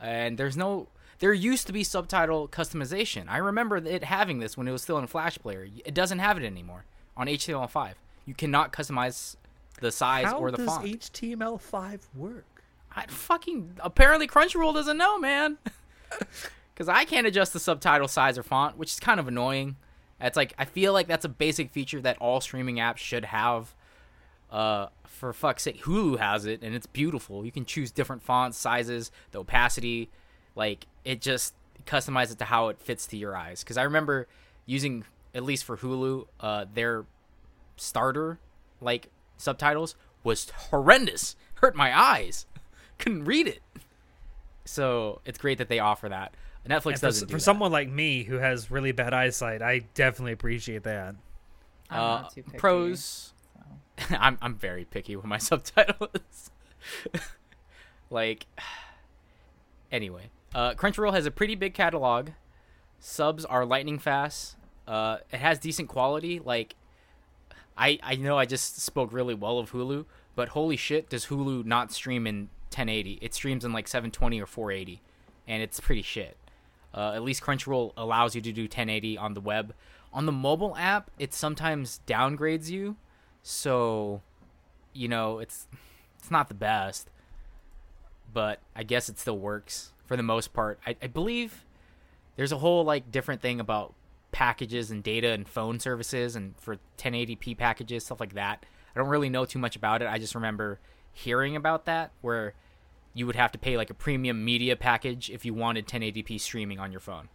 and 0.00 0.38
there's 0.38 0.56
no. 0.56 0.88
There 1.18 1.34
used 1.34 1.66
to 1.66 1.72
be 1.72 1.84
subtitle 1.84 2.48
customization. 2.48 3.26
I 3.28 3.36
remember 3.36 3.76
it 3.76 4.04
having 4.04 4.38
this 4.38 4.56
when 4.56 4.66
it 4.66 4.72
was 4.72 4.82
still 4.82 4.96
in 4.96 5.06
Flash 5.06 5.38
Player. 5.38 5.68
It 5.84 5.92
doesn't 5.92 6.18
have 6.18 6.38
it 6.38 6.44
anymore 6.44 6.86
on 7.14 7.26
HTML5. 7.26 7.92
You 8.24 8.32
cannot 8.32 8.72
customize 8.72 9.36
the 9.80 9.90
size 9.92 10.26
How 10.26 10.38
or 10.38 10.50
the 10.50 10.58
font. 10.58 10.86
How 10.86 10.86
does. 10.86 11.10
HTML5 11.10 12.00
work? 12.14 12.64
I 12.94 13.06
fucking 13.06 13.78
apparently 13.80 14.26
Crunchyroll 14.26 14.74
doesn't 14.74 14.96
know, 14.96 15.18
man. 15.18 15.58
Because 16.74 16.88
I 16.88 17.04
can't 17.04 17.26
adjust 17.26 17.52
the 17.52 17.60
subtitle 17.60 18.08
size 18.08 18.38
or 18.38 18.42
font, 18.42 18.78
which 18.78 18.90
is 18.90 18.98
kind 18.98 19.20
of 19.20 19.28
annoying. 19.28 19.76
It's 20.18 20.34
like 20.34 20.54
I 20.56 20.64
feel 20.64 20.94
like 20.94 21.08
that's 21.08 21.26
a 21.26 21.28
basic 21.28 21.70
feature 21.70 22.00
that 22.00 22.16
all 22.20 22.40
streaming 22.40 22.76
apps 22.76 22.96
should 22.96 23.26
have. 23.26 23.74
Uh, 24.50 24.86
for 25.04 25.34
fuck's 25.34 25.64
sake, 25.64 25.82
Hulu 25.82 26.18
has 26.18 26.46
it, 26.46 26.62
and 26.62 26.74
it's 26.74 26.86
beautiful. 26.86 27.44
You 27.44 27.52
can 27.52 27.66
choose 27.66 27.90
different 27.90 28.22
fonts, 28.22 28.56
sizes, 28.56 29.12
the 29.32 29.40
opacity, 29.40 30.08
like 30.56 30.86
it 31.04 31.20
just 31.20 31.52
customize 31.86 32.32
it 32.32 32.38
to 32.38 32.46
how 32.46 32.68
it 32.68 32.80
fits 32.80 33.06
to 33.08 33.16
your 33.18 33.36
eyes. 33.36 33.62
Because 33.62 33.76
I 33.76 33.82
remember 33.82 34.26
using 34.64 35.04
at 35.34 35.44
least 35.44 35.64
for 35.64 35.76
Hulu, 35.76 36.28
uh, 36.40 36.64
their 36.72 37.04
starter 37.76 38.38
like 38.80 39.08
subtitles 39.40 39.94
was 40.22 40.50
horrendous. 40.50 41.36
Hurt 41.54 41.74
my 41.74 41.98
eyes. 41.98 42.46
Couldn't 42.98 43.24
read 43.24 43.46
it. 43.46 43.60
So 44.64 45.20
it's 45.24 45.38
great 45.38 45.58
that 45.58 45.68
they 45.68 45.78
offer 45.78 46.08
that. 46.08 46.34
Netflix 46.68 46.86
And 46.86 47.00
for, 47.00 47.06
doesn't 47.06 47.28
do 47.28 47.32
for 47.32 47.38
that. 47.38 47.42
someone 47.42 47.72
like 47.72 47.88
me 47.88 48.22
who 48.22 48.36
has 48.36 48.70
really 48.70 48.92
bad 48.92 49.14
eyesight, 49.14 49.62
I 49.62 49.80
definitely 49.94 50.32
appreciate 50.32 50.82
that. 50.84 51.14
I'm 51.90 52.00
uh, 52.00 52.20
not 52.22 52.34
too 52.34 52.42
picky, 52.42 52.58
pros. 52.58 53.32
so. 53.98 54.16
I'm 54.20 54.38
I'm 54.40 54.54
very 54.54 54.84
picky 54.84 55.16
with 55.16 55.24
my 55.24 55.38
subtitles. 55.38 56.50
like, 58.10 58.46
anyway, 59.92 60.30
uh, 60.54 60.74
Crunchyroll 60.74 61.12
has 61.14 61.26
a 61.26 61.30
pretty 61.30 61.54
big 61.54 61.74
catalog. 61.74 62.30
Subs 63.00 63.44
are 63.44 63.64
lightning 63.64 63.98
fast. 63.98 64.56
Uh, 64.86 65.18
it 65.32 65.38
has 65.38 65.58
decent 65.58 65.88
quality. 65.88 66.40
Like, 66.40 66.74
I 67.76 67.98
I 68.02 68.16
know 68.16 68.38
I 68.38 68.44
just 68.44 68.80
spoke 68.80 69.12
really 69.12 69.34
well 69.34 69.58
of 69.58 69.72
Hulu, 69.72 70.04
but 70.34 70.50
holy 70.50 70.76
shit, 70.76 71.08
does 71.08 71.26
Hulu 71.26 71.64
not 71.64 71.92
stream 71.92 72.26
in 72.26 72.48
1080? 72.70 73.18
It 73.20 73.34
streams 73.34 73.64
in 73.64 73.72
like 73.72 73.88
720 73.88 74.40
or 74.40 74.46
480, 74.46 75.00
and 75.48 75.62
it's 75.62 75.80
pretty 75.80 76.02
shit. 76.02 76.36
Uh, 76.92 77.12
at 77.14 77.22
least 77.22 77.42
Crunchyroll 77.42 77.92
allows 77.96 78.34
you 78.34 78.40
to 78.40 78.52
do 78.52 78.62
1080 78.62 79.16
on 79.16 79.34
the 79.34 79.40
web. 79.40 79.74
On 80.12 80.26
the 80.26 80.32
mobile 80.32 80.76
app, 80.76 81.10
it 81.18 81.32
sometimes 81.32 82.00
downgrades 82.06 82.68
you, 82.68 82.96
so 83.42 84.22
you 84.92 85.08
know 85.08 85.38
it's 85.38 85.68
it's 86.18 86.30
not 86.30 86.48
the 86.48 86.54
best, 86.54 87.08
but 88.32 88.60
I 88.74 88.82
guess 88.82 89.08
it 89.08 89.18
still 89.18 89.38
works 89.38 89.92
for 90.04 90.16
the 90.16 90.22
most 90.22 90.52
part. 90.52 90.80
I, 90.86 90.96
I 91.00 91.06
believe 91.06 91.64
there's 92.36 92.52
a 92.52 92.58
whole 92.58 92.84
like 92.84 93.12
different 93.12 93.40
thing 93.40 93.60
about 93.60 93.94
packages 94.32 94.90
and 94.90 95.02
data 95.02 95.30
and 95.30 95.48
phone 95.48 95.80
services 95.80 96.36
and 96.36 96.56
for 96.58 96.78
1080p 96.98 97.56
packages 97.56 98.04
stuff 98.04 98.20
like 98.20 98.34
that. 98.34 98.64
I 98.94 98.98
don't 98.98 99.08
really 99.08 99.30
know 99.30 99.44
too 99.44 99.58
much 99.58 99.76
about 99.76 100.02
it. 100.02 100.08
I 100.08 100.18
just 100.18 100.34
remember 100.34 100.80
hearing 101.12 101.56
about 101.56 101.84
that 101.86 102.12
where 102.20 102.54
you 103.14 103.26
would 103.26 103.36
have 103.36 103.52
to 103.52 103.58
pay 103.58 103.76
like 103.76 103.90
a 103.90 103.94
premium 103.94 104.44
media 104.44 104.76
package 104.76 105.30
if 105.30 105.44
you 105.44 105.54
wanted 105.54 105.86
1080p 105.86 106.40
streaming 106.40 106.78
on 106.78 106.90
your 106.90 107.00
phone. 107.00 107.28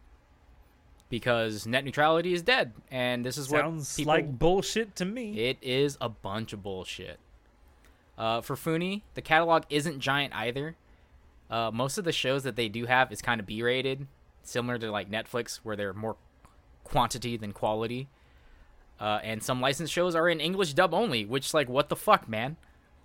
Because 1.10 1.68
net 1.68 1.86
neutrality 1.86 2.34
is 2.34 2.42
dead, 2.42 2.74
and 2.90 3.24
this 3.24 3.38
is 3.38 3.48
Sounds 3.48 3.92
what 3.92 3.98
people, 3.98 4.14
like 4.14 4.40
bullshit 4.40 4.96
to 4.96 5.06
me. 5.06 5.38
It 5.38 5.58
is 5.62 5.98
a 6.02 6.10
bunch 6.10 6.52
of 6.52 6.64
bullshit. 6.64 7.20
Uh, 8.18 8.42
for 8.42 8.56
Funi, 8.56 9.04
the 9.14 9.22
catalog 9.22 9.64
isn't 9.70 10.00
giant 10.00 10.34
either. 10.34 10.76
Uh, 11.50 11.70
most 11.72 12.00
of 12.00 12.06
the 12.06 12.12
shows 12.12 12.44
that 12.44 12.56
they 12.56 12.70
do 12.70 12.86
have 12.86 13.12
is 13.12 13.22
kind 13.22 13.40
of 13.40 13.46
B-rated, 13.46 14.08
similar 14.42 14.80
to 14.80 14.90
like 14.90 15.12
Netflix, 15.12 15.58
where 15.58 15.76
they're 15.76 15.94
more 15.94 16.16
quantity 16.86 17.36
than 17.36 17.52
quality. 17.52 18.08
Uh, 18.98 19.20
and 19.24 19.44
some 19.44 19.60
licensed 19.60 19.92
shows 19.92 20.16
are 20.16 20.30
in 20.30 20.40
English 20.40 20.74
dub 20.74 20.94
only, 20.94 21.26
which 21.26 21.54
like 21.54 21.68
what 21.68 21.90
the 21.90 21.98
fuck, 21.98 22.30
man? 22.30 22.56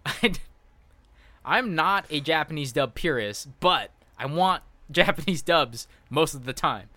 I'm 1.45 1.75
not 1.75 2.07
a 2.11 2.21
Japanese 2.21 2.73
dub 2.73 2.95
purist, 2.95 3.49
but 3.59 3.91
I 4.17 4.27
want 4.27 4.63
Japanese 4.91 5.43
dubs 5.43 5.89
most 6.09 6.35
of 6.35 6.45
the 6.45 6.53
time. 6.53 6.89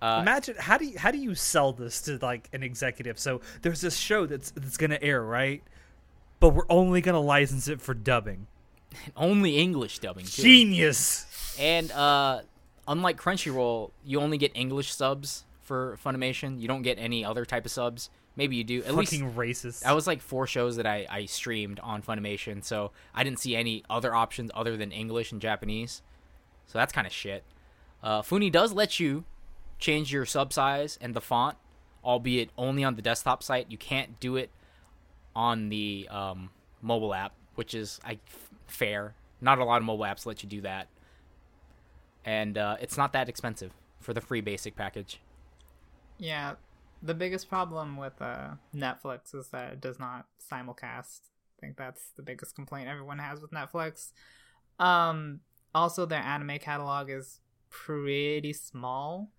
Uh, 0.00 0.20
Imagine 0.22 0.54
how 0.58 0.78
do 0.78 0.86
you 0.86 0.98
how 0.98 1.10
do 1.10 1.18
you 1.18 1.34
sell 1.34 1.72
this 1.72 2.00
to 2.02 2.18
like 2.22 2.48
an 2.52 2.62
executive? 2.62 3.18
So 3.18 3.40
there's 3.62 3.80
this 3.80 3.96
show 3.96 4.26
that's 4.26 4.50
that's 4.52 4.76
gonna 4.76 4.98
air, 5.02 5.22
right? 5.22 5.62
But 6.38 6.50
we're 6.50 6.70
only 6.70 7.00
gonna 7.00 7.20
license 7.20 7.68
it 7.68 7.80
for 7.82 7.92
dubbing. 7.92 8.46
only 9.16 9.58
English 9.58 9.98
dubbing. 9.98 10.24
Too. 10.24 10.42
Genius. 10.42 11.26
And 11.58 11.90
uh, 11.92 12.42
unlike 12.86 13.20
Crunchyroll, 13.20 13.90
you 14.04 14.20
only 14.20 14.38
get 14.38 14.52
English 14.54 14.92
subs 14.92 15.44
for 15.60 15.98
Funimation. 16.04 16.60
You 16.60 16.68
don't 16.68 16.82
get 16.82 16.98
any 16.98 17.24
other 17.24 17.44
type 17.44 17.64
of 17.64 17.70
subs. 17.70 18.10
Maybe 18.36 18.56
you 18.56 18.64
do. 18.64 18.78
At 18.80 18.94
Fucking 18.94 19.36
least 19.36 19.64
racist. 19.64 19.80
That 19.80 19.94
was 19.94 20.06
like 20.06 20.20
four 20.20 20.46
shows 20.46 20.76
that 20.76 20.86
I, 20.86 21.06
I 21.10 21.24
streamed 21.26 21.80
on 21.80 22.02
Funimation, 22.02 22.64
so 22.64 22.92
I 23.14 23.24
didn't 23.24 23.40
see 23.40 23.56
any 23.56 23.84
other 23.90 24.14
options 24.14 24.50
other 24.54 24.76
than 24.76 24.92
English 24.92 25.32
and 25.32 25.40
Japanese. 25.40 26.02
So 26.66 26.78
that's 26.78 26.92
kind 26.92 27.06
of 27.06 27.12
shit. 27.12 27.44
Uh, 28.02 28.22
Funi 28.22 28.50
does 28.50 28.72
let 28.72 29.00
you 29.00 29.24
change 29.78 30.12
your 30.12 30.24
sub 30.24 30.52
size 30.52 30.98
and 31.00 31.14
the 31.14 31.20
font, 31.20 31.56
albeit 32.04 32.50
only 32.56 32.84
on 32.84 32.94
the 32.96 33.02
desktop 33.02 33.42
site. 33.42 33.70
You 33.70 33.78
can't 33.78 34.20
do 34.20 34.36
it 34.36 34.50
on 35.34 35.68
the 35.68 36.08
um, 36.10 36.50
mobile 36.80 37.12
app, 37.12 37.32
which 37.56 37.74
is 37.74 38.00
I, 38.04 38.18
fair. 38.66 39.14
Not 39.40 39.58
a 39.58 39.64
lot 39.64 39.78
of 39.78 39.84
mobile 39.84 40.04
apps 40.04 40.26
let 40.26 40.42
you 40.42 40.48
do 40.48 40.60
that, 40.62 40.88
and 42.24 42.58
uh, 42.58 42.76
it's 42.80 42.96
not 42.96 43.12
that 43.12 43.28
expensive 43.28 43.72
for 44.00 44.14
the 44.14 44.20
free 44.20 44.40
basic 44.40 44.76
package. 44.76 45.20
Yeah, 46.18 46.54
the 47.02 47.14
biggest 47.14 47.48
problem 47.48 47.96
with 47.96 48.20
uh, 48.20 48.50
Netflix 48.74 49.34
is 49.34 49.48
that 49.48 49.72
it 49.72 49.80
does 49.80 49.98
not 49.98 50.26
simulcast. 50.50 51.20
I 51.58 51.60
think 51.60 51.76
that's 51.76 52.10
the 52.16 52.22
biggest 52.22 52.54
complaint 52.54 52.88
everyone 52.88 53.18
has 53.18 53.40
with 53.40 53.50
Netflix. 53.50 54.12
Um, 54.78 55.40
also, 55.74 56.06
their 56.06 56.20
anime 56.22 56.58
catalog 56.58 57.10
is 57.10 57.40
pretty 57.68 58.52
small. 58.52 59.30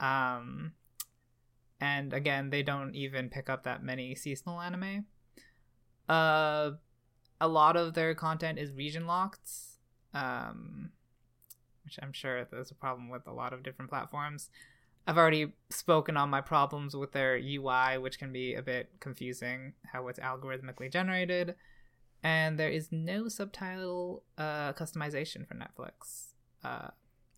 Um, 0.00 0.72
and 1.80 2.12
again, 2.12 2.50
they 2.50 2.62
don't 2.62 2.94
even 2.94 3.28
pick 3.28 3.50
up 3.50 3.64
that 3.64 3.82
many 3.82 4.14
seasonal 4.14 4.60
anime. 4.60 5.06
Uh, 6.08 6.72
a 7.40 7.48
lot 7.48 7.76
of 7.76 7.94
their 7.94 8.14
content 8.14 8.58
is 8.58 8.72
region 8.72 9.06
locked, 9.06 9.50
um, 10.14 10.90
which 11.86 11.98
I'm 12.02 12.12
sure 12.12 12.44
there's 12.44 12.70
a 12.70 12.74
problem 12.74 13.08
with 13.08 13.26
a 13.26 13.32
lot 13.32 13.54
of 13.54 13.62
different 13.62 13.90
platforms. 13.90 14.50
I've 15.06 15.16
already 15.16 15.52
spoken 15.70 16.16
on 16.16 16.28
my 16.28 16.40
problems 16.40 16.94
with 16.96 17.12
their 17.12 17.36
UI, 17.36 17.96
which 17.98 18.18
can 18.18 18.32
be 18.32 18.54
a 18.54 18.62
bit 18.62 18.90
confusing, 19.00 19.72
how 19.92 20.08
it's 20.08 20.18
algorithmically 20.18 20.92
generated. 20.92 21.54
And 22.24 22.58
there 22.58 22.68
is 22.68 22.90
no 22.90 23.28
subtitle 23.28 24.24
uh, 24.36 24.72
customization 24.72 25.46
for 25.46 25.54
Netflix. 25.54 26.32
Uh, 26.64 26.88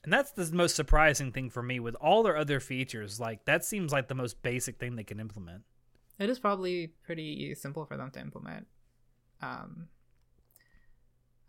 and 0.02 0.12
that's 0.12 0.30
the 0.30 0.50
most 0.56 0.76
surprising 0.76 1.30
thing 1.30 1.50
for 1.50 1.62
me 1.62 1.78
with 1.78 1.94
all 1.96 2.22
their 2.22 2.38
other 2.38 2.58
features. 2.58 3.20
Like, 3.20 3.44
that 3.44 3.66
seems 3.66 3.92
like 3.92 4.08
the 4.08 4.14
most 4.14 4.40
basic 4.42 4.78
thing 4.78 4.96
they 4.96 5.04
can 5.04 5.20
implement. 5.20 5.62
It 6.18 6.30
is 6.30 6.38
probably 6.38 6.94
pretty 7.04 7.54
simple 7.54 7.84
for 7.84 7.98
them 7.98 8.10
to 8.12 8.20
implement. 8.20 8.66
Um, 9.42 9.88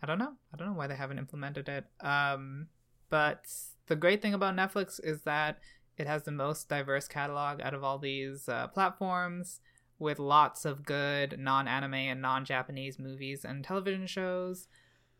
I 0.01 0.07
don't 0.07 0.19
know. 0.19 0.33
I 0.53 0.57
don't 0.57 0.67
know 0.67 0.73
why 0.73 0.87
they 0.87 0.95
haven't 0.95 1.17
implemented 1.17 1.69
it. 1.69 1.85
Um, 2.01 2.67
but 3.09 3.45
the 3.87 3.95
great 3.95 4.21
thing 4.21 4.33
about 4.33 4.55
Netflix 4.55 4.99
is 5.03 5.21
that 5.21 5.59
it 5.97 6.07
has 6.07 6.23
the 6.23 6.31
most 6.31 6.69
diverse 6.69 7.07
catalog 7.07 7.61
out 7.61 7.73
of 7.73 7.83
all 7.83 7.97
these 7.97 8.47
uh, 8.47 8.67
platforms, 8.67 9.59
with 9.99 10.17
lots 10.17 10.63
of 10.65 10.85
good 10.85 11.37
non 11.37 11.67
anime 11.67 11.93
and 11.93 12.21
non 12.21 12.45
Japanese 12.45 12.97
movies 12.97 13.43
and 13.45 13.63
television 13.63 14.07
shows, 14.07 14.67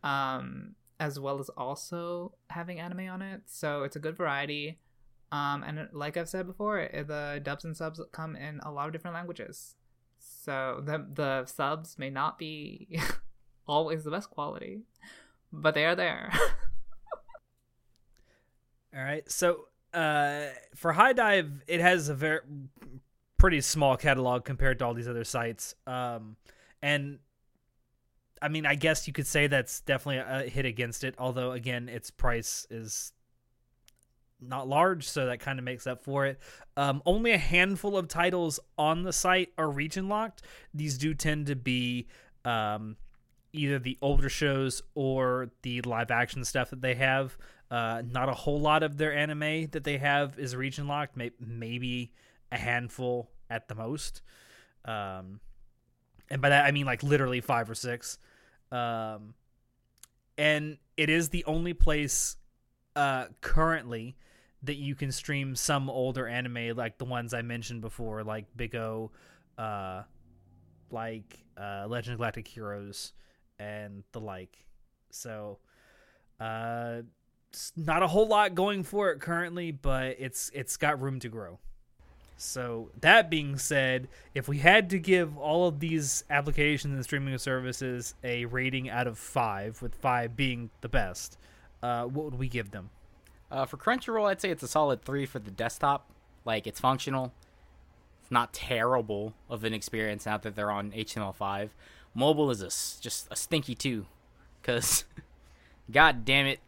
um, 0.02 0.74
as 0.98 1.20
well 1.20 1.38
as 1.38 1.50
also 1.50 2.32
having 2.48 2.80
anime 2.80 3.08
on 3.08 3.22
it. 3.22 3.42
So 3.46 3.84
it's 3.84 3.96
a 3.96 4.00
good 4.00 4.16
variety. 4.16 4.78
Um, 5.30 5.62
and 5.62 5.88
like 5.92 6.16
I've 6.16 6.28
said 6.28 6.46
before, 6.46 6.88
the 6.92 7.40
dubs 7.42 7.64
and 7.64 7.76
subs 7.76 8.00
come 8.10 8.34
in 8.34 8.58
a 8.60 8.72
lot 8.72 8.86
of 8.86 8.92
different 8.92 9.14
languages. 9.14 9.76
So 10.18 10.82
the 10.84 11.06
the 11.12 11.46
subs 11.46 11.98
may 11.98 12.10
not 12.10 12.38
be 12.38 13.00
always 13.68 14.02
the 14.02 14.10
best 14.10 14.30
quality, 14.30 14.80
but 15.52 15.74
they 15.74 15.84
are 15.84 15.94
there. 15.94 16.32
All 18.96 19.02
right. 19.02 19.28
So 19.30 19.66
uh, 19.94 20.46
for 20.74 20.92
Dive, 20.92 21.62
it 21.66 21.80
has 21.80 22.08
a 22.08 22.14
very 22.14 22.40
pretty 23.36 23.60
small 23.60 23.96
catalog 23.96 24.44
compared 24.44 24.78
to 24.80 24.86
all 24.86 24.94
these 24.94 25.08
other 25.08 25.24
sites. 25.24 25.74
Um, 25.86 26.36
and 26.82 27.18
I 28.42 28.48
mean, 28.48 28.66
I 28.66 28.74
guess 28.74 29.06
you 29.06 29.12
could 29.12 29.26
say 29.26 29.46
that's 29.46 29.80
definitely 29.80 30.18
a 30.18 30.48
hit 30.48 30.64
against 30.64 31.04
it. 31.04 31.14
Although, 31.18 31.52
again, 31.52 31.88
its 31.88 32.10
price 32.10 32.66
is 32.70 33.12
not 34.40 34.66
large, 34.68 35.06
so 35.06 35.26
that 35.26 35.40
kind 35.40 35.58
of 35.58 35.64
makes 35.64 35.86
up 35.86 36.02
for 36.02 36.26
it. 36.26 36.38
Um, 36.76 37.02
only 37.04 37.32
a 37.32 37.38
handful 37.38 37.96
of 37.96 38.08
titles 38.08 38.58
on 38.78 39.02
the 39.02 39.12
site 39.12 39.50
are 39.58 39.70
region 39.70 40.08
locked. 40.08 40.42
These 40.72 40.98
do 40.98 41.14
tend 41.14 41.46
to 41.46 41.56
be 41.56 42.08
um, 42.44 42.96
either 43.52 43.78
the 43.78 43.98
older 44.00 44.28
shows 44.28 44.82
or 44.94 45.50
the 45.62 45.82
live 45.82 46.10
action 46.10 46.44
stuff 46.44 46.70
that 46.70 46.80
they 46.80 46.94
have. 46.94 47.36
Uh, 47.70 48.02
not 48.10 48.28
a 48.28 48.34
whole 48.34 48.60
lot 48.60 48.82
of 48.82 48.96
their 48.96 49.14
anime 49.14 49.68
that 49.70 49.84
they 49.84 49.98
have 49.98 50.38
is 50.38 50.56
region 50.56 50.88
locked. 50.88 51.16
May- 51.16 51.30
maybe 51.38 52.12
a 52.50 52.58
handful 52.58 53.30
at 53.48 53.68
the 53.68 53.74
most. 53.74 54.22
Um, 54.84 55.40
and 56.30 56.40
by 56.40 56.48
that 56.48 56.64
I 56.64 56.72
mean 56.72 56.86
like 56.86 57.02
literally 57.02 57.40
five 57.40 57.70
or 57.70 57.74
six. 57.74 58.18
Um, 58.72 59.34
and 60.38 60.78
it 60.96 61.10
is 61.10 61.28
the 61.28 61.44
only 61.44 61.74
place 61.74 62.36
uh, 62.96 63.26
currently 63.40 64.16
that 64.62 64.76
you 64.76 64.94
can 64.94 65.12
stream 65.12 65.56
some 65.56 65.88
older 65.88 66.26
anime 66.26 66.76
like 66.76 66.98
the 66.98 67.04
ones 67.04 67.32
I 67.32 67.42
mentioned 67.42 67.80
before, 67.80 68.22
like 68.24 68.46
Big 68.56 68.74
O, 68.74 69.10
uh, 69.58 70.02
like 70.90 71.44
uh, 71.56 71.86
Legend 71.88 72.14
of 72.14 72.18
Galactic 72.18 72.46
Heroes, 72.46 73.12
and 73.58 74.02
the 74.12 74.20
like. 74.20 74.66
So, 75.10 75.58
uh, 76.38 77.02
not 77.76 78.02
a 78.02 78.06
whole 78.06 78.26
lot 78.26 78.54
going 78.54 78.82
for 78.82 79.10
it 79.10 79.20
currently, 79.20 79.70
but 79.72 80.16
it's 80.18 80.50
it's 80.54 80.76
got 80.76 81.00
room 81.00 81.20
to 81.20 81.28
grow. 81.28 81.58
So 82.36 82.90
that 83.02 83.28
being 83.28 83.58
said, 83.58 84.08
if 84.34 84.48
we 84.48 84.58
had 84.58 84.88
to 84.90 84.98
give 84.98 85.36
all 85.36 85.68
of 85.68 85.78
these 85.78 86.24
applications 86.30 86.94
and 86.94 87.04
streaming 87.04 87.36
services 87.36 88.14
a 88.24 88.46
rating 88.46 88.88
out 88.88 89.06
of 89.06 89.18
five, 89.18 89.82
with 89.82 89.94
five 89.96 90.36
being 90.36 90.70
the 90.80 90.88
best, 90.88 91.36
uh, 91.82 92.04
what 92.04 92.24
would 92.24 92.38
we 92.38 92.48
give 92.48 92.70
them? 92.70 92.88
Uh, 93.50 93.66
for 93.66 93.76
Crunchyroll, 93.76 94.26
I'd 94.26 94.40
say 94.40 94.48
it's 94.48 94.62
a 94.62 94.68
solid 94.68 95.02
three 95.02 95.26
for 95.26 95.38
the 95.38 95.50
desktop. 95.50 96.08
Like 96.46 96.66
it's 96.66 96.80
functional. 96.80 97.34
It's 98.22 98.30
not 98.30 98.54
terrible 98.54 99.34
of 99.50 99.64
an 99.64 99.74
experience 99.74 100.24
now 100.24 100.38
that 100.38 100.56
they're 100.56 100.70
on 100.70 100.92
HTML5. 100.92 101.70
Mobile 102.14 102.50
is 102.50 102.62
a, 102.62 103.02
just 103.02 103.28
a 103.30 103.36
stinky 103.36 103.74
two, 103.74 104.06
because, 104.62 105.04
god 105.90 106.24
damn 106.24 106.46
it, 106.46 106.60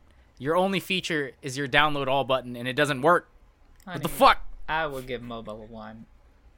your 0.42 0.56
only 0.56 0.80
feature 0.80 1.30
is 1.40 1.56
your 1.56 1.68
download 1.68 2.08
all 2.08 2.24
button 2.24 2.56
and 2.56 2.66
it 2.66 2.74
doesn't 2.74 3.00
work. 3.00 3.28
I 3.86 3.92
what 3.92 4.02
the 4.02 4.08
fuck? 4.08 4.44
I 4.68 4.88
would 4.88 5.06
give 5.06 5.22
mobile 5.22 5.62
a 5.62 5.72
one. 5.72 6.06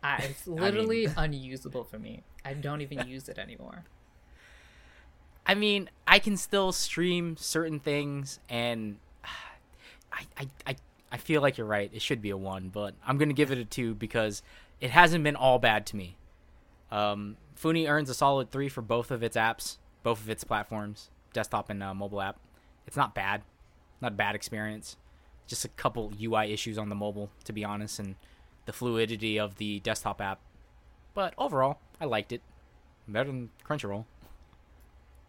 I, 0.02 0.16
it's 0.30 0.46
literally 0.46 1.06
unusable 1.16 1.84
for 1.84 1.98
me. 1.98 2.22
I 2.46 2.54
don't 2.54 2.80
even 2.80 3.06
use 3.06 3.28
it 3.28 3.38
anymore. 3.38 3.84
I 5.46 5.54
mean, 5.54 5.90
I 6.08 6.18
can 6.18 6.38
still 6.38 6.72
stream 6.72 7.36
certain 7.36 7.78
things 7.78 8.40
and 8.48 8.96
I, 10.12 10.22
I, 10.38 10.48
I, 10.66 10.76
I 11.12 11.16
feel 11.18 11.42
like 11.42 11.58
you're 11.58 11.66
right. 11.66 11.90
It 11.92 12.00
should 12.00 12.22
be 12.22 12.30
a 12.30 12.38
one, 12.38 12.70
but 12.70 12.94
I'm 13.06 13.18
gonna 13.18 13.34
give 13.34 13.50
it 13.50 13.58
a 13.58 13.66
two 13.66 13.94
because 13.94 14.42
it 14.80 14.92
hasn't 14.92 15.22
been 15.24 15.36
all 15.36 15.58
bad 15.58 15.84
to 15.86 15.96
me. 15.96 16.16
Um, 16.90 17.36
Funi 17.54 17.86
earns 17.86 18.08
a 18.08 18.14
solid 18.14 18.50
three 18.50 18.70
for 18.70 18.80
both 18.80 19.10
of 19.10 19.22
its 19.22 19.36
apps, 19.36 19.76
both 20.02 20.22
of 20.22 20.30
its 20.30 20.42
platforms, 20.42 21.10
desktop 21.34 21.68
and 21.68 21.82
uh, 21.82 21.92
mobile 21.92 22.22
app. 22.22 22.38
It's 22.86 22.96
not 22.96 23.14
bad, 23.14 23.42
not 24.00 24.12
a 24.12 24.14
bad 24.14 24.34
experience. 24.34 24.96
Just 25.46 25.64
a 25.64 25.68
couple 25.68 26.12
UI 26.20 26.52
issues 26.52 26.78
on 26.78 26.88
the 26.88 26.94
mobile, 26.94 27.30
to 27.44 27.52
be 27.52 27.64
honest, 27.64 27.98
and 27.98 28.16
the 28.66 28.72
fluidity 28.72 29.38
of 29.38 29.56
the 29.56 29.80
desktop 29.80 30.20
app. 30.20 30.40
But 31.12 31.34
overall, 31.38 31.78
I 32.00 32.06
liked 32.06 32.32
it. 32.32 32.42
Better 33.06 33.28
than 33.28 33.50
Crunchyroll. 33.68 34.04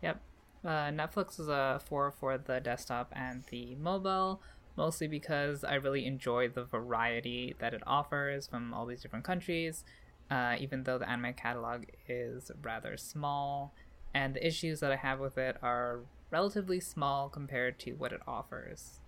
Yep. 0.01 0.21
Uh, 0.63 0.89
Netflix 0.89 1.39
is 1.39 1.47
a 1.47 1.81
4 1.85 2.11
for 2.11 2.37
the 2.37 2.59
desktop 2.59 3.11
and 3.15 3.43
the 3.51 3.75
mobile, 3.75 4.41
mostly 4.77 5.07
because 5.07 5.63
I 5.63 5.75
really 5.75 6.05
enjoy 6.05 6.49
the 6.49 6.63
variety 6.63 7.55
that 7.59 7.73
it 7.73 7.83
offers 7.85 8.47
from 8.47 8.73
all 8.73 8.85
these 8.85 9.01
different 9.01 9.25
countries, 9.25 9.83
uh, 10.31 10.55
even 10.59 10.83
though 10.83 10.97
the 10.97 11.09
anime 11.09 11.33
catalog 11.33 11.83
is 12.07 12.51
rather 12.61 12.97
small. 12.97 13.73
And 14.13 14.33
the 14.33 14.47
issues 14.47 14.79
that 14.79 14.91
I 14.91 14.95
have 14.95 15.19
with 15.19 15.37
it 15.37 15.57
are 15.61 15.99
relatively 16.36 16.82
small 16.82 17.30
compared 17.30 17.80
to 17.80 17.94
what 17.94 18.12
it 18.12 18.20
offers. 18.28 18.99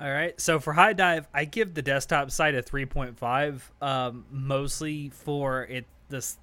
All 0.00 0.10
right. 0.10 0.40
So 0.40 0.60
for 0.60 0.72
HIDIVE, 0.72 1.26
I 1.34 1.44
give 1.44 1.74
the 1.74 1.82
desktop 1.82 2.30
site 2.30 2.54
a 2.54 2.62
3.5, 2.62 3.60
um, 3.84 4.24
mostly 4.30 5.08
for 5.08 5.64
it 5.64 5.84
this 6.08 6.38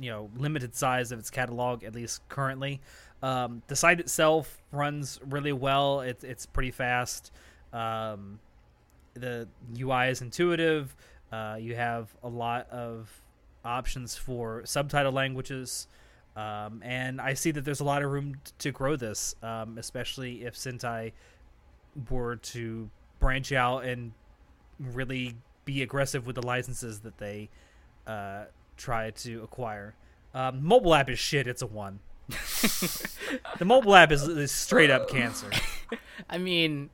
you 0.00 0.10
know 0.10 0.28
limited 0.36 0.74
size 0.74 1.12
of 1.12 1.20
its 1.20 1.30
catalog, 1.30 1.84
at 1.84 1.94
least 1.94 2.28
currently. 2.28 2.80
Um, 3.22 3.62
the 3.68 3.76
site 3.76 4.00
itself 4.00 4.60
runs 4.72 5.20
really 5.28 5.52
well. 5.52 6.00
It's 6.00 6.24
it's 6.24 6.44
pretty 6.46 6.72
fast. 6.72 7.30
Um, 7.72 8.40
the 9.14 9.46
UI 9.80 10.08
is 10.08 10.20
intuitive. 10.20 10.96
Uh, 11.30 11.58
you 11.60 11.76
have 11.76 12.12
a 12.24 12.28
lot 12.28 12.68
of 12.70 13.08
options 13.64 14.16
for 14.16 14.62
subtitle 14.64 15.12
languages. 15.12 15.86
Um, 16.36 16.82
and 16.82 17.20
I 17.20 17.34
see 17.34 17.50
that 17.50 17.64
there's 17.64 17.80
a 17.80 17.84
lot 17.84 18.02
of 18.02 18.10
room 18.10 18.36
t- 18.44 18.52
to 18.60 18.72
grow 18.72 18.96
this, 18.96 19.34
um, 19.42 19.76
especially 19.76 20.44
if 20.44 20.54
Sentai 20.54 21.12
were 22.08 22.36
to 22.36 22.88
branch 23.18 23.52
out 23.52 23.84
and 23.84 24.12
really 24.78 25.36
be 25.64 25.82
aggressive 25.82 26.26
with 26.26 26.36
the 26.36 26.46
licenses 26.46 27.00
that 27.00 27.18
they 27.18 27.50
uh, 28.06 28.44
try 28.76 29.10
to 29.10 29.42
acquire. 29.42 29.94
Um, 30.34 30.64
mobile 30.64 30.94
app 30.94 31.10
is 31.10 31.18
shit. 31.18 31.46
It's 31.46 31.62
a 31.62 31.66
one. 31.66 32.00
the 33.58 33.64
mobile 33.64 33.94
app 33.94 34.10
is, 34.10 34.26
is 34.26 34.50
straight 34.50 34.90
up 34.90 35.08
cancer. 35.08 35.50
I 36.30 36.38
mean, 36.38 36.88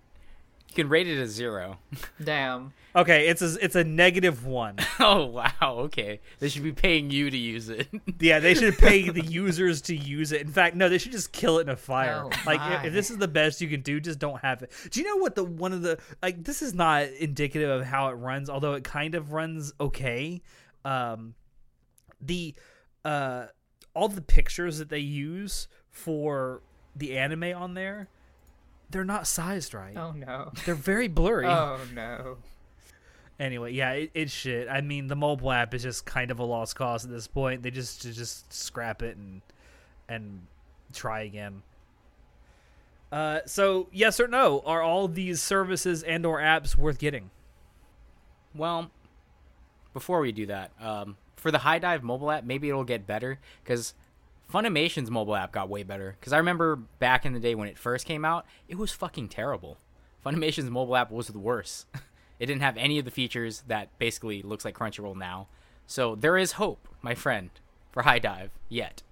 you 0.68 0.74
can 0.74 0.88
rate 0.88 1.08
it 1.08 1.18
a 1.18 1.26
zero. 1.26 1.78
Damn. 2.22 2.72
Okay, 2.94 3.28
it's 3.28 3.42
a 3.42 3.56
it's 3.60 3.76
a 3.76 3.84
negative 3.84 4.44
one. 4.46 4.76
oh 5.00 5.26
wow, 5.26 5.50
okay. 5.60 6.20
They 6.38 6.48
should 6.48 6.62
be 6.62 6.72
paying 6.72 7.10
you 7.10 7.30
to 7.30 7.36
use 7.36 7.68
it. 7.68 7.88
Yeah, 8.20 8.40
they 8.40 8.54
should 8.54 8.76
pay 8.76 9.08
the 9.10 9.24
users 9.24 9.80
to 9.82 9.94
use 9.94 10.32
it. 10.32 10.40
In 10.40 10.48
fact, 10.48 10.74
no, 10.74 10.88
they 10.88 10.98
should 10.98 11.12
just 11.12 11.30
kill 11.30 11.58
it 11.58 11.62
in 11.62 11.68
a 11.68 11.76
fire. 11.76 12.24
Oh, 12.24 12.30
like 12.44 12.60
if, 12.80 12.86
if 12.86 12.92
this 12.92 13.10
is 13.10 13.18
the 13.18 13.28
best 13.28 13.60
you 13.60 13.68
can 13.68 13.80
do, 13.80 14.00
just 14.00 14.18
don't 14.18 14.40
have 14.40 14.62
it. 14.62 14.72
Do 14.90 14.98
you 14.98 15.06
know 15.06 15.16
what 15.16 15.36
the 15.36 15.44
one 15.44 15.72
of 15.72 15.82
the 15.82 15.98
like 16.20 16.42
this 16.42 16.60
is 16.60 16.74
not 16.74 17.04
indicative 17.20 17.70
of 17.70 17.86
how 17.86 18.08
it 18.08 18.14
runs, 18.14 18.50
although 18.50 18.72
it 18.74 18.82
kind 18.82 19.14
of 19.14 19.32
runs 19.32 19.72
okay. 19.80 20.42
Um 20.84 21.34
the 22.20 22.54
uh 23.04 23.46
all 23.94 24.08
the 24.08 24.20
pictures 24.22 24.78
that 24.78 24.88
they 24.88 24.98
use 24.98 25.68
for 25.90 26.62
the 26.96 27.16
anime 27.16 27.56
on 27.56 27.74
there, 27.74 28.08
they're 28.90 29.04
not 29.04 29.26
sized 29.26 29.74
right. 29.74 29.96
Oh 29.96 30.12
no. 30.12 30.52
They're 30.64 30.74
very 30.74 31.08
blurry. 31.08 31.46
Oh 31.48 31.80
no. 31.94 32.36
Anyway, 33.40 33.72
yeah, 33.72 33.92
it, 33.92 34.10
it's 34.14 34.32
shit. 34.32 34.68
I 34.68 34.80
mean, 34.80 35.06
the 35.06 35.14
mobile 35.14 35.52
app 35.52 35.72
is 35.72 35.84
just 35.84 36.04
kind 36.04 36.32
of 36.32 36.40
a 36.40 36.44
lost 36.44 36.74
cause 36.74 37.04
at 37.04 37.10
this 37.10 37.28
point. 37.28 37.62
They 37.62 37.70
just 37.70 38.02
to 38.02 38.12
just 38.12 38.52
scrap 38.52 39.02
it 39.02 39.16
and 39.16 39.42
and 40.08 40.46
try 40.92 41.22
again. 41.22 41.62
Uh, 43.12 43.40
so 43.46 43.88
yes 43.92 44.18
or 44.20 44.26
no? 44.28 44.60
Are 44.66 44.82
all 44.82 45.08
these 45.08 45.40
services 45.40 46.02
and 46.02 46.26
or 46.26 46.40
apps 46.40 46.76
worth 46.76 46.98
getting? 46.98 47.30
Well, 48.54 48.90
before 49.92 50.20
we 50.20 50.32
do 50.32 50.46
that, 50.46 50.72
um, 50.80 51.16
for 51.36 51.50
the 51.50 51.58
HIDIVE 51.58 52.02
mobile 52.02 52.30
app, 52.30 52.44
maybe 52.44 52.68
it'll 52.68 52.84
get 52.84 53.06
better 53.06 53.38
because 53.62 53.94
Funimation's 54.52 55.10
mobile 55.10 55.36
app 55.36 55.52
got 55.52 55.68
way 55.68 55.82
better. 55.82 56.16
Because 56.18 56.32
I 56.32 56.38
remember 56.38 56.76
back 56.76 57.26
in 57.26 57.32
the 57.32 57.40
day 57.40 57.54
when 57.54 57.68
it 57.68 57.78
first 57.78 58.06
came 58.06 58.24
out, 58.24 58.46
it 58.66 58.78
was 58.78 58.92
fucking 58.92 59.28
terrible. 59.28 59.78
Funimation's 60.24 60.70
mobile 60.70 60.96
app 60.96 61.10
was 61.10 61.28
the 61.28 61.38
worst. 61.38 61.86
it 62.38 62.46
didn't 62.46 62.62
have 62.62 62.76
any 62.76 62.98
of 62.98 63.04
the 63.04 63.10
features 63.10 63.62
that 63.66 63.96
basically 63.98 64.42
looks 64.42 64.64
like 64.64 64.76
Crunchyroll 64.76 65.16
now. 65.16 65.48
So 65.86 66.14
there 66.14 66.36
is 66.36 66.52
hope, 66.52 66.88
my 67.02 67.14
friend, 67.14 67.50
for 67.92 68.02
HIDIVE 68.02 68.50
yet. 68.68 69.02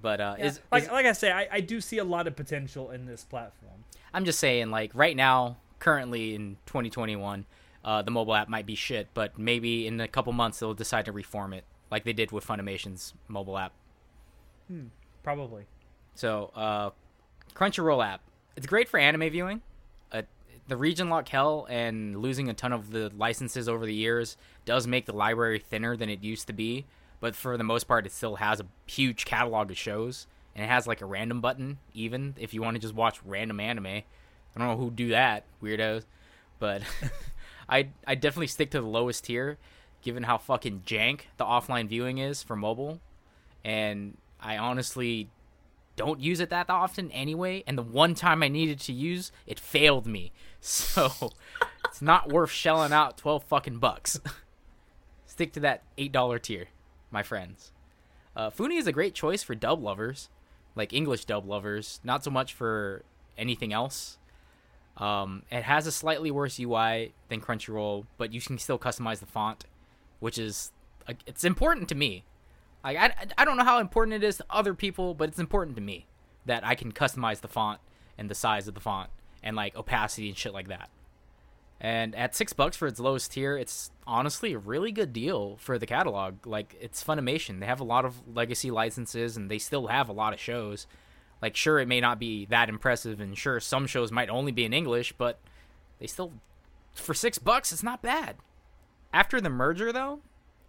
But 0.00 0.20
uh, 0.20 0.36
is, 0.38 0.60
like 0.70 0.82
is 0.82 0.88
like 0.90 1.06
I 1.06 1.12
say, 1.12 1.32
I, 1.32 1.48
I 1.50 1.60
do 1.60 1.80
see 1.80 1.96
a 1.96 2.04
lot 2.04 2.26
of 2.26 2.36
potential 2.36 2.90
in 2.90 3.06
this 3.06 3.24
platform. 3.24 3.84
I'm 4.12 4.26
just 4.26 4.38
saying, 4.38 4.70
like 4.70 4.90
right 4.94 5.16
now, 5.16 5.56
currently 5.78 6.34
in 6.34 6.56
2021, 6.66 7.46
uh, 7.84 8.02
the 8.02 8.10
mobile 8.10 8.34
app 8.34 8.48
might 8.48 8.66
be 8.66 8.74
shit, 8.74 9.08
but 9.14 9.38
maybe 9.38 9.86
in 9.86 9.98
a 10.00 10.08
couple 10.08 10.32
months 10.34 10.58
they'll 10.58 10.74
decide 10.74 11.06
to 11.06 11.12
reform 11.12 11.54
it, 11.54 11.64
like 11.94 12.02
they 12.02 12.12
did 12.12 12.32
with 12.32 12.44
Funimation's 12.44 13.14
mobile 13.28 13.56
app. 13.56 13.70
Hmm, 14.66 14.86
Probably. 15.22 15.62
So, 16.16 16.50
uh, 16.56 16.90
Crunchyroll 17.54 18.04
app, 18.04 18.20
it's 18.56 18.66
great 18.66 18.88
for 18.88 18.98
anime 18.98 19.30
viewing. 19.30 19.62
Uh, 20.10 20.22
the 20.66 20.76
region 20.76 21.08
lock 21.08 21.28
hell 21.28 21.68
and 21.70 22.16
losing 22.20 22.48
a 22.48 22.52
ton 22.54 22.72
of 22.72 22.90
the 22.90 23.12
licenses 23.16 23.68
over 23.68 23.86
the 23.86 23.94
years 23.94 24.36
does 24.64 24.88
make 24.88 25.06
the 25.06 25.12
library 25.14 25.60
thinner 25.60 25.96
than 25.96 26.08
it 26.10 26.24
used 26.24 26.48
to 26.48 26.52
be, 26.52 26.84
but 27.20 27.36
for 27.36 27.56
the 27.56 27.62
most 27.62 27.84
part, 27.84 28.06
it 28.06 28.12
still 28.12 28.34
has 28.36 28.58
a 28.58 28.66
huge 28.86 29.24
catalog 29.24 29.70
of 29.70 29.78
shows, 29.78 30.26
and 30.56 30.64
it 30.64 30.68
has 30.68 30.88
like 30.88 31.00
a 31.00 31.06
random 31.06 31.40
button, 31.40 31.78
even 31.92 32.34
if 32.40 32.52
you 32.52 32.60
want 32.60 32.74
to 32.74 32.80
just 32.80 32.94
watch 32.94 33.20
random 33.24 33.60
anime. 33.60 33.86
I 33.86 34.02
don't 34.58 34.66
know 34.66 34.76
who 34.76 34.90
do 34.90 35.10
that, 35.10 35.44
weirdos, 35.62 36.06
but 36.58 36.82
I 37.68 37.90
I 38.04 38.16
definitely 38.16 38.48
stick 38.48 38.72
to 38.72 38.80
the 38.80 38.86
lowest 38.86 39.24
tier, 39.24 39.58
given 40.04 40.22
how 40.24 40.38
fucking 40.38 40.82
jank 40.86 41.22
the 41.38 41.44
offline 41.44 41.88
viewing 41.88 42.18
is 42.18 42.42
for 42.42 42.54
mobile, 42.54 43.00
and 43.64 44.16
I 44.40 44.58
honestly 44.58 45.30
don't 45.96 46.20
use 46.20 46.40
it 46.40 46.50
that 46.50 46.70
often 46.70 47.10
anyway, 47.10 47.64
and 47.66 47.78
the 47.78 47.82
one 47.82 48.14
time 48.14 48.42
I 48.42 48.48
needed 48.48 48.78
to 48.80 48.92
use, 48.92 49.32
it 49.46 49.58
failed 49.58 50.06
me. 50.06 50.32
So 50.66 51.10
it's 51.84 52.00
not 52.00 52.32
worth 52.32 52.50
shelling 52.50 52.90
out 52.90 53.18
twelve 53.18 53.44
fucking 53.44 53.80
bucks. 53.80 54.18
Stick 55.26 55.52
to 55.52 55.60
that 55.60 55.82
eight 55.98 56.10
dollar 56.10 56.38
tier, 56.38 56.68
my 57.10 57.22
friends. 57.22 57.70
Uh, 58.34 58.48
Funi 58.48 58.78
is 58.78 58.86
a 58.86 58.92
great 58.92 59.12
choice 59.12 59.42
for 59.42 59.54
dub 59.54 59.82
lovers, 59.82 60.30
like 60.74 60.94
English 60.94 61.26
dub 61.26 61.46
lovers. 61.46 62.00
Not 62.02 62.24
so 62.24 62.30
much 62.30 62.54
for 62.54 63.02
anything 63.36 63.74
else. 63.74 64.16
Um, 64.96 65.42
it 65.50 65.64
has 65.64 65.86
a 65.86 65.92
slightly 65.92 66.30
worse 66.30 66.58
UI 66.58 67.12
than 67.28 67.42
Crunchyroll, 67.42 68.06
but 68.16 68.32
you 68.32 68.40
can 68.40 68.56
still 68.58 68.78
customize 68.78 69.18
the 69.18 69.26
font, 69.26 69.64
which 70.24 70.38
is 70.38 70.72
it's 71.26 71.44
important 71.44 71.86
to 71.90 71.94
me. 71.94 72.24
Like 72.82 72.96
I, 72.96 73.12
I 73.36 73.44
don't 73.44 73.58
know 73.58 73.64
how 73.64 73.78
important 73.78 74.14
it 74.14 74.26
is 74.26 74.38
to 74.38 74.46
other 74.48 74.72
people, 74.72 75.12
but 75.12 75.28
it's 75.28 75.38
important 75.38 75.76
to 75.76 75.82
me 75.82 76.06
that 76.46 76.64
I 76.64 76.74
can 76.74 76.92
customize 76.92 77.42
the 77.42 77.48
font 77.48 77.78
and 78.16 78.30
the 78.30 78.34
size 78.34 78.66
of 78.66 78.72
the 78.72 78.80
font 78.80 79.10
and 79.42 79.54
like 79.54 79.76
opacity 79.76 80.30
and 80.30 80.38
shit 80.38 80.54
like 80.54 80.68
that. 80.68 80.88
And 81.78 82.14
at 82.14 82.34
six 82.34 82.54
bucks 82.54 82.74
for 82.74 82.88
its 82.88 82.98
lowest 82.98 83.32
tier, 83.32 83.58
it's 83.58 83.90
honestly 84.06 84.54
a 84.54 84.58
really 84.58 84.92
good 84.92 85.12
deal 85.12 85.58
for 85.58 85.78
the 85.78 85.84
catalog. 85.84 86.46
Like 86.46 86.74
it's 86.80 87.04
Funimation; 87.04 87.60
they 87.60 87.66
have 87.66 87.80
a 87.80 87.84
lot 87.84 88.06
of 88.06 88.26
legacy 88.26 88.70
licenses, 88.70 89.36
and 89.36 89.50
they 89.50 89.58
still 89.58 89.88
have 89.88 90.08
a 90.08 90.14
lot 90.14 90.32
of 90.32 90.40
shows. 90.40 90.86
Like 91.42 91.54
sure, 91.54 91.80
it 91.80 91.88
may 91.88 92.00
not 92.00 92.18
be 92.18 92.46
that 92.46 92.70
impressive, 92.70 93.20
and 93.20 93.36
sure, 93.36 93.60
some 93.60 93.86
shows 93.86 94.10
might 94.10 94.30
only 94.30 94.52
be 94.52 94.64
in 94.64 94.72
English, 94.72 95.12
but 95.18 95.38
they 95.98 96.06
still, 96.06 96.32
for 96.94 97.12
six 97.12 97.36
bucks, 97.36 97.72
it's 97.72 97.82
not 97.82 98.00
bad. 98.00 98.36
After 99.14 99.40
the 99.40 99.48
merger, 99.48 99.92
though, 99.92 100.18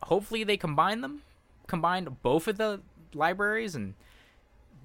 hopefully 0.04 0.44
they 0.44 0.56
combine 0.56 1.02
them, 1.02 1.24
combine 1.66 2.16
both 2.22 2.48
of 2.48 2.58
the 2.58 2.80
libraries, 3.14 3.74
and 3.74 3.96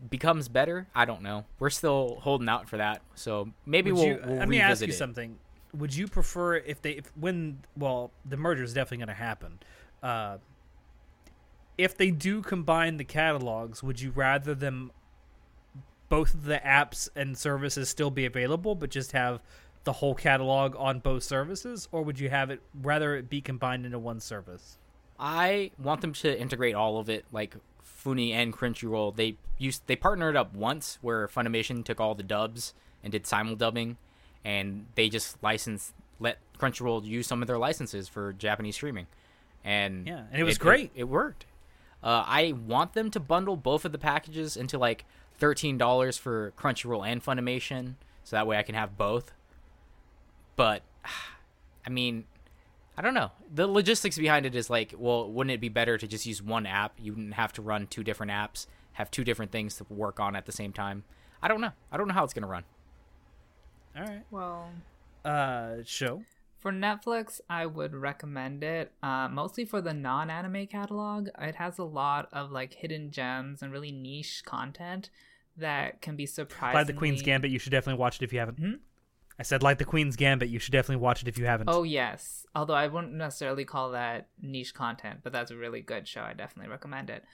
becomes 0.09 0.49
better. 0.49 0.89
I 0.95 1.05
don't 1.05 1.21
know. 1.21 1.45
We're 1.59 1.69
still 1.69 2.17
holding 2.23 2.49
out 2.49 2.71
for 2.71 2.79
that, 2.79 3.03
so 3.15 3.51
maybe 3.67 3.93
we'll, 3.93 4.07
you, 4.07 4.21
we'll 4.25 4.37
let 4.37 4.49
me 4.49 4.61
ask 4.61 4.81
you 4.81 4.89
it. 4.89 4.95
something. 4.95 5.39
Would 5.75 5.95
you 5.95 6.09
prefer 6.09 6.57
if 6.57 6.81
they 6.81 6.93
if 6.93 7.13
when 7.17 7.59
well 7.77 8.13
the 8.25 8.39
merger 8.39 8.63
is 8.63 8.73
definitely 8.73 9.05
going 9.05 9.17
to 9.17 9.23
happen. 9.23 9.59
Uh, 10.03 10.39
if 11.77 11.97
they 11.97 12.11
do 12.11 12.41
combine 12.41 12.97
the 12.97 13.05
catalogs, 13.05 13.83
would 13.83 14.01
you 14.01 14.11
rather 14.11 14.55
them 14.55 14.91
both 16.09 16.33
of 16.33 16.45
the 16.45 16.59
apps 16.59 17.11
and 17.15 17.37
services 17.37 17.91
still 17.91 18.11
be 18.11 18.25
available, 18.25 18.75
but 18.75 18.91
just 18.91 19.13
have 19.13 19.41
the 19.85 19.95
whole 19.95 20.15
catalog 20.15 20.75
on 20.77 20.99
both 20.99 21.23
services, 21.23 21.89
or 21.91 22.03
would 22.03 22.21
you 22.21 22.29
have 22.29 22.51
it 22.51 22.61
rather 22.83 23.17
it 23.17 23.29
be 23.29 23.41
combined 23.41 23.87
into 23.87 23.99
one 23.99 24.21
service? 24.21 24.77
I 25.19 25.71
want 25.79 26.01
them 26.01 26.13
to 26.15 26.39
integrate 26.41 26.75
all 26.75 26.99
of 26.99 27.09
it, 27.09 27.25
like 27.33 27.55
Funi 27.85 28.33
and 28.33 28.53
Crunchyroll. 28.53 29.15
They 29.15 29.37
used 29.59 29.83
they 29.87 29.97
partnered 29.97 30.37
up 30.37 30.55
once 30.55 30.99
where 31.03 31.29
Funimation 31.29 31.85
took 31.85 32.01
all 32.01 32.15
the 32.15 32.23
dubs 32.23 32.75
and 33.03 33.13
did 33.13 33.27
simul 33.27 33.57
dubbing, 33.57 33.97
and 34.45 34.87
they 34.95 35.09
just 35.09 35.43
license 35.43 35.93
let 36.19 36.39
Crunchyroll 36.59 37.05
use 37.05 37.27
some 37.27 37.43
of 37.43 37.49
their 37.49 37.59
licenses 37.59 38.09
for 38.09 38.33
Japanese 38.35 38.75
streaming, 38.75 39.07
and 39.65 40.07
Yeah, 40.07 40.25
and 40.31 40.41
it 40.41 40.45
was 40.45 40.59
great. 40.59 40.91
It, 40.95 41.05
worked. 41.05 41.47
Uh, 42.03 42.25
I 42.27 42.53
want 42.53 42.95
them 42.95 43.11
to 43.11 43.21
bundle 43.21 43.57
both 43.57 43.85
of 43.85 43.93
the 43.93 43.99
packages 43.99 44.57
into 44.57 44.79
like 44.79 45.05
thirteen 45.39 45.79
dollars 45.79 46.17
for 46.17 46.53
Crunchyroll 46.59 47.07
and 47.07 47.25
Funimation, 47.25 47.95
so 48.25 48.37
that 48.37 48.47
way 48.47 48.59
I 48.59 48.63
can 48.63 48.75
have 48.75 48.97
both. 48.97 49.33
But 50.61 50.83
I 51.87 51.89
mean, 51.89 52.25
I 52.99 53.01
don't 53.01 53.15
know. 53.15 53.31
The 53.55 53.67
logistics 53.67 54.19
behind 54.19 54.45
it 54.45 54.55
is 54.55 54.69
like, 54.69 54.93
well, 54.95 55.33
wouldn't 55.33 55.55
it 55.55 55.61
be 55.61 55.71
better 55.71 55.97
to 55.97 56.07
just 56.07 56.27
use 56.27 56.43
one 56.43 56.67
app? 56.67 56.93
You 56.99 57.13
wouldn't 57.13 57.33
have 57.33 57.55
to 57.55 57.63
run 57.63 57.87
two 57.87 58.05
different 58.05 58.31
apps, 58.31 58.67
have 58.93 59.11
two 59.11 59.25
different 59.25 59.53
things 59.53 59.77
to 59.77 59.87
work 59.89 60.21
on 60.21 60.37
at 60.37 60.45
the 60.45 60.53
same 60.53 60.75
time. 60.75 61.05
I 61.43 61.49
don't 61.49 61.63
know. 61.63 61.73
I 61.91 61.97
don't 61.97 62.09
know 62.09 62.13
how 62.13 62.25
it's 62.25 62.35
gonna 62.35 62.47
run. 62.47 62.65
All 63.97 64.05
right. 64.05 64.23
Well, 64.31 64.71
Uh, 65.25 65.77
show. 65.87 66.25
For 66.59 66.73
Netflix, 66.73 67.41
I 67.49 67.65
would 67.65 67.95
recommend 67.95 68.63
it. 68.63 68.93
Uh, 69.03 69.29
mostly 69.31 69.65
for 69.65 69.81
the 69.81 69.95
non-anime 69.95 70.67
catalog. 70.67 71.29
It 71.39 71.55
has 71.55 71.79
a 71.79 71.85
lot 71.85 72.29
of 72.35 72.51
like 72.51 72.75
hidden 72.75 73.11
gems 73.13 73.63
and 73.63 73.73
really 73.73 73.93
niche 73.93 74.43
content 74.45 75.09
that 75.57 76.03
can 76.03 76.17
be 76.17 76.27
surprising. 76.27 76.77
Like 76.77 76.87
the 76.87 76.93
Queen's 76.93 77.23
Gambit, 77.23 77.51
you 77.51 77.59
should 77.59 77.73
definitely 77.73 77.99
watch 77.99 78.17
it 78.17 78.25
if 78.25 78.33
you 78.35 78.41
haven't. 78.41 78.59
Hmm? 78.59 78.73
I 79.41 79.43
said 79.43 79.63
like 79.63 79.79
the 79.79 79.87
Queen's 79.87 80.17
Gambit, 80.17 80.51
you 80.51 80.59
should 80.59 80.73
definitely 80.73 81.03
watch 81.03 81.23
it 81.23 81.29
if 81.29 81.39
you 81.39 81.47
haven't. 81.47 81.71
Oh 81.71 81.83
yes, 81.83 82.47
although 82.55 82.75
I 82.75 82.89
wouldn't 82.89 83.15
necessarily 83.15 83.65
call 83.65 83.93
that 83.93 84.29
niche 84.43 84.75
content, 84.75 85.21
but 85.23 85.33
that's 85.33 85.51
a 85.51 85.57
really 85.57 85.81
good 85.81 86.07
show. 86.07 86.21
I 86.21 86.35
definitely 86.35 86.71
recommend 86.71 87.09
it. 87.09 87.25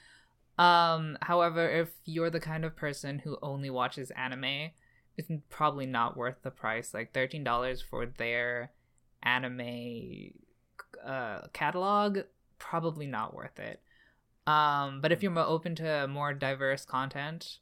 Um, 0.56 1.18
however, 1.22 1.68
if 1.68 1.90
you're 2.04 2.30
the 2.30 2.38
kind 2.38 2.64
of 2.64 2.76
person 2.76 3.18
who 3.18 3.36
only 3.42 3.70
watches 3.70 4.12
anime, 4.12 4.70
it's 5.16 5.28
probably 5.50 5.84
not 5.84 6.16
worth 6.16 6.36
the 6.42 6.52
price. 6.52 6.94
Like 6.94 7.12
thirteen 7.12 7.42
dollars 7.42 7.82
for 7.82 8.06
their 8.06 8.70
anime 9.24 10.30
uh, 11.04 11.40
catalog, 11.52 12.20
probably 12.60 13.08
not 13.08 13.34
worth 13.34 13.58
it. 13.58 13.82
Um, 14.46 15.00
but 15.00 15.10
if 15.10 15.24
you're 15.24 15.32
more 15.32 15.42
open 15.44 15.74
to 15.74 16.06
more 16.06 16.32
diverse 16.32 16.84
content, 16.84 17.58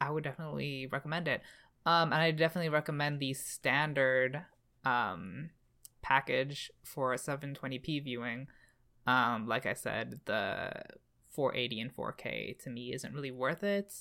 I 0.00 0.10
would 0.10 0.24
definitely 0.24 0.88
recommend 0.90 1.28
it. 1.28 1.40
Um, 1.86 2.12
and 2.12 2.20
I 2.20 2.32
definitely 2.32 2.68
recommend 2.68 3.20
the 3.20 3.32
standard 3.32 4.42
um, 4.84 5.50
package 6.02 6.70
for 6.82 7.14
720p 7.14 8.02
viewing. 8.02 8.48
Um, 9.06 9.46
like 9.46 9.66
I 9.66 9.74
said, 9.74 10.20
the 10.24 10.72
480 11.30 11.80
and 11.80 11.96
4K 11.96 12.58
to 12.64 12.70
me 12.70 12.92
isn't 12.92 13.14
really 13.14 13.30
worth 13.30 13.62
it. 13.62 13.94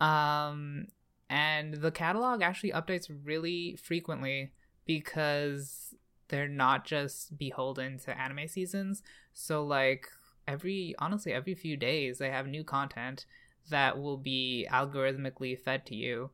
Um, 0.00 0.86
and 1.28 1.74
the 1.74 1.90
catalog 1.90 2.40
actually 2.40 2.72
updates 2.72 3.10
really 3.24 3.76
frequently 3.76 4.52
because 4.86 5.94
they're 6.28 6.48
not 6.48 6.86
just 6.86 7.36
beholden 7.36 7.98
to 8.00 8.18
anime 8.18 8.48
seasons. 8.48 9.02
So, 9.34 9.62
like, 9.62 10.08
every 10.48 10.94
honestly, 10.98 11.34
every 11.34 11.54
few 11.54 11.76
days, 11.76 12.18
they 12.18 12.30
have 12.30 12.46
new 12.46 12.64
content 12.64 13.26
that 13.68 14.00
will 14.00 14.16
be 14.16 14.66
algorithmically 14.70 15.58
fed 15.58 15.84
to 15.86 15.94
you 15.94 16.30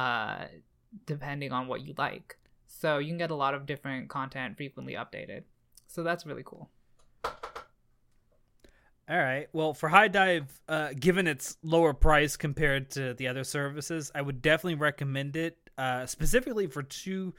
uh, 0.00 0.46
depending 1.06 1.52
on 1.52 1.68
what 1.68 1.82
you 1.82 1.94
like. 1.98 2.38
So 2.66 2.98
you 2.98 3.08
can 3.08 3.18
get 3.18 3.30
a 3.30 3.34
lot 3.34 3.54
of 3.54 3.66
different 3.66 4.08
content 4.08 4.56
frequently 4.56 4.94
updated. 4.94 5.42
So 5.88 6.02
that's 6.02 6.24
really 6.24 6.42
cool. 6.44 6.70
All 7.24 9.18
right. 9.18 9.48
Well, 9.52 9.74
for 9.74 9.88
HIDIVE, 9.88 10.44
uh, 10.68 10.90
given 10.98 11.26
its 11.26 11.56
lower 11.62 11.92
price 11.92 12.36
compared 12.36 12.90
to 12.92 13.12
the 13.14 13.26
other 13.26 13.44
services, 13.44 14.12
I 14.14 14.22
would 14.22 14.40
definitely 14.40 14.76
recommend 14.76 15.36
it, 15.36 15.58
uh, 15.76 16.06
specifically 16.06 16.68
for 16.68 16.84
two 16.84 17.34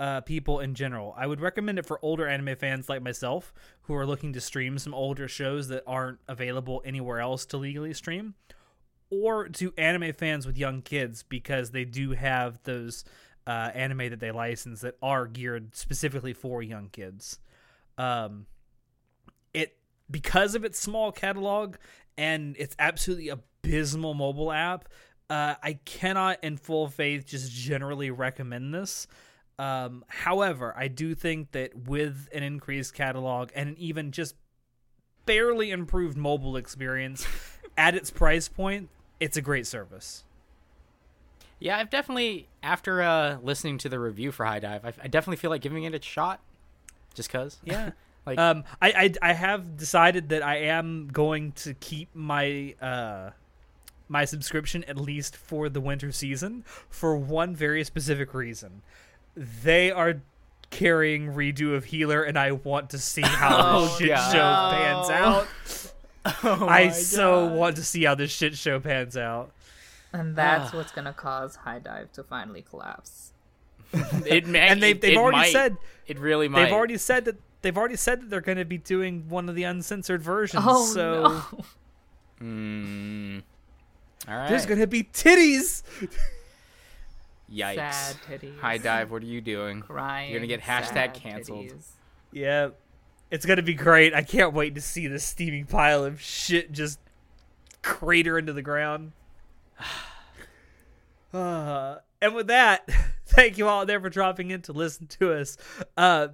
uh, 0.00 0.20
people 0.22 0.58
in 0.58 0.74
general. 0.74 1.14
I 1.16 1.28
would 1.28 1.40
recommend 1.40 1.78
it 1.78 1.86
for 1.86 2.00
older 2.02 2.26
anime 2.26 2.56
fans 2.56 2.88
like 2.88 3.02
myself 3.02 3.54
who 3.82 3.94
are 3.94 4.04
looking 4.04 4.32
to 4.32 4.40
stream 4.40 4.78
some 4.78 4.94
older 4.94 5.28
shows 5.28 5.68
that 5.68 5.84
aren't 5.86 6.18
available 6.26 6.82
anywhere 6.84 7.20
else 7.20 7.46
to 7.46 7.56
legally 7.56 7.94
stream, 7.94 8.34
or 9.12 9.46
to 9.50 9.74
anime 9.76 10.12
fans 10.14 10.46
with 10.46 10.56
young 10.56 10.80
kids 10.80 11.22
because 11.22 11.70
they 11.70 11.84
do 11.84 12.12
have 12.12 12.58
those 12.64 13.04
uh, 13.46 13.70
anime 13.74 14.08
that 14.08 14.20
they 14.20 14.30
license 14.30 14.80
that 14.80 14.96
are 15.02 15.26
geared 15.26 15.76
specifically 15.76 16.32
for 16.32 16.62
young 16.62 16.88
kids. 16.88 17.38
Um, 17.98 18.46
it 19.52 19.76
because 20.10 20.54
of 20.54 20.64
its 20.64 20.78
small 20.78 21.12
catalog 21.12 21.76
and 22.16 22.56
its 22.56 22.74
absolutely 22.78 23.28
abysmal 23.28 24.14
mobile 24.14 24.50
app. 24.50 24.88
Uh, 25.28 25.54
I 25.62 25.74
cannot, 25.84 26.42
in 26.42 26.56
full 26.56 26.88
faith, 26.88 27.26
just 27.26 27.52
generally 27.52 28.10
recommend 28.10 28.72
this. 28.72 29.06
Um, 29.58 30.04
however, 30.08 30.74
I 30.76 30.88
do 30.88 31.14
think 31.14 31.52
that 31.52 31.76
with 31.86 32.28
an 32.34 32.42
increased 32.42 32.94
catalog 32.94 33.50
and 33.54 33.68
an 33.68 33.76
even 33.78 34.10
just 34.10 34.34
barely 35.26 35.70
improved 35.70 36.16
mobile 36.16 36.56
experience 36.56 37.26
at 37.76 37.94
its 37.94 38.10
price 38.10 38.48
point, 38.48 38.88
it's 39.22 39.36
a 39.36 39.40
great 39.42 39.66
service. 39.66 40.24
Yeah, 41.58 41.78
I've 41.78 41.90
definitely 41.90 42.48
after 42.62 43.02
uh, 43.02 43.38
listening 43.42 43.78
to 43.78 43.88
the 43.88 43.98
review 44.00 44.32
for 44.32 44.44
HIDIVE, 44.44 44.84
I, 44.84 44.92
I 45.04 45.06
definitely 45.08 45.36
feel 45.36 45.50
like 45.50 45.62
giving 45.62 45.84
it 45.84 45.94
a 45.94 46.02
shot, 46.02 46.40
just 47.14 47.30
cause. 47.30 47.58
Yeah. 47.64 47.90
Like- 48.24 48.38
um, 48.38 48.62
I, 48.80 48.92
I 49.22 49.30
I 49.30 49.32
have 49.32 49.76
decided 49.76 50.28
that 50.28 50.44
I 50.44 50.58
am 50.58 51.08
going 51.12 51.50
to 51.52 51.74
keep 51.74 52.08
my 52.14 52.76
uh 52.80 53.30
my 54.08 54.24
subscription 54.26 54.84
at 54.84 54.96
least 54.96 55.34
for 55.36 55.68
the 55.68 55.80
winter 55.80 56.12
season 56.12 56.62
for 56.88 57.16
one 57.16 57.56
very 57.56 57.82
specific 57.82 58.32
reason. 58.32 58.82
They 59.34 59.90
are 59.90 60.20
carrying 60.70 61.32
redo 61.34 61.74
of 61.74 61.86
healer 61.86 62.22
and 62.22 62.38
I 62.38 62.52
want 62.52 62.90
to 62.90 62.98
see 62.98 63.22
how 63.24 63.56
Oh, 63.58 63.82
this 63.86 63.98
shit 63.98 64.16
show 64.18 64.70
pans 64.70 65.10
out. 65.10 65.48
Oh 66.44 66.66
I 66.68 66.90
so 66.90 67.48
want 67.48 67.76
to 67.76 67.82
see 67.84 68.04
how 68.04 68.14
this 68.14 68.30
shit 68.30 68.56
show 68.56 68.78
pans 68.80 69.16
out. 69.16 69.52
And 70.12 70.36
that's 70.36 70.72
what's 70.72 70.92
going 70.92 71.06
to 71.06 71.12
cause 71.12 71.56
HIDIVE 71.64 72.12
to 72.12 72.22
finally 72.22 72.62
collapse. 72.62 73.32
it 74.26 74.46
may, 74.46 74.60
And 74.68 74.82
they 74.82 74.90
it- 74.92 75.00
they've 75.00 75.12
it 75.12 75.16
already 75.16 75.38
might. 75.38 75.52
said 75.52 75.76
it 76.06 76.18
really 76.18 76.48
might. 76.48 76.64
they've 76.64 76.72
already 76.72 76.98
said 76.98 77.24
that 77.24 77.36
they've 77.62 77.76
already 77.76 77.96
said 77.96 78.20
that 78.22 78.30
they're 78.30 78.40
going 78.40 78.58
to 78.58 78.64
be 78.64 78.78
doing 78.78 79.24
one 79.28 79.48
of 79.48 79.54
the 79.54 79.64
uncensored 79.64 80.22
versions. 80.22 80.62
Oh, 80.66 80.84
so 80.86 81.22
no. 82.40 82.46
Mm. 82.46 83.42
All 84.28 84.36
right. 84.36 84.48
there's 84.48 84.66
going 84.66 84.80
to 84.80 84.86
be 84.86 85.04
titties. 85.04 85.82
Yikes. 87.52 87.74
Sad 87.76 88.16
titties. 88.28 88.58
HIDIVE. 88.60 89.10
What 89.10 89.22
are 89.22 89.26
you 89.26 89.40
doing? 89.40 89.80
Crying. 89.82 90.30
You're 90.30 90.40
gonna 90.40 90.46
get 90.46 90.60
hashtag 90.62 91.12
canceled. 91.14 91.66
titties. 91.66 91.86
Yeah, 92.32 92.70
it's 93.32 93.46
gonna 93.46 93.62
be 93.62 93.72
great. 93.72 94.12
I 94.14 94.20
can't 94.22 94.52
wait 94.52 94.74
to 94.74 94.82
see 94.82 95.06
this 95.06 95.24
steaming 95.24 95.64
pile 95.64 96.04
of 96.04 96.20
shit 96.20 96.70
just 96.70 97.00
crater 97.80 98.38
into 98.38 98.52
the 98.52 98.62
ground. 98.62 99.12
Uh, 101.34 101.96
and 102.20 102.34
with 102.34 102.48
that, 102.48 102.86
thank 103.24 103.56
you 103.56 103.66
all 103.66 103.86
there 103.86 103.98
for 103.98 104.10
dropping 104.10 104.50
in 104.50 104.60
to 104.60 104.70
listen 104.74 105.06
to 105.06 105.32
us. 105.32 105.56
Uh, 105.96 106.28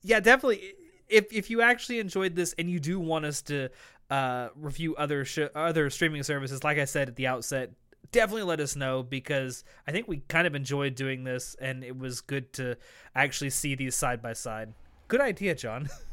yeah, 0.00 0.20
definitely. 0.20 0.72
If 1.06 1.30
if 1.34 1.50
you 1.50 1.60
actually 1.60 1.98
enjoyed 1.98 2.34
this 2.34 2.54
and 2.58 2.70
you 2.70 2.80
do 2.80 2.98
want 2.98 3.26
us 3.26 3.42
to 3.42 3.68
uh, 4.08 4.48
review 4.56 4.96
other 4.96 5.26
sh- 5.26 5.50
other 5.54 5.90
streaming 5.90 6.22
services, 6.22 6.64
like 6.64 6.78
I 6.78 6.86
said 6.86 7.08
at 7.08 7.16
the 7.16 7.26
outset, 7.26 7.72
definitely 8.10 8.44
let 8.44 8.58
us 8.58 8.74
know 8.74 9.02
because 9.02 9.64
I 9.86 9.92
think 9.92 10.08
we 10.08 10.22
kind 10.28 10.46
of 10.46 10.54
enjoyed 10.54 10.94
doing 10.94 11.24
this 11.24 11.54
and 11.60 11.84
it 11.84 11.98
was 11.98 12.22
good 12.22 12.50
to 12.54 12.78
actually 13.14 13.50
see 13.50 13.74
these 13.74 13.96
side 13.96 14.22
by 14.22 14.32
side. 14.32 14.72
Good 15.08 15.20
idea, 15.20 15.54
John. 15.54 15.90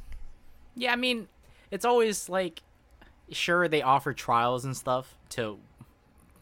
Yeah, 0.75 0.93
I 0.93 0.95
mean, 0.95 1.27
it's 1.71 1.85
always 1.85 2.29
like, 2.29 2.61
sure 3.31 3.67
they 3.67 3.81
offer 3.81 4.13
trials 4.13 4.65
and 4.65 4.77
stuff 4.77 5.17
to 5.29 5.57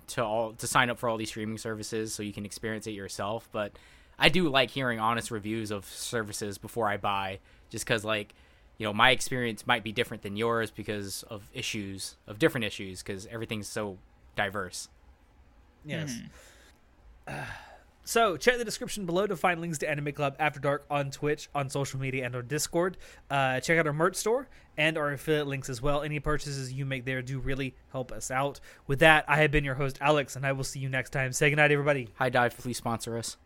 to 0.06 0.24
all 0.24 0.52
to 0.54 0.68
sign 0.68 0.90
up 0.90 1.00
for 1.00 1.08
all 1.08 1.18
these 1.18 1.30
streaming 1.30 1.58
services 1.58 2.14
so 2.14 2.22
you 2.22 2.34
can 2.34 2.46
experience 2.46 2.88
it 2.88 2.92
yourself. 2.92 3.48
But 3.52 3.72
I 4.20 4.30
do 4.30 4.50
like 4.50 4.70
hearing 4.70 5.00
honest 5.00 5.32
reviews 5.32 5.72
of 5.72 5.86
services 5.86 6.58
before 6.58 6.88
I 6.88 6.98
buy, 6.98 7.40
just 7.70 7.86
because 7.86 8.04
like 8.04 8.34
you 8.78 8.86
know 8.86 8.94
my 8.94 9.12
experience 9.12 9.66
might 9.66 9.84
be 9.84 9.92
different 9.92 10.24
than 10.24 10.36
yours 10.36 10.72
because 10.72 11.24
of 11.24 11.50
issues 11.54 12.16
of 12.28 12.40
different 12.40 12.66
issues 12.66 13.02
because 13.02 13.28
everything's 13.28 13.68
so 13.68 13.98
diverse. 14.36 14.90
Yes. 15.86 16.20
Hmm. 17.28 17.36
So 18.06 18.36
check 18.36 18.58
the 18.58 18.66
description 18.66 19.06
below 19.06 19.28
to 19.28 19.36
find 19.38 19.62
links 19.62 19.78
to 19.80 19.90
Anime 19.90 20.12
Club 20.12 20.36
After 20.38 20.60
Dark 20.60 20.86
on 20.90 21.10
Twitch, 21.10 21.50
on 21.56 21.70
social 21.70 22.00
media, 22.00 22.26
and 22.26 22.36
on 22.36 22.48
Discord. 22.48 22.98
Uh, 23.30 23.62
check 23.62 23.80
out 23.80 23.88
our 23.88 23.94
merch 23.94 24.16
store 24.16 24.50
and 24.78 24.98
our 24.98 25.14
affiliate 25.14 25.48
links 25.48 25.70
as 25.70 25.82
well. 25.82 26.02
Any 26.02 26.20
purchases 26.20 26.74
you 26.74 26.86
make 26.86 27.06
there 27.06 27.22
do 27.22 27.40
really 27.40 27.76
help 27.92 28.12
us 28.12 28.30
out. 28.30 28.60
With 28.88 29.00
that, 29.00 29.24
I 29.28 29.38
have 29.38 29.52
been 29.52 29.64
your 29.64 29.76
host 29.76 29.98
Alex, 30.02 30.36
and 30.36 30.46
I 30.46 30.52
will 30.52 30.66
see 30.66 30.80
you 30.80 30.90
next 30.90 31.12
time. 31.12 31.32
Say 31.32 31.50
goodnight, 31.50 31.72
everybody. 31.72 32.10
HIDIVE, 32.20 32.58
please 32.58 32.78
sponsor 32.78 33.18
us. 33.18 33.38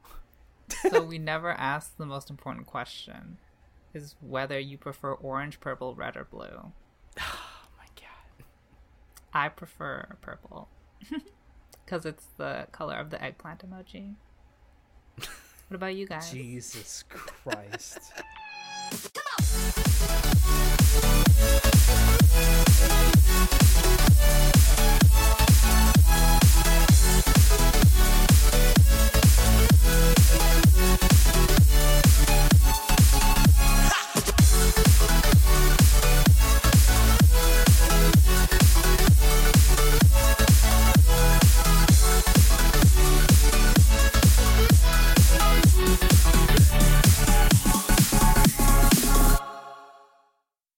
so 0.90 1.04
we 1.04 1.20
never 1.20 1.52
asked 1.52 1.98
the 1.98 2.06
most 2.06 2.30
important 2.30 2.66
question 2.66 3.38
is 3.94 4.16
whether 4.22 4.60
you 4.60 4.78
prefer 4.78 5.14
orange, 5.14 5.60
purple, 5.60 5.94
red, 5.96 6.18
or 6.18 6.26
blue. 6.26 6.72
Oh 7.22 7.70
my 7.78 7.86
god. 7.96 8.46
I 9.34 9.50
prefer 9.50 10.16
purple. 10.22 10.70
Because 11.86 12.06
it's 12.06 12.26
the 12.36 12.68
color 12.74 12.98
of 12.98 13.12
the 13.12 13.24
eggplant 13.24 13.64
emoji. 13.66 14.16
What 15.68 15.76
about 15.76 15.96
you 15.96 16.08
guys? 16.08 16.32
Jesus 16.32 17.04
Christ. 17.10 18.00
Come 19.14 19.24
on. 24.54 24.57